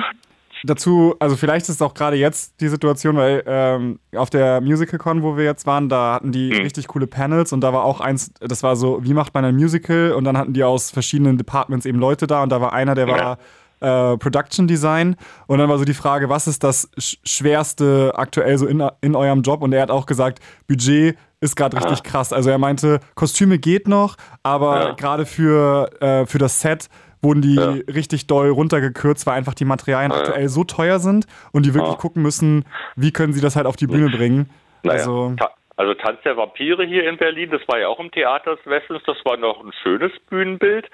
dazu, 0.65 1.15
also 1.21 1.37
vielleicht 1.37 1.69
ist 1.69 1.77
es 1.77 1.83
auch 1.83 1.95
gerade 1.95 2.17
jetzt 2.17 2.61
die 2.61 2.69
Situation, 2.69 3.17
weil 3.17 3.43
ähm, 3.47 3.99
auf 4.17 4.31
der 4.31 4.61
MusicalCon, 4.61 5.23
wo 5.23 5.37
wir 5.37 5.45
jetzt 5.45 5.67
waren, 5.67 5.89
da 5.89 6.15
hatten 6.15 6.33
die 6.33 6.53
richtig 6.53 6.89
coole 6.89 7.07
Panels 7.07 7.53
und 7.53 7.61
da 7.61 7.73
war 7.73 7.85
auch 7.85 8.01
eins, 8.01 8.33
das 8.41 8.62
war 8.62 8.75
so, 8.77 8.99
wie 9.03 9.15
macht 9.15 9.35
man 9.35 9.45
ein 9.45 9.55
Musical? 9.55 10.12
Und 10.12 10.25
dann 10.25 10.37
hatten 10.39 10.53
die 10.53 10.65
aus 10.65 10.91
verschiedenen 10.91 11.39
Departments 11.39 11.87
eben 11.87 11.99
Leute 11.99 12.27
da 12.27 12.43
und 12.43 12.51
da 12.51 12.61
war 12.61 12.73
einer, 12.73 12.95
der 12.95 13.07
war 13.09 13.39
äh, 13.81 14.17
Production 14.19 14.67
Design 14.67 15.17
und 15.47 15.59
dann 15.59 15.69
war 15.69 15.79
so 15.79 15.85
die 15.85 15.95
Frage, 15.95 16.29
was 16.29 16.47
ist 16.47 16.65
das 16.65 16.89
Sch 16.99 17.19
Schwerste 17.25 18.12
aktuell 18.17 18.57
so 18.59 18.67
in, 18.67 18.83
in 19.03 19.15
eurem 19.15 19.43
Job? 19.43 19.62
Und 19.62 19.73
er 19.73 19.83
hat 19.83 19.91
auch 19.91 20.07
gesagt, 20.07 20.41
Budget 20.67 21.17
ist 21.41 21.57
gerade 21.57 21.77
richtig 21.77 22.03
krass. 22.03 22.33
Also 22.33 22.49
er 22.49 22.57
meinte, 22.59 23.01
Kostüme 23.17 23.59
geht 23.59 23.87
noch, 23.87 24.17
aber 24.43 24.79
Ja. 24.81 24.93
gerade 24.93 25.27
für, 25.27 25.91
äh, 26.01 26.25
für 26.25 26.39
das 26.39 26.61
Set 26.61 26.89
wurden 27.25 27.43
die 27.43 27.57
Ja. 27.57 27.75
richtig 27.93 28.27
doll 28.29 28.51
runtergekürzt, 28.51 29.27
weil 29.27 29.35
einfach 29.35 29.55
die 29.55 29.64
Materialien 29.64 30.12
aktuell 30.12 30.49
so 30.49 30.62
teuer 30.64 30.99
sind 31.01 31.27
und 31.53 31.66
die 31.66 31.75
wirklich 31.75 31.95
Ja. 31.95 31.99
gucken 31.99 32.22
müssen, 32.22 32.64
wie 32.95 33.11
können 33.12 33.33
sie 33.33 33.41
das 33.41 33.57
halt 33.57 33.66
auf 33.66 33.77
die 33.77 33.87
Bühne 33.89 34.11
bringen. 34.11 34.49
Naja, 34.85 34.99
Also, 35.01 35.35
Ta 35.37 35.51
also 35.77 35.95
Tanz 35.95 36.20
der 36.25 36.37
Vampire 36.37 36.85
hier 36.85 37.09
in 37.09 37.16
Berlin, 37.16 37.51
das 37.51 37.66
war 37.66 37.81
ja 37.81 37.89
auch 37.89 37.99
im 37.99 38.12
Theater 38.12 38.55
des 38.55 38.64
Westens, 38.66 39.03
das 39.07 39.16
war 39.25 39.37
noch 39.37 39.64
ein 39.64 39.72
schönes 39.83 40.12
Bühnenbild. 40.31 40.89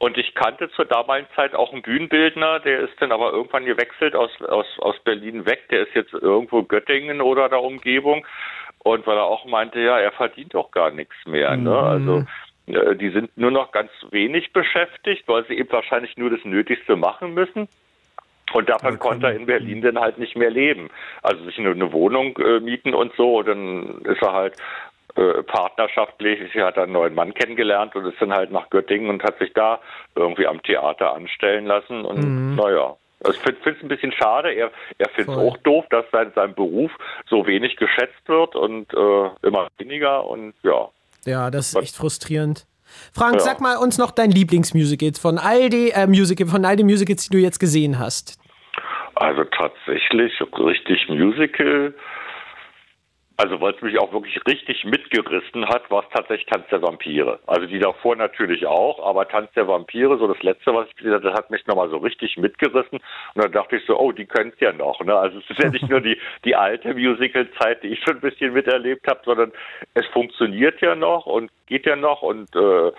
Und 0.00 0.16
ich 0.16 0.34
kannte 0.36 0.70
zur 0.70 0.84
damaligen 0.84 1.26
Zeit 1.34 1.54
auch 1.56 1.72
einen 1.72 1.82
Bühnenbildner, 1.82 2.60
der 2.60 2.80
ist 2.82 2.94
dann 3.00 3.10
aber 3.10 3.32
irgendwann 3.32 3.64
gewechselt 3.64 4.14
aus, 4.14 4.30
aus, 4.48 4.66
aus 4.78 4.94
Berlin 5.04 5.44
weg. 5.44 5.68
Der 5.70 5.82
ist 5.82 5.94
jetzt 5.94 6.12
irgendwo 6.12 6.62
Göttingen 6.62 7.20
oder 7.20 7.48
der 7.48 7.60
Umgebung. 7.60 8.24
Und 8.84 9.06
weil 9.08 9.16
er 9.16 9.24
auch 9.24 9.44
meinte, 9.44 9.80
ja, 9.80 9.98
er 9.98 10.12
verdient 10.12 10.54
doch 10.54 10.70
gar 10.70 10.92
nichts 10.92 11.16
mehr. 11.26 11.56
Ne? 11.56 11.76
Also 11.76 12.18
äh, 12.18 12.24
die 12.68 13.10
sind 13.10 13.36
nur 13.36 13.50
noch 13.50 13.72
ganz 13.72 13.90
wenig 14.10 14.52
beschäftigt, 14.52 15.26
weil 15.26 15.46
sie 15.46 15.54
eben 15.54 15.70
wahrscheinlich 15.72 16.16
nur 16.16 16.30
das 16.30 16.44
Nötigste 16.44 16.96
machen 16.96 17.34
müssen. 17.34 17.68
Und 18.52 18.68
davon 18.68 18.98
konnte 18.98 19.26
er 19.26 19.34
in 19.34 19.46
Berlin 19.46 19.82
dann 19.82 19.98
halt 19.98 20.18
nicht 20.18 20.36
mehr 20.36 20.50
leben. 20.50 20.88
Also 21.22 21.44
sich 21.44 21.58
eine, 21.58 21.70
eine 21.70 21.92
Wohnung 21.92 22.36
äh, 22.38 22.60
mieten 22.60 22.94
und 22.94 23.12
so, 23.14 23.42
dann 23.42 24.00
ist 24.02 24.22
er 24.22 24.32
halt 24.32 24.56
äh, 25.16 25.42
partnerschaftlich, 25.42 26.54
er 26.54 26.66
hat 26.66 26.78
einen 26.78 26.92
neuen 26.92 27.14
Mann 27.14 27.34
kennengelernt 27.34 27.94
und 27.96 28.06
ist 28.06 28.20
dann 28.20 28.32
halt 28.32 28.50
nach 28.50 28.70
Göttingen 28.70 29.10
und 29.10 29.22
hat 29.22 29.38
sich 29.38 29.52
da 29.52 29.80
irgendwie 30.14 30.46
am 30.46 30.62
Theater 30.62 31.14
anstellen 31.14 31.66
lassen. 31.66 32.04
Und 32.04 32.56
naja, 32.56 32.96
also 33.24 33.32
ich 33.32 33.38
finde 33.38 33.70
es 33.76 33.82
ein 33.82 33.88
bisschen 33.88 34.12
schade. 34.12 34.52
Er, 34.52 34.70
er 34.98 35.08
findet 35.10 35.34
es 35.34 35.40
auch 35.40 35.56
doof, 35.58 35.86
dass 35.90 36.04
sein, 36.12 36.32
sein 36.34 36.54
Beruf 36.54 36.92
so 37.28 37.46
wenig 37.46 37.76
geschätzt 37.76 38.28
wird 38.28 38.54
und 38.54 38.92
äh, 38.94 39.46
immer 39.46 39.68
weniger 39.78 40.26
und 40.26 40.54
ja. 40.62 40.88
Ja, 41.24 41.50
das 41.50 41.68
ist 41.74 41.76
echt 41.82 41.96
frustrierend. 41.96 42.66
Frank, 43.12 43.34
Ja. 43.34 43.40
sag 43.40 43.60
mal 43.60 43.76
uns 43.76 43.98
noch 43.98 44.10
dein 44.10 44.30
Lieblingsmusical 44.30 45.12
von 45.20 45.38
all 45.38 45.68
die 45.68 45.90
äh, 45.90 46.06
Musical, 46.06 46.46
von 46.46 46.64
all 46.64 46.76
den 46.76 46.86
Musicals, 46.86 47.28
die 47.28 47.36
du 47.36 47.42
jetzt 47.42 47.58
gesehen 47.58 47.98
hast. 47.98 48.38
Also 49.14 49.44
tatsächlich 49.44 50.32
richtig 50.56 51.08
Musical. 51.08 51.94
Also 53.40 53.60
weil 53.60 53.72
es 53.72 53.80
mich 53.82 53.96
auch 54.00 54.12
wirklich 54.12 54.36
richtig 54.48 54.84
mitgerissen 54.84 55.64
hat, 55.68 55.88
war 55.92 56.02
es 56.02 56.08
tatsächlich 56.12 56.46
Tanz 56.46 56.66
der 56.72 56.82
Vampire. 56.82 57.38
Also 57.46 57.66
die 57.66 57.78
davor 57.78 58.16
natürlich 58.16 58.66
auch, 58.66 58.98
aber 59.06 59.28
Tanz 59.28 59.48
der 59.54 59.68
Vampire, 59.68 60.18
so 60.18 60.26
das 60.26 60.42
letzte, 60.42 60.74
was 60.74 60.88
ich 60.88 60.96
gesehen 60.96 61.12
habe, 61.12 61.22
das 61.22 61.38
hat 61.38 61.48
mich 61.48 61.64
nochmal 61.68 61.88
so 61.88 61.98
richtig 61.98 62.36
mitgerissen. 62.36 62.98
Und 63.34 63.44
dann 63.44 63.52
dachte 63.52 63.76
ich 63.76 63.86
so, 63.86 63.96
oh, 63.96 64.10
die 64.10 64.26
können 64.26 64.50
es 64.52 64.58
ja 64.58 64.72
noch. 64.72 65.00
Ne? 65.04 65.14
Also 65.14 65.38
es 65.38 65.48
ist 65.50 65.62
ja 65.62 65.70
nicht 65.70 65.88
nur 65.88 66.00
die, 66.00 66.18
die 66.44 66.56
alte 66.56 66.92
Musical-Zeit, 66.94 67.84
die 67.84 67.88
ich 67.90 68.02
schon 68.02 68.16
ein 68.16 68.20
bisschen 68.22 68.54
miterlebt 68.54 69.06
habe, 69.06 69.20
sondern 69.24 69.52
es 69.94 70.06
funktioniert 70.06 70.80
ja 70.80 70.96
noch 70.96 71.26
und 71.26 71.52
geht 71.68 71.86
ja 71.86 71.94
noch 71.94 72.22
und 72.22 72.52
äh, 72.56 72.90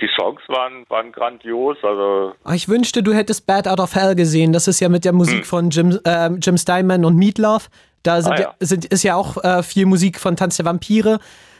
die 0.00 0.08
Songs 0.18 0.40
waren, 0.48 0.84
waren 0.88 1.12
grandios. 1.12 1.76
Also 1.82 2.32
Oh, 2.44 2.52
Ich 2.52 2.68
wünschte, 2.68 3.02
du 3.02 3.12
hättest 3.12 3.46
Bad 3.46 3.68
Out 3.68 3.80
of 3.80 3.94
Hell 3.94 4.14
gesehen. 4.14 4.52
Das 4.52 4.66
ist 4.68 4.80
ja 4.80 4.88
mit 4.88 5.04
der 5.04 5.12
Musik 5.12 5.46
von 5.46 5.70
Jim, 5.70 5.98
äh, 6.04 6.30
Jim 6.40 6.56
Steinman 6.56 7.04
und 7.04 7.16
Meatloaf. 7.16 7.68
Da 8.02 8.22
sind, 8.22 8.32
Ah, 8.32 8.40
ja. 8.40 8.54
sind, 8.60 8.86
ist 8.86 9.02
ja 9.02 9.14
auch 9.14 9.36
äh, 9.44 9.62
viel 9.62 9.84
Musik 9.86 10.18
von 10.18 10.36
Tanz 10.36 10.56
der 10.56 10.64
Vampire. 10.66 11.18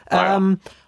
Ah, 0.09 0.17
ja. 0.17 0.41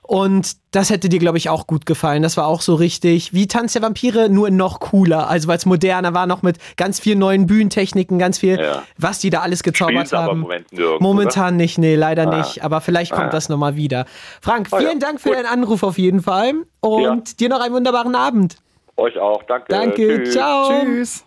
Und 0.05 0.57
das 0.73 0.91
hätte 0.91 1.09
dir, 1.09 1.21
glaube 1.21 1.39
ich, 1.39 1.49
auch 1.49 1.67
gut 1.69 1.87
gefallen. 1.87 2.23
Das 2.25 2.37
war 2.37 2.47
auch 2.49 2.61
so 2.61 2.75
richtig 2.75 3.33
wie 3.33 3.47
Tanz 3.47 3.73
der 3.75 3.83
Vampire, 3.83 4.29
nur 4.29 4.51
noch 4.51 4.81
cooler. 4.81 5.29
Also, 5.29 5.47
weil 5.47 5.57
es 5.59 5.65
moderner 5.65 6.13
war, 6.13 6.27
noch 6.27 6.43
mit 6.43 6.59
ganz 6.77 6.99
vielen 6.99 7.21
neuen 7.21 7.47
Bühnentechniken, 7.47 8.19
ganz 8.19 8.39
viel, 8.39 8.59
Ja. 8.61 8.83
was 8.99 9.21
die 9.21 9.31
da 9.31 9.41
alles 9.43 9.63
gezaubert 9.63 10.11
im 10.13 10.19
haben. 10.19 10.41
Moment. 10.41 10.67
Momentan 10.99 11.57
nicht, 11.57 11.79
nee, 11.79 11.95
leider 11.95 12.27
Ah. 12.31 12.39
nicht. 12.39 12.65
Aber 12.65 12.81
vielleicht 12.81 13.13
kommt 13.13 13.29
Ah. 13.29 13.31
das 13.31 13.49
nochmal 13.49 13.77
wieder. 13.77 14.05
Frank, 14.41 14.69
ja. 14.73 14.79
vielen 14.79 14.99
Dank 14.99 15.21
für 15.21 15.29
Gut. 15.31 15.39
deinen 15.39 15.47
Anruf 15.47 15.85
auf 15.85 15.99
jeden 15.99 16.21
Fall. 16.21 16.55
Und 16.81 17.39
dir 17.39 17.49
noch 17.49 17.61
einen 17.61 17.73
wunderbaren 17.75 18.17
Abend. 18.17 18.57
Euch 18.97 19.17
auch. 19.19 19.45
Danke. 19.45 19.67
Danke, 19.69 20.23
Tschüss. 20.25 20.33
ciao. 20.33 20.81
Tschüss. 20.83 21.25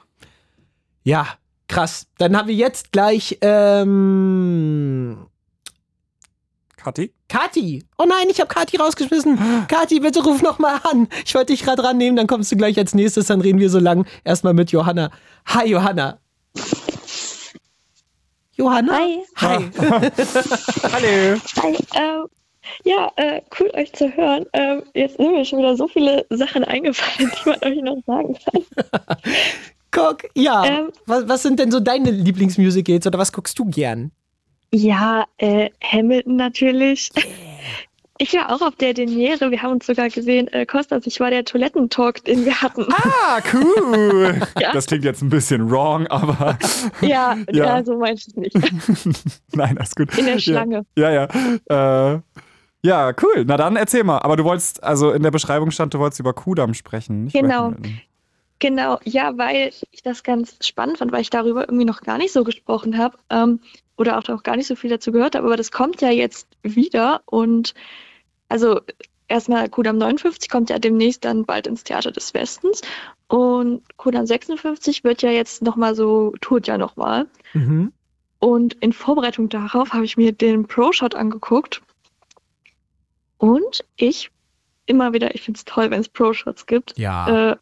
Ja, 1.03 1.27
krass. 1.69 2.07
Dann 2.17 2.37
haben 2.37 2.47
wir 2.49 2.55
jetzt 2.55 2.91
gleich 2.91 3.37
ähm, 3.41 5.17
Kathi? 6.85 7.11
Kati. 7.27 7.83
Oh 7.97 8.05
nein, 8.07 8.27
ich 8.29 8.39
habe 8.39 8.53
Kati 8.53 8.77
rausgeschmissen. 8.77 9.39
Kati, 9.67 10.01
bitte 10.01 10.23
ruf 10.23 10.43
noch 10.43 10.59
mal 10.59 10.79
an. 10.83 11.07
Ich 11.25 11.33
wollte 11.33 11.51
dich 11.51 11.63
gerade 11.63 11.83
rannehmen, 11.83 12.15
dann 12.15 12.27
kommst 12.27 12.51
du 12.51 12.57
gleich 12.57 12.77
als 12.77 12.93
nächstes, 12.93 13.25
dann 13.25 13.41
reden 13.41 13.57
wir 13.57 13.71
so 13.71 13.79
lang 13.79 14.05
erstmal 14.23 14.53
mit 14.53 14.71
Johanna. 14.71 15.09
Hi 15.47 15.67
Johanna. 15.67 16.19
Johanna? 18.51 18.93
Hi. 18.99 19.23
Hi. 19.37 19.71
Hallo. 20.93 21.39
Hi, 21.63 21.77
ähm, 21.95 22.25
ja, 22.83 23.11
äh, 23.15 23.41
cool 23.59 23.71
euch 23.73 23.91
zu 23.93 24.15
hören. 24.15 24.45
Ähm, 24.53 24.83
jetzt 24.93 25.17
sind 25.17 25.31
mir 25.31 25.43
schon 25.43 25.59
wieder 25.59 25.75
so 25.75 25.87
viele 25.87 26.27
Sachen 26.29 26.63
eingefallen, 26.63 27.31
die 27.45 27.49
man 27.49 27.59
euch 27.63 27.81
noch 27.81 27.97
sagen 28.05 28.37
kann. 28.45 28.63
Guck, 29.89 30.29
ja. 30.35 30.65
Ähm. 30.65 30.91
was, 31.07 31.27
was 31.27 31.41
sind 31.41 31.57
denn 31.59 31.71
so 31.71 31.79
deine 31.79 32.11
Lieblingsmusicals 32.11 33.07
oder 33.07 33.17
was 33.17 33.31
guckst 33.31 33.57
du 33.57 33.65
gern? 33.65 34.11
Ja, 34.75 35.25
äh, 35.37 35.69
Hamilton 35.83 36.35
natürlich. 36.35 37.09
Ich 38.17 38.33
war 38.33 38.49
auch 38.49 38.61
auf 38.61 38.77
der 38.77 38.93
Deniere. 38.93 39.51
Wir 39.51 39.61
haben 39.61 39.73
uns 39.73 39.87
sogar 39.87 40.07
gesehen, 40.07 40.47
äh, 40.53 40.65
Kostas, 40.65 41.05
ich 41.05 41.19
war 41.19 41.31
der 41.31 41.43
Toilettentalk, 41.43 42.23
den 42.23 42.45
wir 42.45 42.61
hatten. 42.61 42.85
Ah, 42.89 43.41
cool. 43.53 44.39
Ja. 44.57 44.71
Das 44.71 44.85
klingt 44.85 45.03
jetzt 45.03 45.21
ein 45.21 45.27
bisschen 45.27 45.69
wrong, 45.69 46.07
aber 46.07 46.57
Ja, 47.01 47.35
Ja. 47.51 47.65
ja. 47.79 47.83
so 47.83 47.97
meinte 47.97 48.21
ich 48.21 48.27
es 48.29 48.35
nicht. 48.37 48.55
nein, 49.53 49.77
alles 49.77 49.93
gut. 49.95 50.17
In 50.17 50.27
der 50.27 50.39
Schlange. 50.39 50.85
Ja, 50.95 51.11
ja. 51.11 51.27
Ja, 51.69 52.13
äh, 52.13 52.19
ja, 52.83 53.11
cool. 53.21 53.43
Na 53.45 53.57
dann 53.57 53.75
erzähl 53.75 54.05
mal. 54.05 54.19
Aber 54.19 54.37
du 54.37 54.45
wolltest, 54.45 54.81
also 54.81 55.11
in 55.11 55.21
der 55.21 55.31
Beschreibung 55.31 55.71
stand, 55.71 55.93
du 55.93 55.99
wolltest 55.99 56.21
über 56.21 56.31
Kudam 56.31 56.73
sprechen. 56.73 57.25
Nicht 57.25 57.33
Genau. 57.33 57.73
Genau, 58.59 58.97
ja, 59.03 59.37
weil 59.37 59.73
ich 59.91 60.01
das 60.03 60.23
ganz 60.23 60.55
spannend 60.65 60.99
fand, 60.99 61.11
weil 61.11 61.19
ich 61.19 61.29
darüber 61.29 61.67
irgendwie 61.67 61.83
noch 61.83 61.99
gar 61.99 62.17
nicht 62.17 62.31
so 62.31 62.45
gesprochen 62.45 62.97
habe 62.97 63.17
ähm, 63.29 63.59
oder 63.97 64.17
auch 64.17 64.27
noch 64.27 64.43
gar 64.43 64.55
nicht 64.57 64.67
so 64.67 64.75
viel 64.75 64.89
dazu 64.89 65.11
gehört 65.11 65.35
habe, 65.35 65.47
aber 65.47 65.57
das 65.57 65.71
kommt 65.71 66.01
ja 66.01 66.09
jetzt 66.09 66.47
wieder 66.63 67.21
und 67.25 67.73
also 68.49 68.81
erstmal 69.27 69.69
Kudam 69.69 69.97
59 69.97 70.49
kommt 70.49 70.69
ja 70.69 70.77
demnächst 70.79 71.25
dann 71.25 71.45
bald 71.45 71.65
ins 71.67 71.83
Theater 71.83 72.11
des 72.11 72.33
Westens 72.33 72.81
und 73.27 73.81
Kudam 73.97 74.25
56 74.25 75.03
wird 75.03 75.21
ja 75.21 75.31
jetzt 75.31 75.61
nochmal 75.61 75.95
so, 75.95 76.33
tut 76.41 76.67
ja 76.67 76.77
nochmal 76.77 77.27
Mhm. 77.53 77.91
und 78.39 78.73
in 78.75 78.93
Vorbereitung 78.93 79.49
darauf 79.49 79.93
habe 79.93 80.05
ich 80.05 80.17
mir 80.17 80.31
den 80.33 80.67
Pro-Shot 80.67 81.15
angeguckt 81.15 81.81
und 83.37 83.83
ich 83.95 84.31
immer 84.85 85.13
wieder, 85.13 85.33
ich 85.35 85.41
finde 85.41 85.57
es 85.57 85.65
toll, 85.65 85.89
wenn 85.91 86.01
es 86.01 86.09
Pro-Shots 86.09 86.65
gibt, 86.67 86.97
Ja. 86.97 87.51
äh, 87.51 87.55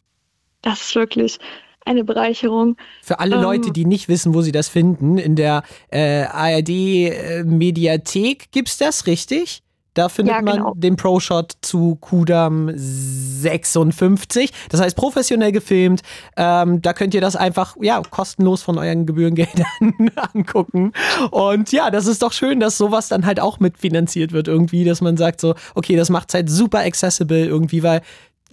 das 0.62 0.80
ist 0.82 0.94
wirklich 0.94 1.38
eine 1.84 2.04
Bereicherung. 2.04 2.76
Für 3.02 3.18
alle 3.20 3.36
ähm, 3.36 3.42
Leute, 3.42 3.70
die 3.70 3.84
nicht 3.84 4.08
wissen, 4.08 4.34
wo 4.34 4.40
sie 4.42 4.52
das 4.52 4.68
finden, 4.68 5.18
in 5.18 5.36
der 5.36 5.62
äh, 5.90 6.24
ARD-Mediathek 6.24 8.50
gibt's 8.52 8.78
das, 8.78 9.06
richtig? 9.06 9.60
Da 9.94 10.08
findet 10.08 10.34
Ja, 10.34 10.42
man 10.42 10.56
genau. 10.56 10.74
den 10.74 10.96
Pro-Shot 10.96 11.52
zu 11.60 11.96
Kudam 12.00 12.68
56. 12.74 14.52
Das 14.68 14.80
heißt, 14.80 14.96
professionell 14.96 15.52
gefilmt. 15.52 16.02
Ähm, 16.36 16.82
da 16.82 16.92
könnt 16.92 17.14
ihr 17.14 17.20
das 17.20 17.36
einfach, 17.36 17.76
ja, 17.80 18.02
kostenlos 18.10 18.62
von 18.62 18.76
euren 18.76 19.06
Gebührengeldern 19.06 19.64
angucken. 20.34 20.92
Und 21.30 21.70
ja, 21.70 21.92
das 21.92 22.06
ist 22.06 22.22
doch 22.22 22.32
schön, 22.32 22.58
dass 22.58 22.76
sowas 22.76 23.06
dann 23.06 23.24
halt 23.24 23.38
auch 23.38 23.60
mitfinanziert 23.60 24.32
wird 24.32 24.48
irgendwie, 24.48 24.84
dass 24.84 25.00
man 25.00 25.16
sagt 25.16 25.40
so, 25.40 25.54
okay, 25.76 25.94
das 25.94 26.10
macht's 26.10 26.34
halt 26.34 26.50
super 26.50 26.80
accessible 26.80 27.46
irgendwie, 27.46 27.84
weil 27.84 28.02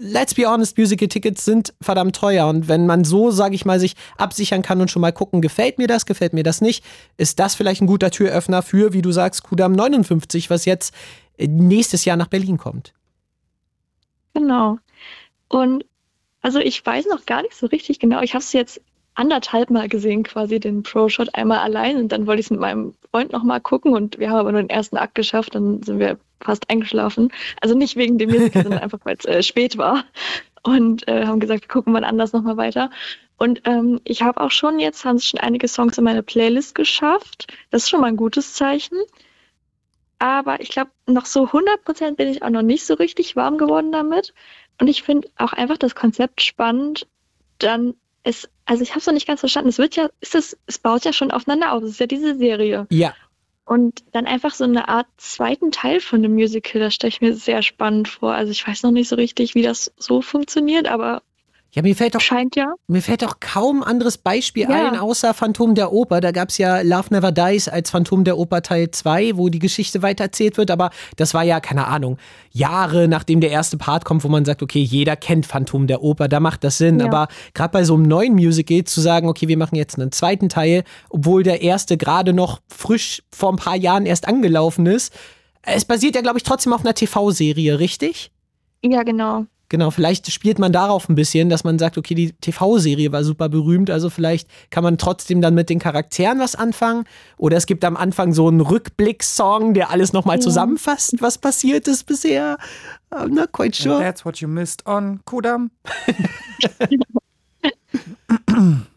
let's 0.01 0.33
be 0.33 0.45
honest, 0.47 0.77
Musical-Tickets 0.77 1.45
sind 1.45 1.73
verdammt 1.79 2.15
teuer. 2.15 2.47
Und 2.47 2.67
wenn 2.67 2.87
man 2.87 3.03
so, 3.03 3.29
sage 3.31 3.55
ich 3.55 3.65
mal, 3.65 3.79
sich 3.79 3.95
absichern 4.17 4.63
kann 4.63 4.81
und 4.81 4.89
schon 4.89 5.01
mal 5.01 5.13
gucken, 5.13 5.41
gefällt 5.41 5.77
mir 5.77 5.87
das, 5.87 6.05
gefällt 6.05 6.33
mir 6.33 6.43
das 6.43 6.59
nicht, 6.59 6.83
ist 7.17 7.39
das 7.39 7.55
vielleicht 7.55 7.81
ein 7.81 7.87
guter 7.87 8.09
Türöffner 8.09 8.63
für, 8.63 8.93
wie 8.93 9.01
du 9.01 9.11
sagst, 9.11 9.43
Kudam 9.43 9.73
59, 9.73 10.49
was 10.49 10.65
jetzt 10.65 10.93
äh, 11.37 11.47
nächstes 11.47 12.03
Jahr 12.03 12.17
nach 12.17 12.27
Berlin 12.27 12.57
kommt. 12.57 12.93
Genau. 14.33 14.79
Und 15.47 15.85
also 16.41 16.59
ich 16.59 16.83
weiß 16.83 17.05
noch 17.05 17.25
gar 17.27 17.43
nicht 17.43 17.53
so 17.53 17.67
richtig 17.67 17.99
genau. 17.99 18.21
Ich 18.21 18.33
habe 18.33 18.43
es 18.43 18.51
jetzt 18.53 18.81
anderthalb 19.13 19.69
Mal 19.69 19.87
gesehen, 19.87 20.23
quasi 20.23 20.59
den 20.59 20.81
Pro-Shot 20.81 21.35
einmal 21.35 21.59
allein 21.59 21.97
und 21.97 22.11
dann 22.11 22.25
wollte 22.25 22.39
ich 22.39 22.47
es 22.47 22.51
mit 22.51 22.61
meinem 22.61 22.95
Freund 23.11 23.31
noch 23.33 23.43
mal 23.43 23.59
gucken 23.59 23.93
und 23.93 24.17
wir 24.17 24.29
haben 24.29 24.39
aber 24.39 24.51
nur 24.51 24.61
den 24.61 24.69
ersten 24.69 24.97
Akt 24.97 25.13
geschafft, 25.15 25.53
dann 25.53 25.83
sind 25.83 25.99
wir 25.99 26.17
fast 26.43 26.69
eingeschlafen. 26.69 27.31
Also 27.61 27.75
nicht 27.75 27.95
wegen 27.95 28.17
dem 28.17 28.29
Musical, 28.29 28.63
sondern 28.63 28.81
einfach, 28.81 28.99
weil 29.03 29.17
es 29.17 29.25
äh, 29.25 29.43
spät 29.43 29.77
war 29.77 30.05
und 30.63 31.07
äh, 31.07 31.25
haben 31.25 31.39
gesagt, 31.39 31.63
wir 31.63 31.67
gucken 31.67 31.93
mal 31.93 32.03
anders 32.03 32.33
noch 32.33 32.43
mal 32.43 32.57
weiter. 32.57 32.89
Und 33.37 33.61
ähm, 33.65 33.99
ich 34.03 34.21
habe 34.21 34.39
auch 34.39 34.51
schon 34.51 34.79
jetzt, 34.79 35.03
haben 35.03 35.17
sich 35.17 35.29
schon 35.29 35.39
einige 35.39 35.67
Songs 35.67 35.97
in 35.97 36.03
meine 36.03 36.21
Playlist 36.21 36.75
geschafft. 36.75 37.47
Das 37.71 37.83
ist 37.83 37.89
schon 37.89 38.01
mal 38.01 38.07
ein 38.07 38.17
gutes 38.17 38.53
Zeichen. 38.53 38.97
Aber 40.19 40.61
ich 40.61 40.69
glaube, 40.69 40.91
noch 41.07 41.25
so 41.25 41.45
100% 41.45 42.15
bin 42.15 42.27
ich 42.27 42.43
auch 42.43 42.51
noch 42.51 42.61
nicht 42.61 42.85
so 42.85 42.93
richtig 42.93 43.35
warm 43.35 43.57
geworden 43.57 43.91
damit. 43.91 44.35
Und 44.79 44.87
ich 44.87 45.01
finde 45.01 45.27
auch 45.37 45.53
einfach 45.53 45.79
das 45.79 45.95
Konzept 45.95 46.41
spannend. 46.41 47.07
Dann 47.57 47.95
ist, 48.23 48.51
also 48.65 48.83
ich 48.83 48.91
habe 48.91 48.99
es 48.99 49.07
noch 49.07 49.15
nicht 49.15 49.25
ganz 49.25 49.39
verstanden. 49.39 49.69
Es 49.69 49.79
wird 49.79 49.95
ja, 49.95 50.09
ist 50.19 50.35
es, 50.35 50.55
es 50.67 50.77
baut 50.77 51.05
ja 51.05 51.11
schon 51.11 51.31
aufeinander 51.31 51.73
auf. 51.73 51.81
Es 51.81 51.91
ist 51.91 51.99
ja 51.99 52.05
diese 52.05 52.37
Serie. 52.37 52.85
Ja. 52.91 53.15
Und 53.71 54.03
dann 54.11 54.27
einfach 54.27 54.53
so 54.53 54.65
eine 54.65 54.89
Art 54.89 55.07
zweiten 55.15 55.71
Teil 55.71 56.01
von 56.01 56.21
dem 56.21 56.33
Musical, 56.33 56.81
das 56.81 56.93
stelle 56.93 57.07
ich 57.07 57.21
mir 57.21 57.33
sehr 57.33 57.61
spannend 57.61 58.09
vor. 58.09 58.33
Also 58.33 58.51
ich 58.51 58.67
weiß 58.67 58.83
noch 58.83 58.91
nicht 58.91 59.07
so 59.07 59.15
richtig, 59.15 59.55
wie 59.55 59.61
das 59.61 59.93
so 59.95 60.21
funktioniert, 60.21 60.89
aber 60.89 61.23
Ja, 61.73 61.81
mir 61.83 61.95
fällt 61.95 62.15
doch 62.15 62.21
scheint 62.21 62.57
ja. 62.57 62.73
Mir 62.87 63.01
fällt 63.01 63.23
auch 63.23 63.39
kaum 63.39 63.81
anderes 63.81 64.17
Beispiel 64.17 64.63
Ja. 64.63 64.89
ein, 64.91 64.99
außer 64.99 65.33
Phantom 65.33 65.73
der 65.73 65.93
Oper. 65.93 66.19
Da 66.19 66.31
gab 66.31 66.49
es 66.49 66.57
ja 66.57 66.81
Love 66.81 67.07
Never 67.11 67.31
Dies 67.31 67.69
als 67.69 67.89
Phantom 67.89 68.25
der 68.25 68.37
Oper 68.37 68.61
Teil 68.61 68.91
2, 68.91 69.37
wo 69.37 69.47
die 69.47 69.59
Geschichte 69.59 70.01
weitererzählt 70.01 70.57
wird. 70.57 70.69
Aber 70.69 70.89
das 71.15 71.33
war 71.33 71.43
ja, 71.43 71.61
keine 71.61 71.87
Ahnung, 71.87 72.17
Jahre 72.51 73.07
nachdem 73.07 73.39
der 73.39 73.51
erste 73.51 73.77
Part 73.77 74.03
kommt, 74.03 74.25
wo 74.25 74.27
man 74.27 74.43
sagt, 74.43 74.61
okay, 74.61 74.81
jeder 74.81 75.15
kennt 75.15 75.45
Phantom 75.45 75.87
der 75.87 76.03
Oper, 76.03 76.27
da 76.27 76.41
macht 76.41 76.65
das 76.65 76.77
Sinn. 76.77 76.99
Ja. 76.99 77.05
Aber 77.05 77.29
gerade 77.53 77.71
bei 77.71 77.85
so 77.85 77.93
einem 77.93 78.03
neuen 78.03 78.33
Musical 78.33 78.83
zu 78.83 78.99
sagen, 78.99 79.29
okay, 79.29 79.47
wir 79.47 79.57
machen 79.57 79.75
jetzt 79.75 79.97
einen 79.97 80.11
zweiten 80.11 80.49
Teil, 80.49 80.83
obwohl 81.09 81.43
der 81.43 81.61
erste 81.61 81.95
gerade 81.95 82.33
noch 82.33 82.59
frisch 82.67 83.23
vor 83.31 83.49
ein 83.49 83.55
paar 83.55 83.77
Jahren 83.77 84.05
erst 84.05 84.27
angelaufen 84.27 84.87
ist. 84.87 85.13
Es 85.61 85.85
basiert 85.85 86.15
ja, 86.15 86.21
glaube 86.21 86.37
ich, 86.37 86.43
trotzdem 86.43 86.73
auf 86.73 86.81
einer 86.81 86.95
TV-Serie, 86.95 87.79
richtig? 87.79 88.31
Ja, 88.83 89.03
genau. 89.03 89.45
Genau, 89.71 89.89
vielleicht 89.89 90.29
spielt 90.29 90.59
man 90.59 90.73
darauf 90.73 91.07
ein 91.07 91.15
bisschen, 91.15 91.47
dass 91.47 91.63
man 91.63 91.79
sagt, 91.79 91.97
okay, 91.97 92.13
die 92.13 92.33
TV-Serie 92.33 93.13
war 93.13 93.23
super 93.23 93.47
berühmt, 93.47 93.89
also 93.89 94.09
vielleicht 94.09 94.49
kann 94.69 94.83
man 94.83 94.97
trotzdem 94.97 95.39
dann 95.41 95.53
mit 95.55 95.69
den 95.69 95.79
Charakteren 95.79 96.39
was 96.39 96.55
anfangen. 96.55 97.05
Oder 97.37 97.55
es 97.55 97.65
gibt 97.67 97.85
am 97.85 97.95
Anfang 97.95 98.33
so 98.33 98.49
einen 98.49 98.59
Rückblick-Song, 98.59 99.73
der 99.73 99.89
alles 99.89 100.11
nochmal 100.11 100.35
Ja. 100.35 100.41
zusammenfasst, 100.41 101.21
was 101.21 101.37
passiert 101.37 101.87
ist 101.87 102.05
bisher. 102.05 102.57
I'm 103.11 103.29
not 103.29 103.53
quite 103.53 103.67
And 103.67 103.75
sure. 103.75 103.99
That's 104.01 104.25
what 104.25 104.39
you 104.41 104.49
missed 104.49 104.85
on 104.85 105.21
Kudam. 105.23 105.71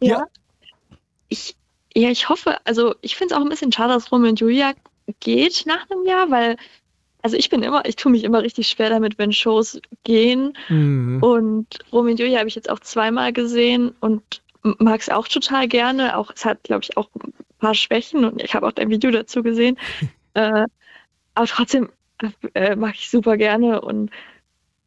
Ja. 0.00 0.26
Ich, 1.28 1.56
ja, 1.94 2.10
ich 2.10 2.28
hoffe, 2.28 2.58
also 2.64 2.94
ich 3.00 3.16
finde 3.16 3.34
es 3.34 3.38
auch 3.40 3.44
ein 3.44 3.48
bisschen 3.48 3.72
schade, 3.72 3.94
dass 3.94 4.10
Romeo 4.10 4.30
und 4.30 4.40
Julia 4.40 4.72
geht 5.20 5.64
nach 5.66 5.88
einem 5.90 6.04
Jahr, 6.04 6.30
weil, 6.30 6.56
also 7.24 7.38
ich 7.38 7.48
bin 7.48 7.62
immer, 7.62 7.86
ich 7.86 7.96
tue 7.96 8.12
mich 8.12 8.22
immer 8.22 8.42
richtig 8.42 8.68
schwer 8.68 8.90
damit, 8.90 9.16
wenn 9.16 9.32
Shows 9.32 9.80
gehen. 10.04 10.52
Hm. 10.66 11.22
Und 11.22 11.78
Romeo 11.90 12.12
und 12.12 12.20
Julia 12.20 12.38
habe 12.38 12.48
ich 12.48 12.54
jetzt 12.54 12.68
auch 12.68 12.80
zweimal 12.80 13.32
gesehen 13.32 13.94
und 14.00 14.42
mag 14.62 15.00
es 15.00 15.08
auch 15.08 15.26
total 15.26 15.66
gerne. 15.66 16.18
Auch 16.18 16.30
es 16.34 16.44
hat, 16.44 16.62
glaube 16.64 16.82
ich, 16.82 16.98
auch 16.98 17.08
ein 17.14 17.32
paar 17.58 17.74
Schwächen 17.74 18.26
und 18.26 18.42
ich 18.42 18.54
habe 18.54 18.66
auch 18.66 18.72
dein 18.72 18.90
Video 18.90 19.10
dazu 19.10 19.42
gesehen. 19.42 19.78
äh, 20.34 20.66
aber 21.34 21.46
trotzdem 21.46 21.88
äh, 22.52 22.76
mag 22.76 22.94
ich 22.94 23.08
super 23.08 23.38
gerne 23.38 23.80
und 23.80 24.10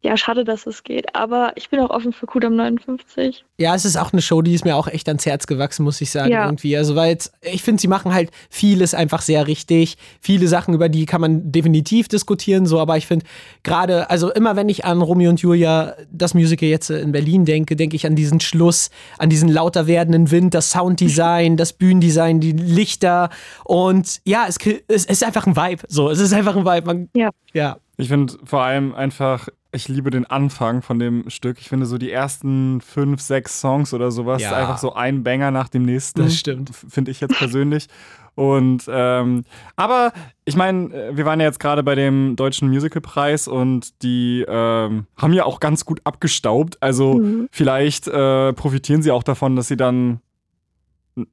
ja, 0.00 0.16
schade, 0.16 0.44
dass 0.44 0.66
es 0.66 0.84
geht. 0.84 1.14
Aber 1.16 1.52
ich 1.56 1.70
bin 1.70 1.80
auch 1.80 1.90
offen 1.90 2.12
für 2.12 2.26
Kudam 2.26 2.54
59. 2.54 3.44
Ja, 3.58 3.74
es 3.74 3.84
ist 3.84 3.96
auch 3.96 4.12
eine 4.12 4.22
Show, 4.22 4.42
die 4.42 4.54
ist 4.54 4.64
mir 4.64 4.76
auch 4.76 4.86
echt 4.86 5.08
ans 5.08 5.26
Herz 5.26 5.46
gewachsen, 5.48 5.82
muss 5.82 6.00
ich 6.00 6.10
sagen, 6.10 6.30
Ja. 6.30 6.44
irgendwie. 6.44 6.76
Also, 6.76 6.94
weil 6.94 7.10
jetzt, 7.10 7.32
ich 7.42 7.62
finde, 7.62 7.80
sie 7.80 7.88
machen 7.88 8.14
halt 8.14 8.30
vieles 8.48 8.94
einfach 8.94 9.20
sehr 9.22 9.46
richtig. 9.48 9.96
Viele 10.20 10.46
Sachen, 10.46 10.72
über 10.74 10.88
die 10.88 11.04
kann 11.04 11.20
man 11.20 11.50
definitiv 11.50 12.06
diskutieren, 12.06 12.66
so, 12.66 12.78
aber 12.78 12.96
ich 12.96 13.06
finde 13.08 13.26
gerade, 13.64 14.08
also 14.08 14.30
immer 14.32 14.54
wenn 14.54 14.68
ich 14.68 14.84
an 14.84 15.02
Romeo 15.02 15.30
und 15.30 15.40
Julia, 15.40 15.94
das 16.12 16.32
Musical 16.34 16.68
jetzt 16.68 16.90
in 16.90 17.10
Berlin 17.10 17.44
denke, 17.44 17.74
denke 17.74 17.96
ich 17.96 18.06
an 18.06 18.14
diesen 18.14 18.38
Schluss, 18.38 18.90
an 19.18 19.30
diesen 19.30 19.48
lauter 19.48 19.88
werdenden 19.88 20.30
Wind, 20.30 20.54
das 20.54 20.70
Sounddesign, 20.70 21.56
das 21.56 21.72
Bühnendesign, 21.72 22.38
die 22.40 22.52
Lichter 22.52 23.30
und 23.64 24.20
ja, 24.24 24.46
es, 24.48 24.58
es 24.86 25.04
ist 25.06 25.24
einfach 25.24 25.46
ein 25.46 25.56
Vibe, 25.56 25.82
so, 25.88 26.08
es 26.10 26.20
ist 26.20 26.32
einfach 26.32 26.54
ein 26.56 26.64
Vibe. 26.64 26.86
Man, 26.86 27.08
Ja. 27.14 27.30
ja. 27.52 27.76
Ich 28.00 28.06
finde 28.06 28.34
vor 28.44 28.62
allem 28.62 28.94
einfach, 28.94 29.48
ich 29.72 29.88
liebe 29.88 30.10
den 30.10 30.24
Anfang 30.26 30.80
von 30.82 30.98
dem 30.98 31.28
Stück. 31.30 31.58
Ich 31.60 31.68
finde 31.68 31.84
so 31.86 31.98
die 31.98 32.10
ersten 32.10 32.80
fünf, 32.80 33.20
sechs 33.20 33.60
Songs 33.60 33.92
oder 33.92 34.10
sowas, 34.10 34.42
Ja. 34.42 34.56
einfach 34.56 34.78
so 34.78 34.94
ein 34.94 35.22
Banger 35.22 35.50
nach 35.50 35.68
dem 35.68 35.84
nächsten. 35.84 36.22
Das 36.22 36.36
stimmt. 36.36 36.70
Finde 36.74 37.10
ich 37.10 37.20
jetzt 37.20 37.36
persönlich. 37.36 37.86
Und 38.34 38.84
ähm, 38.88 39.44
aber 39.74 40.12
ich 40.44 40.54
meine, 40.56 40.94
äh, 40.94 41.16
wir 41.16 41.26
waren 41.26 41.40
ja 41.40 41.46
jetzt 41.46 41.58
gerade 41.58 41.82
bei 41.82 41.96
dem 41.96 42.36
deutschen 42.36 42.68
Musicalpreis 42.70 43.48
und 43.48 44.00
die 44.02 44.44
ähm, 44.48 45.06
haben 45.16 45.32
ja 45.32 45.44
auch 45.44 45.58
ganz 45.60 45.84
gut 45.84 46.00
abgestaubt. 46.04 46.80
Also 46.80 47.14
Mhm. 47.14 47.48
vielleicht 47.50 48.06
äh, 48.06 48.52
profitieren 48.52 49.02
sie 49.02 49.10
auch 49.10 49.24
davon, 49.24 49.56
dass 49.56 49.68
sie 49.68 49.76
dann 49.76 50.20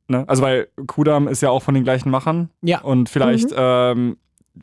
Ne? 0.07 0.23
Also 0.27 0.41
weil 0.41 0.67
Kudam 0.87 1.27
ist 1.27 1.41
ja 1.41 1.51
auch 1.51 1.61
von 1.61 1.75
den 1.75 1.83
gleichen 1.83 2.09
Machern 2.09 2.49
Ja. 2.63 2.81
und 2.81 3.07
vielleicht 3.07 3.51
Mhm. 3.51 3.55
ähm, 3.55 4.17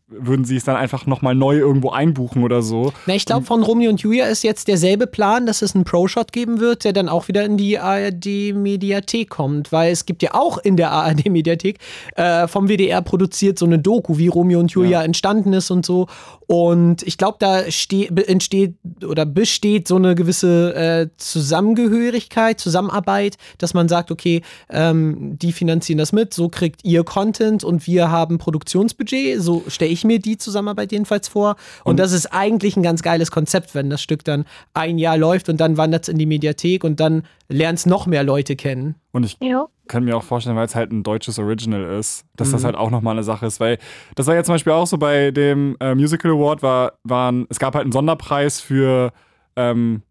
würden 0.09 0.45
sie 0.45 0.57
es 0.57 0.65
dann 0.65 0.77
einfach 0.77 1.07
nochmal 1.07 1.35
neu 1.35 1.57
irgendwo 1.59 1.91
einbuchen 1.91 2.45
oder 2.45 2.63
so. 2.63 2.93
Na, 3.07 3.15
ich 3.15 3.25
glaube, 3.25 3.47
von 3.47 3.63
Romeo 3.63 3.91
und 3.91 4.01
Julia 4.01 4.27
ist 4.27 4.43
jetzt 4.45 4.69
derselbe 4.69 5.07
Plan, 5.07 5.47
dass 5.47 5.63
es 5.63 5.75
einen 5.75 5.85
Pro-Shot 5.85 6.33
geben 6.33 6.61
wird, 6.61 6.85
der 6.85 6.93
dann 6.93 7.09
auch 7.09 7.29
wieder 7.29 7.45
in 7.45 7.57
die 7.57 7.79
ARD-Mediathek 7.79 9.31
kommt, 9.31 9.73
weil 9.73 9.93
es 9.93 10.07
gibt 10.07 10.23
ja 10.23 10.35
auch 10.35 10.59
in 10.59 10.77
der 10.77 10.91
ARD-Mediathek 10.93 11.79
äh, 12.17 12.47
vom 12.49 12.69
WDR 12.69 13.03
produziert 13.03 13.59
so 13.59 13.67
eine 13.67 13.79
Doku, 13.79 14.19
wie 14.19 14.29
Romeo 14.29 14.61
und 14.61 14.71
Julia 14.73 15.01
Ja. 15.01 15.05
entstanden 15.05 15.53
ist 15.53 15.71
und 15.71 15.85
so. 15.87 16.07
Und 16.47 17.03
ich 17.05 17.17
glaube, 17.17 17.39
da 17.41 17.61
entsteht 17.61 18.75
oder 19.09 19.25
besteht 19.25 19.89
so 19.89 19.97
eine 19.97 20.15
gewisse 20.15 20.75
äh, 20.75 21.09
Zusammengehörigkeit, 21.17 22.61
Zusammenarbeit, 22.61 23.37
dass 23.59 23.73
man 23.73 23.89
sagt, 23.89 24.11
okay, 24.11 24.43
ähm, 24.69 25.39
die 25.41 25.53
finanzieren 25.53 25.99
das 25.99 26.13
mit, 26.13 26.35
so 26.35 26.49
kriegt 26.49 26.85
ihr 26.85 27.05
Content 27.05 27.65
und 27.65 27.87
wir 27.87 28.11
haben 28.11 28.39
Produktionsbudget, 28.39 29.41
so 29.41 29.63
stelle 29.83 29.93
ich 29.93 30.05
mir 30.05 30.21
die 30.21 30.39
Zusammenarbeit 30.39 30.93
jedenfalls 30.93 31.27
vor. 31.29 31.57
Und, 31.85 31.93
Und- 31.93 31.97
das 31.99 32.13
ist 32.13 32.27
eigentlich 32.33 32.77
ein 32.77 32.83
ganz 32.85 33.03
geiles 33.03 33.31
Konzept, 33.33 33.75
wenn 33.75 33.91
das 33.91 34.01
Stück 34.01 34.23
dann 34.25 34.45
ein 34.75 34.97
Jahr 34.99 35.17
läuft 35.19 35.49
und 35.49 35.61
dann 35.61 35.77
wandert 35.77 36.05
es 36.05 36.09
in 36.09 36.19
die 36.19 36.27
Mediathek 36.27 36.85
und 36.85 37.01
dann 37.01 37.25
lernen 37.49 37.75
es 37.75 37.85
noch 37.85 38.07
mehr 38.07 38.23
Leute 38.23 38.55
kennen. 38.55 38.95
Und 39.11 39.25
ich 39.25 39.37
Ja. 39.41 39.67
kann 39.89 40.05
mir 40.05 40.17
auch 40.17 40.23
vorstellen, 40.23 40.55
weil 40.57 40.67
es 40.67 40.75
halt 40.77 40.93
ein 40.93 41.03
deutsches 41.03 41.39
Original 41.41 41.99
ist, 41.99 42.25
dass 42.37 42.53
das 42.53 42.63
Mhm. 42.63 42.67
halt 42.67 42.77
auch 42.77 42.91
nochmal 42.91 43.15
eine 43.15 43.25
Sache 43.25 43.45
ist. 43.47 43.59
Weil 43.59 43.79
das 44.15 44.27
war 44.29 44.37
ja 44.37 44.45
zum 44.45 44.55
Beispiel 44.55 44.73
auch 44.73 44.87
so 44.87 44.99
bei 44.99 45.33
dem 45.33 45.77
äh, 45.81 45.95
Musical 45.97 46.31
Award, 46.31 46.63
war, 46.63 46.93
waren, 47.03 47.47
es 47.51 47.59
gab 47.59 47.75
halt 47.75 47.83
einen 47.85 47.93
Sonderpreis 47.93 48.61
für 48.61 49.13
ähm, 49.57 50.03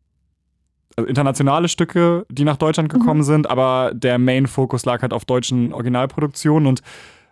also 0.97 1.07
internationale 1.07 1.69
Stücke, 1.69 2.25
die 2.29 2.43
nach 2.43 2.57
Deutschland 2.57 2.89
gekommen 2.89 3.23
sind, 3.23 3.49
aber 3.49 3.91
der 3.93 4.17
Main-Fokus 4.19 4.83
lag 4.85 5.01
halt 5.01 5.13
auf 5.13 5.23
deutschen 5.23 5.71
Originalproduktionen 5.73 6.67
und 6.67 6.81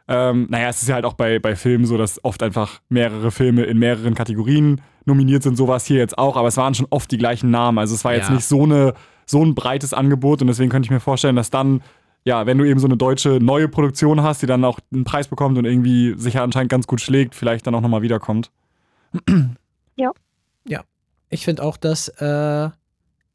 ähm, 0.10 0.48
naja, 0.50 0.70
es 0.70 0.82
ist 0.82 0.88
ja 0.90 0.96
halt 0.96 1.06
auch 1.06 1.14
bei, 1.14 1.40
bei 1.40 1.56
Filmen 1.56 1.86
so, 1.86 1.96
dass 1.98 2.24
oft 2.24 2.42
einfach 2.44 2.82
mehrere 2.90 3.30
Filme 3.32 3.64
in 3.64 3.78
mehreren 3.78 4.16
Kategorien 4.16 4.82
nominiert 5.06 5.44
sind. 5.44 5.56
So 5.56 5.68
war 5.68 5.78
es 5.78 5.86
hier 5.86 5.98
jetzt 6.00 6.18
auch, 6.18 6.36
aber 6.36 6.48
es 6.48 6.58
waren 6.58 6.74
schon 6.74 6.88
oft 6.90 7.12
die 7.12 7.18
gleichen 7.18 7.52
Namen. 7.52 7.78
Also 7.78 7.96
es 7.96 8.04
war 8.04 8.14
jetzt 8.14 8.30
Ja. 8.30 8.36
nicht 8.36 8.46
so, 8.46 8.64
eine, 8.64 8.94
so 9.26 9.44
ein 9.46 9.54
breites 9.56 9.94
Angebot 9.94 10.42
und 10.42 10.48
deswegen 10.48 10.70
könnte 10.70 10.88
ich 10.88 10.92
mir 10.92 11.00
vorstellen, 11.00 11.36
dass 11.36 11.52
dann, 11.52 11.82
ja, 12.26 12.46
wenn 12.48 12.58
du 12.58 12.66
eben 12.66 12.80
so 12.80 12.88
eine 12.88 12.98
deutsche 12.98 13.40
neue 13.40 13.68
Produktion 13.70 14.24
hast, 14.24 14.42
die 14.42 14.48
dann 14.48 14.66
auch 14.66 14.80
einen 14.92 15.04
Preis 15.04 15.28
bekommt 15.28 15.58
und 15.60 15.66
irgendwie 15.66 16.16
sich 16.18 16.34
ja 16.34 16.44
anscheinend 16.44 16.72
ganz 16.72 16.88
gut 16.88 17.02
schlägt, 17.02 17.36
vielleicht 17.36 17.68
dann 17.68 17.76
auch 17.76 17.82
nochmal 17.82 18.02
wiederkommt. 18.02 18.52
Ich 21.32 21.46
finde 21.46 21.64
auch, 21.64 21.78
dass 21.78 22.08
äh, 22.08 22.70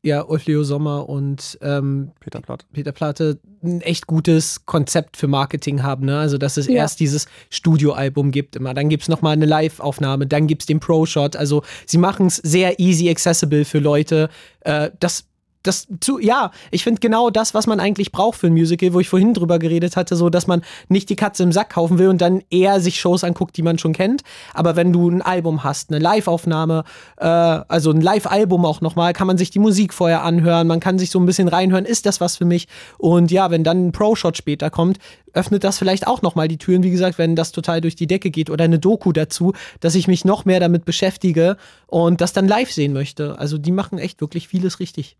ja, 0.04 0.22
Ulf 0.22 0.44
Leo 0.46 0.62
Sommer 0.64 1.08
und 1.08 1.58
ähm, 1.62 2.10
Peter 2.20 2.40
Platt. 2.40 2.66
Peter 2.72 2.92
Platte 2.92 3.38
ein 3.62 3.80
echt 3.80 4.06
gutes 4.06 4.66
Konzept 4.66 5.16
für 5.16 5.26
Marketing 5.26 5.82
haben. 5.82 6.04
Ne? 6.04 6.18
Also, 6.18 6.36
dass 6.36 6.58
es 6.58 6.66
Ja. 6.66 6.74
erst 6.74 7.00
dieses 7.00 7.26
Studioalbum 7.48 8.30
gibt 8.30 8.54
immer, 8.56 8.74
dann 8.74 8.90
gibt 8.90 9.04
es 9.04 9.08
nochmal 9.08 9.32
eine 9.32 9.46
Live-Aufnahme, 9.46 10.26
dann 10.26 10.46
gibt 10.46 10.62
es 10.62 10.66
den 10.66 10.78
Pro-Shot. 10.78 11.36
Also, 11.36 11.62
sie 11.86 11.98
machen 11.98 12.26
es 12.26 12.36
sehr 12.36 12.78
easy 12.78 13.08
accessible 13.08 13.64
für 13.64 13.78
Leute. 13.78 14.28
Äh, 14.60 14.90
das 15.00 15.24
das 15.66 15.88
zu, 16.00 16.18
ja, 16.18 16.50
ich 16.70 16.84
finde 16.84 17.00
genau 17.00 17.30
das, 17.30 17.54
was 17.54 17.66
man 17.66 17.80
eigentlich 17.80 18.12
braucht 18.12 18.38
für 18.38 18.46
ein 18.46 18.52
Musical, 18.52 18.92
wo 18.92 19.00
ich 19.00 19.08
vorhin 19.08 19.34
drüber 19.34 19.58
geredet 19.58 19.96
hatte, 19.96 20.16
so, 20.16 20.30
dass 20.30 20.46
man 20.46 20.62
nicht 20.88 21.10
die 21.10 21.16
Katze 21.16 21.42
im 21.42 21.52
Sack 21.52 21.70
kaufen 21.70 21.98
will 21.98 22.08
und 22.08 22.20
dann 22.20 22.42
eher 22.50 22.80
sich 22.80 23.00
Shows 23.00 23.24
anguckt, 23.24 23.56
die 23.56 23.62
man 23.62 23.78
schon 23.78 23.92
kennt. 23.92 24.22
Aber 24.52 24.76
wenn 24.76 24.92
du 24.92 25.08
ein 25.08 25.22
Album 25.22 25.64
hast, 25.64 25.90
eine 25.90 25.98
Live-Aufnahme, 25.98 26.84
äh, 27.16 27.26
also 27.26 27.90
ein 27.90 28.00
Live-Album 28.00 28.64
auch 28.64 28.80
nochmal, 28.80 29.12
kann 29.12 29.26
man 29.26 29.38
sich 29.38 29.50
die 29.50 29.58
Musik 29.58 29.92
vorher 29.94 30.22
anhören, 30.22 30.66
man 30.66 30.80
kann 30.80 30.98
sich 30.98 31.10
so 31.10 31.18
ein 31.18 31.26
bisschen 31.26 31.48
reinhören, 31.48 31.84
ist 31.84 32.06
das 32.06 32.20
was 32.20 32.36
für 32.36 32.44
mich? 32.44 32.68
Und 32.98 33.30
ja, 33.30 33.50
wenn 33.50 33.64
dann 33.64 33.88
ein 33.88 33.92
Pro-Shot 33.92 34.36
später 34.36 34.70
kommt, 34.70 34.98
öffnet 35.34 35.64
das 35.64 35.78
vielleicht 35.78 36.06
auch 36.06 36.22
nochmal 36.22 36.48
die 36.48 36.58
Türen, 36.58 36.82
wie 36.82 36.90
gesagt, 36.90 37.18
wenn 37.18 37.36
das 37.36 37.52
total 37.52 37.80
durch 37.80 37.96
die 37.96 38.06
Decke 38.06 38.30
geht 38.30 38.50
oder 38.50 38.64
eine 38.64 38.78
Doku 38.78 39.12
dazu, 39.12 39.52
dass 39.80 39.94
ich 39.94 40.08
mich 40.08 40.24
noch 40.24 40.44
mehr 40.44 40.60
damit 40.60 40.84
beschäftige 40.84 41.56
und 41.86 42.20
das 42.20 42.32
dann 42.32 42.48
live 42.48 42.70
sehen 42.70 42.92
möchte. 42.92 43.38
Also 43.38 43.58
die 43.58 43.72
machen 43.72 43.98
echt 43.98 44.20
wirklich 44.20 44.48
vieles 44.48 44.80
richtig. 44.80 45.16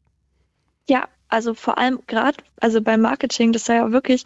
Ja, 0.89 1.09
also 1.29 1.55
vor 1.55 1.79
allem 1.79 2.01
gerade, 2.07 2.37
also 2.61 2.81
beim 2.81 3.01
Marketing, 3.01 3.53
das 3.53 3.69
war 3.69 3.77
ja 3.77 3.93
wirklich, 3.93 4.25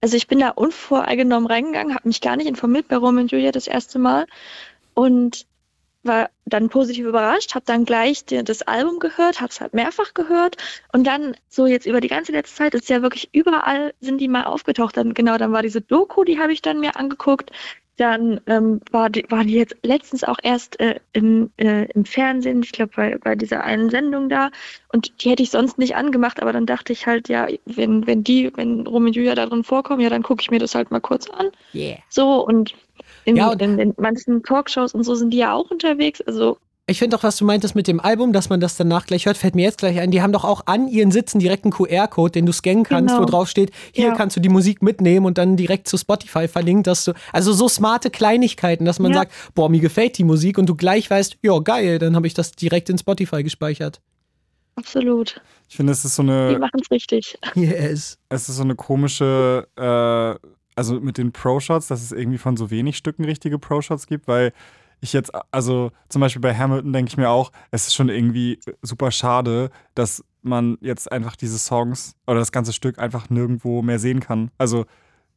also 0.00 0.16
ich 0.16 0.26
bin 0.26 0.38
da 0.38 0.50
unvoreingenommen 0.50 1.46
reingegangen, 1.46 1.94
habe 1.94 2.08
mich 2.08 2.20
gar 2.20 2.36
nicht 2.36 2.46
informiert 2.46 2.88
bei 2.88 2.96
Romeo 2.96 3.22
und 3.22 3.32
Julia 3.32 3.52
das 3.52 3.66
erste 3.66 3.98
Mal 3.98 4.26
und 4.94 5.46
war 6.02 6.30
dann 6.46 6.70
positiv 6.70 7.06
überrascht, 7.06 7.54
habe 7.54 7.66
dann 7.66 7.84
gleich 7.84 8.24
das 8.24 8.62
Album 8.62 8.98
gehört, 9.00 9.40
habe 9.40 9.50
es 9.50 9.60
halt 9.60 9.74
mehrfach 9.74 10.14
gehört 10.14 10.56
und 10.92 11.06
dann 11.06 11.36
so 11.48 11.66
jetzt 11.66 11.86
über 11.86 12.00
die 12.00 12.08
ganze 12.08 12.32
letzte 12.32 12.56
Zeit 12.56 12.74
ist 12.74 12.88
ja 12.88 13.02
wirklich 13.02 13.28
überall 13.32 13.92
sind 14.00 14.18
die 14.18 14.28
mal 14.28 14.44
aufgetaucht. 14.44 14.96
Dann 14.96 15.12
genau, 15.14 15.36
dann 15.36 15.52
war 15.52 15.62
diese 15.62 15.82
Doku, 15.82 16.24
die 16.24 16.38
habe 16.38 16.52
ich 16.52 16.62
dann 16.62 16.80
mir 16.80 16.96
angeguckt. 16.96 17.50
Dann 18.00 18.40
ähm, 18.46 18.80
war, 18.92 19.10
die, 19.10 19.26
war 19.28 19.44
die 19.44 19.52
jetzt 19.52 19.76
letztens 19.82 20.24
auch 20.24 20.38
erst 20.42 20.80
äh, 20.80 21.00
im, 21.12 21.50
äh, 21.58 21.84
im 21.92 22.06
Fernsehen, 22.06 22.62
ich 22.62 22.72
glaube 22.72 22.92
bei, 22.96 23.18
bei 23.18 23.34
dieser 23.34 23.62
einen 23.62 23.90
Sendung 23.90 24.30
da. 24.30 24.50
Und 24.90 25.22
die 25.22 25.28
hätte 25.28 25.42
ich 25.42 25.50
sonst 25.50 25.76
nicht 25.76 25.96
angemacht, 25.96 26.40
aber 26.40 26.54
dann 26.54 26.64
dachte 26.64 26.94
ich 26.94 27.06
halt, 27.06 27.28
ja, 27.28 27.46
wenn, 27.66 28.06
wenn 28.06 28.24
die, 28.24 28.50
wenn 28.56 28.86
Romeo 28.86 29.08
und 29.08 29.16
Julia 29.16 29.34
da 29.34 29.44
drin 29.44 29.64
vorkommen, 29.64 30.00
ja, 30.00 30.08
dann 30.08 30.22
gucke 30.22 30.40
ich 30.40 30.50
mir 30.50 30.58
das 30.58 30.74
halt 30.74 30.90
mal 30.90 31.00
kurz 31.00 31.28
an. 31.28 31.50
Yeah. 31.74 31.98
So 32.08 32.42
und 32.42 32.74
in, 33.26 33.36
Ja, 33.36 33.50
und- 33.50 33.60
in 33.60 33.76
den 33.76 33.94
manchen 33.98 34.42
Talkshows 34.42 34.94
und 34.94 35.02
so 35.04 35.14
sind 35.14 35.30
die 35.34 35.36
ja 35.38 35.52
auch 35.52 35.70
unterwegs. 35.70 36.22
Also 36.22 36.56
Ich 36.90 36.98
finde 36.98 37.16
auch, 37.16 37.22
was 37.22 37.36
du 37.36 37.44
meintest 37.44 37.74
mit 37.76 37.86
dem 37.86 38.00
Album, 38.00 38.32
dass 38.32 38.48
man 38.48 38.58
das 38.58 38.76
danach 38.76 39.06
gleich 39.06 39.26
hört, 39.26 39.36
fällt 39.36 39.54
mir 39.54 39.62
jetzt 39.62 39.78
gleich 39.78 40.00
ein. 40.00 40.10
Die 40.10 40.20
haben 40.22 40.32
doch 40.32 40.44
auch 40.44 40.62
an 40.66 40.88
ihren 40.88 41.12
Sitzen 41.12 41.38
direkt 41.38 41.64
einen 41.64 41.72
QR-Code, 41.72 42.32
den 42.32 42.46
du 42.46 42.52
scannen 42.52 42.82
kannst, 42.82 43.14
Genau. 43.14 43.22
wo 43.26 43.30
drauf 43.30 43.48
steht, 43.48 43.70
hier 43.92 44.08
Ja. 44.08 44.14
kannst 44.14 44.36
du 44.36 44.40
die 44.40 44.48
Musik 44.48 44.82
mitnehmen 44.82 45.24
und 45.24 45.38
dann 45.38 45.56
direkt 45.56 45.86
zu 45.88 45.96
Spotify 45.96 46.48
verlinkt, 46.48 46.86
dass 46.88 47.04
du, 47.04 47.12
also 47.32 47.52
so 47.52 47.68
smarte 47.68 48.10
Kleinigkeiten, 48.10 48.84
dass 48.84 48.98
man 48.98 49.12
Ja. 49.12 49.18
sagt, 49.18 49.32
boah, 49.54 49.68
mir 49.68 49.80
gefällt 49.80 50.18
die 50.18 50.24
Musik 50.24 50.58
und 50.58 50.66
du 50.66 50.74
gleich 50.74 51.08
weißt, 51.08 51.38
ja, 51.42 51.58
geil, 51.60 51.98
dann 52.00 52.16
habe 52.16 52.26
ich 52.26 52.34
das 52.34 52.52
direkt 52.52 52.90
in 52.90 52.98
Spotify 52.98 53.42
gespeichert. 53.44 54.00
absolut. 54.76 55.40
Ich 55.68 55.76
finde, 55.76 55.92
es 55.92 56.04
ist 56.04 56.16
so 56.16 56.22
Die 56.22 56.30
eine, 56.30 56.58
machen 56.58 56.80
es 56.82 56.90
richtig. 56.90 57.38
Yes. 57.54 58.18
es 58.30 58.48
ist 58.48 58.56
so 58.56 58.62
eine 58.62 58.74
komische, 58.74 59.68
äh, 59.76 60.48
also 60.74 60.94
mit 61.00 61.18
den 61.18 61.32
Pro-Shots, 61.32 61.88
dass 61.88 62.02
es 62.02 62.12
irgendwie 62.12 62.38
von 62.38 62.56
so 62.56 62.70
wenig 62.70 62.96
Stücken 62.96 63.24
richtige 63.24 63.58
Pro-Shots 63.58 64.06
gibt, 64.06 64.26
weil 64.26 64.52
ich 65.00 65.12
jetzt, 65.12 65.30
also 65.50 65.90
zum 66.08 66.20
Beispiel 66.20 66.42
bei 66.42 66.54
Hamilton 66.56 66.92
denke 66.92 67.08
ich 67.10 67.16
mir 67.16 67.28
auch, 67.30 67.52
es 67.70 67.86
ist 67.86 67.94
schon 67.94 68.08
irgendwie 68.08 68.58
super 68.82 69.10
schade, 69.10 69.70
dass 69.94 70.24
man 70.42 70.78
jetzt 70.80 71.10
einfach 71.10 71.36
diese 71.36 71.58
Songs 71.58 72.14
oder 72.26 72.38
das 72.38 72.52
ganze 72.52 72.72
Stück 72.72 72.98
einfach 72.98 73.30
nirgendwo 73.30 73.82
mehr 73.82 73.98
sehen 73.98 74.20
kann. 74.20 74.50
Also 74.58 74.84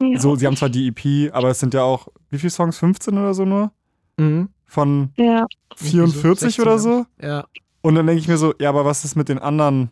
Ja. 0.01 0.19
so, 0.19 0.35
sie 0.35 0.47
haben 0.47 0.55
zwar 0.57 0.69
die 0.69 0.87
EP, 0.87 1.33
aber 1.33 1.49
es 1.49 1.59
sind 1.59 1.73
ja 1.73 1.83
auch, 1.83 2.07
wie 2.29 2.39
viele 2.39 2.49
Songs? 2.51 2.77
15 2.77 3.17
oder 3.17 3.33
so 3.33 3.45
nur? 3.45 3.71
Mhm. 4.17 4.49
Von 4.65 5.11
Ja, 5.17 5.45
44 5.75 6.59
oder 6.61 6.79
so? 6.79 7.05
Ja. 7.21 7.45
Und 7.81 7.95
dann 7.95 8.07
denke 8.07 8.19
ich 8.21 8.27
mir 8.27 8.37
so, 8.37 8.53
ja, 8.59 8.69
aber 8.69 8.85
was 8.85 9.03
ist 9.05 9.15
mit 9.15 9.29
den 9.29 9.39
anderen 9.39 9.91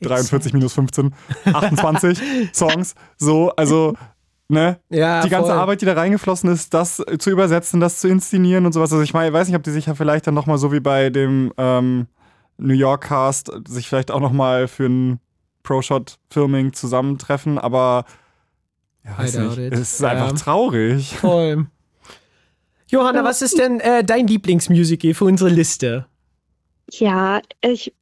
43 0.00 0.52
minus 0.54 0.72
15, 0.74 1.14
28 1.44 2.18
Songs? 2.54 2.94
So, 3.18 3.50
also, 3.50 3.94
ne? 4.50 4.78
Ja, 4.90 5.22
die 5.22 5.28
ganze 5.30 5.50
voll. 5.50 5.58
Arbeit, 5.58 5.80
die 5.80 5.86
da 5.86 5.92
reingeflossen 5.94 6.50
ist, 6.50 6.74
das 6.74 7.02
zu 7.18 7.30
übersetzen, 7.30 7.80
das 7.80 8.00
zu 8.00 8.08
inszenieren 8.08 8.66
und 8.66 8.72
sowas. 8.72 8.92
Also 8.92 9.02
ich 9.02 9.14
meine, 9.14 9.32
weiß 9.32 9.48
nicht, 9.48 9.56
ob 9.56 9.62
die 9.62 9.70
sich 9.70 9.86
ja 9.86 9.94
vielleicht 9.94 10.26
dann 10.26 10.34
nochmal 10.34 10.58
so 10.58 10.72
wie 10.72 10.80
bei 10.80 11.10
dem 11.10 11.52
ähm, 11.56 12.06
New 12.58 12.74
York 12.74 13.04
Cast 13.08 13.50
sich 13.68 13.88
vielleicht 13.88 14.10
auch 14.10 14.20
nochmal 14.20 14.68
für 14.68 14.86
ein 14.86 15.20
Pro-Shot-Filming 15.62 16.72
zusammentreffen, 16.72 17.58
aber 17.58 18.04
ja, 19.04 19.18
weiß 19.18 19.38
nicht. 19.38 19.58
it. 19.58 19.72
Es 19.72 19.80
ist 19.94 20.00
Ja. 20.00 20.08
einfach 20.08 20.32
traurig. 20.32 21.16
Voll. 21.16 21.66
Johanna, 22.88 23.22
was 23.24 23.40
ist 23.40 23.58
denn 23.58 23.78
äh, 23.80 24.02
dein 24.04 24.26
Lieblingsmusical 24.26 25.14
für 25.14 25.24
unsere 25.24 25.48
Liste? 25.50 26.06
Ja, 26.90 27.40
ich, 27.60 27.94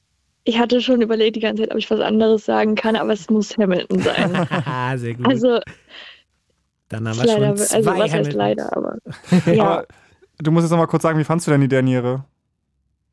ich 0.44 0.58
hatte 0.58 0.80
schon 0.80 1.02
überlegt 1.02 1.36
die 1.36 1.40
ganze 1.40 1.62
Zeit, 1.62 1.72
ob 1.72 1.78
ich 1.78 1.90
was 1.90 2.00
anderes 2.00 2.46
sagen 2.46 2.74
kann, 2.74 2.96
aber 2.96 3.12
es 3.12 3.28
muss 3.28 3.56
Hamilton 3.58 4.00
sein. 4.00 4.48
Haha, 4.50 4.96
sehr 4.96 5.14
gut. 5.14 5.26
Also, 5.28 5.60
Dann 6.88 7.08
haben 7.08 7.18
wir 7.18 7.28
schon 7.28 7.42
leider, 7.42 7.56
zwei 7.56 7.76
also 7.76 7.90
was 7.98 8.12
heißt 8.12 8.32
leider, 8.32 8.76
aber 8.76 8.96
ja. 9.52 9.64
Aber 9.64 9.86
du 10.38 10.50
musst 10.50 10.64
jetzt 10.64 10.70
noch 10.70 10.78
mal 10.78 10.86
kurz 10.86 11.02
sagen, 11.02 11.18
wie 11.18 11.24
fandst 11.24 11.46
du 11.46 11.50
denn 11.50 11.60
die 11.60 11.68
Derniere? 11.68 12.24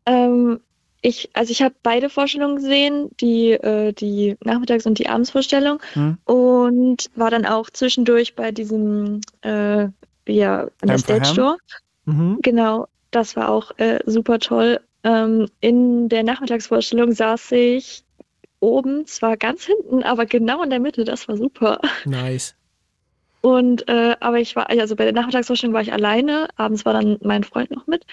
Ähm, 0.05 0.59
ich, 1.01 1.29
also 1.33 1.51
ich 1.51 1.61
habe 1.61 1.75
beide 1.83 2.09
Vorstellungen 2.09 2.55
gesehen, 2.55 3.09
die, 3.19 3.51
äh, 3.51 3.93
die 3.93 4.37
Nachmittags- 4.43 4.85
und 4.85 4.97
die 4.97 5.07
Abendsvorstellung 5.07 5.79
Hm? 5.93 6.17
und 6.25 7.09
war 7.15 7.29
dann 7.29 7.45
auch 7.45 7.69
zwischendurch 7.69 8.35
bei 8.35 8.51
diesem, 8.51 9.21
äh, 9.41 9.87
ja, 10.27 10.61
an 10.81 10.87
der 10.87 10.97
Stage? 10.97 11.33
Door. 11.35 11.57
Mhm. 12.05 12.39
Genau, 12.41 12.87
das 13.11 13.35
war 13.35 13.49
auch 13.49 13.71
äh, 13.77 13.99
super 14.05 14.39
toll. 14.39 14.79
Ähm, 15.03 15.47
in 15.61 16.09
der 16.09 16.23
Nachmittagsvorstellung 16.23 17.11
saß 17.11 17.51
ich 17.51 18.03
oben, 18.59 19.05
zwar 19.05 19.37
ganz 19.37 19.65
hinten, 19.65 20.01
aber 20.01 20.25
genau 20.25 20.63
in 20.63 20.71
der 20.71 20.79
Mitte, 20.79 21.03
das 21.03 21.27
war 21.27 21.37
super. 21.37 21.79
Nice. 22.05 22.55
Und 23.45 23.87
äh, 23.87 24.15
aber 24.21 24.39
ich 24.39 24.55
war, 24.55 24.71
also 24.71 24.95
bei 24.95 25.03
der 25.03 25.13
Nachmittagsvorstellung 25.13 25.75
war 25.75 25.83
ich 25.83 25.93
alleine, 25.93 26.47
abends 26.55 26.83
war 26.83 26.93
dann 26.93 27.19
mein 27.21 27.43
Freund 27.43 27.69
noch 27.69 27.85
mit. 27.85 28.03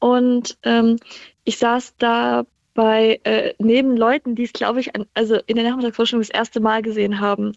Und 0.00 0.58
ähm, 0.64 0.96
ich 1.44 1.58
saß 1.58 1.94
da 1.98 2.44
bei 2.74 3.20
äh, 3.22 3.54
neben 3.60 3.96
Leuten, 3.96 4.34
die 4.34 4.42
es, 4.42 4.52
glaube 4.52 4.80
ich, 4.80 4.96
an, 4.96 5.06
also 5.14 5.38
in 5.46 5.54
der 5.54 5.70
Nachmittagsvorstellung 5.70 6.22
das 6.22 6.30
erste 6.34 6.58
Mal 6.58 6.82
gesehen 6.82 7.20
haben. 7.20 7.52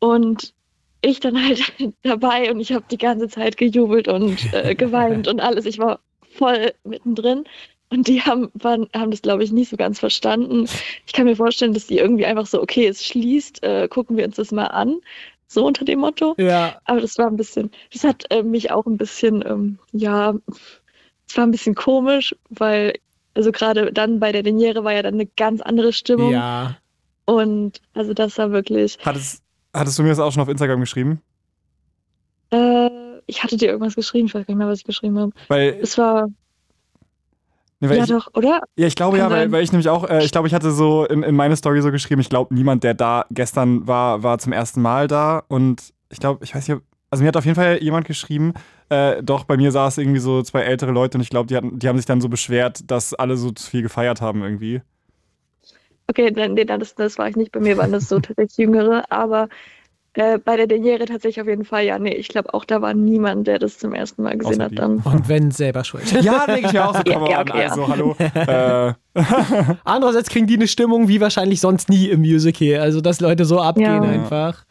Und 0.00 0.52
ich 1.00 1.18
dann 1.18 1.42
halt 1.42 1.72
dabei 2.02 2.50
und 2.50 2.60
ich 2.60 2.74
habe 2.74 2.84
die 2.90 2.98
ganze 2.98 3.28
Zeit 3.28 3.56
gejubelt 3.56 4.06
und 4.08 4.36
äh, 4.52 4.74
geweint 4.74 5.28
und 5.28 5.40
alles. 5.40 5.64
Ich 5.64 5.78
war 5.78 6.00
voll 6.36 6.74
mittendrin. 6.84 7.44
Und 7.88 8.08
die 8.08 8.20
haben, 8.20 8.50
waren, 8.52 8.88
haben 8.94 9.12
das, 9.12 9.22
glaube 9.22 9.44
ich, 9.44 9.52
nicht 9.52 9.70
so 9.70 9.78
ganz 9.78 9.98
verstanden. 9.98 10.68
Ich 11.06 11.14
kann 11.14 11.24
mir 11.24 11.36
vorstellen, 11.36 11.72
dass 11.72 11.86
die 11.86 11.96
irgendwie 11.96 12.26
einfach 12.26 12.46
so, 12.46 12.60
okay, 12.60 12.86
es 12.86 13.06
schließt, 13.06 13.62
äh, 13.62 13.88
gucken 13.88 14.18
wir 14.18 14.26
uns 14.26 14.36
das 14.36 14.52
mal 14.52 14.66
an. 14.66 15.00
So 15.46 15.66
unter 15.66 15.84
dem 15.84 16.00
Motto. 16.00 16.34
Ja. 16.38 16.80
Aber 16.84 17.00
das 17.00 17.18
war 17.18 17.26
ein 17.26 17.36
bisschen, 17.36 17.70
das 17.92 18.04
hat 18.04 18.24
äh, 18.30 18.42
mich 18.42 18.70
auch 18.70 18.86
ein 18.86 18.96
bisschen, 18.96 19.44
ähm, 19.46 19.78
ja, 19.92 20.34
es 21.28 21.36
war 21.36 21.46
ein 21.46 21.50
bisschen 21.50 21.74
komisch, 21.74 22.34
weil, 22.50 22.94
also 23.34 23.52
gerade 23.52 23.92
dann 23.92 24.20
bei 24.20 24.32
der 24.32 24.42
Deniere 24.42 24.84
war 24.84 24.92
ja 24.92 25.02
dann 25.02 25.14
eine 25.14 25.26
ganz 25.26 25.60
andere 25.60 25.92
Stimmung. 25.92 26.32
Ja. 26.32 26.76
Und 27.26 27.80
also 27.94 28.14
das 28.14 28.36
war 28.38 28.50
wirklich, 28.50 28.98
Hattest, 29.04 29.42
hattest 29.72 29.98
du 29.98 30.02
mir 30.02 30.10
das 30.10 30.18
auch 30.18 30.32
schon 30.32 30.42
auf 30.42 30.48
Instagram 30.48 30.80
geschrieben? 30.80 31.20
äh, 32.50 32.90
ich 33.26 33.42
hatte 33.42 33.56
dir 33.56 33.68
irgendwas 33.68 33.94
geschrieben, 33.94 34.26
ich 34.26 34.34
weiß 34.34 34.46
gar 34.46 34.54
nicht 34.54 34.58
mehr, 34.58 34.68
was 34.68 34.80
ich 34.80 34.84
geschrieben 34.84 35.18
habe. 35.18 35.32
Weil, 35.48 35.78
Es 35.80 35.96
war, 35.98 36.28
nee, 37.90 37.98
ja 37.98 38.04
ich, 38.04 38.10
doch, 38.10 38.28
oder? 38.34 38.62
Ja, 38.76 38.86
ich 38.86 38.94
glaube 38.96 39.18
Kann 39.18 39.30
ja, 39.30 39.36
weil, 39.36 39.52
weil 39.52 39.62
ich 39.62 39.72
nämlich 39.72 39.88
auch, 39.88 40.08
äh, 40.08 40.24
ich 40.24 40.32
glaube, 40.32 40.48
ich 40.48 40.54
hatte 40.54 40.70
so 40.70 41.04
in, 41.04 41.22
in 41.22 41.34
meine 41.34 41.56
Story 41.56 41.80
so 41.82 41.90
geschrieben, 41.90 42.20
ich 42.20 42.28
glaube, 42.28 42.54
niemand, 42.54 42.84
der 42.84 42.94
da 42.94 43.26
gestern 43.30 43.86
war, 43.86 44.22
war 44.22 44.38
zum 44.38 44.52
ersten 44.52 44.82
Mal 44.82 45.06
da. 45.08 45.42
Und 45.48 45.92
ich 46.10 46.18
glaube, 46.20 46.44
ich 46.44 46.54
weiß 46.54 46.68
nicht, 46.68 46.80
also 47.10 47.22
mir 47.22 47.28
hat 47.28 47.36
auf 47.36 47.44
jeden 47.44 47.54
Fall 47.56 47.78
jemand 47.82 48.06
geschrieben, 48.06 48.54
äh, 48.88 49.22
doch 49.22 49.44
bei 49.44 49.56
mir 49.56 49.70
saß 49.72 49.98
irgendwie 49.98 50.20
so 50.20 50.42
zwei 50.42 50.62
ältere 50.62 50.90
Leute 50.90 51.18
und 51.18 51.22
ich 51.22 51.30
glaube, 51.30 51.46
die, 51.46 51.56
hatten- 51.56 51.78
die 51.78 51.88
haben 51.88 51.96
sich 51.96 52.06
dann 52.06 52.20
so 52.20 52.28
beschwert, 52.28 52.90
dass 52.90 53.14
alle 53.14 53.36
so 53.36 53.50
zu 53.50 53.70
viel 53.70 53.82
gefeiert 53.82 54.20
haben 54.20 54.42
irgendwie. 54.42 54.82
Okay, 56.06 56.30
nee, 56.30 56.64
das, 56.64 56.94
das 56.94 57.18
war 57.18 57.28
ich 57.28 57.36
nicht. 57.36 57.52
Bei 57.52 57.60
mir 57.60 57.76
waren 57.76 57.92
das 57.92 58.08
so 58.08 58.18
tatsächlich 58.20 58.58
Jüngere, 58.58 59.10
aber 59.10 59.48
äh, 60.14 60.38
bei 60.38 60.56
der 60.56 60.66
Deniere 60.66 61.04
tatsächlich 61.06 61.40
auf 61.40 61.48
jeden 61.48 61.64
Fall, 61.64 61.84
ja, 61.84 61.98
nee, 61.98 62.14
ich 62.14 62.28
glaube 62.28 62.54
auch, 62.54 62.64
da 62.64 62.80
war 62.82 62.94
niemand, 62.94 63.46
der 63.46 63.58
das 63.58 63.78
zum 63.78 63.94
ersten 63.94 64.22
Mal 64.22 64.36
gesehen 64.38 64.54
Außer 64.54 64.64
hat 64.64 64.70
die. 64.72 64.76
dann. 64.76 64.98
Und 64.98 65.28
wenn 65.28 65.50
selber 65.50 65.84
schuld. 65.84 66.10
Ja, 66.22 66.46
denke 66.46 66.66
ich 66.68 66.72
mir 66.72 66.88
auch 66.88 66.94
so, 66.96 67.02
Ja, 67.06 67.14
come 67.18 67.30
ja, 67.30 67.40
on, 67.40 67.48
okay, 67.50 67.60
ja. 67.62 67.68
also 67.68 67.88
hallo. 67.88 68.16
Äh, 68.34 68.92
Andererseits 69.84 70.28
kriegen 70.28 70.46
die 70.46 70.54
eine 70.54 70.68
Stimmung 70.68 71.08
wie 71.08 71.20
wahrscheinlich 71.20 71.60
sonst 71.60 71.88
nie 71.88 72.08
im 72.08 72.20
Musical. 72.20 72.80
Also, 72.80 73.00
dass 73.00 73.20
Leute 73.20 73.44
so 73.44 73.60
abgehen 73.60 73.84
Ja. 73.86 74.02
einfach. 74.02 74.64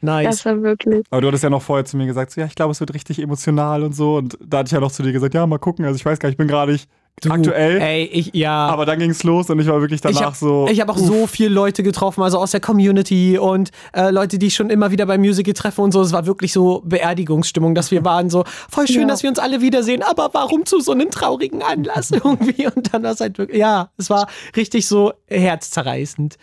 Nice. 0.00 0.26
Das 0.26 0.44
war 0.46 0.62
wirklich. 0.62 1.04
aber 1.10 1.20
du 1.22 1.28
hattest 1.28 1.44
ja 1.44 1.50
noch 1.50 1.62
vorher 1.62 1.84
zu 1.86 1.96
mir 1.96 2.06
gesagt, 2.06 2.32
so, 2.32 2.40
ja, 2.40 2.46
ich 2.46 2.54
glaube, 2.54 2.72
es 2.72 2.80
wird 2.80 2.92
richtig 2.92 3.20
emotional 3.22 3.82
und 3.84 3.94
so. 3.94 4.16
Und 4.16 4.36
da 4.44 4.58
hatte 4.58 4.66
ich 4.68 4.72
ja 4.72 4.80
noch 4.80 4.92
zu 4.92 5.02
dir 5.02 5.12
gesagt, 5.12 5.32
ja, 5.32 5.46
mal 5.46 5.58
gucken. 5.58 5.84
Also 5.86 5.96
ich 5.96 6.04
weiß 6.04 6.18
gar 6.18 6.28
nicht, 6.28 6.34
ich 6.34 6.38
bin 6.38 6.48
gerade 6.48 6.72
nicht 6.72 6.88
Du, 7.22 7.30
aktuell. 7.30 7.80
Ey, 7.80 8.04
ich, 8.04 8.30
ja. 8.34 8.66
Aber 8.66 8.84
dann 8.86 8.98
ging 8.98 9.10
es 9.10 9.22
los 9.22 9.48
und 9.48 9.58
ich 9.60 9.66
war 9.68 9.80
wirklich 9.80 10.00
danach 10.00 10.18
ich 10.20 10.24
habe 10.26 10.36
so. 10.36 10.66
ich 10.68 10.80
hab 10.80 10.88
auch 10.90 10.96
uff. 10.96 11.06
so 11.06 11.26
viele 11.26 11.48
Leute 11.50 11.82
getroffen, 11.82 12.22
also 12.22 12.38
aus 12.38 12.50
der 12.50 12.60
Community 12.60 13.38
und 13.38 13.70
äh, 13.94 14.10
Leute, 14.10 14.38
die 14.38 14.48
ich 14.48 14.54
schon 14.56 14.68
immer 14.68 14.90
wieder 14.90 15.06
beim 15.06 15.20
Musical 15.20 15.54
treffe 15.54 15.80
und 15.80 15.92
so. 15.92 16.02
Es 16.02 16.12
war 16.12 16.26
wirklich 16.26 16.52
so 16.52 16.82
Beerdigungsstimmung, 16.84 17.74
dass 17.74 17.90
wir 17.92 18.04
waren 18.04 18.30
so, 18.30 18.44
voll 18.68 18.88
schön, 18.88 19.02
Ja. 19.02 19.06
dass 19.08 19.22
wir 19.22 19.30
uns 19.30 19.38
alle 19.38 19.60
wiedersehen, 19.60 20.02
aber 20.02 20.30
warum 20.32 20.66
zu 20.66 20.80
so 20.80 20.92
einem 20.92 21.10
traurigen 21.10 21.62
Anlass 21.62 22.10
irgendwie? 22.10 22.66
Und 22.66 22.92
dann 22.92 23.04
war 23.04 23.12
es 23.12 23.20
halt 23.20 23.38
wirklich, 23.38 23.58
ja, 23.58 23.90
es 23.96 24.10
war 24.10 24.26
richtig 24.56 24.86
so 24.88 25.12
herzzerreißend. 25.28 26.36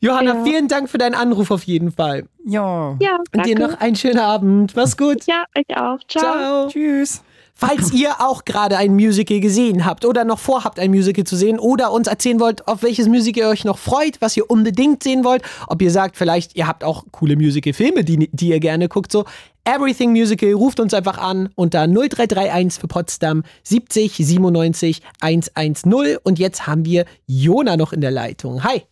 Johanna, 0.00 0.34
Ja. 0.36 0.44
vielen 0.44 0.68
Dank 0.68 0.88
für 0.88 0.98
deinen 0.98 1.14
Anruf 1.14 1.50
auf 1.50 1.64
jeden 1.64 1.90
Fall. 1.92 2.24
Ja. 2.44 2.96
Ja, 3.00 3.18
Und 3.34 3.44
dir 3.46 3.54
danke. 3.56 3.72
noch 3.74 3.80
einen 3.80 3.96
schönen 3.96 4.18
Abend. 4.18 4.74
Mach's 4.76 4.96
gut. 4.96 5.26
Ja, 5.26 5.44
ich 5.54 5.76
auch. 5.76 5.98
Ciao. 6.08 6.22
Ciao. 6.22 6.68
Tschüss. 6.68 7.22
Falls 7.54 7.92
ihr 7.92 8.20
auch 8.20 8.44
gerade 8.44 8.76
ein 8.76 8.94
Musical 8.94 9.38
gesehen 9.40 9.84
habt 9.84 10.04
oder 10.04 10.24
noch 10.24 10.38
vorhabt, 10.38 10.80
ein 10.80 10.90
Musical 10.90 11.24
zu 11.24 11.36
sehen 11.36 11.58
oder 11.58 11.92
uns 11.92 12.08
erzählen 12.08 12.40
wollt, 12.40 12.66
auf 12.66 12.82
welches 12.82 13.06
Musical 13.06 13.44
ihr 13.44 13.48
euch 13.50 13.64
noch 13.64 13.78
freut, 13.78 14.20
was 14.20 14.36
ihr 14.36 14.50
unbedingt 14.50 15.02
sehen 15.02 15.22
wollt, 15.22 15.42
ob 15.68 15.80
ihr 15.80 15.90
sagt, 15.90 16.16
vielleicht 16.16 16.56
ihr 16.56 16.66
habt 16.66 16.82
auch 16.82 17.04
coole 17.12 17.36
Musical-Filme, 17.36 18.04
die, 18.04 18.28
die 18.32 18.48
ihr 18.48 18.60
gerne 18.60 18.88
guckt, 18.88 19.12
so 19.12 19.24
Everything 19.64 20.10
Musical, 20.10 20.52
ruft 20.54 20.80
uns 20.80 20.92
einfach 20.92 21.18
an 21.18 21.50
unter 21.54 21.86
0331 21.86 22.80
für 22.80 22.88
Potsdam 22.88 23.44
70 23.62 24.16
97 24.16 25.02
110 25.20 26.16
und 26.24 26.40
jetzt 26.40 26.66
haben 26.66 26.84
wir 26.84 27.04
Jona 27.26 27.76
noch 27.76 27.92
in 27.92 28.00
der 28.00 28.10
Leitung. 28.10 28.64
Hi. 28.64 28.82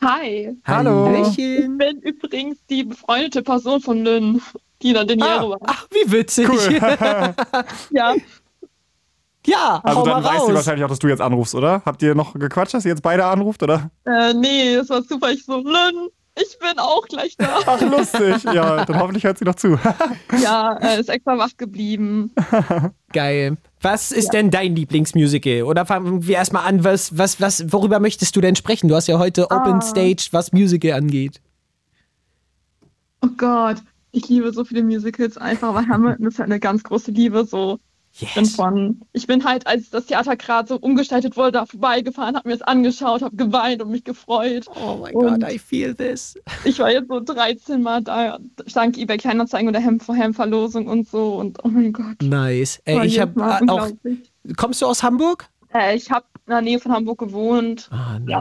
Hi. 0.00 0.56
Hallo. 0.64 1.10
Ich 1.12 1.38
Hallöchen. 1.38 1.78
bin 1.78 1.98
übrigens 2.00 2.58
die 2.68 2.84
befreundete 2.84 3.42
Person 3.42 3.80
von 3.80 4.04
Lynn, 4.04 4.40
die 4.82 4.92
der 4.92 5.04
Deniere 5.04 5.28
Ah, 5.30 5.48
war. 5.50 5.58
ach, 5.66 5.86
wie 5.90 6.10
witzig. 6.12 6.48
Ja, 7.90 8.14
ja, 9.46 9.80
Also 9.82 10.00
hau 10.00 10.04
dann 10.04 10.22
mal 10.22 10.24
weiß 10.30 10.40
sie 10.42 10.46
raus. 10.48 10.54
wahrscheinlich 10.56 10.84
auch, 10.84 10.88
dass 10.90 10.98
du 10.98 11.08
jetzt 11.08 11.20
anrufst, 11.22 11.54
oder? 11.54 11.82
Habt 11.86 12.02
ihr 12.02 12.14
noch 12.14 12.34
gequatscht, 12.34 12.74
dass 12.74 12.84
ihr 12.84 12.90
jetzt 12.90 13.02
beide 13.02 13.24
anruft, 13.24 13.62
oder? 13.62 13.90
äh, 14.04 14.34
nee, 14.34 14.76
das 14.76 14.90
war 14.90 15.02
super. 15.02 15.30
Ich 15.30 15.44
so, 15.46 15.56
Lynn, 15.58 16.08
ich 16.38 16.58
bin 16.58 16.78
auch 16.78 17.06
gleich 17.08 17.34
da. 17.38 17.48
Ach, 17.66 17.80
lustig. 17.80 18.44
Ja, 18.44 18.84
dann 18.84 19.00
hoffentlich 19.00 19.24
hört 19.24 19.38
sie 19.38 19.44
noch 19.46 19.54
zu. 19.54 19.78
ja, 20.42 20.76
äh, 20.82 21.00
ist 21.00 21.08
extra 21.08 21.38
wach 21.38 21.56
geblieben. 21.56 22.30
Geil. 23.12 23.56
Was 23.80 24.12
ist 24.12 24.32
denn 24.34 24.50
dein 24.50 24.76
Lieblingsmusical? 24.76 25.62
Oder 25.62 25.86
fangen 25.86 26.26
wir 26.26 26.34
erstmal 26.36 26.66
an, 26.66 26.84
was, 26.84 27.16
was, 27.16 27.40
was, 27.40 27.72
worüber 27.72 28.00
möchtest 28.00 28.36
du 28.36 28.40
denn 28.42 28.54
sprechen? 28.56 28.88
Du 28.88 28.96
hast 28.96 29.06
ja 29.06 29.18
heute 29.18 29.44
Open 29.50 29.74
Ah. 29.76 29.80
Stage, 29.80 30.28
was 30.32 30.52
Musical 30.52 30.92
angeht. 30.92 31.40
Oh 33.24 33.28
Gott, 33.36 33.78
ich 34.12 34.28
liebe 34.28 34.52
so 34.52 34.64
viele 34.64 34.82
Musicals 34.82 35.36
einfach, 35.38 35.74
weil 35.74 35.86
Hamilton 35.88 36.26
ist 36.26 36.38
halt 36.38 36.50
eine 36.50 36.60
ganz 36.60 36.82
große 36.82 37.10
Liebe. 37.10 37.44
So, 37.44 37.78
ich 38.20 38.34
bin 38.34 38.44
Yes. 38.44 38.56
von, 38.56 39.00
ich 39.12 39.26
bin 39.26 39.44
halt, 39.44 39.66
als 39.66 39.90
das 39.90 40.06
Theater 40.06 40.34
gerade 40.36 40.66
so 40.68 40.76
umgestaltet 40.76 41.36
wurde, 41.36 41.52
da 41.52 41.66
vorbeigefahren, 41.66 42.34
habe 42.36 42.48
mir 42.48 42.54
das 42.56 42.62
angeschaut, 42.66 43.22
habe 43.22 43.36
geweint 43.36 43.82
und 43.82 43.90
mich 43.90 44.02
gefreut. 44.04 44.66
Oh 44.74 45.06
Und- 45.12 45.40
God, 45.42 45.52
I 45.52 45.58
feel 45.58 45.94
this. 45.94 46.34
Ich 46.64 46.78
war 46.78 46.90
jetzt 46.90 47.08
so 47.08 47.20
13 47.20 47.82
Mal 47.82 48.02
da, 48.02 48.38
dank 48.74 48.96
eBay 48.96 49.18
Kleinanzeigen 49.18 49.68
oder 49.68 49.78
Hemd 49.80 50.02
vor 50.02 50.14
Hemd 50.16 50.36
Verlosung 50.36 50.88
und 50.88 51.08
so 51.08 51.34
und 51.34 51.58
oh 51.64 51.68
mein 51.68 51.92
Gott. 51.92 52.16
Nice. 52.22 52.80
Ey, 52.86 53.06
ich 53.06 53.20
habe 53.20 53.38
Mal 53.38 53.60
auch. 53.68 53.88
Kommst 54.56 54.80
du 54.82 54.86
aus 54.86 55.02
Hamburg? 55.02 55.46
Äh, 55.74 55.96
ich 55.96 56.10
habe 56.10 56.24
in 56.46 56.50
der 56.50 56.62
Nähe 56.62 56.78
von 56.80 56.92
Hamburg 56.92 57.18
gewohnt. 57.18 57.88
Ah, 57.92 58.18
nee. 58.18 58.32
Ja. 58.32 58.40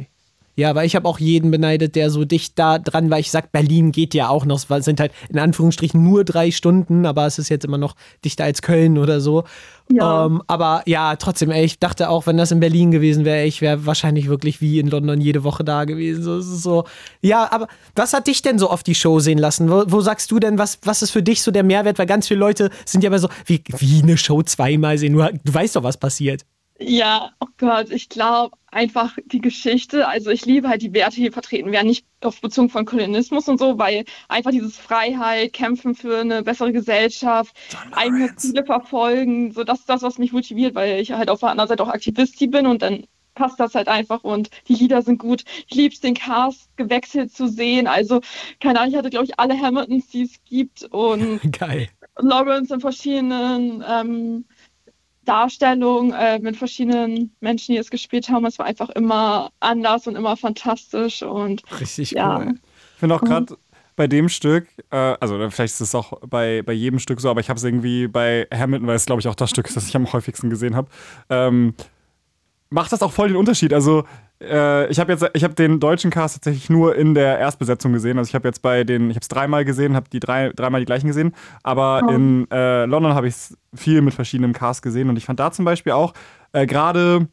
Ja, 0.58 0.74
weil 0.74 0.88
ich 0.88 0.96
habe 0.96 1.08
auch 1.08 1.20
jeden 1.20 1.52
beneidet, 1.52 1.96
der 1.96 2.10
so 2.10 2.26
dicht 2.26 2.58
da 2.58 2.80
dran 2.80 3.12
war. 3.12 3.20
Ich 3.20 3.30
sag, 3.30 3.52
Berlin 3.52 3.92
geht 3.92 4.16
ja 4.16 4.30
auch 4.30 4.44
noch. 4.44 4.60
Es 4.68 4.86
sind 4.86 5.00
halt 5.00 5.12
in 5.30 5.38
Anführungsstrichen 5.38 6.04
nur 6.04 6.24
drei 6.24 6.50
Stunden, 6.50 7.06
aber 7.06 7.28
es 7.28 7.38
ist 7.38 7.50
jetzt 7.50 7.64
immer 7.64 7.78
noch 7.78 7.96
dichter 8.26 8.44
als 8.44 8.64
Köln 8.64 8.98
oder 8.98 9.22
so. 9.22 9.44
Ja. 9.92 10.26
Ähm, 10.26 10.42
aber 10.48 10.82
ja, 10.88 11.16
trotzdem, 11.16 11.52
ey, 11.52 11.64
ich 11.64 11.78
dachte 11.78 12.10
auch, 12.10 12.26
wenn 12.26 12.38
das 12.38 12.52
in 12.52 12.60
Berlin 12.60 12.90
gewesen 12.90 13.24
wäre, 13.24 13.46
ich 13.46 13.62
wäre 13.62 13.86
wahrscheinlich 13.86 14.30
wirklich 14.30 14.60
wie 14.60 14.80
in 14.80 14.88
London 14.88 15.22
jede 15.22 15.44
Woche 15.44 15.64
da 15.64 15.86
gewesen. 15.86 16.24
So, 16.24 16.42
so. 16.42 16.86
Ja, 17.22 17.52
aber 17.52 17.68
was 17.96 18.14
hat 18.14 18.26
dich 18.26 18.42
denn 18.42 18.58
so 18.58 18.72
auf 18.72 18.82
die 18.82 18.96
Show 18.96 19.20
sehen 19.20 19.38
lassen? 19.38 19.70
Wo, 19.70 19.84
wo 19.86 20.02
sagst 20.02 20.32
du 20.32 20.40
denn, 20.40 20.58
was, 20.58 20.80
was 20.82 21.04
ist 21.04 21.12
für 21.12 21.22
dich 21.22 21.44
so 21.44 21.52
der 21.52 21.64
Mehrwert? 21.64 22.00
Weil 22.00 22.08
ganz 22.08 22.28
viele 22.28 22.40
Leute 22.40 22.72
sind 22.84 23.04
ja 23.04 23.10
immer 23.10 23.20
so, 23.20 23.30
wie, 23.46 23.64
wie 23.78 24.02
eine 24.02 24.18
Show 24.18 24.42
zweimal 24.42 24.98
sehen. 24.98 25.14
Du, 25.14 25.20
du 25.20 25.54
weißt 25.54 25.76
doch, 25.76 25.84
was 25.84 25.98
passiert. 25.98 26.46
Ja, 26.80 27.32
oh 27.40 27.48
Gott, 27.58 27.90
ich 27.90 28.08
glaube 28.08 28.56
einfach 28.70 29.18
die 29.26 29.42
Geschichte, 29.42 30.08
also 30.08 30.30
ich 30.30 30.46
liebe 30.46 30.70
halt 30.70 30.84
die 30.84 30.94
Werte, 30.94 31.16
die 31.16 31.24
hier 31.24 31.32
vertreten 31.32 31.72
werden, 31.72 31.88
nicht 31.88 32.06
auf 32.22 32.40
Bezug 32.40 32.72
von 32.72 32.86
Kolonialismus 32.86 33.48
und 33.48 33.58
so, 33.58 33.80
weil 33.80 34.06
einfach 34.28 34.52
dieses 34.52 34.78
Freiheit, 34.78 35.54
Kämpfen 35.54 35.96
für 35.96 36.20
eine 36.20 36.44
bessere 36.44 36.72
Gesellschaft, 36.72 37.56
eigene 37.92 38.36
Ziele 38.36 38.64
verfolgen, 38.64 39.52
so 39.52 39.64
das 39.64 39.80
ist 39.80 39.90
das, 39.90 40.04
was 40.04 40.20
mich 40.20 40.34
motiviert, 40.34 40.76
weil 40.76 41.00
ich 41.00 41.14
halt 41.14 41.30
auf 41.32 41.40
der 41.40 41.50
anderen 41.50 41.70
Seite 41.70 41.82
auch 41.84 41.90
Aktivistin 41.90 42.52
bin 42.52 42.68
und 42.68 42.84
dann 42.84 43.08
passt 43.34 43.60
das 43.60 43.74
halt 43.76 43.88
einfach 43.88 44.24
und 44.24 44.50
die 44.68 44.76
Lieder 44.76 45.02
sind 45.02 45.20
gut. 45.20 45.44
Ich 45.68 45.76
liebe 45.76 45.94
es, 45.94 46.02
den 46.02 46.16
Cast 46.16 46.76
gewechselt 46.78 47.32
zu 47.32 47.48
sehen, 47.48 47.88
also 47.88 48.22
keine 48.60 48.80
Ahnung, 48.80 48.92
ich 48.92 48.98
hatte 48.98 49.10
glaube 49.10 49.26
ich 49.26 49.40
alle 49.40 49.60
Hamiltons, 49.60 50.10
die 50.10 50.24
es 50.24 50.44
gibt 50.46 50.84
und 50.84 51.40
Geil. 51.58 51.90
Lawrence 52.20 52.74
in 52.74 52.80
verschiedenen 52.80 53.84
ähm, 53.88 54.46
Darstellung 55.28 56.14
äh, 56.14 56.40
mit 56.40 56.56
verschiedenen 56.56 57.36
Menschen, 57.40 57.74
die 57.74 57.78
es 57.78 57.90
gespielt 57.90 58.30
haben. 58.30 58.46
Es 58.46 58.58
war 58.60 58.66
einfach 58.66 58.90
immer 58.90 59.52
anders 59.60 60.08
und 60.08 60.16
immer 60.16 60.38
fantastisch 60.38 61.22
und 61.22 61.64
Richtig 61.80 62.12
ja. 62.12 62.38
cool. 62.38 62.56
Ich 62.94 63.00
finde 63.00 63.16
auch 63.16 63.22
gerade 63.22 63.58
bei 63.96 64.08
dem 64.08 64.30
Stück, 64.30 64.68
äh, 64.92 65.16
also 65.20 65.38
vielleicht 65.50 65.74
ist 65.74 65.82
es 65.82 65.96
auch 65.96 66.14
bei, 66.22 66.62
bei 66.62 66.74
jedem 66.74 67.00
Stück 67.00 67.20
so, 67.20 67.30
aber 67.30 67.42
ich 67.42 67.50
habe 67.50 67.58
es 67.58 67.64
irgendwie 67.64 68.08
bei 68.08 68.48
Hamilton, 68.54 68.88
weil 68.88 68.96
es 68.96 69.06
glaube 69.06 69.20
ich 69.20 69.28
auch 69.28 69.36
das 69.36 69.50
Stück 69.50 69.68
ist, 69.68 69.76
das 69.76 69.88
ich 69.88 69.96
am 69.96 70.12
häufigsten 70.14 70.50
gesehen 70.50 70.76
habe, 70.76 70.88
ähm, 71.30 71.74
macht 72.70 72.92
das 72.92 73.02
auch 73.02 73.12
voll 73.12 73.30
den 73.30 73.38
Unterschied. 73.38 73.74
Also 73.74 74.04
äh, 74.42 74.88
ich 74.90 75.00
habe 75.00 75.12
jetzt, 75.12 75.26
ich 75.34 75.44
habe 75.44 75.54
den 75.54 75.80
deutschen 75.80 76.12
Cast 76.12 76.36
tatsächlich 76.36 76.70
nur 76.70 76.96
in 76.96 77.14
der 77.14 77.40
Erstbesetzung 77.40 77.94
gesehen. 77.94 78.18
Also 78.18 78.30
ich 78.30 78.36
habe 78.36 78.48
jetzt 78.48 78.62
bei 78.62 78.84
den, 78.84 79.10
ich 79.10 79.16
habe 79.16 79.22
es 79.24 79.28
dreimal 79.30 79.66
gesehen, 79.66 79.96
habe 79.96 80.10
die 80.10 80.20
drei, 80.20 80.52
dreimal 80.56 80.82
die 80.82 80.86
gleichen 80.86 81.08
gesehen. 81.08 81.34
Aber 81.64 82.02
Oh. 82.06 82.12
in 82.12 82.50
äh, 82.52 82.86
London 82.86 83.14
habe 83.14 83.28
ich 83.28 83.36
es 83.36 83.58
viel 83.74 84.02
mit 84.02 84.14
verschiedenem 84.14 84.54
Cast 84.54 84.82
gesehen 84.82 85.10
und 85.10 85.18
ich 85.18 85.26
fand 85.26 85.40
da 85.40 85.52
zum 85.52 85.66
Beispiel 85.66 85.94
auch 85.94 86.14
äh, 86.54 86.66
gerade 86.66 87.28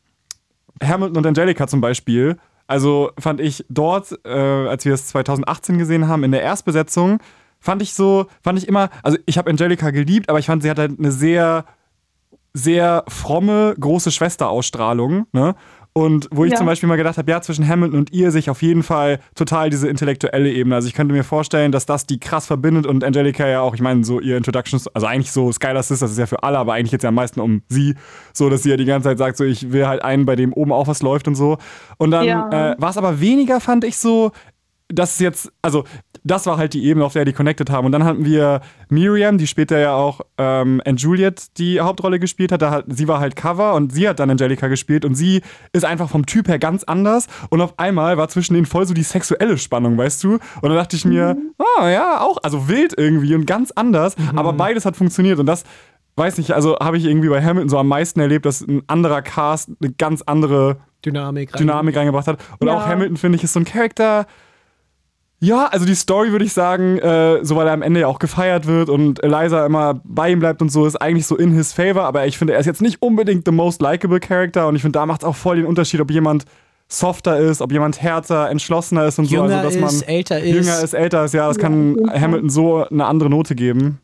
Hamilton 0.83 1.19
und 1.19 1.27
Angelica 1.27 1.67
zum 1.67 1.81
Beispiel. 1.81 2.37
Also 2.67 3.11
fand 3.19 3.41
ich 3.41 3.65
dort, 3.69 4.19
äh, 4.25 4.31
als 4.31 4.85
wir 4.87 4.95
es 4.95 5.09
2018 5.09 5.79
gesehen 5.79 6.09
haben, 6.09 6.25
in 6.25 6.33
der 6.33 6.43
Erstbesetzung, 6.43 7.19
fand 7.61 7.83
ich 7.83 7.93
so, 7.95 8.27
fand 8.43 8.59
ich 8.59 8.67
immer, 8.69 8.89
also 9.03 9.19
ich 9.27 9.37
habe 9.37 9.51
Angelica 9.51 9.91
geliebt, 9.91 10.29
aber 10.31 10.39
ich 10.39 10.47
fand, 10.47 10.63
sie 10.63 10.71
hat 10.71 10.79
halt 10.79 10.99
eine 10.99 11.13
sehr, 11.13 11.67
sehr 12.55 13.05
fromme, 13.09 13.75
große 13.79 14.11
Schwesterausstrahlung, 14.11 15.27
ne? 15.33 15.55
Und 15.97 16.27
wo 16.33 16.45
ich 16.45 16.51
Ja. 16.51 16.57
zum 16.57 16.67
Beispiel 16.67 16.89
mal 16.89 16.97
gedacht 16.97 17.19
habe, 17.19 17.31
ja, 17.31 17.41
zwischen 17.41 17.69
Hamilton 17.69 18.01
und 18.01 18.13
ihr 18.13 18.33
sich 18.33 18.51
auf 18.51 18.63
jeden 18.63 18.83
Fall 18.83 19.21
total 19.37 19.71
diese 19.71 19.87
intellektuelle 19.89 20.51
Ebene. 20.51 20.75
Also 20.75 20.89
ich 20.89 20.95
könnte 20.95 21.15
mir 21.15 21.23
vorstellen, 21.23 21.71
dass 21.71 21.87
das 21.87 22.05
die 22.05 22.19
krass 22.19 22.47
verbindet 22.47 22.85
und 22.85 23.05
Angelica 23.05 23.47
ja 23.47 23.61
auch, 23.61 23.75
ich 23.77 23.81
meine, 23.81 24.03
so 24.03 24.19
ihr 24.19 24.37
Introductions, 24.37 24.89
also 24.89 25.07
eigentlich 25.07 25.31
so 25.31 25.53
Skylar 25.53 25.85
Sisters 25.85 26.11
ist 26.11 26.19
ja 26.19 26.27
für 26.27 26.43
alle, 26.43 26.59
aber 26.59 26.73
eigentlich 26.73 26.91
jetzt 26.91 27.03
ja 27.05 27.11
am 27.11 27.15
meisten 27.15 27.39
um 27.39 27.63
sie, 27.69 27.95
so 28.33 28.51
dass 28.51 28.65
sie 28.65 28.71
ja 28.71 28.77
die 28.77 28.87
ganze 28.87 29.09
Zeit 29.11 29.19
sagt, 29.19 29.37
so 29.37 29.45
ich 29.45 29.71
will 29.71 29.87
halt 29.87 30.03
einen, 30.03 30.27
bei 30.27 30.35
dem 30.35 30.53
oben 30.53 30.73
auch 30.73 30.89
was 30.89 31.01
läuft 31.01 31.29
und 31.29 31.37
so. 31.37 31.59
Und 31.99 32.11
dann 32.11 32.27
Ja. 32.27 32.73
äh, 32.73 32.75
war 32.77 32.91
es 32.91 32.97
aber 32.97 33.21
weniger, 33.21 33.61
fand 33.61 33.85
ich 33.85 33.97
so, 33.97 34.33
das 34.89 35.13
ist 35.13 35.21
jetzt, 35.21 35.53
also 35.63 35.85
das 36.25 36.47
war 36.47 36.59
halt 36.59 36.75
die 36.75 36.85
Ebene, 36.85 37.05
auf 37.05 37.15
der 37.15 37.25
die 37.25 37.33
connected 37.33 37.71
haben. 37.71 37.87
Und 37.87 37.93
dann 37.93 38.05
hatten 38.05 38.25
wir 38.25 38.61
Miriam, 38.89 39.39
die 39.39 39.47
später 39.47 39.79
ja 39.79 39.95
auch 39.95 40.21
ähm, 40.39 40.81
and 40.85 41.01
Juliet 41.01 41.59
die 41.59 41.81
Hauptrolle 41.81 42.19
gespielt 42.19 42.53
hat. 42.53 42.63
Da 42.63 42.71
hat. 42.71 42.85
Sie 42.89 43.09
war 43.09 43.21
halt 43.21 43.35
Cover 43.35 43.75
und 43.75 43.93
sie 43.93 44.09
hat 44.09 44.21
dann 44.21 44.31
Angelica 44.31 44.69
gespielt 44.69 45.05
und 45.05 45.15
sie 45.15 45.41
ist 45.73 45.85
einfach 45.85 46.11
vom 46.11 46.27
Typ 46.27 46.49
her 46.49 46.59
ganz 46.59 46.85
anders. 46.85 47.27
Und 47.51 47.61
auf 47.61 47.79
einmal 47.79 48.17
war 48.17 48.29
zwischen 48.29 48.57
ihnen 48.57 48.67
voll 48.67 48.87
so 48.87 48.95
die 48.95 49.03
sexuelle 49.03 49.59
Spannung, 49.59 49.97
weißt 49.97 50.23
du? 50.25 50.35
Und 50.35 50.41
dann 50.63 50.75
dachte 50.75 50.97
ich 50.97 51.05
mir, 51.05 51.37
oh 51.59 51.87
ja, 51.87 52.21
auch, 52.21 52.39
also 52.43 52.69
wild 52.69 52.95
irgendwie 52.97 53.35
und 53.35 53.47
ganz 53.47 53.71
anders. 53.73 54.17
Aber 54.37 54.53
beides 54.53 54.85
hat 54.85 54.97
funktioniert 54.97 55.39
und 55.39 55.47
das. 55.47 55.65
Weiß 56.17 56.39
nicht, 56.39 56.53
also 56.53 56.77
habe 56.79 56.97
ich 56.97 57.07
irgendwie 57.07 57.29
bei 57.29 57.43
Hamilton 57.43 57.69
so 57.69 57.77
am 57.77 57.89
meisten 57.89 58.21
erlebt, 58.21 58.47
dass 58.47 58.61
ein 58.61 58.83
anderer 58.87 59.21
Cast 59.21 59.71
eine 59.83 59.93
ganz 59.95 60.23
andere 60.23 60.77
Dynamik. 61.05 61.53
Dynamik 61.55 61.97
reingebracht 61.97 62.29
hat. 62.29 62.39
Und 62.61 62.69
Ja. 62.69 62.77
auch 62.77 62.87
Hamilton, 62.87 63.17
finde 63.17 63.37
ich, 63.37 63.43
ist 63.43 63.53
so 63.53 63.59
ein 63.59 63.65
Charakter. 63.65 64.27
Ja, 65.45 65.67
also 65.67 65.85
die 65.85 65.95
Story 65.95 66.33
würde 66.33 66.47
ich 66.47 66.55
sagen, 66.55 66.97
äh, 66.99 67.45
so 67.45 67.55
weil 67.57 67.67
er 67.67 67.75
am 67.75 67.83
Ende 67.83 68.01
ja 68.01 68.07
auch 68.07 68.19
gefeiert 68.19 68.67
wird 68.67 68.89
und 68.89 69.23
Eliza 69.23 69.67
immer 69.67 70.01
bei 70.03 70.31
ihm 70.31 70.39
bleibt 70.39 70.63
und 70.63 70.71
so, 70.71 70.87
ist 70.87 70.97
eigentlich 70.97 71.27
so 71.27 71.37
in 71.37 71.53
his 71.53 71.75
favor, 71.75 72.05
aber 72.05 72.27
ich 72.27 72.39
finde, 72.39 72.55
er 72.55 72.61
ist 72.61 72.67
jetzt 72.67 72.81
nicht 72.81 73.03
unbedingt 73.03 73.45
the 73.45 73.53
most 73.53 73.83
likable 73.83 74.21
Character 74.21 74.67
und 74.69 74.77
ich 74.77 74.81
finde, 74.81 74.99
da 74.99 75.05
macht 75.05 75.21
es 75.21 75.29
auch 75.29 75.37
voll 75.37 75.57
den 75.57 75.67
Unterschied, 75.67 76.01
ob 76.01 76.11
jemand 76.11 76.47
softer 76.89 77.39
ist, 77.39 77.61
ob 77.61 77.73
jemand 77.73 78.01
härter, 78.01 78.49
entschlossener 78.49 79.05
ist 79.05 79.19
und 79.19 79.31
Jünger 79.31 79.49
so, 79.49 79.55
also 79.57 79.69
dass 79.69 79.79
man 79.79 79.91
ist, 79.91 80.09
älter 80.09 80.41
ist. 80.41 80.55
jünger 80.55 80.83
ist, 80.83 80.95
älter 80.95 81.25
ist, 81.27 81.35
ja, 81.35 81.47
das 81.49 81.59
Ja, 81.59 81.63
kann. 81.63 81.97
Hamilton 82.11 82.49
so 82.49 82.89
eine 82.89 83.05
andere 83.05 83.29
Note 83.29 83.55
geben. 83.55 84.01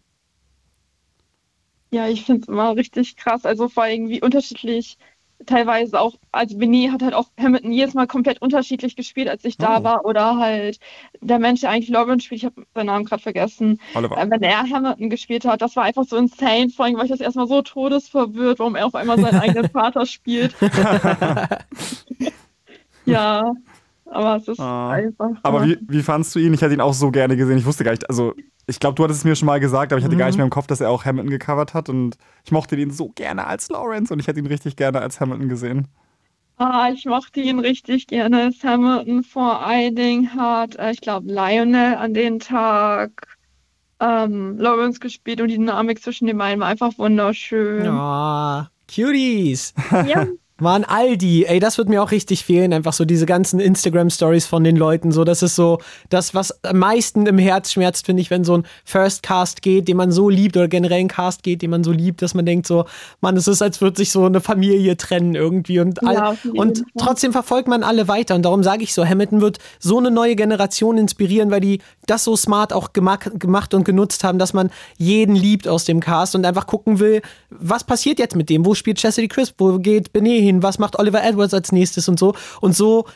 Ja, 1.90 2.06
ich 2.06 2.24
finde 2.26 2.42
es 2.42 2.48
immer 2.48 2.76
richtig 2.76 3.16
krass. 3.16 3.46
Also 3.46 3.68
vor 3.68 3.84
allem 3.84 4.08
wie 4.10 4.22
unterschiedlich 4.22 4.98
teilweise 5.46 5.98
auch, 6.00 6.14
also 6.32 6.58
Benny 6.58 6.88
hat 6.92 7.02
halt 7.02 7.14
auch 7.14 7.28
Hamilton 7.38 7.72
jedes 7.72 7.94
Mal 7.94 8.06
komplett 8.06 8.42
unterschiedlich 8.42 8.96
gespielt, 8.96 9.28
als 9.28 9.44
ich 9.44 9.56
da 9.56 9.78
Oh. 9.78 9.84
war. 9.84 10.04
Oder 10.04 10.36
halt 10.36 10.78
der 11.20 11.38
Mensch, 11.38 11.60
der 11.62 11.70
eigentlich 11.70 11.88
Lawrence 11.90 12.24
spielt, 12.26 12.42
ich 12.42 12.44
habe 12.44 12.62
seinen 12.74 12.86
Namen 12.86 13.04
gerade 13.06 13.22
vergessen, 13.22 13.80
Oliver. 13.94 14.18
äh, 14.18 14.30
wenn 14.30 14.42
er 14.42 14.62
Hamilton 14.68 15.10
gespielt 15.10 15.44
hat, 15.44 15.62
das 15.62 15.76
war 15.76 15.84
einfach 15.84 16.04
so 16.04 16.16
insane. 16.16 16.68
Vor 16.70 16.84
allem 16.84 16.96
war 16.96 17.04
ich 17.04 17.10
das 17.10 17.20
erstmal 17.20 17.46
so 17.46 17.62
todesverwirrt, 17.62 18.58
warum 18.58 18.74
er 18.76 18.86
auf 18.86 18.94
einmal 18.94 19.18
seinen 19.20 19.38
eigenen 19.40 19.70
Vater 19.70 20.04
spielt. 20.06 20.54
ja, 23.06 23.52
aber 24.06 24.36
es 24.36 24.48
ist 24.48 24.60
Ah. 24.60 24.90
einfach. 24.90 25.30
Aber 25.42 25.64
wie, 25.64 25.78
wie 25.88 26.02
fandst 26.02 26.34
du 26.34 26.38
ihn? 26.38 26.54
Ich 26.54 26.62
hätte 26.62 26.74
ihn 26.74 26.80
auch 26.80 26.94
so 26.94 27.10
gerne 27.10 27.36
gesehen. 27.36 27.58
Ich 27.58 27.66
wusste 27.66 27.84
gar 27.84 27.92
nicht, 27.92 28.08
also 28.08 28.34
ich 28.70 28.78
glaube, 28.78 28.94
du 28.94 29.02
hattest 29.02 29.20
es 29.20 29.24
mir 29.24 29.34
schon 29.34 29.46
mal 29.46 29.58
gesagt, 29.58 29.92
aber 29.92 29.98
ich 29.98 30.04
hatte 30.04 30.16
gar 30.16 30.26
nicht 30.26 30.36
mehr 30.36 30.44
im 30.44 30.50
Kopf, 30.50 30.68
dass 30.68 30.80
er 30.80 30.90
auch 30.90 31.04
Hamilton 31.04 31.30
gecovert 31.30 31.74
hat 31.74 31.88
und 31.88 32.16
ich 32.44 32.52
mochte 32.52 32.76
ihn 32.76 32.92
so 32.92 33.08
gerne 33.08 33.46
als 33.46 33.68
Lawrence 33.68 34.12
und 34.12 34.20
ich 34.20 34.28
hätte 34.28 34.38
ihn 34.38 34.46
richtig 34.46 34.76
gerne 34.76 35.00
als 35.00 35.20
Hamilton 35.20 35.48
gesehen. 35.48 35.88
Ah, 36.56 36.90
ich 36.94 37.04
mochte 37.04 37.40
ihn 37.40 37.58
richtig 37.58 38.06
gerne. 38.06 38.44
als 38.44 38.62
Hamilton 38.62 39.24
vor 39.24 39.66
allen 39.66 39.96
Dingen 39.96 40.34
hat, 40.34 40.76
äh, 40.76 40.92
ich 40.92 41.00
glaube, 41.00 41.32
Lionel 41.32 41.96
an 41.96 42.14
den 42.14 42.38
Tag 42.38 43.38
ähm, 43.98 44.56
Lawrence 44.56 45.00
gespielt 45.00 45.40
und 45.40 45.48
die 45.48 45.56
Dynamik 45.56 46.00
zwischen 46.00 46.26
den 46.26 46.38
beiden 46.38 46.60
war 46.60 46.68
einfach 46.68 46.96
wunderschön. 46.96 47.88
Ah, 47.88 48.70
Cuties. 48.86 49.74
Ja, 50.06 50.26
Waren 50.60 50.84
all 50.84 51.16
die, 51.16 51.46
ey, 51.46 51.58
das 51.58 51.78
wird 51.78 51.88
mir 51.88 52.02
auch 52.02 52.10
richtig 52.10 52.44
fehlen, 52.44 52.72
einfach 52.72 52.92
so 52.92 53.04
diese 53.04 53.26
ganzen 53.26 53.60
Instagram-Stories 53.60 54.46
von 54.46 54.64
den 54.64 54.76
Leuten, 54.76 55.12
so, 55.12 55.24
das 55.24 55.42
ist 55.42 55.56
so 55.56 55.78
das, 56.08 56.34
was 56.34 56.64
am 56.64 56.78
meisten 56.78 57.26
im 57.26 57.38
Herz 57.38 57.72
schmerzt, 57.72 58.06
finde 58.06 58.22
ich, 58.22 58.30
wenn 58.30 58.44
so 58.44 58.58
ein 58.58 58.64
First-Cast 58.84 59.62
geht, 59.62 59.88
den 59.88 59.96
man 59.96 60.12
so 60.12 60.28
liebt, 60.28 60.56
oder 60.56 60.68
generell 60.68 61.00
ein 61.00 61.08
Cast 61.08 61.42
geht, 61.42 61.62
den 61.62 61.70
man 61.70 61.84
so 61.84 61.92
liebt, 61.92 62.22
dass 62.22 62.34
man 62.34 62.46
denkt 62.46 62.66
so, 62.66 62.84
Mann, 63.20 63.36
es 63.36 63.48
ist, 63.48 63.62
als 63.62 63.80
würde 63.80 63.96
sich 63.96 64.12
so 64.12 64.24
eine 64.24 64.40
Familie 64.40 64.96
trennen 64.96 65.34
irgendwie 65.34 65.80
und, 65.80 66.06
all, 66.06 66.14
Ja, 66.14 66.36
und 66.54 66.84
trotzdem 66.98 67.32
verfolgt 67.32 67.68
man 67.68 67.82
alle 67.82 68.08
weiter. 68.08 68.34
Und 68.34 68.42
darum 68.42 68.62
sage 68.62 68.82
ich 68.82 68.94
so, 68.94 69.06
Hamilton 69.06 69.40
wird 69.40 69.58
so 69.78 69.98
eine 69.98 70.10
neue 70.10 70.36
Generation 70.36 70.98
inspirieren, 70.98 71.50
weil 71.50 71.60
die 71.60 71.80
das 72.06 72.24
so 72.24 72.36
smart 72.36 72.72
auch 72.72 72.92
gemacht, 72.92 73.30
gemacht 73.38 73.74
und 73.74 73.84
genutzt 73.84 74.24
haben, 74.24 74.38
dass 74.38 74.52
man 74.52 74.70
jeden 74.98 75.34
liebt 75.34 75.66
aus 75.68 75.84
dem 75.84 76.00
Cast 76.00 76.34
und 76.34 76.44
einfach 76.44 76.66
gucken 76.66 76.98
will, 76.98 77.22
was 77.50 77.84
passiert 77.84 78.18
jetzt 78.18 78.36
mit 78.36 78.50
dem, 78.50 78.66
wo 78.66 78.74
spielt 78.74 78.98
Chastity 78.98 79.28
Crisp, 79.28 79.54
wo 79.58 79.78
geht 79.78 80.12
Benet 80.12 80.42
hin, 80.42 80.49
was 80.62 80.78
macht 80.78 80.98
Oliver 80.98 81.22
Edwards 81.22 81.54
als 81.54 81.72
nächstes 81.72 82.08
und 82.08 82.18
so 82.18 82.34
und 82.60 82.76
so 82.76 83.06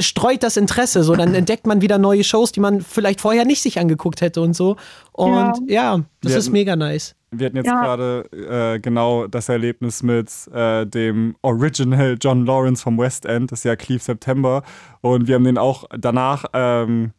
streut 0.00 0.42
das 0.42 0.56
Interesse, 0.56 1.04
so 1.04 1.14
dann 1.14 1.34
entdeckt 1.36 1.66
man 1.68 1.80
wieder 1.80 1.98
neue 1.98 2.24
Shows, 2.24 2.50
die 2.50 2.58
man 2.60 2.80
vielleicht 2.80 3.20
vorher 3.20 3.44
nicht 3.44 3.62
sich 3.62 3.78
angeguckt 3.78 4.20
hätte 4.22 4.40
und 4.40 4.54
so 4.54 4.76
und 5.12 5.70
ja, 5.70 5.98
das 6.20 6.32
Wir 6.32 6.38
ist 6.38 6.44
hatten- 6.46 6.52
mega 6.52 6.74
nice. 6.76 7.14
Wir 7.36 7.46
hatten 7.46 7.56
jetzt 7.56 7.66
Ja. 7.66 7.82
gerade 7.82 8.28
äh, 8.76 8.78
genau 8.80 9.26
das 9.26 9.48
Erlebnis 9.48 10.02
mit 10.02 10.28
äh, 10.52 10.84
dem 10.86 11.34
Original 11.42 12.16
John 12.20 12.44
Lawrence 12.46 12.82
vom 12.82 12.96
West 12.98 13.26
End, 13.26 13.50
das 13.52 13.60
ist 13.60 13.64
ja 13.64 13.74
Cleve 13.76 14.00
September. 14.02 14.62
Und 15.00 15.26
wir 15.26 15.34
haben 15.34 15.42
den 15.44 15.58
auch 15.58 15.84
danach, 15.98 16.44
ähm, 16.52 17.12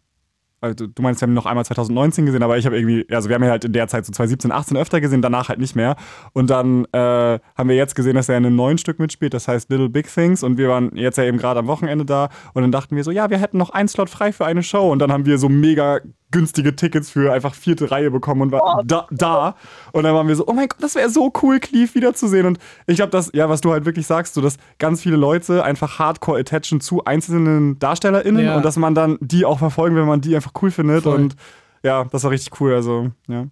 also 0.65 0.87
du 0.87 1.01
meinst, 1.01 1.21
wir 1.21 1.27
haben 1.27 1.33
noch 1.33 1.45
einmal 1.45 1.65
2019 1.65 2.25
gesehen, 2.25 2.43
aber 2.43 2.57
ich 2.57 2.65
habe 2.65 2.77
irgendwie, 2.77 3.05
also 3.11 3.29
wir 3.29 3.35
haben 3.35 3.43
ihn 3.43 3.49
halt 3.49 3.65
in 3.65 3.73
der 3.73 3.87
Zeit 3.87 4.05
so 4.05 4.11
2017, 4.11 4.51
18 4.51 4.77
öfter 4.77 5.01
gesehen, 5.01 5.21
danach 5.21 5.49
halt 5.49 5.59
nicht 5.59 5.75
mehr. 5.75 5.95
Und 6.33 6.49
dann 6.49 6.85
äh, 6.91 7.39
haben 7.55 7.69
wir 7.69 7.75
jetzt 7.75 7.95
gesehen, 7.95 8.15
dass 8.15 8.29
er 8.29 8.37
in 8.37 8.45
einem 8.45 8.55
neuen 8.55 8.77
Stück 8.77 8.99
mitspielt, 8.99 9.33
das 9.33 9.47
heißt 9.47 9.69
Little 9.69 9.89
Big 9.89 10.13
Things. 10.13 10.43
Und 10.43 10.57
wir 10.57 10.69
waren 10.69 10.95
jetzt 10.95 11.17
ja 11.17 11.23
eben 11.23 11.37
gerade 11.37 11.59
am 11.59 11.67
Wochenende 11.67 12.05
da 12.05 12.29
und 12.53 12.61
dann 12.61 12.71
dachten 12.71 12.95
wir 12.95 13.03
so, 13.03 13.11
ja, 13.11 13.29
wir 13.29 13.37
hätten 13.37 13.57
noch 13.57 13.69
einen 13.69 13.87
Slot 13.87 14.09
frei 14.09 14.31
für 14.31 14.45
eine 14.45 14.63
Show. 14.63 14.91
Und 14.91 14.99
dann 14.99 15.11
haben 15.11 15.25
wir 15.25 15.37
so 15.37 15.49
mega 15.49 15.99
günstige 16.31 16.75
Tickets 16.75 17.09
für 17.09 17.31
einfach 17.31 17.53
vierte 17.53 17.91
Reihe 17.91 18.11
bekommen 18.11 18.41
und 18.41 18.51
waren 18.51 18.85
da, 18.87 19.07
da. 19.11 19.55
Und 19.93 20.03
dann 20.03 20.13
waren 20.13 20.27
wir 20.27 20.35
so, 20.35 20.45
oh 20.47 20.53
mein 20.53 20.67
Gott, 20.67 20.81
das 20.81 20.95
wäre 20.95 21.09
so 21.09 21.31
cool, 21.41 21.59
Cleve 21.59 21.93
wiederzusehen. 21.95 22.45
Und 22.45 22.59
ich 22.87 22.97
glaube, 22.97 23.11
dass, 23.11 23.31
ja, 23.33 23.47
was 23.47 23.61
du 23.61 23.71
halt 23.71 23.85
wirklich 23.85 24.05
sagst, 24.07 24.33
so, 24.33 24.41
dass 24.41 24.57
ganz 24.79 25.01
viele 25.01 25.15
Leute 25.15 25.63
einfach 25.63 25.99
hardcore 25.99 26.39
attachen 26.39 26.81
zu 26.81 27.05
einzelnen 27.05 27.79
DarstellerInnen 27.79 28.45
Ja. 28.45 28.57
und 28.57 28.65
dass 28.65 28.75
man 28.75 28.95
dann 28.95 29.17
die 29.21 29.45
auch 29.45 29.59
verfolgen, 29.59 29.95
wenn 29.95 30.07
man 30.07 30.21
die 30.21 30.35
einfach 30.35 30.51
cool 30.61 30.71
findet. 30.71 31.03
Voll. 31.03 31.15
Und 31.15 31.35
ja, 31.83 32.03
das 32.05 32.23
war 32.23 32.31
richtig 32.31 32.59
cool. 32.59 32.73
Also, 32.73 33.11
ja. 33.27 33.45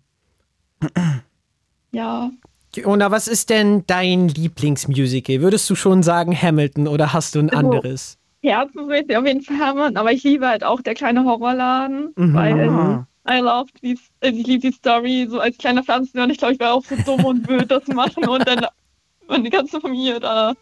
ja. 1.92 2.32
Ona, 2.86 3.12
was 3.12 3.28
ist 3.28 3.50
denn 3.52 3.84
dein 3.86 4.28
Lieblingsmusical? 4.30 5.42
Würdest 5.42 5.70
du 5.70 5.76
schon 5.76 6.02
sagen 6.02 6.36
Hamilton 6.36 6.88
oder 6.88 7.14
hast 7.14 7.36
du 7.36 7.40
ein 7.40 7.50
Also, 7.52 7.60
anderes? 7.68 8.18
Herzensmäßig 8.44 9.16
auf 9.18 9.26
jeden 9.26 9.42
Fall 9.42 9.58
Hamilton, 9.60 9.98
aber 9.98 10.12
ich 10.12 10.24
liebe 10.24 10.48
halt 10.48 10.64
auch 10.64 10.82
der 10.82 10.94
kleine 10.96 11.24
Horrorladen, 11.24 12.12
Mhm. 12.16 12.34
weil 12.34 12.70
Ah. 12.70 13.08
I 13.30 13.40
love 13.40 13.70
die, 13.82 13.98
also 14.22 14.38
ich 14.38 14.46
liebe 14.46 14.70
die 14.70 14.74
Story, 14.74 15.28
so 15.30 15.40
als 15.40 15.58
kleiner 15.58 15.82
Pflanzen 15.84 16.20
und 16.20 16.30
ich 16.30 16.38
glaube, 16.40 16.54
ich 16.56 16.60
wäre 16.60 16.74
auch 16.74 16.84
so 16.84 16.96
dumm 17.06 17.24
und 17.24 17.48
würde 17.48 17.66
das 17.68 17.88
machen 17.88 18.28
und 18.28 18.46
dann 18.46 18.66
meine 19.28 19.50
ganze 19.50 19.80
Familie 19.80 20.20
da. 20.20 20.54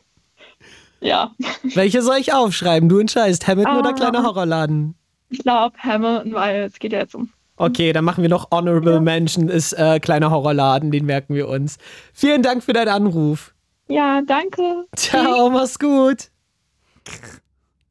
Ja, 0.99 1.31
Welche 1.63 2.03
soll 2.03 2.17
ich 2.17 2.31
aufschreiben? 2.33 2.87
Du 2.87 2.99
entscheidest, 2.99 3.47
Hamilton 3.47 3.75
Ah. 3.75 3.79
oder 3.79 3.93
kleiner 3.93 4.23
Horrorladen? 4.23 4.93
ich 5.29 5.39
glaube 5.39 5.75
Hamilton, 5.79 6.33
weil 6.33 6.63
es 6.63 6.77
geht 6.77 6.93
ja 6.93 6.99
jetzt 6.99 7.15
um. 7.15 7.29
Okay, 7.57 7.93
dann 7.93 8.05
machen 8.05 8.21
wir 8.21 8.29
noch 8.29 8.51
Honorable 8.51 8.99
Mention, 9.01 9.47
ist 9.49 9.73
äh, 9.73 9.99
kleiner 9.99 10.29
Horrorladen, 10.29 10.91
den 10.91 11.05
merken 11.05 11.33
wir 11.33 11.47
uns. 11.47 11.77
Vielen 12.13 12.43
Dank 12.43 12.63
für 12.63 12.73
deinen 12.73 12.89
Anruf. 12.89 13.53
Ja, 13.87 14.21
danke. 14.21 14.85
Ciao, 14.95 15.49
mach's 15.49 15.79
gut. 15.79 16.29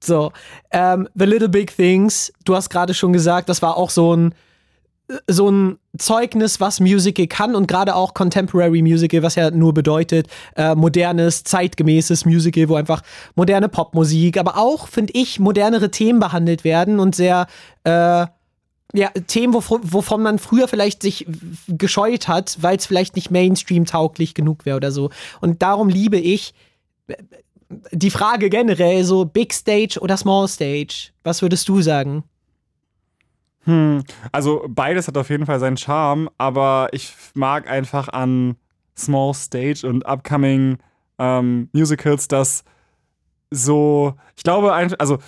So, 0.02 0.32
ähm, 0.70 1.09
The 1.14 1.24
Little 1.24 1.48
Big 1.48 1.77
Things, 1.77 2.32
du 2.44 2.55
hast 2.55 2.70
gerade 2.70 2.94
schon 2.94 3.12
gesagt, 3.12 3.48
das 3.48 3.62
war 3.62 3.77
auch 3.77 3.90
so 3.90 4.14
ein 4.16 4.35
so 5.27 5.51
ein 5.51 5.78
Zeugnis, 5.98 6.60
was 6.60 6.81
Musical 6.81 7.27
kann 7.27 7.55
und 7.55 7.66
gerade 7.66 7.94
auch 7.94 8.14
Contemporary 8.14 8.82
Musical, 8.82 9.22
was 9.22 9.35
ja 9.35 9.51
nur 9.51 9.74
bedeutet 9.74 10.28
äh, 10.56 10.74
modernes, 10.74 11.44
zeitgemäßes 11.44 12.27
Musical, 12.27 12.68
wo 12.68 12.77
einfach 12.77 13.02
moderne 13.35 13.68
Popmusik, 13.68 14.39
aber 14.39 14.56
auch, 14.56 14.89
finde 14.89 15.12
ich, 15.16 15.40
modernere 15.40 15.90
Themen 15.90 16.20
behandelt 16.20 16.64
werden 16.64 17.01
und 17.01 17.14
sehr 17.14 17.47
äh, 17.85 18.27
ja, 18.93 19.09
Themen, 19.27 19.55
wovon, 19.55 20.22
man 20.22 20.39
früher 20.39 20.66
vielleicht 20.66 21.02
sich 21.02 21.27
gescheut 21.68 22.27
hat, 22.27 22.59
weil 22.60 22.77
es 22.77 22.86
vielleicht 22.86 23.14
nicht 23.14 23.31
Mainstream-tauglich 23.31 24.35
genug 24.35 24.66
wäre 24.66 24.77
oder 24.77 24.90
so. 24.90 25.10
Und 25.40 25.62
darum 25.62 25.89
liebe 25.89 26.18
ich 26.18 26.55
äh, 27.06 27.14
die 27.92 28.10
Frage 28.10 28.51
generell 28.51 29.05
so 29.05 29.24
Big 29.24 29.52
Stage 29.52 29.98
oder 30.01 30.16
Small 30.16 30.48
Stage. 30.48 31.10
Was 31.22 31.42
würdest 31.42 31.68
du 31.68 31.80
sagen? 31.80 32.24
Hm, 33.64 34.02
also 34.32 34.64
beides 34.68 35.06
hat 35.06 35.16
auf 35.16 35.30
jeden 35.30 35.47
Fall 35.47 35.60
seinen 35.60 35.76
Charme, 35.76 36.30
aber 36.38 36.88
ich 36.92 37.12
mag 37.34 37.68
einfach 37.68 38.09
an 38.09 38.56
Small 38.97 39.34
Stage 39.34 39.86
und 39.86 40.06
Upcoming 40.06 40.78
ähm, 41.18 41.68
Musicals, 41.72 42.26
dass 42.28 42.64
so, 43.51 44.14
ich 44.36 44.42
glaube, 44.42 44.72
also 44.72 45.18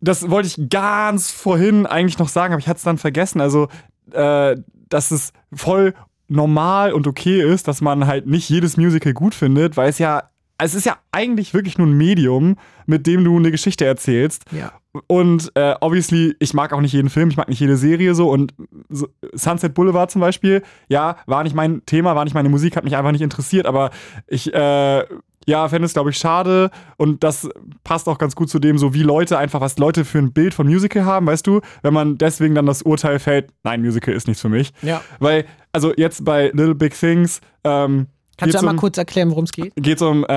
das 0.00 0.30
wollte 0.30 0.48
ich 0.48 0.68
ganz 0.68 1.30
vorhin 1.30 1.86
eigentlich 1.86 2.18
noch 2.18 2.28
sagen, 2.28 2.52
aber 2.52 2.60
ich 2.60 2.68
hatte 2.68 2.78
es 2.78 2.84
dann 2.84 2.98
vergessen. 2.98 3.40
Also, 3.40 3.68
äh, 4.12 4.56
dass 4.88 5.10
es 5.10 5.32
voll 5.52 5.94
normal 6.28 6.92
und 6.92 7.06
okay 7.06 7.42
ist, 7.42 7.66
dass 7.66 7.80
man 7.80 8.06
halt 8.06 8.26
nicht 8.26 8.48
jedes 8.48 8.76
Musical 8.76 9.12
gut 9.12 9.34
findet, 9.34 9.76
weil 9.76 9.88
es 9.88 9.98
ja, 9.98 10.30
es 10.58 10.74
ist 10.74 10.86
ja 10.86 10.96
eigentlich 11.12 11.54
wirklich 11.54 11.78
nur 11.78 11.86
ein 11.86 11.96
Medium, 11.96 12.56
mit 12.86 13.06
dem 13.06 13.24
du 13.24 13.36
eine 13.36 13.50
Geschichte 13.50 13.84
erzählst. 13.84 14.44
Ja. 14.50 14.72
Und 15.06 15.52
äh, 15.54 15.74
obviously, 15.80 16.34
ich 16.38 16.54
mag 16.54 16.72
auch 16.72 16.80
nicht 16.80 16.92
jeden 16.92 17.10
Film, 17.10 17.28
ich 17.28 17.36
mag 17.36 17.48
nicht 17.48 17.60
jede 17.60 17.76
Serie 17.76 18.14
so. 18.14 18.30
Und 18.30 18.54
so, 18.88 19.08
Sunset 19.34 19.74
Boulevard 19.74 20.10
zum 20.10 20.20
Beispiel, 20.20 20.62
ja, 20.88 21.16
war 21.26 21.42
nicht 21.44 21.54
mein 21.54 21.84
Thema, 21.84 22.16
war 22.16 22.24
nicht 22.24 22.34
meine 22.34 22.48
Musik, 22.48 22.76
hat 22.76 22.84
mich 22.84 22.96
einfach 22.96 23.12
nicht 23.12 23.20
interessiert, 23.20 23.66
aber 23.66 23.90
ich 24.26 24.52
äh, 24.54 25.04
ja, 25.46 25.68
fände 25.68 25.86
es, 25.86 25.92
glaube 25.92 26.10
ich, 26.10 26.18
schade. 26.18 26.70
Und 26.96 27.22
das 27.22 27.48
passt 27.84 28.08
auch 28.08 28.18
ganz 28.18 28.34
gut 28.34 28.50
zu 28.50 28.58
dem, 28.58 28.78
so 28.78 28.94
wie 28.94 29.02
Leute 29.02 29.38
einfach, 29.38 29.60
was 29.60 29.78
Leute 29.78 30.04
für 30.04 30.18
ein 30.18 30.32
Bild 30.32 30.54
von 30.54 30.66
Musical 30.66 31.04
haben, 31.04 31.26
weißt 31.26 31.46
du? 31.46 31.60
Wenn 31.82 31.94
man 31.94 32.18
deswegen 32.18 32.54
dann 32.54 32.66
das 32.66 32.82
Urteil 32.82 33.18
fällt, 33.18 33.50
nein, 33.62 33.80
Musical 33.80 34.14
ist 34.14 34.26
nichts 34.26 34.42
für 34.42 34.48
mich. 34.48 34.72
Ja. 34.82 35.02
Weil, 35.20 35.46
also 35.72 35.92
jetzt 35.96 36.24
bei 36.24 36.46
Little 36.48 36.74
Big 36.74 36.98
Things, 36.98 37.40
ähm, 37.62 38.08
Kannst 38.36 38.54
du 38.54 38.58
geht's 38.58 38.62
einmal 38.62 38.74
um- 38.74 38.80
kurz 38.80 38.98
erklären, 38.98 39.30
worum 39.30 39.44
es 39.44 39.52
geht? 39.52 39.72
geht 39.76 40.02
um 40.02 40.24
äh, 40.28 40.32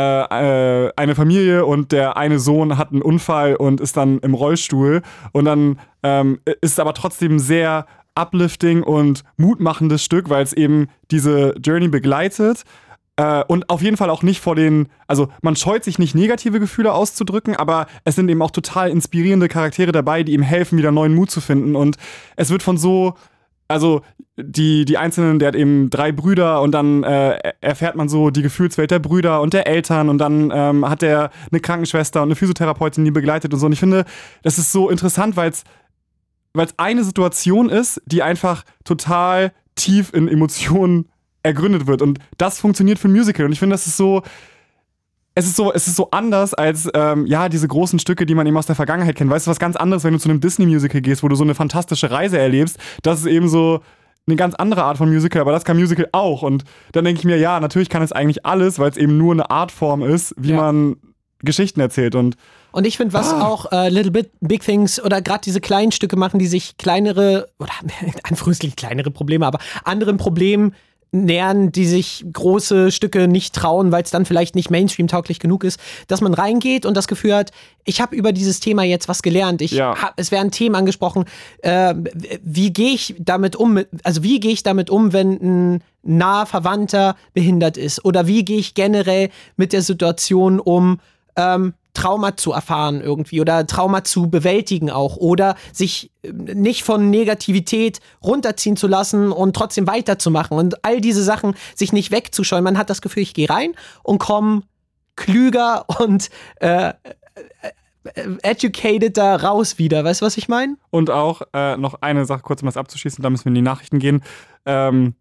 äh, 0.86 0.92
eine 0.96 1.16
Familie 1.16 1.66
und 1.66 1.92
der 1.92 2.16
eine 2.18 2.40
Sohn 2.40 2.78
hat 2.78 2.92
einen 2.92 3.02
Unfall 3.02 3.56
und 3.56 3.82
ist 3.82 3.98
dann 3.98 4.20
im 4.20 4.34
Rollstuhl 4.34 5.02
und 5.34 5.46
dann 5.46 5.80
ähm, 6.04 6.40
ist 6.62 6.80
aber 6.80 6.94
trotzdem 6.94 7.40
sehr 7.40 7.86
uplifting 8.16 8.84
und 8.84 9.24
mutmachendes 9.38 10.04
Stück, 10.04 10.30
weil 10.30 10.44
es 10.44 10.54
eben 10.54 10.88
diese 11.12 11.56
Journey 11.62 11.90
begleitet 11.90 12.64
äh, 13.18 13.44
und 13.48 13.70
auf 13.70 13.82
jeden 13.82 13.98
Fall 13.98 14.10
auch 14.10 14.24
nicht 14.24 14.40
vor 14.40 14.56
den, 14.56 14.88
also 15.08 15.28
man 15.42 15.56
scheut 15.58 15.84
sich 15.84 16.00
nicht 16.00 16.16
negative 16.16 16.60
Gefühle 16.60 16.94
auszudrücken, 16.94 17.56
aber 17.56 17.88
es 18.06 18.16
sind 18.16 18.30
eben 18.30 18.42
auch 18.42 18.52
total 18.52 18.90
inspirierende 18.90 19.50
Charaktere 19.50 19.92
dabei, 19.92 20.24
die 20.24 20.34
ihm 20.34 20.42
helfen, 20.42 20.78
wieder 20.78 20.92
neuen 20.92 21.16
Mut 21.16 21.32
zu 21.32 21.42
finden 21.42 21.76
und 21.76 21.98
es 22.38 22.50
wird 22.50 22.64
von 22.64 22.78
so 22.78 23.16
also 23.72 24.02
die, 24.44 24.86
die 24.86 24.98
Einzelnen, 24.98 25.40
der 25.40 25.50
hat 25.50 25.56
eben 25.56 25.90
drei 25.90 26.12
Brüder 26.12 26.62
und 26.62 26.72
dann 26.72 27.04
äh, 27.04 27.38
erfährt 27.62 27.96
man 27.96 28.10
so 28.10 28.30
die 28.30 28.42
Gefühlswelt 28.42 28.92
der 28.92 29.00
Brüder 29.00 29.42
und 29.42 29.54
der 29.54 29.68
Eltern 29.68 30.10
und 30.10 30.18
dann 30.18 30.52
ähm, 30.54 30.90
hat 30.90 31.04
er 31.04 31.32
eine 31.52 31.60
Krankenschwester 31.60 32.22
und 32.22 32.30
eine 32.30 32.36
Physiotherapeutin, 32.36 33.06
die 33.06 33.12
begleitet 33.12 33.54
und 33.54 33.60
so. 33.60 33.66
Und 33.66 33.74
ich 33.74 33.80
finde, 33.80 34.06
das 34.44 34.58
ist 34.58 34.72
so 34.72 34.90
interessant, 34.90 35.36
weil 35.36 35.50
es 35.50 35.64
weil 36.54 36.66
es 36.66 36.74
eine 36.78 37.04
Situation 37.04 37.70
ist, 37.70 38.02
die 38.06 38.24
einfach 38.24 38.64
total 38.84 39.52
tief 39.76 40.14
in 40.14 40.28
Emotionen 40.28 41.10
ergründet 41.44 41.88
wird. 41.88 42.02
Und 42.02 42.20
das 42.38 42.60
funktioniert 42.60 43.00
für 43.00 43.08
ein 43.08 43.14
Musical. 43.14 43.46
Und 43.46 43.52
ich 43.52 43.60
finde, 43.60 43.76
das 43.76 43.88
ist 43.88 43.98
so, 43.98 44.24
es 45.36 45.46
ist 45.46 45.56
so, 45.56 45.72
es 45.72 45.88
ist 45.88 45.96
so 45.96 46.10
anders 46.12 46.54
als 46.54 46.90
ähm, 46.94 47.26
ja 47.26 47.50
diese 47.50 47.68
großen 47.68 48.00
Stücke, 48.00 48.26
die 48.26 48.36
man 48.36 48.46
eben 48.46 48.58
aus 48.58 48.66
der 48.66 48.76
Vergangenheit 48.76 49.16
kennt. 49.16 49.30
Weißt 49.30 49.48
du, 49.48 49.52
was 49.52 49.60
ganz 49.60 49.76
anderes, 49.76 50.04
wenn 50.04 50.14
du 50.14 50.20
zu 50.20 50.30
einem 50.30 50.42
Disney-Musical 50.42 51.02
gehst, 51.02 51.24
wo 51.24 51.28
du 51.28 51.36
so 51.36 51.44
eine 51.44 51.56
fantastische 51.56 52.12
Reise 52.12 52.38
erlebst. 52.38 52.78
Das 53.04 53.22
ist 53.22 53.26
eben 53.28 53.48
so 53.48 53.82
eine 54.28 54.36
ganz 54.36 54.56
andere 54.56 54.84
Art 54.84 54.98
von 54.98 55.10
Musical, 55.10 55.42
aber 55.42 55.52
das 55.52 55.66
kann 55.66 55.78
Musical 55.78 56.08
auch. 56.12 56.44
Und 56.44 56.64
dann 56.92 57.04
denke 57.06 57.20
ich 57.20 57.26
mir, 57.26 57.38
ja, 57.38 57.60
natürlich 57.60 57.90
kann 57.90 58.02
es 58.04 58.12
eigentlich 58.12 58.46
alles, 58.46 58.78
weil 58.80 58.90
es 58.92 58.98
eben 58.98 59.18
nur 59.18 59.34
eine 59.34 59.50
Artform 59.50 60.04
ist, 60.04 60.36
wie 60.38 60.52
Ja. 60.52 60.58
man 60.58 60.98
Geschichten 61.42 61.80
erzählt. 61.80 62.16
Und 62.16 62.36
Und 62.74 62.86
ich 62.86 62.98
finde, 62.98 63.14
was 63.14 63.34
auch 63.34 63.72
äh, 63.72 63.90
Little 63.90 64.12
Bit 64.12 64.32
Big 64.42 64.62
Things 64.62 65.02
oder 65.02 65.22
gerade 65.22 65.42
diese 65.46 65.62
kleinen 65.62 65.92
Stücke 65.94 66.18
machen, 66.18 66.38
die 66.38 66.48
sich 66.48 66.78
kleinere 66.78 67.48
oder 67.60 67.72
Anführungsstrichen 68.24 68.76
kleinere 68.76 69.10
Probleme, 69.10 69.48
aber 69.48 69.60
anderen 69.86 70.18
Problemen 70.18 70.76
nähern, 71.12 71.72
die 71.72 71.86
sich 71.86 72.26
große 72.32 72.92
Stücke 72.92 73.28
nicht 73.28 73.56
trauen, 73.56 73.92
weil 73.92 74.04
es 74.04 74.12
dann 74.12 74.26
vielleicht 74.26 74.56
nicht 74.56 74.70
Mainstream-tauglich 74.70 75.40
genug 75.40 75.64
ist, 75.64 75.80
dass 76.08 76.22
man 76.22 76.34
reingeht 76.34 76.86
und 76.86 76.96
das 76.96 77.08
Gefühl 77.08 77.36
hat, 77.36 77.52
ich 77.84 78.02
habe 78.02 78.16
über 78.16 78.32
dieses 78.32 78.60
Thema 78.60 78.84
jetzt 78.84 79.08
was 79.08 79.22
gelernt. 79.22 79.62
Ich 79.62 79.72
Ja. 79.72 79.96
hab, 80.02 80.14
es 80.18 80.32
werden 80.32 80.52
Themen 80.52 80.76
angesprochen. 80.76 81.26
Äh, 81.62 81.96
wie 82.44 82.72
gehe 82.72 82.94
ich 82.94 83.16
damit 83.20 83.56
um? 83.56 83.80
Also 84.04 84.24
wie 84.24 84.40
gehe 84.40 84.52
ich 84.52 84.64
damit 84.64 84.90
um, 84.90 85.12
wenn 85.14 85.32
ein 85.76 85.84
naher 86.04 86.46
Verwandter 86.46 87.16
behindert 87.34 87.78
ist? 87.78 88.06
Oder 88.06 88.28
wie 88.28 88.46
gehe 88.46 88.60
ich 88.60 88.74
generell 88.76 89.30
mit 89.58 89.74
der 89.74 89.82
Situation 89.82 90.60
um? 90.60 91.00
ähm, 91.36 91.74
Trauma 91.94 92.38
zu 92.38 92.52
erfahren 92.52 93.02
irgendwie 93.02 93.42
oder 93.42 93.66
Trauma 93.66 94.04
zu 94.04 94.30
bewältigen 94.30 94.90
auch 94.90 95.18
oder 95.18 95.56
sich 95.74 96.12
äh, 96.22 96.32
nicht 96.32 96.84
von 96.84 97.10
Negativität 97.10 98.00
runterziehen 98.24 98.78
zu 98.78 98.88
lassen 98.88 99.32
und 99.32 99.56
trotzdem 99.56 99.88
weiterzumachen 99.88 100.58
und 100.58 100.86
all 100.86 101.02
diese 101.02 101.24
Sachen 101.24 101.56
sich 101.76 101.92
nicht 101.94 102.12
wegzuscheuen. 102.12 102.64
Man 102.64 102.78
hat 102.78 102.90
das 102.90 103.02
Gefühl, 103.02 103.24
ich 103.24 103.34
gehe 103.34 103.50
rein 103.50 103.74
und 104.04 104.20
komme 104.20 104.64
klüger 105.16 105.86
und 106.00 106.30
äh, 106.62 106.90
äh, 106.90 106.94
äh, 108.04 108.38
educateder 108.44 109.44
raus 109.44 109.78
wieder. 109.78 110.04
Weißt 110.04 110.22
du, 110.22 110.26
was 110.26 110.38
ich 110.38 110.48
meine? 110.48 110.78
Und 110.90 111.10
auch 111.10 111.42
äh, 111.54 111.76
noch 111.78 112.02
eine 112.02 112.26
Sache 112.26 112.42
kurz, 112.42 112.62
um 112.62 112.68
das 112.68 112.78
abzuschließen, 112.78 113.22
da 113.22 113.30
müssen 113.30 113.46
wir 113.46 113.50
in 113.50 113.56
die 113.56 113.62
Nachrichten 113.62 114.00
gehen. 114.00 114.22
Ähm, 114.66 115.16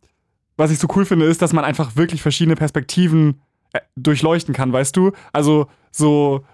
was 0.56 0.70
ich 0.70 0.78
so 0.78 0.88
cool 0.94 1.04
finde, 1.04 1.26
ist, 1.26 1.42
dass 1.42 1.52
man 1.52 1.64
einfach 1.64 1.96
wirklich 1.96 2.22
verschiedene 2.22 2.56
Perspektiven 2.56 3.40
äh, 3.72 3.80
durchleuchten 3.96 4.54
kann, 4.54 4.72
weißt 4.72 4.96
du? 4.96 5.12
Also 5.32 5.66
so 5.90 6.44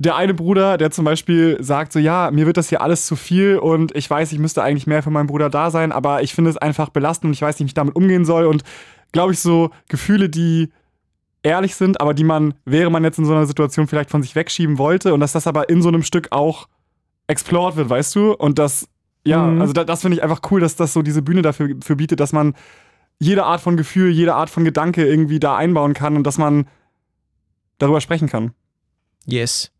der 0.00 0.16
eine 0.16 0.32
Bruder, 0.32 0.78
der 0.78 0.90
zum 0.90 1.04
Beispiel 1.04 1.58
sagt 1.60 1.92
so, 1.92 1.98
ja, 1.98 2.30
mir 2.32 2.46
wird 2.46 2.56
das 2.56 2.70
hier 2.70 2.80
alles 2.80 3.04
zu 3.04 3.16
viel 3.16 3.58
und 3.58 3.94
ich 3.94 4.08
weiß, 4.08 4.32
ich 4.32 4.38
müsste 4.38 4.62
eigentlich 4.62 4.86
mehr 4.86 5.02
für 5.02 5.10
meinen 5.10 5.26
Bruder 5.26 5.50
da 5.50 5.70
sein, 5.70 5.92
aber 5.92 6.22
ich 6.22 6.34
finde 6.34 6.48
es 6.50 6.56
einfach 6.56 6.88
belastend 6.88 7.28
und 7.28 7.32
ich 7.34 7.42
weiß 7.42 7.56
nicht, 7.58 7.66
wie 7.66 7.70
ich 7.70 7.74
damit 7.74 7.94
umgehen 7.94 8.24
soll 8.24 8.46
und 8.46 8.62
glaube 9.12 9.32
ich 9.34 9.40
so 9.40 9.70
Gefühle, 9.88 10.30
die 10.30 10.70
ehrlich 11.42 11.74
sind, 11.74 12.00
aber 12.00 12.14
die 12.14 12.24
man, 12.24 12.54
wäre 12.64 12.90
man 12.90 13.04
jetzt 13.04 13.18
in 13.18 13.26
so 13.26 13.32
einer 13.32 13.44
Situation 13.44 13.88
vielleicht 13.88 14.10
von 14.10 14.22
sich 14.22 14.34
wegschieben 14.34 14.78
wollte 14.78 15.12
und 15.12 15.20
dass 15.20 15.32
das 15.32 15.46
aber 15.46 15.68
in 15.68 15.82
so 15.82 15.88
einem 15.88 16.02
Stück 16.02 16.28
auch 16.30 16.66
explored 17.26 17.76
wird, 17.76 17.90
weißt 17.90 18.14
du? 18.16 18.32
Und 18.32 18.58
das, 18.58 18.88
ja, 19.24 19.46
Mhm. 19.46 19.60
also 19.60 19.74
da, 19.74 19.84
das 19.84 20.00
finde 20.00 20.16
ich 20.16 20.22
einfach 20.22 20.40
cool, 20.50 20.60
dass 20.60 20.76
das 20.76 20.94
so 20.94 21.02
diese 21.02 21.20
Bühne 21.20 21.42
dafür 21.42 21.76
für 21.82 21.96
bietet, 21.96 22.20
dass 22.20 22.32
man 22.32 22.54
jede 23.18 23.44
Art 23.44 23.60
von 23.60 23.76
Gefühl, 23.76 24.10
jede 24.10 24.34
Art 24.34 24.48
von 24.48 24.64
Gedanke 24.64 25.06
irgendwie 25.06 25.40
da 25.40 25.56
einbauen 25.56 25.92
kann 25.92 26.16
und 26.16 26.26
dass 26.26 26.38
man 26.38 26.66
darüber 27.78 28.00
sprechen 28.00 28.28
kann. 28.28 28.52
Yes. 29.26 29.70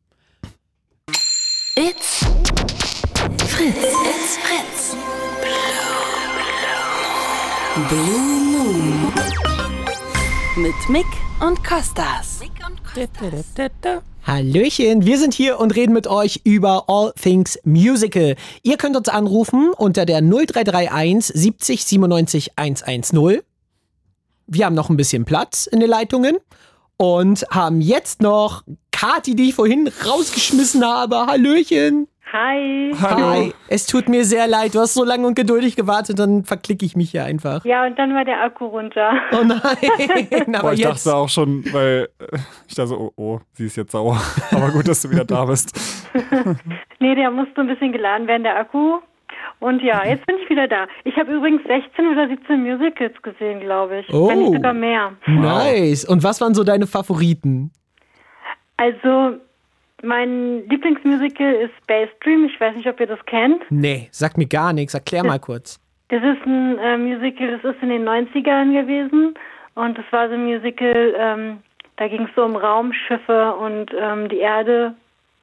It's 1.77 2.25
Fritz. 3.47 3.77
It's 3.77 4.37
Fritz. 4.39 4.97
Blue 7.89 8.19
Moon. 8.19 9.13
Mit 10.57 10.75
Mick 10.89 11.07
und 11.39 11.63
Kostas. 11.63 12.41
Hallöchen, 14.27 15.07
wir 15.07 15.19
sind 15.19 15.33
hier 15.33 15.61
und 15.61 15.77
reden 15.77 15.93
mit 15.93 16.09
euch 16.09 16.41
über 16.43 16.87
All 16.89 17.13
Things 17.13 17.57
Musical. 17.63 18.35
Ihr 18.65 18.77
könnt 18.77 18.97
uns 18.97 19.09
anrufen 19.09 19.71
unter 19.77 20.05
der 20.05 20.23
0331 20.23 21.33
70 21.33 21.85
97 21.85 22.59
110. 22.59 23.43
Wir 24.49 24.67
haben 24.67 24.75
noch 24.75 24.91
ein 24.91 24.97
bisschen 24.97 25.25
Platz 25.25 25.67
in 25.67 25.79
den 25.79 25.89
Leitungen 25.89 26.39
und 26.97 27.47
haben 27.51 27.81
jetzt 27.81 28.23
noch 28.23 28.65
Kati, 29.01 29.35
die 29.35 29.49
ich 29.49 29.55
vorhin 29.55 29.91
rausgeschmissen 30.07 30.85
habe. 30.85 31.27
Hallöchen. 31.27 32.07
Hi. 32.35 32.95
Hi. 33.01 33.55
Es 33.67 33.87
tut 33.87 34.11
mir 34.11 34.27
sehr 34.27 34.47
leid, 34.47 34.75
du 34.75 34.81
hast 34.81 34.93
so 34.93 35.05
lange 35.05 35.27
und 35.27 35.35
geduldig 35.35 35.75
gewartet, 35.75 36.19
dann 36.19 36.45
verklicke 36.45 36.85
ich 36.85 36.97
mich 36.97 37.13
hier 37.13 37.25
einfach. 37.25 37.65
Ja, 37.65 37.87
und 37.87 37.99
dann 37.99 38.15
war 38.15 38.27
der 38.27 38.43
Akku 38.43 38.67
runter. 38.67 39.15
Oh 39.33 39.43
nein, 39.43 39.59
aber 40.55 40.61
Boah, 40.61 40.73
ich 40.75 40.81
jetzt. 40.81 41.07
dachte 41.07 41.17
auch 41.17 41.31
schon, 41.31 41.65
weil 41.73 42.09
äh, 42.19 42.37
ich 42.69 42.75
dachte 42.75 42.89
so, 42.89 42.99
oh, 42.99 43.13
oh, 43.17 43.41
sie 43.55 43.67
ist 43.67 43.77
jetzt 43.77 43.93
sauer. 43.93 44.21
Aber 44.53 44.71
gut, 44.71 44.87
dass 44.87 45.01
du 45.01 45.11
wieder 45.11 45.25
da 45.25 45.47
bist. 45.47 45.73
nee, 47.01 47.15
der 47.15 47.31
musste 47.31 47.63
ein 47.63 47.69
bisschen 47.69 47.93
geladen 47.93 48.27
werden, 48.27 48.43
der 48.43 48.59
Akku. 48.59 48.99
Und 49.61 49.83
ja, 49.83 50.05
jetzt 50.05 50.27
bin 50.27 50.37
ich 50.43 50.51
wieder 50.51 50.69
da. 50.69 50.87
Ich 51.05 51.17
habe 51.17 51.33
übrigens 51.33 51.63
16 51.67 52.07
oder 52.07 52.29
17 52.29 52.63
Musicals 52.63 53.15
gesehen, 53.23 53.61
glaube 53.61 54.01
ich. 54.01 54.13
Oh. 54.13 54.29
Wenn 54.29 54.41
nicht 54.41 54.55
sogar 54.55 54.75
mehr. 54.75 55.13
Nice. 55.27 56.05
Und 56.05 56.23
was 56.23 56.41
waren 56.41 56.55
so 56.55 56.65
deine 56.65 56.87
Favoriten? 56.87 57.73
Also, 58.81 59.39
mein 60.03 60.67
Lieblingsmusical 60.71 61.53
ist 61.53 61.73
Space 61.83 62.09
Dream. 62.25 62.47
Ich 62.47 62.59
weiß 62.59 62.75
nicht, 62.77 62.89
ob 62.89 62.99
ihr 62.99 63.07
das 63.07 63.23
kennt. 63.27 63.63
Nee, 63.69 64.09
sag 64.11 64.39
mir 64.39 64.47
gar 64.47 64.73
nichts. 64.73 64.95
Erklär 64.95 65.23
mal 65.23 65.39
kurz. 65.39 65.79
Das 66.09 66.23
ist 66.23 66.47
ein 66.47 66.79
äh, 66.79 66.97
Musical, 66.97 67.59
das 67.59 67.75
ist 67.75 67.83
in 67.83 67.91
den 67.91 68.09
90ern 68.09 68.73
gewesen. 68.73 69.35
Und 69.75 69.99
das 69.99 70.05
war 70.11 70.29
so 70.29 70.35
ein 70.35 70.45
Musical, 70.45 71.15
ähm, 71.19 71.59
da 71.97 72.09
ging 72.09 72.23
es 72.23 72.31
so 72.35 72.43
um 72.43 72.57
Raumschiffe 72.57 73.55
und 73.55 73.93
ähm, 73.99 74.31
die 74.31 74.39
Erde 74.39 74.95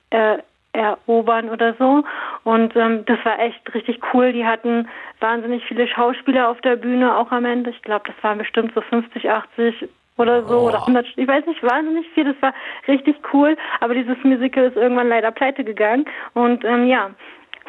äh, 0.09 0.39
erobern 0.73 1.49
oder 1.49 1.75
so. 1.77 2.03
Und 2.43 2.75
ähm, 2.75 3.05
das 3.05 3.23
war 3.23 3.39
echt 3.39 3.71
richtig 3.75 3.99
cool. 4.13 4.33
Die 4.33 4.45
hatten 4.47 4.87
wahnsinnig 5.19 5.63
viele 5.65 5.87
Schauspieler 5.87 6.49
auf 6.49 6.59
der 6.61 6.75
Bühne, 6.75 7.15
auch 7.15 7.31
am 7.31 7.45
Ende. 7.45 7.69
Ich 7.69 7.83
glaube, 7.83 8.05
das 8.07 8.15
waren 8.23 8.39
bestimmt 8.39 8.73
so 8.73 8.81
50, 8.81 9.29
80 9.29 9.87
oder 10.17 10.47
so 10.47 10.59
oder 10.61 10.79
100, 10.81 11.05
ich 11.15 11.27
weiß 11.27 11.45
nicht, 11.45 11.61
wahnsinnig 11.63 12.05
viel. 12.13 12.25
Das 12.25 12.35
war 12.41 12.53
richtig 12.87 13.15
cool. 13.33 13.55
Aber 13.79 13.93
dieses 13.93 14.17
Musical 14.23 14.65
ist 14.65 14.75
irgendwann 14.75 15.09
leider 15.09 15.31
pleite 15.31 15.63
gegangen. 15.63 16.05
Und 16.33 16.63
ähm, 16.65 16.87
ja, 16.87 17.11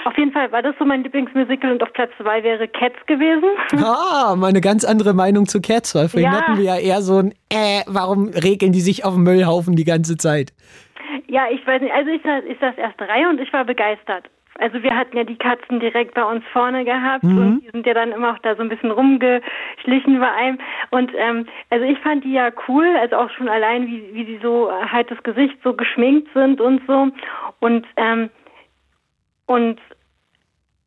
auf 0.04 0.16
jeden 0.16 0.32
Fall 0.32 0.50
war 0.52 0.62
das 0.62 0.74
so 0.78 0.84
mein 0.84 1.02
Lieblingsmusical 1.02 1.72
und 1.72 1.82
auf 1.82 1.92
Platz 1.92 2.10
zwei 2.20 2.42
wäre 2.42 2.68
Cats 2.68 2.96
gewesen. 3.06 3.48
Ah, 3.84 4.34
meine 4.36 4.60
ganz 4.60 4.84
andere 4.84 5.12
Meinung 5.14 5.46
zu 5.46 5.60
Cats, 5.60 5.94
weil 5.94 6.08
vorhin 6.08 6.30
Ja. 6.30 6.38
hatten 6.38 6.56
wir 6.56 6.64
ja 6.64 6.76
eher 6.78 7.02
so 7.02 7.18
ein, 7.18 7.32
äh, 7.50 7.82
warum 7.86 8.28
regeln 8.28 8.72
die 8.72 8.80
sich 8.80 9.04
auf 9.04 9.14
dem 9.14 9.24
Müllhaufen 9.24 9.76
die 9.76 9.84
ganze 9.84 10.16
Zeit? 10.16 10.52
Ja, 11.26 11.42
ich 11.50 11.66
weiß 11.66 11.82
nicht. 11.82 11.92
Also 11.92 12.10
ich 12.10 12.22
saß, 12.22 12.44
ich 12.48 12.58
saß 12.58 12.76
erste 12.78 13.08
Reihe 13.08 13.28
und 13.28 13.40
ich 13.40 13.52
war 13.52 13.64
begeistert. 13.64 14.24
Also 14.58 14.82
wir 14.82 14.96
hatten 14.96 15.16
ja 15.16 15.24
die 15.24 15.36
Katzen 15.38 15.78
direkt 15.80 16.14
bei 16.14 16.24
uns 16.24 16.44
vorne 16.52 16.84
gehabt 16.84 17.22
Mhm. 17.24 17.38
und 17.38 17.60
die 17.60 17.70
sind 17.70 17.86
ja 17.86 17.94
dann 17.94 18.12
immer 18.12 18.32
auch 18.34 18.38
da 18.40 18.54
so 18.56 18.62
ein 18.62 18.68
bisschen 18.68 18.90
rumgeschlichen 18.90 20.18
bei 20.18 20.30
einem. 20.32 20.58
Und 20.90 21.12
ähm, 21.16 21.46
also 21.70 21.84
ich 21.84 21.98
fand 22.00 22.24
die 22.24 22.32
ja 22.32 22.50
cool, 22.66 22.86
also 23.00 23.16
auch 23.16 23.30
schon 23.30 23.48
allein, 23.48 23.86
wie, 23.86 24.10
wie 24.12 24.24
die 24.24 24.38
so 24.42 24.68
äh, 24.68 24.86
halt 24.90 25.10
das 25.10 25.22
Gesicht 25.22 25.56
so 25.62 25.74
geschminkt 25.74 26.28
sind 26.34 26.60
und 26.60 26.82
so. 26.86 27.08
Und 27.60 27.86
ähm, 27.96 28.30
und 29.46 29.78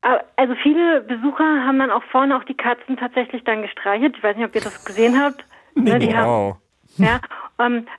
äh, 0.04 0.20
also 0.36 0.54
viele 0.56 1.02
Besucher 1.02 1.66
haben 1.66 1.80
dann 1.80 1.92
auch 1.92 2.04
vorne 2.12 2.36
auch 2.38 2.44
die 2.44 2.56
Katzen 2.58 2.98
tatsächlich 2.98 3.44
dann 3.44 3.62
gestreichelt. 3.62 4.16
Ich 4.18 4.24
weiß 4.24 4.36
nicht, 4.36 4.46
ob 4.46 4.56
ihr 4.56 4.62
das 4.62 4.84
gesehen 4.86 5.20
habt. 5.22 5.44
Ne, 5.76 5.98
die 6.00 6.16
haben, 6.16 6.28
Wow. 6.28 6.58
ja, 6.98 7.16
ähm, 7.16 7.20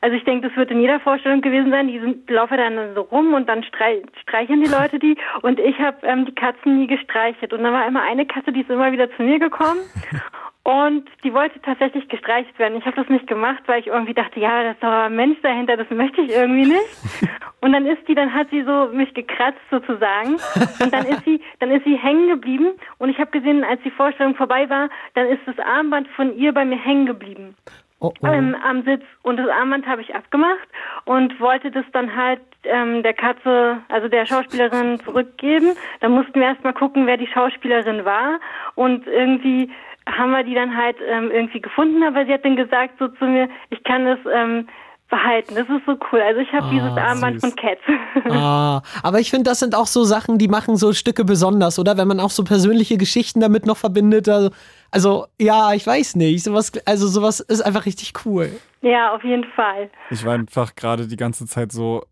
also 0.01 0.17
ich 0.17 0.25
denke, 0.25 0.49
das 0.49 0.57
wird 0.57 0.71
in 0.71 0.81
jeder 0.81 1.01
Vorstellung 1.01 1.41
gewesen 1.41 1.71
sein. 1.71 1.89
Die 1.89 1.99
sind, 1.99 2.29
laufen 2.31 2.57
dann 2.57 2.95
so 2.95 3.03
rum 3.03 3.35
und 3.35 3.49
dann 3.49 3.63
strei 3.65 4.03
streicheln 4.23 4.63
die 4.63 4.71
Leute 4.71 4.99
die. 4.99 5.17
Und 5.43 5.61
ich 5.61 5.79
habe 5.79 6.07
ähm, 6.07 6.27
die 6.27 6.35
Katzen 6.35 6.79
nie 6.79 6.87
gestreichelt. 6.87 7.53
Und 7.53 7.63
dann 7.63 7.73
war 7.73 7.87
immer 7.87 8.03
eine 8.03 8.27
Katze, 8.27 8.53
die 8.53 8.61
ist 8.61 8.71
immer 8.71 8.93
wieder 8.93 9.11
zu 9.17 9.23
mir 9.23 9.39
gekommen. 9.39 9.81
Und 10.65 11.09
die 11.25 11.35
wollte 11.35 11.61
tatsächlich 11.61 12.09
gestreichelt 12.09 12.57
werden. 12.57 12.79
Ich 12.79 12.87
habe 12.87 12.95
das 12.95 13.09
nicht 13.09 13.27
gemacht, 13.27 13.65
weil 13.67 13.81
ich 13.81 13.89
irgendwie 13.89 14.15
dachte, 14.15 14.39
ja, 14.39 14.63
da 14.63 14.71
ist 14.71 14.83
doch 14.83 14.93
ein 14.93 15.17
Mensch 15.17 15.41
dahinter, 15.43 15.77
das 15.77 15.91
möchte 15.91 16.21
ich 16.21 16.31
irgendwie 16.31 16.67
nicht. 16.67 16.87
Und 17.61 17.73
dann 17.73 17.85
ist 17.85 18.07
die, 18.07 18.15
dann 18.15 18.33
hat 18.33 18.49
sie 18.51 18.63
so 18.63 18.89
mich 18.93 19.13
gekratzt 19.13 19.61
sozusagen. 19.73 20.37
Und 20.81 20.93
dann 20.93 21.05
ist 21.07 21.25
sie, 21.25 21.41
dann 21.59 21.73
ist 21.73 21.85
sie 21.85 21.97
hängen 21.97 22.29
geblieben. 22.29 22.75
Und 22.99 23.09
ich 23.09 23.19
habe 23.19 23.33
gesehen, 23.33 23.65
als 23.65 23.83
die 23.83 23.91
Vorstellung 23.91 24.37
vorbei 24.37 24.71
war, 24.71 24.89
dann 25.15 25.27
ist 25.27 25.41
das 25.47 25.59
Armband 25.59 26.07
von 26.09 26.37
ihr 26.37 26.53
bei 26.53 26.65
mir 26.65 26.79
hängen 26.79 27.07
geblieben 27.07 27.57
Oh, 28.03 28.13
oh. 28.21 28.27
ähm, 28.27 28.57
am 28.69 28.83
Sitz 28.83 29.05
und 29.23 29.37
das 29.37 29.49
Armband 29.49 29.87
habe 29.87 30.03
ich 30.03 30.13
abgemacht 30.13 30.69
und 31.05 31.39
wollte 31.39 31.71
das 31.71 31.85
dann 31.93 32.17
halt 32.17 32.41
ähm, 32.65 33.05
der 33.05 33.15
Katze, 33.15 33.79
also 33.89 34.09
der 34.09 34.27
Schauspielerin 34.27 34.99
zurückgeben. 35.05 35.77
Da 36.01 36.09
mussten 36.09 36.35
wir 36.35 36.49
erstmal 36.49 36.73
gucken, 36.73 37.07
wer 37.07 37.17
die 37.17 37.29
Schauspielerin 37.29 38.05
war 38.05 38.41
und 38.75 39.07
irgendwie 39.07 39.71
haben 40.05 40.33
wir 40.33 40.43
die 40.43 40.55
dann 40.55 40.77
halt 40.77 40.97
ähm, 41.07 41.31
irgendwie 41.31 41.61
gefunden, 41.61 42.03
aber 42.03 42.27
sie 42.27 42.33
hat 42.33 42.45
dann 42.45 42.57
gesagt 42.57 42.95
so 42.99 43.07
zu 43.07 43.25
mir, 43.25 43.49
ich 43.71 43.85
kann 43.85 44.05
das 44.05 44.19
ähm, 44.33 44.67
behalten. 45.13 45.55
Das 45.55 45.69
ist 45.69 45.87
so 45.87 45.97
cool. 46.11 46.21
Also 46.21 46.41
ich 46.41 46.53
habe 46.53 46.69
dieses 46.71 46.97
Armband 46.97 47.41
süß. 47.41 47.51
von 47.51 47.57
Cats. 47.57 47.81
Ah, 48.33 48.83
aber 49.03 49.21
ich 49.21 49.31
finde, 49.31 49.51
das 49.51 49.61
sind 49.61 49.75
auch 49.77 49.87
so 49.87 50.03
Sachen, 50.05 50.39
die 50.39 50.49
machen 50.49 50.77
so 50.77 50.93
Stücke 50.93 51.25
besonders, 51.25 51.79
oder? 51.79 51.97
Wenn 51.97 52.09
man 52.09 52.19
auch 52.19 52.31
so 52.31 52.43
persönliche 52.45 52.97
Geschichten 52.97 53.41
damit 53.41 53.67
noch 53.67 53.77
verbindet. 53.77 54.29
Also, 54.29 54.51
also 54.91 55.27
ja, 55.41 55.73
ich 55.75 55.87
weiß 55.87 56.17
nicht. 56.17 56.43
Sowas, 56.45 56.73
also 56.87 57.07
sowas 57.07 57.41
ist 57.41 57.61
einfach 57.61 57.85
richtig 57.87 58.15
cool. 58.25 58.51
ja, 58.81 59.15
auf 59.15 59.23
jeden 59.23 59.45
Fall. 59.55 59.91
Ich 60.11 60.25
war 60.25 60.35
einfach 60.35 60.75
gerade 60.75 61.07
die 61.07 61.17
ganze 61.17 61.47
Zeit 61.47 61.73
so, 61.73 62.05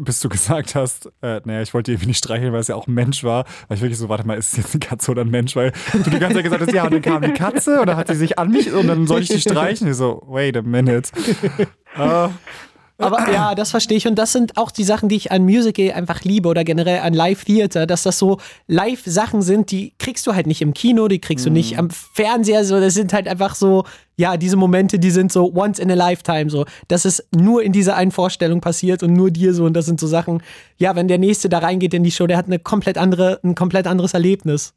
bis 0.00 0.20
du 0.20 0.28
gesagt 0.36 0.74
hast, 0.74 1.06
äh, 1.22 1.40
naja, 1.44 1.62
ich 1.62 1.74
wollte 1.74 1.90
die 1.90 1.94
irgendwie 1.94 2.08
nicht 2.08 2.18
streicheln, 2.18 2.52
weil 2.52 2.60
es 2.60 2.68
ja 2.68 2.74
auch 2.74 2.86
ein 2.88 2.94
Mensch 2.94 3.22
war. 3.24 3.44
War 3.68 3.76
ich 3.76 3.80
wirklich 3.80 3.98
so, 3.98 4.08
warte 4.08 4.26
mal, 4.26 4.36
ist 4.36 4.52
es 4.52 4.56
jetzt 4.56 4.74
eine 4.74 4.80
Katze 4.80 5.10
oder 5.12 5.22
ein 5.22 5.30
Mensch? 5.30 5.54
Weil 5.54 5.72
du 5.92 6.10
die 6.10 6.18
ganze 6.18 6.36
Zeit 6.36 6.44
gesagt 6.44 6.62
hast, 6.62 6.72
ja, 6.72 6.84
und 6.84 6.92
dann 6.94 7.02
kam 7.02 7.22
die 7.22 7.32
Katze 7.32 7.80
und 7.80 7.86
dann 7.86 7.96
hat 7.96 8.08
sie 8.08 8.14
sich 8.14 8.38
an 8.38 8.50
mich 8.50 8.72
und 8.72 8.88
dann 8.88 9.06
soll 9.06 9.22
ich 9.22 9.28
die 9.28 9.40
streicheln. 9.40 9.90
Ich 9.90 9.96
so, 9.96 10.22
wait 10.26 10.56
a 10.56 10.62
minute. 10.62 11.10
Äh, 11.98 12.28
Aber 13.00 13.30
ja, 13.30 13.54
das 13.54 13.70
verstehe 13.70 13.96
ich. 13.96 14.08
Und 14.08 14.16
das 14.16 14.32
sind 14.32 14.56
auch 14.56 14.72
die 14.72 14.82
Sachen, 14.82 15.08
die 15.08 15.14
ich 15.14 15.30
an 15.30 15.44
Musical 15.44 15.92
einfach 15.92 16.24
liebe 16.24 16.48
oder 16.48 16.64
generell 16.64 17.00
an 17.00 17.14
Live-Theater, 17.14 17.86
dass 17.86 18.02
das 18.02 18.18
so 18.18 18.38
Live-Sachen 18.66 19.40
sind, 19.40 19.70
die 19.70 19.92
kriegst 19.98 20.26
du 20.26 20.34
halt 20.34 20.48
nicht 20.48 20.62
im 20.62 20.74
Kino, 20.74 21.06
die 21.06 21.20
kriegst 21.20 21.46
du 21.46 21.50
nicht 21.50 21.78
am 21.78 21.90
Fernseher. 21.90 22.64
So, 22.64 22.80
das 22.80 22.94
sind 22.94 23.12
halt 23.12 23.28
einfach 23.28 23.54
so, 23.54 23.84
ja, 24.16 24.36
diese 24.36 24.56
Momente, 24.56 24.98
die 24.98 25.12
sind 25.12 25.30
so 25.30 25.52
once 25.54 25.78
in 25.78 25.92
a 25.92 25.94
lifetime. 25.94 26.50
So, 26.50 26.64
das 26.88 27.04
ist 27.04 27.24
nur 27.30 27.62
in 27.62 27.70
dieser 27.70 27.94
einen 27.94 28.10
Vorstellung 28.10 28.60
passiert 28.60 29.04
und 29.04 29.12
nur 29.12 29.30
dir 29.30 29.54
so. 29.54 29.64
Und 29.64 29.74
das 29.74 29.86
sind 29.86 30.00
so 30.00 30.08
Sachen, 30.08 30.42
ja, 30.76 30.96
wenn 30.96 31.06
der 31.06 31.18
Nächste 31.18 31.48
da 31.48 31.58
reingeht 31.58 31.94
in 31.94 32.02
die 32.02 32.10
Show, 32.10 32.26
der 32.26 32.36
hat 32.36 32.46
eine 32.46 32.58
komplett 32.58 32.98
andere, 32.98 33.38
ein 33.44 33.54
komplett 33.54 33.86
anderes 33.86 34.12
Erlebnis. 34.12 34.74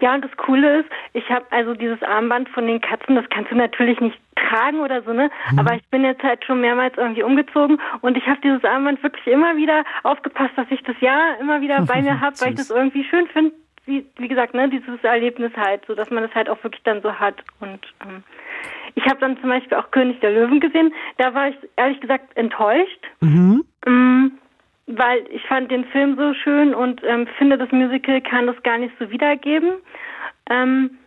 Ja, 0.00 0.14
und 0.14 0.24
das 0.24 0.36
Coole 0.36 0.80
ist, 0.80 0.88
ich 1.12 1.28
habe 1.30 1.44
also 1.50 1.74
dieses 1.74 2.02
Armband 2.02 2.48
von 2.50 2.66
den 2.66 2.80
Katzen, 2.80 3.16
das 3.16 3.28
kannst 3.30 3.50
du 3.50 3.56
natürlich 3.56 4.00
nicht 4.00 4.18
tragen 4.36 4.80
oder 4.80 5.02
so, 5.02 5.12
ne? 5.12 5.30
Aber 5.56 5.74
ich 5.74 5.84
bin 5.90 6.04
jetzt 6.04 6.22
halt 6.22 6.44
schon 6.44 6.60
mehrmals 6.60 6.96
irgendwie 6.96 7.22
umgezogen 7.22 7.78
und 8.00 8.16
ich 8.16 8.26
habe 8.26 8.40
dieses 8.42 8.64
Armband 8.64 9.02
wirklich 9.02 9.26
immer 9.26 9.56
wieder 9.56 9.84
aufgepasst, 10.02 10.52
dass 10.56 10.66
ich 10.70 10.82
das 10.82 10.96
ja 11.00 11.34
immer 11.40 11.60
wieder 11.60 11.82
bei 11.82 12.02
mir 12.02 12.20
habe, 12.20 12.36
weil 12.40 12.50
ich 12.50 12.56
das 12.56 12.70
irgendwie 12.70 13.04
schön 13.04 13.26
finde. 13.28 13.52
Wie, 13.84 14.06
wie 14.16 14.28
gesagt, 14.28 14.54
ne, 14.54 14.68
dieses 14.68 15.02
Erlebnis 15.02 15.52
halt, 15.56 15.84
so 15.86 15.94
dass 15.94 16.08
man 16.10 16.22
das 16.22 16.34
halt 16.36 16.48
auch 16.48 16.62
wirklich 16.62 16.82
dann 16.84 17.02
so 17.02 17.18
hat. 17.18 17.42
Und 17.58 17.80
ähm, 18.04 18.22
ich 18.94 19.04
habe 19.06 19.18
dann 19.20 19.40
zum 19.40 19.48
Beispiel 19.48 19.76
auch 19.76 19.90
König 19.90 20.20
der 20.20 20.30
Löwen 20.30 20.60
gesehen. 20.60 20.92
Da 21.18 21.34
war 21.34 21.48
ich 21.48 21.56
ehrlich 21.76 22.00
gesagt 22.00 22.36
enttäuscht. 22.36 23.00
Mhm. 23.20 23.64
Mm, 23.84 24.26
weil 24.86 25.24
ich 25.30 25.42
fand 25.46 25.70
den 25.70 25.84
Film 25.86 26.16
so 26.16 26.34
schön 26.34 26.74
und 26.74 27.02
ähm, 27.04 27.26
finde, 27.38 27.58
das 27.58 27.70
Musical 27.70 28.20
kann 28.20 28.46
das 28.46 28.60
gar 28.62 28.78
nicht 28.78 28.94
so 28.98 29.10
wiedergeben. 29.10 29.74
Ähm, 30.50 30.98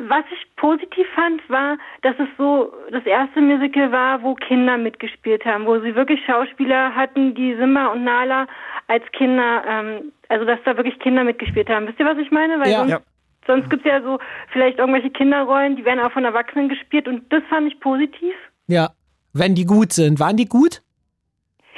was 0.00 0.24
ich 0.32 0.56
positiv 0.56 1.06
fand, 1.14 1.46
war, 1.50 1.76
dass 2.00 2.14
es 2.18 2.28
so 2.38 2.72
das 2.90 3.04
erste 3.04 3.42
Musical 3.42 3.92
war, 3.92 4.22
wo 4.22 4.34
Kinder 4.34 4.78
mitgespielt 4.78 5.44
haben, 5.44 5.66
wo 5.66 5.78
sie 5.80 5.94
wirklich 5.94 6.24
Schauspieler 6.24 6.94
hatten, 6.94 7.34
die 7.34 7.54
Simba 7.56 7.88
und 7.88 8.02
Nala 8.04 8.46
als 8.88 9.04
Kinder, 9.12 9.62
ähm, 9.68 10.12
also 10.30 10.46
dass 10.46 10.58
da 10.64 10.76
wirklich 10.78 10.98
Kinder 10.98 11.24
mitgespielt 11.24 11.68
haben. 11.68 11.86
Wisst 11.86 12.00
ihr, 12.00 12.06
was 12.06 12.16
ich 12.16 12.30
meine? 12.30 12.58
Weil 12.58 12.70
Ja. 12.70 12.78
sonst, 12.78 12.90
Ja. 12.90 13.00
sonst 13.46 13.68
gibt 13.68 13.84
es 13.84 13.90
ja 13.92 14.00
so 14.00 14.18
vielleicht 14.50 14.78
irgendwelche 14.78 15.10
Kinderrollen, 15.10 15.76
die 15.76 15.84
werden 15.84 16.00
auch 16.00 16.12
von 16.12 16.24
Erwachsenen 16.24 16.70
gespielt 16.70 17.06
und 17.06 17.30
das 17.30 17.42
fand 17.50 17.70
ich 17.70 17.78
positiv. 17.80 18.34
Ja. 18.68 18.90
Wenn 19.34 19.54
die 19.54 19.66
gut 19.66 19.92
sind. 19.92 20.20
Waren 20.20 20.36
die 20.38 20.46
gut? 20.46 20.82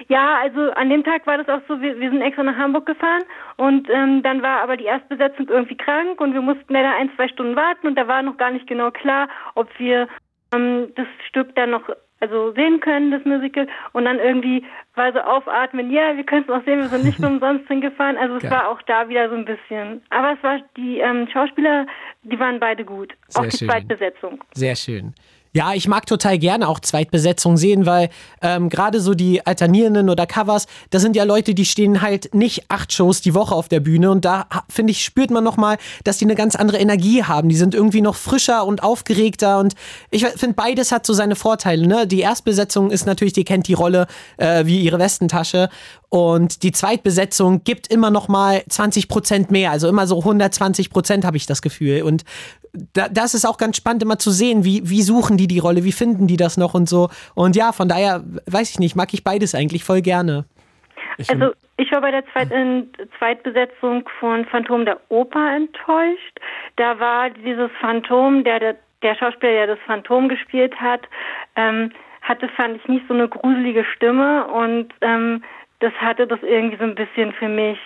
Ja, 0.09 0.39
also 0.41 0.73
an 0.73 0.91
dem 0.91 1.05
Tag 1.05 1.27
war 1.27 1.39
das 1.39 1.49
auch 1.49 1.61
so, 1.69 1.81
wir, 1.81 1.99
wir 1.99 2.11
sind 2.11 2.21
extra 2.21 2.43
nach 2.43 2.57
Hamburg 2.57 2.87
gefahren 2.87 3.23
und 3.57 3.89
ähm, 3.91 4.23
dann 4.23 4.43
war 4.43 4.61
aber 4.61 4.77
die 4.77 4.85
Erstbesetzung 4.85 5.49
irgendwie 5.49 5.77
krank 5.77 6.21
und 6.21 6.35
wir 6.35 6.43
mussten 6.43 6.73
leider 6.73 6.95
ein, 6.95 7.11
zwei 7.17 7.29
Stunden 7.29 7.57
warten 7.57 7.87
und 7.87 7.95
da 7.97 8.09
war 8.09 8.23
noch 8.23 8.37
gar 8.37 8.51
nicht 8.51 8.67
genau 8.67 8.91
klar, 8.91 9.29
ob 9.55 9.69
wir 9.79 10.09
ähm, 10.55 10.89
das 10.97 11.07
Stück 11.29 11.55
dann 11.55 11.71
noch 11.71 11.89
also 12.21 12.53
sehen 12.53 12.81
können, 12.81 13.11
das 13.11 13.25
Musical 13.25 13.67
und 13.93 14.05
dann 14.07 14.19
irgendwie 14.19 14.65
war 14.95 15.13
so 15.13 15.21
aufatmen, 15.21 15.91
ja, 15.91 16.17
wir 16.17 16.25
können 16.25 16.43
es 16.43 16.49
noch 16.49 16.65
sehen, 16.65 16.81
wir 16.81 16.89
sind 16.89 17.05
nicht 17.05 17.19
umsonst 17.25 17.69
hingefahren, 17.69 18.17
also 18.17 18.37
es 18.37 18.43
Geil. 18.43 18.53
war 18.53 18.69
auch 18.69 18.81
da 18.83 19.09
wieder 19.09 19.29
so 19.29 19.35
ein 19.35 19.45
bisschen, 19.45 20.03
aber 20.11 20.33
es 20.33 20.43
war, 20.43 20.61
die 20.77 21.01
ähm, 21.01 21.29
Schauspieler, 21.33 21.87
die 22.23 22.39
waren 22.39 22.61
beide 22.61 22.85
gut, 22.85 23.13
Sehr 23.29 23.43
auch 23.43 23.49
die 23.49 23.57
schön. 23.59 23.69
Zweitbesetzung. 23.69 24.43
Sehr 24.53 24.75
schön. 24.75 25.15
Ja, 25.57 25.73
ich 25.73 25.87
mag 25.87 26.05
total 26.07 26.37
gerne 26.37 26.69
auch 26.69 26.81
Zweitbesetzung 26.81 27.57
sehen, 27.57 27.87
weil 27.87 28.11
ähm, 28.43 28.69
gerade 28.69 29.01
so 29.01 29.15
die 29.15 29.47
alternierenden 29.47 30.11
oder 30.11 30.27
Covers, 30.27 30.67
das 30.91 31.01
sind 31.01 31.15
ja 31.15 31.23
Leute, 31.23 31.55
die 31.55 31.65
stehen 31.65 32.03
halt 32.03 32.35
nicht 32.35 32.65
acht 32.71 32.93
Shows 32.93 33.21
die 33.21 33.35
Woche 33.35 33.55
auf 33.55 33.69
der 33.69 33.79
Bühne 33.79 34.11
und 34.11 34.25
da 34.25 34.49
finde 34.69 34.91
ich 34.91 35.05
spürt 35.05 35.31
man 35.31 35.45
noch 35.45 35.57
mal, 35.57 35.79
dass 36.03 36.19
die 36.19 36.25
eine 36.25 36.35
ganz 36.35 36.57
andere 36.57 36.79
Energie 36.79 37.23
haben. 37.23 37.49
Die 37.49 37.55
sind 37.55 37.73
irgendwie 37.73 38.01
noch 38.01 38.17
frischer 38.17 38.67
und 38.67 38.83
aufgeregter 38.83 39.61
und 39.61 39.75
ich 40.11 40.27
finde 40.27 40.55
beides 40.55 40.91
hat 40.91 41.07
so 41.07 41.13
seine 41.13 41.37
Vorteile. 41.37 41.87
Ne? 41.87 42.09
Die 42.09 42.21
Erstbesetzung 42.21 42.91
ist 42.91 43.07
natürlich, 43.07 43.33
die 43.33 43.45
kennt 43.45 43.69
die 43.69 43.75
Rolle 43.75 44.09
äh, 44.39 44.67
wie 44.67 44.81
ihre 44.81 44.99
Westentasche 44.99 45.69
und 46.09 46.65
die 46.65 46.73
Zweitbesetzung 46.73 47.63
gibt 47.63 47.87
immer 47.87 48.11
noch 48.11 48.27
mal 48.27 48.65
20 48.69 49.07
Prozent 49.07 49.53
mehr, 49.53 49.71
also 49.71 49.87
immer 49.87 50.09
so 50.09 50.19
120 50.19 50.91
Prozent 50.91 51.25
habe 51.25 51.37
ich 51.37 51.47
das 51.47 51.63
Gefühl 51.63 52.03
und 52.03 52.25
da, 52.93 53.09
das 53.09 53.35
ist 53.35 53.45
auch 53.45 53.59
ganz 53.59 53.77
spannend 53.77 54.03
immer 54.03 54.19
zu 54.19 54.31
sehen, 54.31 54.65
wie, 54.65 54.83
wie 54.85 55.03
suchen 55.03 55.37
die 55.37 55.47
die 55.47 55.59
Rolle, 55.59 55.85
wie 55.85 55.93
finden 55.93 56.27
die 56.27 56.37
das 56.37 56.57
noch 56.57 56.75
und 56.75 56.89
so. 56.89 57.09
Und 57.35 57.57
ja, 57.57 57.73
von 57.73 57.89
daher, 57.89 58.23
weiß 58.47 58.71
ich 58.71 58.79
nicht, 58.79 58.97
mag 58.97 59.15
ich 59.15 59.25
beides 59.25 59.55
eigentlich 59.55 59.85
voll 59.85 60.03
gerne. 60.03 60.45
ich 61.19 61.31
Also 61.31 61.53
ich 61.77 61.91
war 61.93 62.01
bei 62.01 62.11
der 62.11 62.25
Zweit 62.33 62.51
in 62.51 62.91
Zweitbesetzung 63.19 64.09
von 64.21 64.45
Phantom 64.45 64.85
der 64.85 65.01
Oper 65.09 65.57
enttäuscht. 65.57 66.39
Da 66.77 66.99
war 66.99 67.31
dieses 67.31 67.71
Phantom, 67.81 68.45
der 68.45 68.61
der, 68.61 68.77
der 69.03 69.15
Schauspieler, 69.17 69.53
der 69.53 69.67
das 69.69 69.79
Phantom 69.87 70.29
gespielt 70.29 70.75
hat, 70.81 71.03
ähm, 71.57 71.91
hatte, 72.23 72.49
fand 72.49 72.77
ich, 72.77 72.89
nicht 72.89 73.07
so 73.07 73.15
eine 73.15 73.29
gruselige 73.29 73.85
Stimme 73.85 74.47
und 74.47 74.93
ähm, 75.01 75.43
das 75.81 75.93
hatte 75.95 76.27
das 76.27 76.41
irgendwie 76.43 76.79
so 76.79 76.85
ein 76.85 76.95
bisschen 76.95 77.33
für 77.33 77.49
mich. 77.49 77.79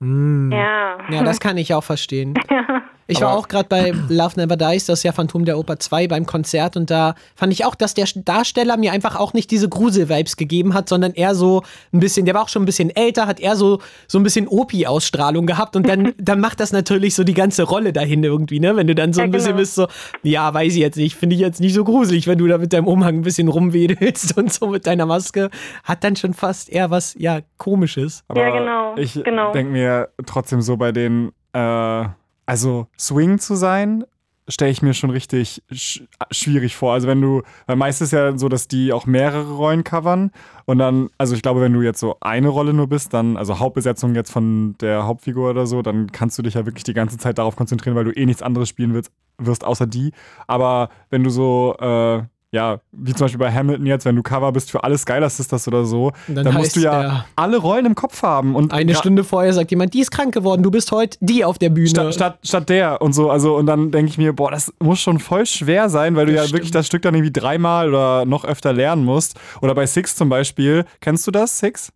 Mm. 0.00 0.52
Ja. 0.52 0.98
Ja, 1.10 1.22
das 1.24 1.40
kann 1.40 1.56
ich 1.56 1.74
auch 1.74 1.84
verstehen. 1.84 2.34
Ja. 2.50 2.82
Ich 3.10 3.22
war 3.22 3.30
Aber- 3.30 3.38
auch 3.38 3.48
gerade 3.48 3.68
bei 3.70 3.94
Love 4.10 4.38
Never 4.38 4.58
Dies, 4.58 4.84
das 4.84 4.98
ist 4.98 5.02
ja 5.02 5.12
Phantom 5.12 5.46
der 5.46 5.56
Oper 5.58 5.78
2 5.78 6.08
beim 6.08 6.26
Konzert 6.26 6.76
und 6.76 6.90
da 6.90 7.14
fand 7.36 7.54
ich 7.54 7.64
auch, 7.64 7.74
dass 7.74 7.94
der 7.94 8.04
Darsteller 8.16 8.76
mir 8.76 8.92
einfach 8.92 9.16
auch 9.16 9.32
nicht 9.32 9.50
diese 9.50 9.66
Grusel-Vibes 9.66 10.36
gegeben 10.36 10.74
hat, 10.74 10.90
sondern 10.90 11.14
eher 11.14 11.34
so 11.34 11.62
ein 11.94 12.00
bisschen, 12.00 12.26
der 12.26 12.34
war 12.34 12.42
auch 12.42 12.50
schon 12.50 12.64
ein 12.64 12.66
bisschen 12.66 12.94
älter, 12.94 13.26
hat 13.26 13.40
eher 13.40 13.56
so, 13.56 13.80
so 14.08 14.18
ein 14.18 14.24
bisschen 14.24 14.46
Opi-Ausstrahlung 14.46 15.46
gehabt 15.46 15.74
und 15.74 15.88
dann, 15.88 16.12
dann 16.18 16.38
macht 16.38 16.60
das 16.60 16.70
natürlich 16.70 17.14
so 17.14 17.24
die 17.24 17.32
ganze 17.32 17.62
Rolle 17.62 17.94
dahin 17.94 18.22
irgendwie, 18.22 18.60
ne? 18.60 18.76
Wenn 18.76 18.86
du 18.88 18.94
dann 18.94 19.14
so 19.14 19.20
Ja, 19.22 19.24
ein 19.24 19.30
bisschen 19.30 19.52
genau. 19.52 19.60
bist, 19.60 19.74
so, 19.76 19.86
ja, 20.22 20.52
weiß 20.52 20.74
ich 20.74 20.80
jetzt 20.80 20.96
nicht, 20.98 21.16
finde 21.16 21.34
ich 21.34 21.40
jetzt 21.40 21.60
nicht 21.62 21.72
so 21.72 21.84
gruselig, 21.84 22.26
wenn 22.26 22.36
du 22.36 22.46
da 22.46 22.58
mit 22.58 22.74
deinem 22.74 22.86
Umhang 22.88 23.14
ein 23.14 23.22
bisschen 23.22 23.48
rumwedelst 23.48 24.36
und 24.36 24.52
so 24.52 24.66
mit 24.66 24.86
deiner 24.86 25.06
Maske, 25.06 25.48
hat 25.82 26.04
dann 26.04 26.14
schon 26.14 26.34
fast 26.34 26.68
eher 26.68 26.90
was, 26.90 27.14
ja, 27.18 27.40
komisches. 27.56 28.22
Aber 28.28 28.38
Ja, 28.42 28.50
genau, 28.50 28.94
Ich 28.98 29.14
genau. 29.24 29.50
denke 29.52 29.72
mir 29.72 29.87
trotzdem 30.26 30.62
so 30.62 30.76
bei 30.76 30.92
den, 30.92 31.32
äh, 31.52 32.04
also 32.46 32.86
Swing 32.98 33.38
zu 33.38 33.54
sein, 33.54 34.04
stelle 34.48 34.70
ich 34.70 34.82
mir 34.82 34.94
schon 34.94 35.10
richtig 35.10 35.62
sch 35.70 36.02
schwierig 36.30 36.74
vor. 36.74 36.94
Also 36.94 37.06
wenn 37.06 37.20
du, 37.20 37.42
weil 37.66 37.76
meistens 37.76 38.08
ist 38.08 38.12
ja 38.12 38.36
so, 38.36 38.48
dass 38.48 38.66
die 38.66 38.92
auch 38.92 39.06
mehrere 39.06 39.52
Rollen 39.52 39.84
covern 39.84 40.30
und 40.64 40.78
dann, 40.78 41.10
also 41.18 41.34
ich 41.34 41.42
glaube, 41.42 41.60
wenn 41.60 41.72
du 41.72 41.82
jetzt 41.82 42.00
so 42.00 42.16
eine 42.20 42.48
Rolle 42.48 42.72
nur 42.72 42.88
bist, 42.88 43.12
dann, 43.14 43.36
also 43.36 43.58
Hauptbesetzung 43.58 44.14
jetzt 44.14 44.32
von 44.32 44.76
der 44.80 45.06
Hauptfigur 45.06 45.50
oder 45.50 45.66
so, 45.66 45.82
dann 45.82 46.10
kannst 46.12 46.38
du 46.38 46.42
dich 46.42 46.54
ja 46.54 46.66
wirklich 46.66 46.84
die 46.84 46.94
ganze 46.94 47.18
Zeit 47.18 47.38
darauf 47.38 47.56
konzentrieren, 47.56 47.96
weil 47.96 48.04
du 48.04 48.12
eh 48.12 48.26
nichts 48.26 48.42
anderes 48.42 48.68
spielen 48.68 48.94
wirst, 48.94 49.12
wirst 49.38 49.64
außer 49.64 49.86
die. 49.86 50.12
Aber 50.46 50.88
wenn 51.10 51.24
du 51.24 51.30
so, 51.30 51.76
äh, 51.78 52.22
ja, 52.50 52.80
wie 52.92 53.12
zum 53.12 53.26
Beispiel 53.26 53.38
bei 53.38 53.52
Hamilton 53.52 53.84
jetzt, 53.84 54.06
wenn 54.06 54.16
du 54.16 54.22
Cover 54.22 54.50
bist 54.52 54.70
für 54.70 54.82
alle 54.82 54.96
Skylar 54.96 55.28
Sisters 55.28 55.68
oder 55.68 55.84
so, 55.84 56.12
dann, 56.28 56.44
dann 56.44 56.54
musst 56.54 56.76
du 56.76 56.80
ja 56.80 57.26
alle 57.36 57.58
Rollen 57.58 57.84
im 57.84 57.94
Kopf 57.94 58.22
haben. 58.22 58.54
Und 58.54 58.72
Eine 58.72 58.94
Stunde 58.94 59.22
vorher 59.22 59.52
sagt 59.52 59.70
jemand, 59.70 59.92
die 59.92 60.00
ist 60.00 60.10
krank 60.10 60.32
geworden, 60.32 60.62
du 60.62 60.70
bist 60.70 60.90
heute 60.90 61.18
die 61.20 61.44
auf 61.44 61.58
der 61.58 61.68
Bühne. 61.68 61.88
Statt, 61.88 62.14
statt, 62.14 62.38
statt 62.42 62.68
der 62.70 63.02
und 63.02 63.12
so, 63.12 63.30
also 63.30 63.56
und 63.56 63.66
dann 63.66 63.90
denke 63.90 64.10
ich 64.10 64.16
mir, 64.16 64.32
boah, 64.32 64.50
das 64.50 64.72
muss 64.80 64.98
schon 65.00 65.18
voll 65.18 65.44
schwer 65.44 65.90
sein, 65.90 66.16
weil 66.16 66.24
du 66.24 66.32
Das 66.32 66.40
ja 66.40 66.44
stimmt. 66.44 66.58
wirklich 66.58 66.70
das 66.70 66.86
Stück 66.86 67.02
dann 67.02 67.14
irgendwie 67.14 67.32
dreimal 67.32 67.88
oder 67.90 68.24
noch 68.24 68.44
öfter 68.46 68.72
lernen 68.72 69.04
musst. 69.04 69.38
Oder 69.60 69.74
bei 69.74 69.86
Six 69.86 70.16
zum 70.16 70.30
Beispiel, 70.30 70.86
kennst 71.00 71.26
du 71.26 71.30
das, 71.30 71.58
Six? 71.58 71.92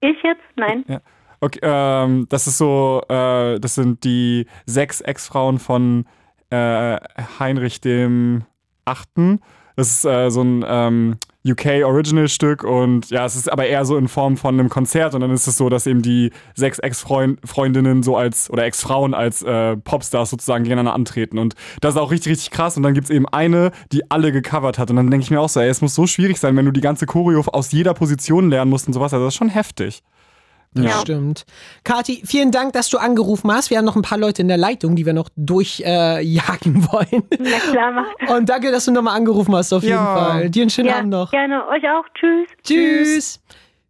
Ich 0.00 0.16
jetzt? 0.22 0.42
Nein. 0.56 0.84
Ja. 0.86 1.00
Okay, 1.40 1.60
ähm, 1.62 2.26
das 2.28 2.46
ist 2.46 2.58
so, 2.58 3.00
äh, 3.08 3.58
das 3.58 3.74
sind 3.76 4.04
die 4.04 4.46
sechs 4.66 5.00
Ex-Frauen 5.00 5.58
von 5.58 6.04
äh, 6.50 6.96
Heinrich 7.38 7.80
dem 7.80 8.42
Achten. 8.84 9.40
Das 9.78 9.92
ist 9.92 10.04
äh, 10.04 10.28
so 10.28 10.42
ein 10.42 10.64
ähm, 10.66 11.18
UK-Original-Stück 11.46 12.64
und 12.64 13.10
ja, 13.10 13.24
es 13.24 13.36
ist 13.36 13.48
aber 13.48 13.66
eher 13.66 13.84
so 13.84 13.96
in 13.96 14.08
Form 14.08 14.36
von 14.36 14.58
einem 14.58 14.70
Konzert 14.70 15.14
und 15.14 15.20
dann 15.20 15.30
ist 15.30 15.46
es 15.46 15.56
so, 15.56 15.68
dass 15.68 15.86
eben 15.86 16.02
die 16.02 16.32
sechs 16.56 16.80
Ex-Freundinnen 16.80 18.02
so 18.02 18.16
als, 18.16 18.50
oder 18.50 18.64
Ex-Frauen 18.64 19.14
als 19.14 19.44
äh, 19.44 19.76
Popstars 19.76 20.30
sozusagen 20.30 20.64
gegeneinander 20.64 20.94
antreten 20.94 21.38
und 21.38 21.54
das 21.80 21.94
ist 21.94 22.00
auch 22.00 22.10
richtig, 22.10 22.32
richtig 22.32 22.50
krass 22.50 22.76
und 22.76 22.82
dann 22.82 22.92
gibt 22.92 23.04
es 23.04 23.10
eben 23.10 23.28
eine, 23.28 23.70
die 23.92 24.10
alle 24.10 24.32
gecovert 24.32 24.80
hat 24.80 24.90
und 24.90 24.96
dann 24.96 25.12
denke 25.12 25.22
ich 25.22 25.30
mir 25.30 25.40
auch 25.40 25.48
so, 25.48 25.60
ey, 25.60 25.68
es 25.68 25.80
muss 25.80 25.94
so 25.94 26.08
schwierig 26.08 26.38
sein, 26.38 26.56
wenn 26.56 26.66
du 26.66 26.72
die 26.72 26.80
ganze 26.80 27.06
Choreo 27.06 27.44
aus 27.52 27.70
jeder 27.70 27.94
Position 27.94 28.50
lernen 28.50 28.72
musst 28.72 28.88
und 28.88 28.94
sowas, 28.94 29.14
also 29.14 29.26
das 29.26 29.34
ist 29.34 29.38
schon 29.38 29.48
heftig. 29.48 30.02
Das 30.74 30.84
Ja. 30.84 31.00
stimmt. 31.00 31.44
Kathi, 31.82 32.22
vielen 32.26 32.50
Dank, 32.50 32.72
dass 32.74 32.88
du 32.90 32.98
angerufen 32.98 33.50
hast. 33.50 33.70
Wir 33.70 33.78
haben 33.78 33.84
noch 33.86 33.96
ein 33.96 34.02
paar 34.02 34.18
Leute 34.18 34.42
in 34.42 34.48
der 34.48 34.58
Leitung, 34.58 34.96
die 34.96 35.06
wir 35.06 35.14
noch 35.14 35.28
durchjagen 35.36 36.76
äh, 36.76 36.92
wollen. 36.92 37.22
Na 37.38 37.58
klar, 37.70 37.90
macht. 37.92 38.30
Und 38.30 38.48
danke, 38.48 38.70
dass 38.70 38.84
du 38.84 38.92
nochmal 38.92 39.16
angerufen 39.16 39.54
hast, 39.56 39.72
auf 39.72 39.82
jeden 39.82 39.94
Ja. 39.96 40.14
Fall. 40.16 40.50
Dir 40.50 40.62
einen 40.62 40.70
schönen 40.70 40.88
Ja, 40.88 40.98
Abend 40.98 41.10
noch. 41.10 41.30
gerne. 41.30 41.66
Euch 41.68 41.84
auch. 41.88 42.04
Tschüss. 42.14 42.48
Tschüss. 42.62 43.40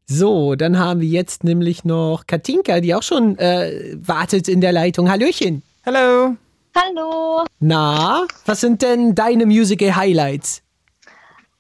So, 0.07 0.55
dann 0.55 0.79
haben 0.79 1.01
wir 1.01 1.09
jetzt 1.09 1.45
nämlich 1.45 1.85
noch 1.85 2.25
Katinka, 2.27 2.81
die 2.81 2.95
auch 2.95 3.03
schon 3.03 3.37
äh, 3.39 3.95
wartet 4.01 4.49
in 4.49 4.61
der 4.63 4.73
Leitung. 4.73 5.11
Hallöchen. 5.11 5.63
Hello. 5.83 6.37
Hallo. 6.77 7.45
Na, 7.61 8.25
was 8.47 8.61
sind 8.61 8.81
denn 8.83 9.15
deine 9.15 9.45
Musical-Highlights? 9.47 10.63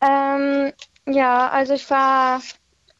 Ähm, 0.01 0.73
ja, 1.09 1.49
also 1.49 1.75
ich 1.75 1.91
war 1.91 2.41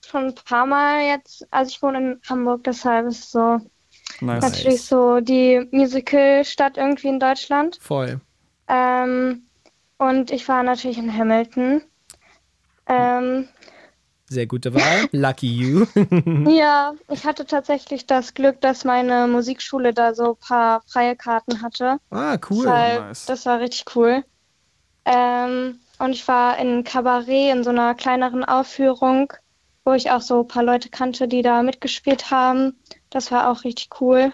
schon 0.09 0.27
ein 0.27 0.35
paar 0.35 0.67
Mal 0.67 1.07
jetzt, 1.07 1.47
also 1.51 1.71
ich 1.71 1.83
wohne 1.83 1.99
in 1.99 2.21
Hamburg, 2.29 2.65
deshalb 2.65 3.07
ist 3.07 3.25
es 3.25 3.31
so 3.31 3.61
Nice. 4.21 4.43
natürlich 4.43 4.83
so 4.83 5.21
die 5.21 5.69
Musical-Stadt 5.71 6.77
irgendwie 6.77 7.09
in 7.09 7.21
Deutschland. 7.21 7.79
Voll. 7.81 8.21
Ähm, 8.69 9.43
und 9.99 10.31
ich 10.31 10.47
war 10.49 10.63
natürlich 10.63 10.99
in 10.99 11.13
Hamilton. 11.17 11.83
Ähm, 12.87 13.49
Sehr 14.29 14.47
gute 14.47 14.75
Wahl. 14.75 15.09
Lucky 15.13 15.47
you. 15.47 15.87
ja, 16.51 16.95
ich 17.11 17.25
hatte 17.25 17.47
tatsächlich 17.47 18.07
das 18.07 18.35
Glück, 18.35 18.61
dass 18.61 18.85
meine 18.85 19.27
Musikschule 19.27 19.93
da 19.93 20.15
so 20.15 20.31
ein 20.33 20.37
paar 20.37 20.83
freie 20.87 21.17
Karten 21.17 21.63
hatte. 21.63 21.99
ah, 22.11 22.37
cool. 22.51 22.65
Deshalb, 22.65 23.01
nice. 23.01 23.27
Das 23.27 23.47
war 23.47 23.61
richtig 23.61 23.85
cool. 23.95 24.25
Ähm, 25.05 25.81
und 25.99 26.11
ich 26.11 26.27
war 26.29 26.59
in 26.59 26.85
Kabarett 26.85 27.53
in 27.55 27.65
so 27.65 27.71
einer 27.71 27.95
kleineren 27.95 28.45
Aufführung, 28.45 29.33
wo 29.89 29.95
ich 29.95 30.11
auch 30.11 30.21
so 30.21 30.41
ein 30.43 30.49
paar 30.49 30.63
Leute 30.63 30.91
kannte, 30.91 31.27
die 31.29 31.41
da 31.41 31.63
mitgespielt 31.63 32.31
haben. 32.31 32.75
Das 33.09 33.33
war 33.33 33.51
auch 33.51 33.65
richtig 33.65 33.89
cool. 34.03 34.33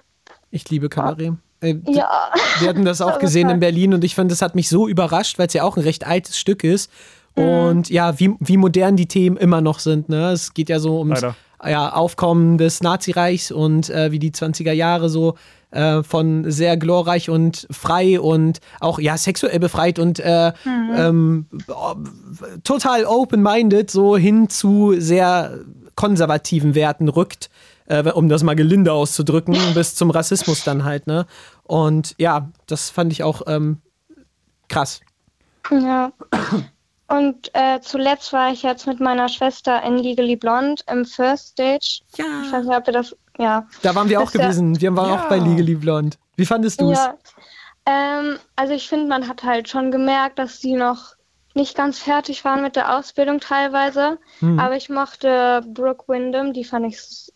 Ich 0.50 0.68
liebe 0.68 0.88
Kabarett. 0.88 1.34
Äh, 1.60 1.74
d- 1.74 1.92
Ja, 1.92 2.10
Wir 2.58 2.68
hatten 2.68 2.84
das 2.84 3.00
auch 3.06 3.20
gesehen 3.20 3.48
in 3.50 3.60
Berlin 3.60 3.94
und 3.94 4.02
ich 4.02 4.16
fand, 4.16 4.30
das 4.32 4.42
hat 4.42 4.56
mich 4.56 4.68
so 4.68 4.88
überrascht, 4.88 5.38
weil 5.38 5.46
es 5.46 5.54
ja 5.54 5.62
auch 5.62 5.76
ein 5.76 5.84
recht 5.84 6.04
altes 6.06 6.38
Stück 6.38 6.64
ist. 6.64 6.90
Mhm. 7.36 7.42
Und 7.44 7.88
ja, 7.90 8.18
wie, 8.18 8.34
wie 8.40 8.56
modern 8.56 8.96
die 8.96 9.06
Themen 9.06 9.36
immer 9.36 9.60
noch 9.60 9.78
sind. 9.78 10.08
Ne? 10.08 10.32
Es 10.32 10.54
geht 10.54 10.68
ja 10.68 10.80
so 10.80 10.98
ums 10.98 11.20
Leider. 11.20 11.36
ja, 11.64 11.92
Aufkommen 11.92 12.58
des 12.58 12.82
Nazireichs 12.82 13.52
und 13.52 13.90
äh, 13.90 14.10
wie 14.10 14.18
die 14.18 14.32
20er 14.32 14.72
Jahre 14.72 15.08
so 15.08 15.36
äh, 15.74 16.02
von 16.02 16.50
sehr 16.50 16.76
glorreich 16.76 17.28
und 17.28 17.66
frei 17.70 18.20
und 18.20 18.60
auch 18.80 18.98
ja 18.98 19.16
sexuell 19.16 19.58
befreit 19.58 19.98
und 19.98 20.20
äh, 20.20 20.52
ähm, 20.64 21.46
oh, 21.68 21.94
total 22.62 23.04
open-minded 23.04 23.90
so 23.90 24.16
hin 24.16 24.48
zu 24.48 24.94
sehr 24.98 25.58
konservativen 25.96 26.74
Werten 26.74 27.08
rückt, 27.08 27.50
äh, 27.86 28.08
um 28.10 28.28
das 28.28 28.42
mal 28.42 28.54
gelinde 28.54 28.92
auszudrücken, 28.92 29.56
bis 29.74 29.94
zum 29.94 30.10
Rassismus 30.10 30.64
dann 30.64 30.84
halt, 30.84 31.06
ne? 31.06 31.26
Und 31.64 32.14
ja, 32.18 32.50
das 32.66 32.90
fand 32.90 33.12
ich 33.12 33.22
auch 33.22 33.42
ähm, 33.46 33.78
krass. 34.68 35.00
ja. 35.70 36.12
Und 37.06 37.50
äh, 37.54 37.80
zuletzt 37.80 38.32
war 38.32 38.50
ich 38.52 38.62
jetzt 38.62 38.86
mit 38.86 38.98
meiner 38.98 39.28
Schwester 39.28 39.82
in 39.82 39.98
Legally 39.98 40.36
Blonde 40.36 40.82
im 40.90 41.04
First 41.04 41.48
Stage. 41.48 42.00
Ich 42.16 42.52
weiß 42.52 42.64
nicht, 42.64 42.76
ob 42.76 42.86
ihr 42.86 42.92
das. 42.92 43.16
Ja. 43.38 43.66
Da 43.82 43.94
waren 43.94 44.08
wir 44.08 44.20
auch 44.20 44.24
Das 44.30 44.34
ja- 44.34 44.42
gewesen. 44.44 44.80
Wir 44.80 44.96
waren 44.96 45.18
auch 45.18 45.28
bei 45.28 45.38
Legally 45.38 45.74
Blonde. 45.74 46.16
Wie 46.36 46.46
fandest 46.46 46.80
du 46.80 46.92
es? 46.92 46.98
Ja. 46.98 47.14
Ähm, 47.86 48.38
also 48.56 48.72
ich 48.72 48.88
finde, 48.88 49.06
man 49.08 49.28
hat 49.28 49.42
halt 49.42 49.68
schon 49.68 49.90
gemerkt, 49.90 50.38
dass 50.38 50.60
sie 50.60 50.74
noch 50.74 51.14
nicht 51.54 51.76
ganz 51.76 51.98
fertig 51.98 52.44
waren 52.44 52.62
mit 52.62 52.74
der 52.76 52.96
Ausbildung 52.96 53.38
teilweise. 53.40 54.18
Mhm. 54.40 54.58
Aber 54.58 54.76
ich 54.76 54.88
mochte 54.88 55.62
Brooke 55.66 56.04
Windham, 56.08 56.52
die 56.52 56.64
fand 56.64 56.86
ich 56.86 57.30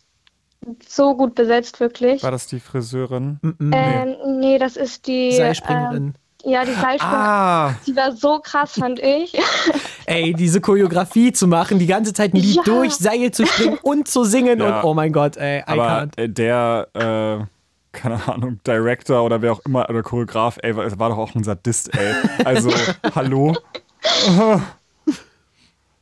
so 0.88 1.16
gut 1.16 1.34
besetzt, 1.34 1.78
wirklich. 1.80 2.22
War 2.22 2.30
das 2.30 2.46
die 2.46 2.60
Friseurin? 2.60 3.38
Mhm. 3.42 3.70
Ähm, 3.72 4.16
nee, 4.38 4.58
das 4.58 4.76
ist 4.76 5.06
die. 5.06 5.32
Seilspringerin. 5.32 5.96
Ähm, 6.06 6.14
ja, 6.48 6.64
die 6.64 6.72
Seilspringerin. 6.72 7.00
Ah, 7.26 7.74
Die 7.86 7.94
war 7.96 8.12
so 8.12 8.38
krass, 8.40 8.72
fand 8.78 8.98
ich. 9.00 9.36
Ey, 10.06 10.32
diese 10.34 10.60
Choreografie 10.60 11.32
zu 11.32 11.46
machen, 11.46 11.78
die 11.78 11.86
ganze 11.86 12.12
Zeit 12.12 12.32
ein 12.34 12.38
Lied 12.40 12.56
Ja. 12.56 12.62
durch 12.64 12.94
Seil 12.94 13.30
zu 13.30 13.46
springen 13.46 13.78
und 13.82 14.08
zu 14.08 14.24
singen 14.24 14.60
Ja. 14.60 14.78
und 14.78 14.84
oh 14.84 14.94
mein 14.94 15.12
Gott, 15.12 15.36
ey, 15.36 15.58
I 15.60 15.62
aber 15.66 15.86
can't. 15.88 16.18
äh, 16.18 16.28
der, 16.28 16.88
äh, 16.94 17.44
keine 17.92 18.28
Ahnung, 18.28 18.60
Director 18.66 19.22
oder 19.22 19.40
wer 19.42 19.52
auch 19.52 19.60
immer, 19.66 19.88
oder 19.88 20.02
Choreograf, 20.02 20.58
ey, 20.62 20.74
war, 20.76 20.98
war 20.98 21.08
doch 21.10 21.18
auch 21.18 21.34
ein 21.34 21.44
Sadist, 21.44 21.96
ey. 21.96 22.14
Also, 22.44 22.70
hallo? 23.14 23.54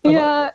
ja, 0.05 0.51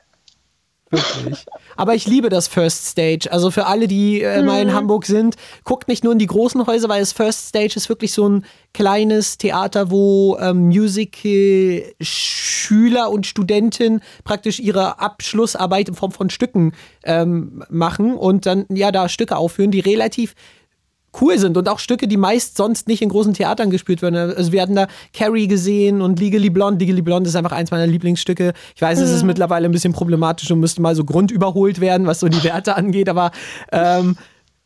Wirklich. 0.91 1.45
Aber 1.77 1.95
ich 1.95 2.05
liebe 2.05 2.27
das 2.29 2.47
First 2.47 2.85
Stage. 2.85 3.31
Also 3.31 3.49
für 3.49 3.65
alle, 3.65 3.87
die 3.87 4.21
äh, 4.21 4.43
mal 4.43 4.61
in 4.61 4.73
Hamburg 4.73 5.05
sind, 5.05 5.37
guckt 5.63 5.87
nicht 5.87 6.03
nur 6.03 6.11
in 6.13 6.19
die 6.19 6.27
großen 6.27 6.67
Häuser, 6.67 6.89
weil 6.89 6.99
das 6.99 7.13
First 7.13 7.47
Stage 7.47 7.77
ist 7.77 7.89
wirklich 7.89 8.13
so 8.13 8.27
ein 8.27 8.45
kleines 8.73 9.37
Theater, 9.37 9.89
wo 9.89 10.37
ähm, 10.39 10.67
Musical-Schüler 10.67 13.09
und 13.09 13.25
Studenten 13.25 14.01
praktisch 14.23 14.59
ihre 14.59 14.99
Abschlussarbeit 14.99 15.89
in 15.89 15.95
Form 15.95 16.11
von 16.11 16.29
Stücken 16.29 16.73
ähm, 17.03 17.63
machen 17.69 18.15
und 18.15 18.45
dann 18.45 18.67
ja 18.69 18.91
da 18.91 19.09
Stücke 19.09 19.37
aufführen, 19.37 19.71
die 19.71 19.79
relativ 19.79 20.35
cool 21.19 21.37
sind 21.37 21.57
und 21.57 21.67
auch 21.67 21.79
Stücke, 21.79 22.07
die 22.07 22.17
meist 22.17 22.55
sonst 22.55 22.87
nicht 22.87 23.01
in 23.01 23.09
großen 23.09 23.33
Theatern 23.33 23.69
gespielt 23.69 24.01
werden. 24.01 24.15
Also 24.15 24.51
wir 24.51 24.61
hatten 24.61 24.75
da 24.75 24.87
Carrie 25.13 25.47
gesehen 25.47 26.01
und 26.01 26.19
Legally 26.19 26.49
Blonde. 26.49 26.83
Legally 26.83 27.01
Blonde 27.01 27.27
ist 27.29 27.35
einfach 27.35 27.51
eins 27.51 27.71
meiner 27.71 27.87
Lieblingsstücke. 27.87 28.53
Ich 28.75 28.81
weiß, 28.81 28.99
es 28.99 29.11
ist 29.11 29.23
mittlerweile 29.23 29.65
ein 29.65 29.71
bisschen 29.71 29.93
problematisch 29.93 30.49
und 30.51 30.59
müsste 30.59 30.81
mal 30.81 30.95
so 30.95 31.03
grundüberholt 31.03 31.81
werden, 31.81 32.07
was 32.07 32.21
so 32.21 32.29
die 32.29 32.43
Werte 32.43 32.75
angeht, 32.75 33.09
aber 33.09 33.31
ähm, 33.71 34.15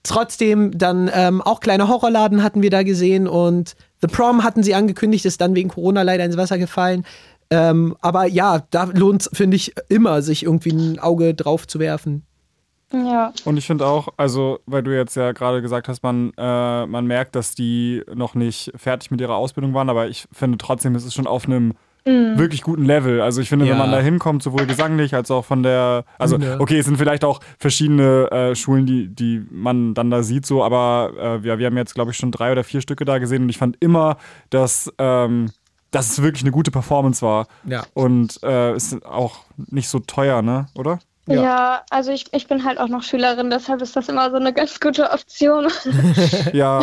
trotzdem 0.04 0.78
dann 0.78 1.10
ähm, 1.14 1.42
auch 1.42 1.60
kleine 1.60 1.88
Horrorladen 1.88 2.44
hatten 2.44 2.62
wir 2.62 2.70
da 2.70 2.84
gesehen 2.84 3.28
und 3.28 3.76
The 4.02 4.08
Prom 4.08 4.44
hatten 4.44 4.62
sie 4.62 4.76
angekündigt, 4.76 5.26
ist 5.26 5.42
dann 5.42 5.56
wegen 5.56 5.70
Corona 5.70 6.04
leider 6.04 6.26
ins 6.26 6.38
Wasser 6.38 6.58
gefallen. 6.58 7.06
Ähm, 7.50 7.96
aber 8.02 8.26
ja, 8.26 8.64
da 8.70 8.86
lohnt 8.86 9.22
es, 9.22 9.30
finde 9.34 9.56
ich, 9.56 9.74
immer, 9.90 10.22
sich 10.22 10.44
irgendwie 10.44 10.72
ein 10.72 11.00
Auge 11.00 11.34
drauf 11.34 11.68
zu 11.68 11.80
werfen. 11.80 12.24
Ja. 13.04 13.34
Und 13.44 13.58
ich 13.58 13.68
finde 13.68 13.86
auch, 13.86 14.08
also, 14.18 14.60
weil 14.66 14.84
du 14.84 14.96
jetzt 14.96 15.16
ja 15.16 15.32
gerade 15.34 15.62
gesagt 15.62 15.88
hast, 15.90 16.02
man, 16.04 16.32
äh, 16.38 16.86
man 16.86 17.06
merkt, 17.06 17.36
dass 17.36 17.54
die 17.56 18.04
noch 18.14 18.36
nicht 18.36 18.72
fertig 18.76 19.12
mit 19.12 19.20
ihrer 19.22 19.36
Ausbildung 19.36 19.74
waren, 19.74 19.90
aber 19.90 20.08
ich 20.08 20.28
finde 20.32 20.58
trotzdem, 20.58 20.96
es 20.96 21.04
ist 21.06 21.14
schon 21.14 21.28
auf 21.28 21.46
einem 21.46 21.74
Mhm. 22.08 22.38
wirklich 22.38 22.62
guten 22.62 22.86
Level. 22.86 23.20
Also 23.20 23.42
ich 23.42 23.50
finde, 23.50 23.66
Ja. 23.66 23.72
wenn 23.72 23.80
man 23.80 23.92
da 23.92 24.00
hinkommt, 24.00 24.44
sowohl 24.44 24.68
gesanglich 24.68 25.16
als 25.16 25.32
auch 25.32 25.44
von 25.44 25.64
der, 25.64 26.06
also 26.20 26.38
Bühne. 26.38 26.58
okay, 26.60 26.78
es 26.78 26.86
sind 26.86 26.98
vielleicht 26.98 27.26
auch 27.26 27.40
verschiedene 27.58 28.30
äh, 28.32 28.56
Schulen, 28.56 28.86
die, 28.86 29.08
die 29.08 29.44
man 29.50 29.96
dann 29.96 30.12
da 30.12 30.22
sieht, 30.22 30.46
so, 30.46 30.64
aber 30.64 31.14
äh, 31.20 31.44
wir, 31.44 31.58
wir 31.58 31.66
haben 31.66 31.78
jetzt, 31.78 31.96
glaube 31.96 32.12
ich, 32.12 32.18
schon 32.18 32.32
drei 32.32 32.52
oder 32.52 32.64
vier 32.64 32.82
Stücke 32.82 33.06
da 33.06 33.18
gesehen 33.18 33.42
und 33.42 33.50
ich 33.50 33.58
fand 33.58 33.78
immer, 33.80 34.18
dass, 34.52 34.94
ähm, 35.00 35.50
dass 35.90 36.12
es 36.12 36.22
wirklich 36.22 36.44
eine 36.44 36.52
gute 36.52 36.70
Performance 36.70 37.26
war. 37.26 37.48
Ja. 37.68 37.84
Und 37.96 38.40
äh, 38.44 38.76
ist 38.76 39.04
auch 39.04 39.38
nicht 39.58 39.90
so 39.90 39.98
teuer, 39.98 40.44
ne? 40.44 40.68
Oder? 40.76 41.00
Ja, 41.28 41.82
also 41.90 42.12
ich, 42.12 42.26
ich 42.34 42.48
bin 42.48 42.64
halt 42.64 42.78
auch 42.80 42.88
noch 42.88 43.02
Schülerin, 43.02 43.50
deshalb 43.50 43.82
ist 43.82 43.96
das 43.96 44.10
immer 44.10 44.30
so 44.30 44.36
eine 44.38 44.54
ganz 44.54 44.80
gute 44.80 45.10
Option. 45.12 45.68
Ja. 46.54 46.82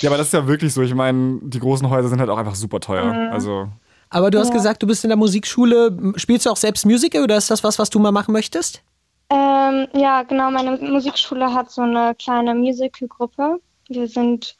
ja, 0.00 0.10
aber 0.10 0.16
das 0.18 0.28
ist 0.28 0.32
ja 0.32 0.46
wirklich 0.48 0.74
so. 0.74 0.82
Ich 0.82 0.94
meine, 0.94 1.38
die 1.42 1.60
großen 1.60 1.88
Häuser 1.88 2.08
sind 2.08 2.18
halt 2.20 2.30
auch 2.30 2.38
einfach 2.38 2.56
super 2.56 2.80
teuer. 2.80 3.04
Mhm. 3.12 3.32
Also. 3.32 3.68
Aber 4.10 4.30
du 4.30 4.38
hast 4.38 4.48
Ja. 4.48 4.54
gesagt, 4.54 4.82
du 4.82 4.86
bist 4.86 5.04
in 5.04 5.10
der 5.10 5.16
Musikschule. 5.16 5.96
Spielst 6.16 6.46
du 6.46 6.50
auch 6.50 6.56
selbst 6.56 6.84
Musical 6.86 7.22
oder 7.22 7.36
ist 7.36 7.50
das 7.50 7.62
was, 7.64 7.78
was 7.78 7.90
du 7.90 7.98
mal 7.98 8.12
machen 8.12 8.32
möchtest? 8.32 8.82
ähm, 9.28 9.88
ja, 9.94 10.22
genau, 10.22 10.50
meine 10.52 10.76
Musikschule 10.76 11.52
hat 11.52 11.70
so 11.72 11.82
eine 11.82 12.14
kleine 12.14 12.54
Musical-Gruppe. 12.54 13.60
Wir 13.88 14.06
sind 14.06 14.54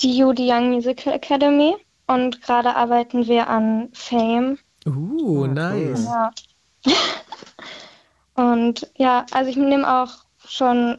die 0.00 0.24
die 0.36 0.48
Young 0.50 0.70
Musical 0.70 1.12
Academy 1.14 1.74
und 2.06 2.40
gerade 2.42 2.74
arbeiten 2.76 3.26
wir 3.26 3.48
an 3.48 3.88
Fame. 3.92 4.58
Uh, 4.86 5.46
nice. 5.46 6.04
Ja. 6.04 6.30
Und 8.34 8.90
ja, 8.96 9.26
also 9.30 9.50
ich 9.50 9.56
nehme 9.56 10.02
auch 10.02 10.24
schon 10.46 10.98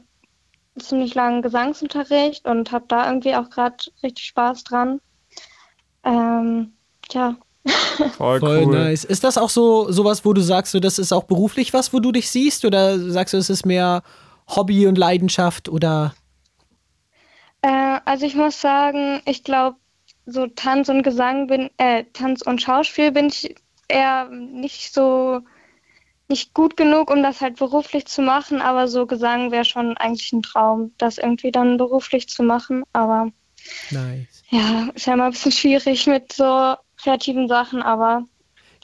ziemlich 0.80 1.16
langen 1.16 1.42
Gesangsunterricht 1.42 2.46
und 2.48 2.72
habe 2.72 2.86
da 2.88 3.08
irgendwie 3.08 3.36
auch 3.36 3.50
gerade 3.50 3.78
richtig 4.02 4.26
Spaß 4.26 4.64
dran. 4.64 5.00
Ähm, 6.04 6.74
ja. 7.12 7.36
Voll, 8.18 8.40
Voll 8.40 8.64
cool. 8.66 8.74
nice. 8.74 9.04
Ist 9.04 9.24
das 9.24 9.38
auch 9.38 9.50
so 9.50 9.92
sowas, 9.92 10.26
wo 10.26 10.34
du 10.34 10.42
sagst, 10.42 10.74
so, 10.74 10.80
das 10.80 11.00
ist 11.00 11.14
auch 11.14 11.24
beruflich 11.24 11.74
was, 11.74 11.94
wo 11.94 12.00
du 12.00 12.12
dich 12.12 12.30
siehst? 12.30 12.66
Oder 12.66 13.00
sagst 13.00 13.34
du, 13.34 13.38
es 13.38 13.50
ist 13.50 13.66
mehr 13.66 14.04
Hobby 14.48 14.88
und 14.88 14.98
Leidenschaft 14.98 15.70
oder 15.70 16.14
Äh, 17.62 18.00
also 18.04 18.26
ich 18.26 18.36
muss 18.36 18.60
sagen, 18.60 19.22
ich 19.26 19.44
glaube, 19.44 19.78
so 20.26 20.48
Tanz 20.48 20.90
und 20.90 21.04
Gesang 21.04 21.48
bin, 21.48 21.70
äh, 21.78 22.04
Tanz 22.14 22.42
und 22.42 22.62
Schauspiel 22.62 23.12
bin 23.12 23.28
ich 23.28 23.56
eher 23.88 24.28
nicht 24.30 24.94
so 24.94 25.42
nicht 26.30 26.54
gut 26.54 26.78
genug, 26.78 27.12
um 27.12 27.22
das 27.22 27.42
halt 27.42 27.58
beruflich 27.58 28.06
zu 28.06 28.22
machen, 28.22 28.62
aber 28.62 28.88
so 28.88 29.06
Gesang 29.06 29.52
wäre 29.52 29.66
schon 29.66 29.98
eigentlich 29.98 30.32
ein 30.34 30.42
Traum, 30.42 30.94
das 30.98 31.18
irgendwie 31.18 31.52
dann 31.52 31.78
beruflich 31.78 32.30
zu 32.30 32.44
machen. 32.44 32.84
Aber 32.94 33.32
nice? 33.92 34.44
ja, 34.50 34.90
ist 34.94 35.06
ja 35.06 35.14
immer 35.14 35.26
ein 35.26 35.32
bisschen 35.32 35.52
schwierig 35.52 36.08
mit 36.08 36.34
so 36.34 36.76
kreativen 36.98 37.48
Sachen, 37.48 37.82
aber 37.82 38.26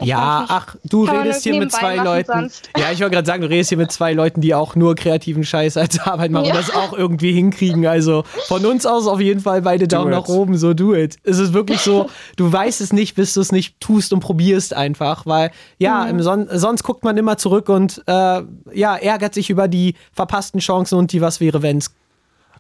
Ja, 0.02 0.46
ach, 0.48 0.76
du 0.86 1.06
Kann 1.06 1.18
redest 1.24 1.44
hier 1.44 1.60
mit 1.60 1.72
zwei 1.72 1.98
Leuten. 1.98 2.32
sonst. 2.32 2.70
Ja, 2.78 2.92
ich 2.92 3.00
wollte 3.02 3.16
gerade 3.16 3.28
sagen, 3.28 3.42
du 3.42 3.50
redest 3.50 3.70
hier 3.70 3.78
mit 3.78 3.92
zwei 3.92 4.14
Leuten, 4.14 4.40
die 4.42 4.56
auch 4.56 4.76
nur 4.76 4.96
kreativen 4.96 5.44
Scheiß 5.44 5.76
als 5.78 6.00
Arbeit 6.00 6.32
machen 6.32 6.46
Ja. 6.46 6.52
und 6.56 6.58
das 6.60 6.74
auch 6.74 6.94
irgendwie 6.94 7.34
hinkriegen. 7.34 7.86
Also 7.86 8.24
von 8.48 8.66
uns 8.66 8.86
aus 8.86 9.08
auf 9.08 9.20
jeden 9.20 9.42
Fall 9.42 9.62
beide 9.62 9.88
Daumen 9.88 10.14
it. 10.14 10.20
nach 10.20 10.28
oben, 10.30 10.58
so 10.58 10.74
do 10.74 10.96
it. 10.96 11.18
Es 11.24 11.38
ist 11.38 11.54
wirklich 11.54 11.82
so, 11.82 12.10
du 12.38 12.52
weißt 12.52 12.80
es 12.82 12.94
nicht, 12.94 13.16
bis 13.16 13.34
du 13.34 13.42
es 13.42 13.52
nicht 13.52 13.80
tust 13.80 14.14
und 14.14 14.22
probierst 14.22 14.74
einfach, 14.74 15.26
weil 15.26 15.52
ja, 15.78 16.04
Mhm. 16.06 16.10
im 16.12 16.22
Son 16.22 16.48
sonst 16.52 16.84
guckt 16.84 17.04
man 17.04 17.18
immer 17.18 17.38
zurück 17.38 17.68
und 17.70 18.02
äh, 18.08 18.42
ja, 18.74 18.96
ärgert 18.96 19.34
sich 19.34 19.50
über 19.50 19.68
die 19.68 19.96
verpassten 20.14 20.60
Chancen 20.62 20.98
und 20.98 21.12
die 21.12 21.22
Was 21.22 21.40
wäre 21.42 21.62
wenn's. 21.62 21.94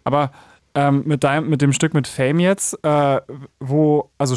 Aber 0.03 0.31
ähm, 0.75 1.03
mit, 1.05 1.23
deinem, 1.23 1.49
mit 1.49 1.61
dem 1.61 1.73
Stück 1.73 1.93
mit 1.93 2.07
Fame 2.07 2.39
jetzt, 2.39 2.77
äh, 2.83 3.21
wo, 3.59 4.09
also 4.17 4.35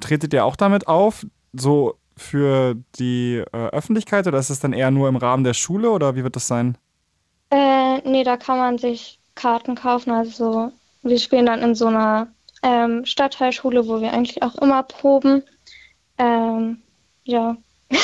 tretet 0.00 0.32
ihr 0.32 0.44
auch 0.44 0.56
damit 0.56 0.86
auf, 0.88 1.26
so 1.52 1.96
für 2.16 2.76
die 2.98 3.42
äh, 3.52 3.56
Öffentlichkeit 3.68 4.26
oder 4.26 4.38
ist 4.38 4.50
es 4.50 4.60
dann 4.60 4.72
eher 4.72 4.90
nur 4.90 5.08
im 5.08 5.16
Rahmen 5.16 5.44
der 5.44 5.54
Schule 5.54 5.90
oder 5.90 6.16
wie 6.16 6.24
wird 6.24 6.36
das 6.36 6.46
sein? 6.46 6.76
Äh, 7.50 7.98
nee, 8.08 8.24
da 8.24 8.36
kann 8.36 8.58
man 8.58 8.78
sich 8.78 9.18
Karten 9.34 9.74
kaufen. 9.74 10.10
Also 10.10 10.72
wir 11.02 11.18
spielen 11.18 11.46
dann 11.46 11.60
in 11.62 11.74
so 11.74 11.86
einer 11.86 12.28
ähm, 12.62 13.04
Stadtteilschule, 13.04 13.86
wo 13.86 14.00
wir 14.00 14.12
eigentlich 14.12 14.42
auch 14.42 14.54
immer 14.56 14.82
proben. 14.82 15.42
Ähm, 16.18 16.82
ja. 17.24 17.56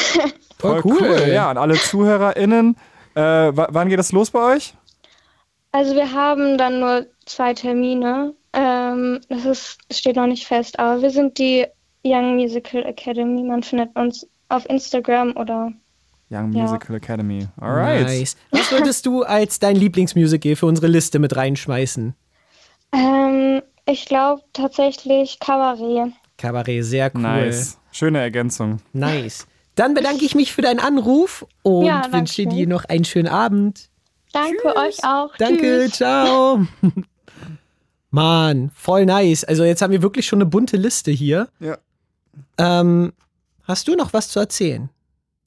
Voll 0.59 0.83
cool. 0.85 1.29
Ja, 1.33 1.51
an 1.51 1.57
alle 1.59 1.75
ZuhörerInnen, 1.75 2.77
äh, 3.15 3.21
wa- 3.21 3.69
wann 3.71 3.89
geht 3.89 3.99
das 3.99 4.13
los 4.13 4.31
bei 4.31 4.55
euch? 4.57 4.75
Also 5.73 5.95
wir 5.95 6.13
haben 6.13 6.59
dann 6.59 6.81
nur 6.81 7.07
zwei 7.27 7.55
Termine. 7.55 8.35
Ähm, 8.53 9.21
das 9.29 9.45
ist, 9.45 9.79
steht 9.93 10.17
noch 10.17 10.27
nicht 10.27 10.47
fest, 10.47 10.79
aber 10.79 11.01
wir 11.03 11.11
sind 11.11 11.39
die 11.39 11.67
Young 12.05 12.37
Musical 12.37 12.85
Academy. 12.85 13.43
Man 13.43 13.63
findet 13.63 13.95
uns 13.97 14.27
auf 14.49 14.69
Instagram 14.69 15.37
oder 15.37 15.73
Young 16.31 16.53
Ja. 16.53 16.63
Musical 16.63 16.97
Academy. 16.97 17.47
Alright. 17.61 18.07
Nice. 18.07 18.37
Was 18.51 18.71
würdest 18.73 19.05
du 19.07 19.23
als 19.23 19.59
dein 19.59 19.77
Lieblingsmusical 19.77 20.57
für 20.57 20.67
unsere 20.67 20.87
Liste 20.87 21.19
mit 21.19 21.37
reinschmeißen? 21.37 22.15
ähm, 22.93 23.63
ich 23.87 24.07
glaube 24.07 24.43
tatsächlich 24.53 25.39
Kabarett. 25.41 26.13
Kabarett, 26.39 26.85
sehr 26.85 27.11
cool. 27.15 27.21
Nice. 27.23 27.79
Schöne 27.93 28.19
Ergänzung. 28.21 28.79
Nice. 28.93 29.47
Dann 29.75 29.95
bedanke 29.95 30.25
ich 30.25 30.35
mich 30.35 30.53
für 30.53 30.63
deinen 30.63 30.81
Anruf 30.81 31.47
und 31.63 31.85
Ja, 31.87 32.07
wünsche 32.13 32.47
dir 32.47 32.67
noch 32.67 32.85
einen 32.85 33.05
schönen 33.05 33.29
Abend. 33.29 33.89
Danke 34.33 34.77
euch 34.77 35.03
auch. 35.05 35.35
Danke, 35.39 35.87
Tschüss. 35.87 35.93
ciao. 35.95 36.67
Mann, 38.11 38.71
voll 38.75 39.07
nice. 39.07 39.45
Also 39.45 39.65
jetzt 39.65 39.83
haben 39.83 39.93
wir 39.93 40.03
wirklich 40.03 40.27
schon 40.27 40.39
eine 40.39 40.47
bunte 40.47 40.77
Liste 40.77 41.11
hier. 41.11 41.49
Ja. 41.61 41.79
Ähm, 42.59 43.13
hast 43.65 43.89
du 43.89 43.95
noch 43.95 44.13
was 44.13 44.29
zu 44.29 44.39
erzählen, 44.41 44.89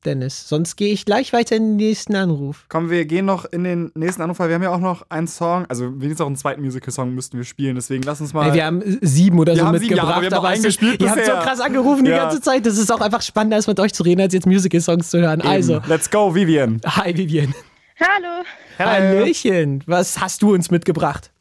Dennis? 0.06 0.48
Sonst 0.50 0.76
gehe 0.76 0.94
ich 0.94 1.06
gleich 1.06 1.32
weiter 1.34 1.56
in 1.56 1.64
den 1.64 1.76
nächsten 1.78 2.16
Anruf. 2.16 2.66
Komm, 2.70 2.90
wir 2.90 3.06
gehen 3.06 3.26
noch 3.26 3.46
in 3.46 3.64
den 3.64 3.92
nächsten 3.96 4.22
Anruf, 4.22 4.40
weil 4.40 4.50
wir 4.50 4.56
haben 4.56 4.64
ja 4.64 4.70
auch 4.72 4.80
noch 4.80 5.06
einen 5.10 5.28
Song, 5.28 5.66
also 5.70 5.86
wenigstens 6.00 6.22
auch 6.22 6.28
einen 6.28 6.36
zweiten 6.36 6.62
Musical-Song 6.62 7.14
müssten 7.14 7.38
wir 7.38 7.46
spielen, 7.46 7.76
deswegen 7.76 8.04
lass 8.04 8.20
uns 8.22 8.34
mal. 8.34 8.48
Ey, 8.50 8.54
wir 8.54 8.66
haben 8.66 8.82
sieben 9.02 9.40
oder 9.40 9.54
Wir 9.54 9.62
so 9.62 9.68
haben 9.68 9.78
sieben, 9.80 9.96
ja, 9.96 10.04
mitgebracht, 10.04 10.34
aber 10.34 10.44
wir 10.44 10.50
haben 10.50 10.56
ist- 10.58 10.64
gespielt 10.64 11.02
ihr 11.02 11.10
habt 11.10 11.26
so 11.26 11.32
krass 11.32 11.60
angerufen 11.60 12.06
die 12.06 12.12
Ja. 12.12 12.18
ganze 12.18 12.42
Zeit. 12.42 12.66
Das 12.66 12.78
ist 12.78 12.92
auch 12.92 13.02
einfach 13.02 13.22
spannender, 13.22 13.56
als 13.58 13.68
mit 13.68 13.80
euch 13.80 13.94
zu 13.94 14.04
reden, 14.04 14.22
als 14.22 14.34
jetzt 14.34 14.46
Musical-Songs 14.46 15.10
zu 15.10 15.20
hören. 15.20 15.40
Eben. 15.40 15.50
Also, 15.50 15.82
Let's 15.88 16.10
go, 16.10 16.34
Vivian. 16.36 16.82
hi 16.86 17.16
Vivian. 17.16 17.54
Hallo. 18.00 18.44
Hallöchen. 18.80 19.84
Was 19.86 20.20
hast 20.20 20.42
du 20.42 20.54
uns 20.54 20.72
mitgebracht? 20.72 21.32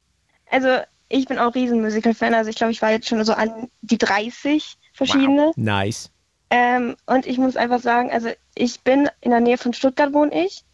Also, 0.51 0.69
ich 1.09 1.27
bin 1.27 1.39
auch 1.39 1.55
riesen 1.55 1.81
Musical-Fan. 1.81 2.35
Also, 2.35 2.51
ich 2.51 2.57
glaube, 2.57 2.73
ich 2.73 2.83
war 2.83 2.91
jetzt 2.91 3.09
schon 3.09 3.25
so 3.25 3.33
an 3.33 3.69
die 3.81 3.99
30 3.99 4.77
verschiedene. 5.07 5.53
Nice. 5.57 6.11
Ähm, 6.51 6.97
und 7.07 7.27
ich 7.27 7.39
muss 7.39 7.57
einfach 7.57 7.81
sagen, 7.81 8.11
also, 8.11 8.31
ich 8.55 8.83
bin 8.83 9.09
in 9.21 9.31
der 9.31 9.41
Nähe 9.41 9.59
von 9.59 9.73
Stuttgart, 9.73 10.13
wohne 10.13 10.45
ich. 10.45 10.65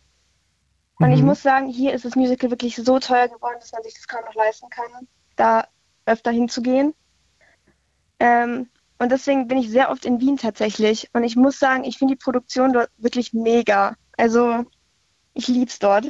Und 1.00 1.12
ich 1.12 1.20
Mhm. 1.20 1.26
muss 1.26 1.42
sagen, 1.42 1.68
hier 1.68 1.92
ist 1.92 2.05
das 2.05 2.16
Musical 2.16 2.50
wirklich 2.50 2.74
so 2.74 2.98
teuer 2.98 3.28
geworden, 3.28 3.56
dass 3.60 3.70
man 3.72 3.82
sich 3.84 3.94
das 3.94 4.09
kaum 4.09 4.24
noch 4.24 4.34
leisten 4.34 4.68
kann, 4.70 5.06
da 5.36 5.68
öfter 6.06 6.32
hinzugehen. 6.32 6.94
Ähm, 8.18 8.68
und 8.98 9.12
deswegen 9.12 9.46
bin 9.46 9.59
ich 9.59 9.70
sehr 9.70 9.90
oft 9.90 10.05
in 10.05 10.20
Wien 10.20 10.36
tatsächlich. 10.36 11.09
Und 11.12 11.22
ich 11.22 11.36
muss 11.36 11.60
sagen, 11.60 11.84
ich 11.84 11.98
finde 11.98 12.14
die 12.14 12.22
Produktion 12.24 12.72
dort 12.72 12.90
wirklich 12.96 13.32
mega. 13.32 13.94
Also, 14.16 14.64
ich 15.34 15.46
lieb's 15.46 15.78
dort. 15.78 16.06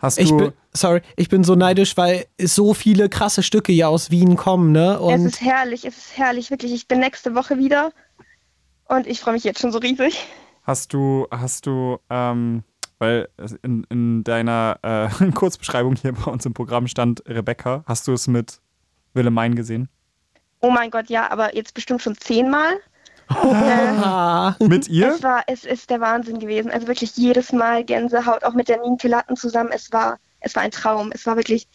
Hast 0.00 0.18
Ich 0.18 0.28
du. 0.30 0.36
bin, 0.36 0.52
sorry, 0.72 1.00
ich 1.16 1.28
bin 1.28 1.44
so 1.44 1.54
neidisch, 1.54 1.96
weil 1.96 2.26
so 2.40 2.74
viele 2.74 3.08
krasse 3.08 3.42
Stücke 3.42 3.72
ja 3.72 3.88
aus 3.88 4.10
Wien 4.10 4.36
kommen, 4.36 4.72
ne? 4.72 4.94
es 4.94 5.00
Und 5.00 5.26
ist 5.26 5.40
herrlich, 5.40 5.84
es 5.84 5.96
ist 5.96 6.18
herrlich, 6.18 6.50
wirklich. 6.50 6.72
Ich 6.72 6.86
bin 6.88 7.00
nächste 7.00 7.34
Woche 7.34 7.58
wieder 7.58 7.92
und 8.86 9.06
ich 9.06 9.20
freue 9.20 9.34
mich 9.34 9.44
jetzt 9.44 9.60
schon 9.60 9.72
so 9.72 9.78
riesig. 9.78 10.24
Hast 10.62 10.92
du, 10.92 11.26
hast 11.30 11.66
du, 11.66 11.98
ähm, 12.10 12.62
weil 12.98 13.28
es 13.36 13.52
in, 13.62 13.84
in 13.90 14.22
deiner 14.24 14.78
äh, 14.82 15.30
Kurzbeschreibung 15.34 15.96
hier 15.96 16.12
bei 16.12 16.30
uns 16.30 16.44
im 16.46 16.54
Programm 16.54 16.86
stand 16.88 17.22
Rebecca, 17.26 17.82
hast 17.86 18.06
du 18.06 18.12
es 18.12 18.26
mit 18.28 18.60
Willemijn 19.14 19.54
gesehen? 19.54 19.88
Oh 20.60 20.70
mein 20.70 20.90
Gott, 20.90 21.08
ja, 21.08 21.30
aber 21.30 21.54
jetzt 21.54 21.74
bestimmt 21.74 22.02
schon 22.02 22.16
zehnmal. 22.16 22.78
Mit 24.60 24.88
ihr? 24.88 25.08
Es 25.08 25.22
war, 25.22 25.42
es 25.46 25.64
ist 25.64 25.90
der 25.90 26.00
Wahnsinn 26.00 26.38
gewesen. 26.38 26.70
Also 26.70 26.86
wirklich 26.86 27.16
jedes 27.16 27.52
Mal 27.52 27.84
Gänsehaut, 27.84 28.44
auch 28.44 28.54
mit 28.54 28.68
der 28.68 28.80
Latten 29.02 29.36
zusammen. 29.36 29.70
Es 29.72 29.92
war, 29.92 30.18
es 30.40 30.54
war 30.54 30.62
ein 30.62 30.70
Traum. 30.70 31.10
Es 31.12 31.26
war 31.26 31.36
wirklich. 31.36 31.68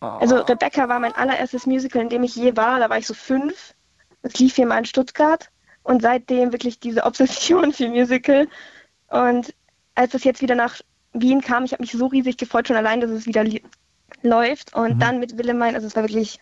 Also 0.00 0.36
Rebecca 0.36 0.88
war 0.88 1.00
mein 1.00 1.14
allererstes 1.14 1.66
Musical, 1.66 2.02
in 2.02 2.10
dem 2.10 2.22
ich 2.24 2.36
je 2.36 2.56
war. 2.56 2.78
Da 2.78 2.90
war 2.90 2.98
ich 2.98 3.06
so 3.06 3.14
fünf. 3.14 3.74
Es 4.22 4.38
lief 4.38 4.56
hier 4.56 4.66
mal 4.66 4.78
in 4.78 4.84
Stuttgart 4.84 5.50
und 5.82 6.02
seitdem 6.02 6.52
wirklich 6.52 6.80
diese 6.80 7.04
Obsession 7.04 7.72
für 7.72 7.88
Musical. 7.88 8.48
Und 9.08 9.54
als 9.94 10.14
es 10.14 10.24
jetzt 10.24 10.42
wieder 10.42 10.54
nach 10.54 10.80
Wien 11.12 11.40
kam, 11.40 11.64
ich 11.64 11.72
habe 11.72 11.82
mich 11.82 11.92
so 11.92 12.06
riesig 12.06 12.36
gefreut, 12.36 12.68
schon 12.68 12.76
allein, 12.76 13.00
dass 13.00 13.10
es 13.10 13.26
wieder 13.26 13.44
läuft. 14.22 14.74
Und 14.74 14.98
dann 14.98 15.20
mit 15.20 15.38
Willemijn, 15.38 15.74
also 15.74 15.86
es 15.86 15.94
war 15.94 16.02
wirklich 16.02 16.40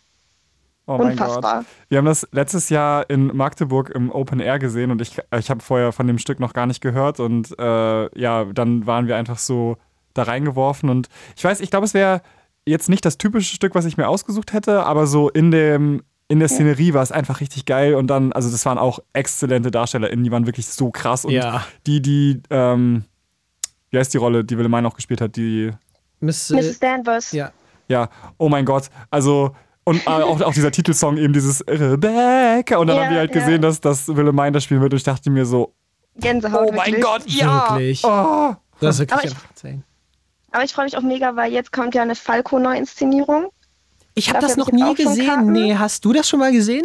Oh 0.87 0.99
mein 0.99 1.13
unfassbar. 1.13 1.59
Gott. 1.59 1.67
Wir 1.89 1.99
haben 1.99 2.05
das 2.07 2.27
letztes 2.33 2.69
Jahr 2.69 3.09
in 3.09 3.29
Magdeburg 3.37 3.91
im 3.91 4.11
Open 4.11 4.41
Air 4.41 4.59
gesehen 4.59 4.91
und 4.91 5.01
ich, 5.01 5.17
ich 5.39 5.51
habe 5.51 5.61
vorher 5.63 5.93
von 5.93 6.07
dem 6.07 6.19
Stück 6.19 6.41
noch 6.41 6.53
gar 6.55 6.67
nicht 6.67 6.81
gehört 6.81 7.21
und 7.21 7.57
äh, 7.59 8.19
ja, 8.21 8.45
dann 8.53 8.87
waren 8.87 9.07
wir 9.07 9.17
einfach 9.17 9.39
so 9.39 9.77
da 10.15 10.25
reingeworfen. 10.25 10.91
Und 10.91 11.09
ich 11.37 11.45
weiß, 11.45 11.61
ich 11.61 11.71
glaube, 11.71 11.87
es 11.87 11.95
wäre 11.95 12.21
jetzt 12.67 12.89
nicht 12.89 13.05
das 13.05 13.17
typische 13.19 13.55
Stück, 13.55 13.75
was 13.75 13.85
ich 13.85 13.97
mir 13.97 14.09
ausgesucht 14.09 14.53
hätte, 14.53 14.85
aber 14.85 15.07
so 15.07 15.29
in 15.29 15.51
dem 15.51 16.03
in 16.29 16.39
der 16.39 16.49
Szenerie 16.49 16.95
war 16.95 17.03
es 17.03 17.13
einfach 17.13 17.41
richtig 17.41 17.67
geil 17.67 17.95
und 17.95 18.07
dann, 18.07 18.33
also 18.33 18.51
das 18.51 18.65
waren 18.65 18.79
auch 18.79 19.01
exzellente 19.13 19.71
DarstellerInnen, 19.71 20.25
die 20.25 20.31
waren 20.33 20.47
wirklich 20.47 20.67
so 20.67 20.91
krass 20.91 21.27
und 21.27 21.33
Ja. 21.33 21.63
die, 21.87 22.01
die, 22.01 22.41
ähm, 22.49 23.05
wie 23.91 23.99
heißt 23.99 24.15
die 24.15 24.19
Rolle, 24.19 24.43
die 24.43 24.57
Willemine 24.57 24.89
auch 24.89 24.95
gespielt 24.95 25.21
hat, 25.21 25.37
die, 25.37 25.73
Miss, 26.21 26.49
Mrs. 26.49 26.81
Danvers. 26.81 27.33
Ja. 27.33 27.51
ja, 27.89 28.09
oh 28.39 28.49
mein 28.49 28.65
Gott, 28.65 28.89
also 29.11 29.55
und 29.85 30.07
äh, 30.07 30.11
auch, 30.11 30.41
auch 30.41 30.53
dieser 30.55 30.71
Titelsong 30.71 31.17
eben 31.17 31.33
dieses 31.33 31.65
Rebecca 31.67 32.77
und 32.79 32.87
dann 32.87 32.97
Ja, 32.97 33.03
haben 33.05 33.11
wir 33.13 33.19
halt 33.21 33.35
ja. 33.35 33.41
gesehen, 33.41 33.63
dass, 33.63 33.81
dass 33.81 34.09
Willemine 34.09 34.53
das 34.53 34.65
spielen 34.65 34.81
wird 34.81 34.93
und 34.93 34.97
ich 34.99 35.05
dachte 35.05 35.31
mir 35.31 35.45
so, 35.47 35.73
Gänsehaut. 36.17 36.69
oh 36.69 36.73
mein 36.73 36.87
wirklich. 36.93 37.03
Gott, 37.05 37.23
ja! 37.27 37.71
Wirklich. 37.71 38.05
Oh. 38.05 38.55
Das 38.81 38.97
ist 38.97 39.01
wirklich 39.01 39.13
Aber 39.13 39.25
ich-. 39.65 39.79
Aber 40.53 40.65
ich 40.65 40.73
freue 40.75 40.85
mich 40.85 40.97
auch 40.97 41.03
mega, 41.03 41.35
weil 41.37 41.53
jetzt 41.53 41.73
kommt 41.73 41.95
ja 41.95 42.03
eine 42.03 42.15
Falco-Neuinszenierung. 42.15 43.51
Ich 44.15 44.29
habe 44.29 44.41
das 44.41 44.53
hab 44.53 44.59
noch 44.59 44.69
jetzt 44.69 44.75
nie 44.83 44.95
gesehen. 44.95 45.53
Nee, 45.53 45.75
hast 45.77 46.05
du 46.05 46.13
das 46.13 46.29
schon 46.29 46.41
mal 46.41 46.53
gesehen? 46.53 46.85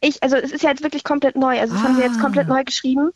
Ich, 0.00 0.22
also 0.22 0.36
es 0.36 0.52
ist 0.52 0.62
ja 0.62 0.70
jetzt 0.70 0.84
wirklich 0.84 1.02
komplett 1.02 1.34
neu. 1.34 1.58
Also 1.58 1.74
das 1.74 1.82
haben 1.82 1.96
sie 1.96 2.02
jetzt 2.02 2.18
Ah. 2.18 2.22
komplett 2.22 2.46
neu 2.46 2.62
geschrieben. 2.62 3.10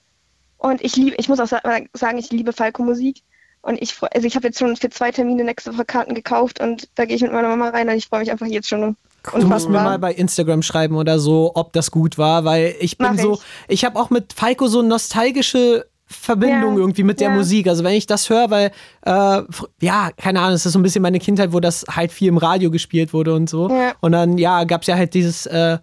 Und 0.59 0.83
ich 0.83 0.97
liebe, 0.97 1.15
ich 1.19 1.29
muss 1.29 1.39
auch 1.39 1.47
sa- 1.47 1.61
sagen, 1.95 2.19
ich 2.19 2.31
liebe 2.31 2.53
Falco-Musik. 2.53 3.23
Und 3.61 3.81
ich 3.81 3.95
freu- 3.95 4.09
also 4.13 4.27
ich 4.27 4.35
habe 4.35 4.49
jetzt 4.49 4.59
schon 4.59 4.75
für 4.77 4.91
zwei 4.91 5.13
Termine 5.13 5.45
nächste 5.45 5.73
Woche 5.73 5.85
Karten 5.85 6.15
gekauft 6.15 6.59
und 6.61 6.89
da 6.97 7.05
gehe 7.05 7.15
ich 7.15 7.23
mit 7.23 7.33
meiner 7.33 7.49
Mama 7.49 7.69
rein 7.69 7.89
und 7.89 7.95
ich 7.95 8.09
freue 8.09 8.19
mich 8.21 8.33
einfach 8.33 8.47
jetzt 8.47 8.69
schon 8.69 8.97
Du 9.39 9.47
musst 9.47 9.69
mir 9.69 9.81
mal 9.81 9.99
bei 9.99 10.13
Instagram 10.13 10.63
schreiben 10.63 10.97
oder 10.97 11.19
so, 11.19 11.53
ob 11.55 11.73
das 11.73 11.91
gut 11.91 12.19
war, 12.19 12.45
weil 12.45 12.75
ich 12.81 12.99
bin 12.99 13.15
Mach 13.15 13.19
so, 13.23 13.35
ich. 13.35 13.75
ich 13.75 13.85
habe 13.85 13.99
auch 13.99 14.11
mit 14.11 14.33
Falco 14.33 14.67
so 14.67 14.83
nostalgische 14.83 15.87
Verbindung 16.07 16.75
Ja, 16.75 16.81
irgendwie 16.81 17.03
mit 17.03 17.21
der 17.21 17.31
ja. 17.31 17.35
Musik. 17.35 17.67
Also 17.69 17.85
wenn 17.85 17.95
ich 17.95 18.07
das 18.07 18.29
höre, 18.29 18.51
weil, 18.51 18.71
äh, 19.03 19.43
ja, 19.81 20.11
keine 20.17 20.41
Ahnung, 20.41 20.55
es 20.55 20.67
ist 20.67 20.73
so 20.73 20.79
ein 20.79 20.83
bisschen 20.83 21.03
meine 21.03 21.19
Kindheit, 21.19 21.53
wo 21.53 21.61
das 21.61 21.85
halt 21.91 22.13
viel 22.13 22.29
im 22.29 22.37
Radio 22.37 22.71
gespielt 22.71 23.13
wurde 23.13 23.35
und 23.35 23.49
so. 23.49 23.69
Ja. 23.71 23.95
Und 24.01 24.13
dann, 24.13 24.39
ja, 24.39 24.65
gab 24.65 24.83
es 24.83 24.89
ja 24.89 24.97
halt 24.97 25.15
dieses, 25.15 25.47
äh, 25.47 25.79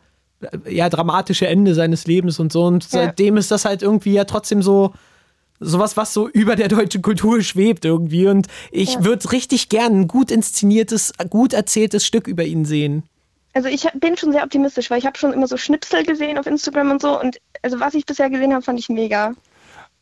ja, 0.70 0.90
dramatische 0.90 1.48
Ende 1.48 1.74
seines 1.76 2.08
Lebens 2.08 2.40
und 2.40 2.52
so. 2.52 2.64
Und 2.64 2.84
seitdem 2.84 3.38
ist 3.38 3.52
das 3.52 3.66
halt 3.66 3.82
irgendwie 3.82 4.14
ja 4.14 4.24
trotzdem 4.24 4.62
so, 4.62 4.94
sowas, 5.60 5.98
was 5.98 6.14
so 6.14 6.30
über 6.30 6.56
der 6.56 6.70
deutschen 6.70 7.02
Kultur 7.02 7.42
schwebt 7.42 7.84
irgendwie. 7.86 8.28
Und 8.28 8.48
ich 8.72 9.04
würde 9.04 9.32
richtig 9.32 9.70
gern 9.70 10.02
ein 10.02 10.08
gut 10.08 10.32
inszeniertes, 10.32 11.14
gut 11.30 11.54
erzähltes 11.54 12.06
Stück 12.06 12.28
über 12.28 12.44
ihn 12.46 12.66
sehen. 12.66 13.04
Also 13.54 13.68
ich 13.68 13.88
bin 13.96 14.16
schon 14.18 14.32
sehr 14.32 14.44
optimistisch, 14.44 14.90
weil 14.92 15.00
ich 15.00 15.06
habe 15.06 15.18
schon 15.18 15.34
immer 15.34 15.48
so 15.48 15.58
Schnipsel 15.58 16.04
gesehen 16.04 16.38
auf 16.38 16.46
Instagram 16.46 16.92
und 16.92 17.02
so. 17.02 17.20
Und 17.20 17.38
also 17.64 17.80
was 17.80 17.94
ich 17.94 18.06
bisher 18.06 18.30
gesehen 18.30 18.54
habe, 18.54 18.64
fand 18.64 18.80
ich 18.80 18.90
mega. 18.90 19.34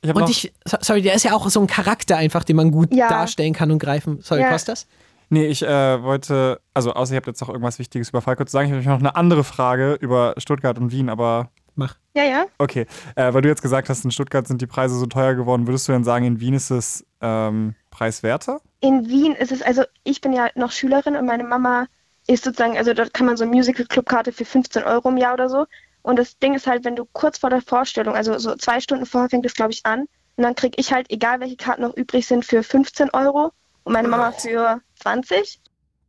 Ich 0.01 0.13
Und 0.13 0.29
ich, 0.29 0.53
so- 0.65 0.77
sorry, 0.81 1.01
der 1.01 1.15
ist 1.15 1.23
ja 1.23 1.33
auch 1.33 1.47
so 1.49 1.59
ein 1.59 1.67
Charakter 1.67 2.17
einfach, 2.17 2.43
den 2.43 2.55
man 2.57 2.71
gut 2.71 2.93
Ja. 2.93 3.07
darstellen 3.09 3.53
kann 3.53 3.71
und 3.71 3.79
greifen. 3.79 4.19
Sorry, 4.21 4.41
Ja. 4.41 4.51
Kostas? 4.51 4.85
Nee, 5.29 5.47
ich 5.47 5.61
äh, 5.63 6.03
wollte, 6.03 6.61
also 6.73 6.93
außer 6.93 7.13
ihr 7.13 7.17
habt 7.17 7.27
jetzt 7.27 7.41
noch 7.41 7.49
irgendwas 7.49 7.79
Wichtiges 7.79 8.09
über 8.09 8.21
Falco 8.21 8.45
zu 8.45 8.51
sagen, 8.51 8.67
ich 8.79 8.87
habe 8.87 8.89
noch 8.89 8.99
eine 8.99 9.15
andere 9.15 9.43
Frage 9.43 9.93
über 9.99 10.33
Stuttgart 10.37 10.77
und 10.77 10.91
Wien, 10.91 11.09
aber 11.09 11.49
Mach. 11.75 11.95
Ja, 12.15 12.23
ja. 12.23 12.45
okay. 12.57 12.85
Äh, 13.15 13.33
weil 13.33 13.41
du 13.43 13.49
jetzt 13.49 13.61
gesagt 13.61 13.87
hast, 13.89 14.03
in 14.05 14.09
Stuttgart 14.11 14.47
sind 14.47 14.61
die 14.61 14.67
Preise 14.67 14.97
so 14.97 15.05
teuer 15.05 15.35
geworden, 15.35 15.67
würdest 15.67 15.87
du 15.87 15.91
denn 15.91 16.03
sagen, 16.03 16.25
in 16.25 16.39
Wien 16.39 16.53
ist 16.55 16.71
es 16.71 17.05
ähm, 17.21 17.75
preiswerter? 17.91 18.61
In 18.79 19.07
Wien 19.09 19.33
ist 19.33 19.51
es, 19.51 19.61
also 19.61 19.83
ich 20.03 20.21
bin 20.21 20.31
ja 20.33 20.47
noch 20.55 20.71
Schülerin 20.71 21.15
und 21.15 21.25
meine 21.25 21.43
Mama 21.43 21.85
ist 22.27 22.43
sozusagen, 22.43 22.77
also 22.77 22.93
dort 22.93 23.13
kann 23.13 23.25
man 23.25 23.37
so 23.37 23.45
eine 23.45 23.55
Musical-Club-Karte 23.55 24.31
für 24.31 24.45
15 24.45 24.83
Euro 24.83 25.09
im 25.09 25.17
Jahr 25.17 25.33
oder 25.33 25.49
so. 25.49 25.65
Und 26.01 26.17
das 26.17 26.37
Ding 26.37 26.53
ist 26.53 26.67
halt, 26.67 26.85
wenn 26.85 26.95
du 26.95 27.05
kurz 27.05 27.39
vor 27.39 27.49
der 27.49 27.61
Vorstellung, 27.61 28.15
also 28.15 28.37
so 28.37 28.55
zwei 28.55 28.79
Stunden 28.79 29.05
vorher 29.05 29.29
fängt 29.29 29.45
es, 29.45 29.53
glaube 29.53 29.71
ich, 29.71 29.85
an. 29.85 30.01
Und 30.35 30.43
dann 30.43 30.55
kriege 30.55 30.75
ich 30.77 30.93
halt, 30.93 31.09
egal 31.09 31.39
welche 31.39 31.55
Karten 31.57 31.81
noch 31.81 31.95
übrig 31.95 32.27
sind, 32.27 32.45
für 32.45 32.63
15 32.63 33.09
Euro 33.11 33.51
und 33.83 33.93
meine 33.93 34.07
Mama 34.07 34.31
für 34.31 34.81
20. 35.01 35.59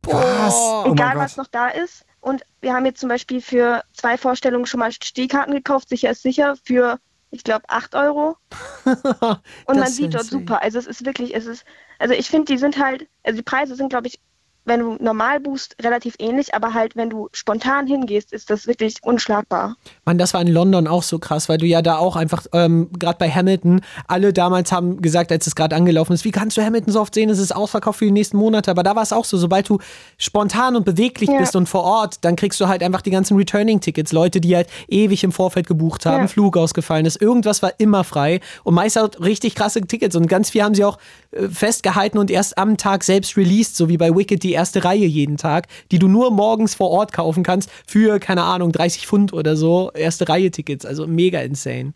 Was? 0.03 0.53
Oh 0.55 0.83
egal 0.91 1.13
Gott. 1.13 1.23
was 1.23 1.37
noch 1.37 1.47
da 1.47 1.69
ist. 1.69 2.05
Und 2.21 2.43
wir 2.61 2.73
haben 2.73 2.85
jetzt 2.85 2.99
zum 2.99 3.09
Beispiel 3.09 3.41
für 3.41 3.83
zwei 3.93 4.17
Vorstellungen 4.17 4.65
schon 4.65 4.79
mal 4.79 4.91
Stehkarten 4.91 5.53
gekauft, 5.53 5.89
sicher 5.89 6.11
ist 6.11 6.21
sicher, 6.21 6.55
für, 6.63 6.99
ich 7.31 7.43
glaube, 7.43 7.63
8 7.69 7.95
Euro. 7.95 8.37
Und 9.65 9.79
man 9.79 9.87
sieht 9.87 10.13
dort 10.13 10.25
super. 10.25 10.61
Also 10.61 10.79
es 10.79 10.87
ist 10.87 11.05
wirklich, 11.05 11.33
es 11.33 11.45
ist, 11.45 11.63
also 11.97 12.13
ich 12.13 12.29
finde, 12.29 12.51
die 12.51 12.57
sind 12.57 12.77
halt, 12.77 13.07
also 13.23 13.37
die 13.37 13.43
Preise 13.43 13.75
sind, 13.75 13.89
glaube 13.89 14.07
ich, 14.07 14.19
wenn 14.69 14.79
du 14.79 14.95
normal 15.01 15.39
buchst, 15.41 15.75
relativ 15.81 16.15
ähnlich, 16.19 16.55
aber 16.55 16.73
halt, 16.73 16.95
wenn 16.95 17.09
du 17.09 17.27
spontan 17.33 17.87
hingehst, 17.87 18.31
ist 18.31 18.49
das 18.49 18.65
wirklich 18.67 18.95
unschlagbar. 19.01 19.75
Mann, 20.05 20.17
das 20.17 20.33
war 20.33 20.41
in 20.41 20.47
London 20.47 20.87
auch 20.87 21.03
so 21.03 21.19
krass, 21.19 21.49
weil 21.49 21.57
du 21.57 21.65
ja 21.65 21.81
da 21.81 21.97
auch 21.97 22.15
einfach, 22.15 22.45
ähm, 22.53 22.89
gerade 22.97 23.17
bei 23.19 23.29
Hamilton, 23.29 23.81
alle 24.07 24.31
damals 24.31 24.71
haben 24.71 25.01
gesagt, 25.01 25.31
als 25.31 25.45
es 25.47 25.55
gerade 25.55 25.75
angelaufen 25.75 26.13
ist, 26.13 26.23
wie 26.23 26.31
kannst 26.31 26.55
du 26.55 26.61
Hamilton 26.63 26.93
so 26.93 27.01
oft 27.01 27.13
sehen? 27.13 27.29
Es 27.29 27.39
ist 27.39 27.53
ausverkauft 27.53 27.99
für 27.99 28.05
die 28.05 28.11
nächsten 28.11 28.37
Monate. 28.37 28.71
Aber 28.71 28.83
da 28.83 28.95
war 28.95 29.03
es 29.03 29.11
auch 29.11 29.25
so, 29.25 29.37
sobald 29.37 29.67
du 29.67 29.79
spontan 30.17 30.75
und 30.75 30.85
beweglich 30.85 31.29
Ja. 31.29 31.39
bist 31.39 31.55
und 31.55 31.67
vor 31.67 31.83
Ort, 31.83 32.23
dann 32.23 32.35
kriegst 32.35 32.59
du 32.61 32.67
halt 32.67 32.83
einfach 32.83 33.01
die 33.01 33.11
ganzen 33.11 33.35
Returning-Tickets. 33.37 34.11
Leute, 34.11 34.39
die 34.39 34.55
halt 34.55 34.67
ewig 34.87 35.23
im 35.23 35.31
Vorfeld 35.31 35.67
gebucht 35.67 36.05
haben, 36.05 36.21
Ja. 36.21 36.27
Flug 36.27 36.55
ausgefallen 36.57 37.05
ist, 37.05 37.21
irgendwas 37.21 37.61
war 37.61 37.73
immer 37.79 38.03
frei 38.03 38.39
und 38.63 38.75
meist 38.75 38.97
auch 38.97 39.09
richtig 39.19 39.55
krasse 39.55 39.81
Tickets. 39.81 40.15
Und 40.15 40.27
ganz 40.27 40.51
viel 40.51 40.63
haben 40.63 40.75
sie 40.75 40.83
auch 40.85 40.97
äh, 41.31 41.47
festgehalten 41.49 42.17
und 42.19 42.29
erst 42.31 42.57
am 42.57 42.77
Tag 42.77 43.03
selbst 43.03 43.35
released, 43.37 43.75
so 43.75 43.89
wie 43.89 43.97
bei 43.97 44.15
Wicked 44.15 44.43
die 44.43 44.53
erste 44.59 44.83
Reihe 44.83 45.05
jeden 45.05 45.37
Tag, 45.37 45.67
die 45.91 45.99
du 45.99 46.07
nur 46.09 46.31
morgens 46.31 46.75
vor 46.75 46.89
Ort 46.89 47.13
kaufen 47.13 47.43
kannst 47.43 47.69
für, 47.87 48.19
keine 48.19 48.43
Ahnung, 48.43 48.73
30 48.73 49.07
Pfund 49.07 49.31
oder 49.31 49.55
so, 49.55 49.89
erste 49.93 50.27
Reihe 50.27 50.51
Tickets. 50.51 50.85
Also 50.85 51.07
mega 51.07 51.39
insane. 51.39 51.93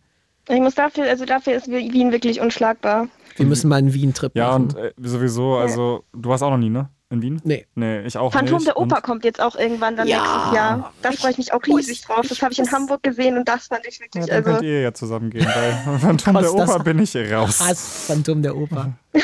Ich 0.48 0.60
muss 0.62 0.76
dafür, 0.76 1.04
also 1.10 1.26
dafür 1.26 1.54
ist 1.56 1.68
Wien 1.68 2.12
wirklich 2.14 2.40
unschlagbar. 2.40 3.08
Wir 3.36 3.46
müssen 3.46 3.68
mal 3.70 3.78
einen 3.78 3.94
Wien-Trip 3.94 4.32
Ja, 4.36 4.52
machen. 4.52 4.64
und 4.64 4.78
äh, 4.78 4.94
sowieso, 5.02 5.56
also 5.56 6.04
du 6.14 6.30
warst 6.30 6.42
auch 6.44 6.52
noch 6.52 6.58
nie, 6.58 6.70
ne? 6.70 6.90
In 7.10 7.22
Wien? 7.22 7.42
Nee. 7.44 7.66
Nee, 7.76 8.02
ich 8.08 8.18
auch 8.18 8.34
Phantom 8.34 8.56
nicht. 8.56 8.68
der 8.68 8.78
Oper 8.78 8.96
Und 8.96 9.04
kommt 9.04 9.24
jetzt 9.24 9.40
auch 9.40 9.56
irgendwann 9.56 9.96
dann 9.96 10.08
Ja. 10.08 10.18
nächstes 10.22 10.54
Jahr. 10.56 10.94
Da 11.04 11.12
freue 11.12 11.32
ich 11.32 11.38
mich 11.38 11.54
auch 11.54 11.62
riesig 11.68 12.02
drauf. 12.02 12.26
Das 12.28 12.42
habe 12.42 12.54
ich 12.54 12.60
in 12.60 12.72
Hamburg 12.72 13.04
gesehen 13.04 13.38
und 13.38 13.48
das 13.48 13.68
fand 13.68 13.86
ich 13.88 14.00
ja, 14.00 14.06
wirklich, 14.06 14.26
dann 14.26 14.36
also 14.38 14.50
könnt 14.52 14.64
ihr 14.64 14.82
ja 14.82 14.94
zusammen 14.94 15.30
gehen. 15.30 15.46
Bei 15.46 15.98
Phantom 16.00 16.34
der 16.42 16.54
Oper 16.54 16.80
bin 16.80 16.98
ich 17.00 17.16
raus. 17.32 17.60
Hass 17.60 18.06
Phantom 18.08 18.42
der 18.42 18.56
Oper. 18.58 18.94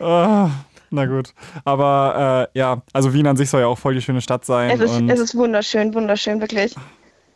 Ah, 0.00 0.48
na 0.90 1.06
gut. 1.06 1.32
Aber 1.64 2.48
äh, 2.54 2.58
ja, 2.58 2.82
also 2.92 3.12
Wien 3.12 3.26
an 3.26 3.36
sich 3.36 3.50
soll 3.50 3.60
ja 3.60 3.66
auch 3.66 3.78
voll 3.78 3.94
die 3.94 4.02
schöne 4.02 4.20
Stadt 4.20 4.44
sein. 4.44 4.70
es 4.70 4.80
ist, 4.80 4.96
und 5.00 5.08
es 5.10 5.20
ist 5.20 5.34
wunderschön, 5.36 5.94
wunderschön, 5.94 6.40
wirklich. 6.40 6.74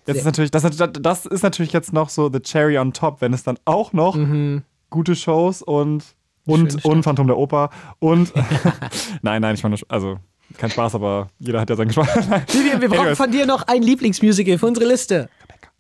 jetzt 0.07 0.17
ist 0.19 0.25
natürlich, 0.25 0.51
das, 0.51 0.65
das 1.01 1.27
ist 1.27 1.43
natürlich 1.43 1.73
jetzt 1.73 1.93
noch 1.93 2.09
so 2.09 2.31
the 2.33 2.41
cherry 2.41 2.79
on 2.79 2.93
top, 2.93 3.21
wenn 3.21 3.33
es 3.33 3.43
dann 3.45 3.59
auch 3.65 3.93
noch 3.93 4.17
Mhm. 4.17 4.63
gute 4.91 5.15
Shows 5.17 5.63
und 5.63 6.05
und, 6.45 6.85
und 6.85 7.03
Phantom 7.05 7.29
der 7.29 7.39
Oper 7.39 7.71
und 8.01 8.33
nein, 9.23 9.43
nein, 9.43 9.55
ich 9.55 9.63
meine, 9.63 9.77
also 9.89 10.17
kein 10.59 10.71
Spaß, 10.71 10.97
aber 10.97 11.29
jeder 11.39 11.61
hat 11.61 11.71
ja 11.71 11.77
seinen 11.77 11.89
Geschmack. 11.89 12.09
Vivian, 12.53 12.81
wir 12.81 12.89
brauchen 12.89 13.15
von 13.17 13.31
dir 13.31 13.47
noch 13.47 13.63
ein 13.69 13.81
Lieblingsmusical 13.83 14.59
für 14.59 14.67
unsere 14.67 14.87
Liste. 14.87 15.29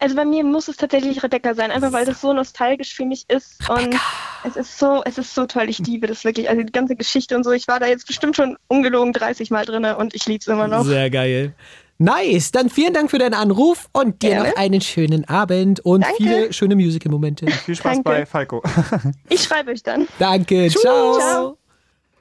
Also 0.02 0.16
bei 0.16 0.24
mir 0.24 0.42
muss 0.42 0.66
es 0.66 0.76
tatsächlich 0.76 1.22
Rebecca 1.22 1.54
sein, 1.54 1.70
einfach 1.70 1.92
weil 1.92 2.04
das 2.04 2.20
so 2.20 2.32
nostalgisch 2.32 2.92
für 2.92 3.04
mich 3.04 3.24
ist 3.28 3.68
und 3.70 3.94
es 4.42 4.56
ist 4.56 4.76
so, 4.76 5.00
es 5.04 5.16
ist 5.16 5.32
so 5.32 5.46
toll. 5.46 5.68
Ich 5.68 5.78
liebe 5.78 6.08
das 6.08 6.24
wirklich. 6.24 6.50
Also 6.50 6.64
die 6.64 6.72
ganze 6.72 6.96
Geschichte 6.96 7.36
und 7.36 7.44
so. 7.44 7.52
Ich 7.52 7.68
war 7.68 7.78
da 7.78 7.86
jetzt 7.86 8.08
bestimmt 8.08 8.34
schon 8.34 8.56
ungelogen 8.66 9.12
30 9.12 9.52
Mal 9.52 9.64
drin 9.64 9.84
und 9.84 10.12
ich 10.12 10.26
liebe 10.26 10.40
es 10.40 10.48
immer 10.48 10.66
noch. 10.66 10.84
Sehr 10.84 11.08
geil. 11.08 11.54
Nice, 11.98 12.50
dann 12.50 12.68
vielen 12.68 12.92
Dank 12.92 13.12
für 13.12 13.18
deinen 13.18 13.34
Anruf 13.34 13.88
und 13.92 14.22
dir 14.24 14.30
Gerne. 14.30 14.48
noch 14.48 14.56
einen 14.56 14.80
schönen 14.80 15.28
Abend 15.28 15.78
und 15.78 16.00
Danke. 16.00 16.16
viele 16.16 16.52
schöne 16.52 16.74
Musical-Momente. 16.74 17.46
Viel 17.48 17.76
Spaß 17.76 18.02
Danke. 18.02 18.02
bei 18.02 18.26
Falco. 18.26 18.60
Ich 19.28 19.44
schreibe 19.44 19.70
euch 19.70 19.84
dann. 19.84 20.08
Danke, 20.18 20.68
ciao. 20.70 21.16
Ciao. 21.16 21.58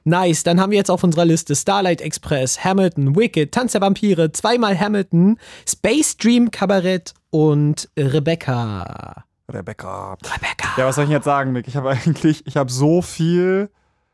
Nice, 0.04 0.44
dann 0.44 0.62
haben 0.62 0.70
wir 0.70 0.78
jetzt 0.78 0.92
auf 0.92 1.04
unserer 1.04 1.26
Liste 1.26 1.56
Starlight 1.56 2.02
Express, 2.02 2.64
Hamilton, 2.64 3.16
Wicked, 3.16 3.52
Tanz 3.52 3.72
der 3.72 3.82
Vampire, 3.82 4.32
zweimal 4.32 4.80
Hamilton, 4.80 5.40
Space 5.68 6.16
Dream 6.16 6.52
Kabarett 6.52 7.16
und 7.32 7.90
Rebecca. 7.98 9.26
Rebecca. 9.50 10.14
Rebecca. 10.14 10.70
Ja, 10.78 10.86
was 10.86 10.96
soll 10.96 11.06
ich 11.06 11.10
denn 11.10 11.18
jetzt 11.18 11.26
sagen, 11.26 11.52
Nick? 11.54 11.68
Ich 11.68 11.76
habe 11.76 11.90
eigentlich, 11.90 12.46
ich 12.46 12.56
habe 12.58 12.72
so 12.72 13.02
viel 13.02 13.70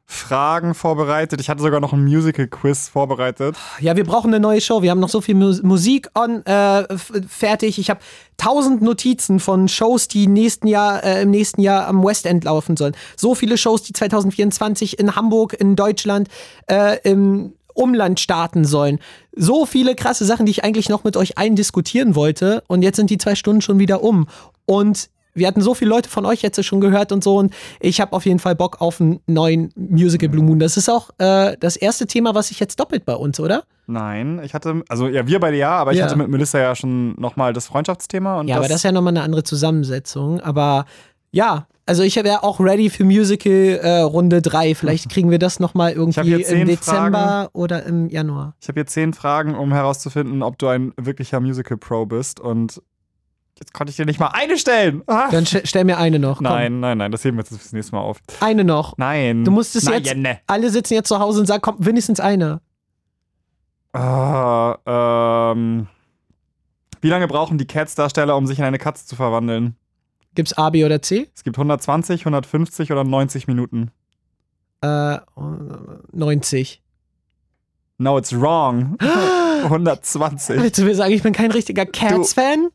Fragen 0.10 0.74
vorbereitet. 0.74 1.42
Ich 1.42 1.50
hatte 1.50 1.62
sogar 1.62 1.82
noch 1.82 1.92
ein 1.92 2.06
Musical-Quiz 2.06 2.88
vorbereitet. 2.88 3.58
Ja, 3.82 3.98
wir 3.98 4.06
brauchen 4.06 4.34
eine 4.34 4.40
neue 4.40 4.62
Show. 4.62 4.82
Wir 4.82 4.92
haben 4.92 5.02
noch 5.02 5.10
so 5.10 5.20
viel 5.20 5.36
Mus 5.36 5.62
Musik 5.64 6.10
on, 6.16 6.46
äh, 6.46 6.98
fertig. 7.28 7.78
Ich 7.78 7.90
habe 7.90 8.00
tausend 8.38 8.82
Notizen 8.82 9.42
von 9.42 9.68
Shows, 9.68 10.08
die 10.08 10.28
nächsten 10.28 10.68
Jahr, 10.68 11.04
äh, 11.04 11.24
im 11.24 11.32
nächsten 11.32 11.60
Jahr 11.60 11.88
am 11.88 12.06
West 12.06 12.26
End 12.26 12.46
laufen 12.46 12.78
sollen. 12.78 12.96
So 13.18 13.36
viele 13.36 13.58
Shows, 13.58 13.84
die 13.84 13.92
2024 13.92 14.98
in 14.98 15.18
Hamburg, 15.18 15.54
in 15.60 15.76
Deutschland, 15.76 16.30
äh, 16.68 17.00
im 17.04 17.54
Umland 17.78 18.20
starten 18.20 18.66
sollen. 18.66 19.00
So 19.36 19.66
viele 19.66 19.96
krasse 19.96 20.26
Sachen, 20.26 20.46
die 20.46 20.52
ich 20.52 20.64
eigentlich 20.64 20.90
noch 20.90 21.04
mit 21.04 21.16
euch 21.16 21.38
allen 21.38 21.56
diskutieren 21.56 22.16
wollte. 22.16 22.64
Und 22.68 22.82
jetzt 22.82 22.98
sind 22.98 23.10
die 23.10 23.18
zwei 23.18 23.36
Stunden 23.36 23.62
schon 23.62 23.80
wieder 23.80 24.04
um. 24.04 24.28
Und 24.66 25.10
wir 25.34 25.46
hatten 25.48 25.62
so 25.62 25.76
viele 25.76 25.90
Leute 25.90 26.10
von 26.10 26.26
euch 26.26 26.42
jetzt 26.42 26.64
schon 26.66 26.82
gehört 26.82 27.12
und 27.12 27.24
so. 27.24 27.38
Und 27.38 27.54
ich 27.80 28.02
habe 28.02 28.14
auf 28.14 28.26
jeden 28.26 28.40
Fall 28.40 28.56
Bock 28.56 28.82
auf 28.82 29.00
einen 29.00 29.20
neuen 29.28 29.72
Musical 29.76 30.30
Blue 30.30 30.44
Moon. 30.44 30.58
Das 30.58 30.78
ist 30.78 30.90
auch 30.90 31.12
äh, 31.20 31.56
das 31.60 31.76
erste 31.78 32.08
Thema, 32.08 32.34
was 32.34 32.50
ich 32.50 32.60
jetzt 32.60 32.80
doppelt 32.80 33.06
bei 33.06 33.14
uns, 33.14 33.40
oder? 33.40 33.64
Nein, 33.86 34.42
ich 34.44 34.54
hatte, 34.56 34.82
also 34.90 35.08
ja, 35.08 35.28
wir 35.28 35.40
beide 35.40 35.56
ja, 35.56 35.70
aber 35.72 35.92
ich 35.94 36.00
Ja. 36.00 36.06
hatte 36.06 36.18
mit 36.18 36.28
Melissa 36.28 36.58
ja 36.60 36.76
schon 36.76 37.14
nochmal 37.22 37.54
das 37.54 37.68
Freundschaftsthema. 37.68 38.40
Und 38.40 38.48
Ja, 38.48 38.56
das, 38.56 38.60
aber 38.64 38.68
das 38.70 38.78
ist 38.78 38.84
ja 38.84 38.92
nochmal 38.92 39.14
eine 39.14 39.22
andere 39.22 39.44
Zusammensetzung. 39.44 40.40
Aber 40.42 40.86
Ja, 41.32 41.68
also 41.86 42.04
ich 42.04 42.16
wäre 42.18 42.44
auch 42.44 42.60
ready 42.60 42.90
für 42.90 43.06
Musical 43.06 43.80
äh, 43.82 44.00
Runde 44.00 44.42
3. 44.42 44.76
Vielleicht 44.76 45.10
kriegen 45.10 45.32
wir 45.32 45.40
das 45.40 45.60
nochmal 45.60 45.94
irgendwie 45.94 46.34
im 46.34 46.68
Dezember 46.68 47.18
Fragen. 47.18 47.50
oder 47.54 47.84
im 47.84 48.10
Januar. 48.10 48.56
Ich 48.60 48.68
habe 48.68 48.80
hier 48.80 48.88
zehn 48.88 49.14
Fragen, 49.14 49.56
um 49.56 49.72
herauszufinden, 49.72 50.44
ob 50.44 50.58
du 50.58 50.68
ein 50.68 50.94
wirklicher 50.98 51.40
Musical-Pro 51.40 52.06
bist. 52.06 52.42
Und 52.42 52.82
jetzt 53.58 53.74
konnte 53.74 53.92
ich 53.92 53.98
dir 53.98 54.06
nicht 54.06 54.20
mal 54.20 54.32
eine 54.34 54.58
stellen. 54.58 55.02
Ah. 55.08 55.30
Dann 55.32 55.46
st 55.46 55.62
stell 55.64 55.86
mir 55.86 55.98
eine 55.98 56.20
noch. 56.20 56.38
Komm. 56.38 56.48
Nein, 56.48 56.82
nein, 56.82 56.98
nein, 56.98 57.12
das 57.12 57.24
heben 57.24 57.38
wir 57.38 57.44
jetzt 57.44 57.58
fürs 57.58 57.72
nächste 57.72 57.96
Mal 57.96 58.02
auf. 58.02 58.20
Eine 58.42 58.66
noch. 58.66 58.98
Nein. 58.98 59.46
Du 59.46 59.52
musst 59.52 59.76
es 59.78 59.86
nein, 59.86 60.04
jetzt. 60.04 60.18
Ne. 60.18 60.40
Alle 60.46 60.70
sitzen 60.70 60.94
jetzt 60.94 61.08
zu 61.08 61.20
Hause 61.20 61.40
und 61.40 61.46
sagen, 61.46 61.62
komm, 61.62 61.78
wenigstens 61.80 62.20
eine. 62.20 62.60
Ah, 63.94 65.54
ähm, 65.54 65.88
wie 67.00 67.10
lange 67.10 67.28
brauchen 67.28 67.58
die 67.58 67.66
Cats-Darsteller, 67.66 68.36
um 68.36 68.46
sich 68.46 68.60
in 68.60 68.66
eine 68.66 68.78
Katze 68.78 69.06
zu 69.06 69.16
verwandeln? 69.16 69.78
Gibt's 70.38 70.56
A, 70.56 70.70
B 70.70 70.86
oder 70.86 71.02
C? 71.02 71.28
Es 71.36 71.44
gibt 71.44 71.58
120, 71.58 72.22
150 72.22 72.92
oder 72.92 73.04
90 73.04 73.48
Minuten. 73.48 73.90
Äh, 74.82 75.18
90. 76.12 76.84
No, 77.98 78.20
it's 78.20 78.32
wrong. 78.40 78.98
120. 79.64 80.62
Willst 80.62 80.78
du 80.78 80.84
mir 80.84 80.94
sagen, 80.94 81.12
ich 81.12 81.24
bin 81.24 81.34
kein 81.34 81.50
richtiger 81.50 81.88
Cats-Fan? 81.88 82.70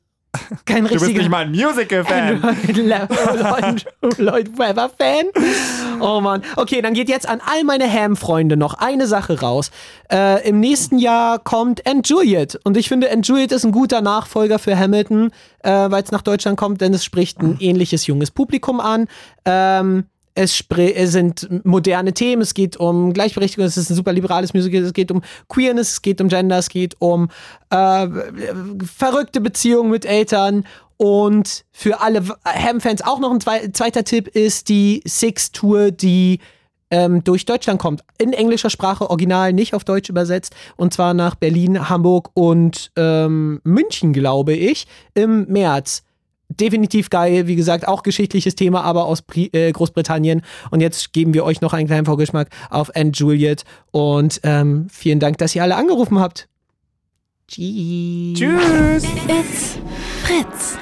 Kein 0.64 0.84
Du 0.84 0.90
bist 0.90 1.02
richtiger 1.02 1.20
nicht 1.20 1.30
mal 1.30 1.44
ein 1.44 1.50
Musical-Fan. 1.50 2.40
Lloyd, 2.74 4.18
Lloyd 4.18 4.59
Webber-Fan? 4.59 5.26
Oh 6.00 6.20
Mann. 6.20 6.42
Okay, 6.56 6.80
dann 6.80 6.94
geht 6.94 7.09
jetzt 7.09 7.28
an 7.28 7.40
all 7.44 7.64
meine 7.64 7.90
Ham-Freunde 7.90 8.56
noch 8.56 8.74
eine 8.74 9.06
Sache 9.06 9.40
raus. 9.40 9.70
Äh, 10.10 10.48
Im 10.48 10.60
nächsten 10.60 10.98
Jahr 10.98 11.38
kommt 11.38 11.86
And 11.86 12.09
Juliet. 12.09 12.59
Und 12.64 12.76
ich 12.76 12.88
finde, 12.88 13.10
And 13.10 13.26
Juliet 13.26 13.52
ist 13.52 13.64
ein 13.64 13.72
guter 13.72 14.00
Nachfolger 14.00 14.59
für 14.59 14.78
Hamilton, 14.78 15.32
äh, 15.62 15.70
weil 15.70 16.02
es 16.02 16.10
nach 16.10 16.22
Deutschland 16.22 16.56
kommt, 16.56 16.80
denn 16.80 16.94
es 16.94 17.04
spricht 17.04 17.40
ein 17.40 17.59
ähnliches 17.60 18.06
junges 18.06 18.30
Publikum 18.30 18.80
an. 18.80 19.09
Ähm, 19.44 20.04
es, 20.34 20.64
es 20.68 21.12
sind 21.12 21.64
moderne 21.64 22.12
Themen, 22.12 22.42
es 22.42 22.54
geht 22.54 22.76
um 22.76 23.12
Gleichberechtigung, 23.12 23.66
es 23.66 23.76
ist 23.76 23.90
ein 23.90 23.96
super 23.96 24.12
liberales 24.12 24.54
Musical, 24.54 24.82
es 24.82 24.92
geht 24.92 25.10
um 25.10 25.22
Queerness, 25.48 25.92
es 25.92 26.02
geht 26.02 26.20
um 26.20 26.28
Gender, 26.28 26.59
es 26.59 26.68
geht 26.68 26.96
um 26.98 27.28
äh, 27.70 28.09
verrückte 28.84 29.40
Beziehungen 29.40 29.90
mit 29.90 30.04
Eltern. 30.04 30.64
Und 30.96 31.64
für 31.72 32.00
alle 32.00 32.22
Ham-Fans 32.44 33.02
auch 33.02 33.18
noch 33.18 33.32
ein 33.32 33.40
zwei, 33.40 33.68
zweiter 33.68 34.04
Tipp 34.04 34.28
ist 34.28 34.68
die 34.68 35.02
Six-Tour, 35.04 35.90
die 35.90 36.38
ähm, 36.92 37.24
durch 37.24 37.44
Deutschland 37.44 37.80
kommt. 37.80 38.04
In 38.18 38.32
englischer 38.32 38.70
Sprache, 38.70 39.10
original, 39.10 39.52
nicht 39.52 39.74
auf 39.74 39.82
Deutsch 39.82 40.10
übersetzt. 40.10 40.54
Und 40.76 40.94
zwar 40.94 41.12
nach 41.14 41.34
Berlin, 41.34 41.88
Hamburg 41.88 42.30
und 42.34 42.92
ähm, 42.96 43.60
München, 43.64 44.12
glaube 44.12 44.52
ich, 44.52 44.86
im 45.14 45.46
März 45.48 46.04
definitiv 46.60 47.10
geil. 47.10 47.46
Wie 47.46 47.56
gesagt, 47.56 47.86
auch 47.86 48.02
geschichtliches 48.02 48.54
Thema, 48.54 48.82
aber 48.82 49.06
aus 49.06 49.22
Pri 49.22 49.50
äh, 49.52 49.70
Großbritannien. 49.72 50.42
Und 50.70 50.80
jetzt 50.80 51.12
geben 51.12 51.34
wir 51.34 51.44
euch 51.44 51.60
noch 51.60 51.72
einen 51.72 51.86
kleinen 51.86 52.06
Vorgeschmack 52.06 52.48
auf 52.70 52.94
And 52.96 53.16
Juliet. 53.16 53.64
Und 53.90 54.40
ähm, 54.42 54.86
vielen 54.90 55.20
Dank, 55.20 55.38
dass 55.38 55.54
ihr 55.54 55.62
alle 55.62 55.76
angerufen 55.76 56.18
habt. 56.18 56.48
Tschüss. 57.48 58.38
Tschüss. 58.38 59.04
It's 59.28 59.78
Fritz. 60.22 60.78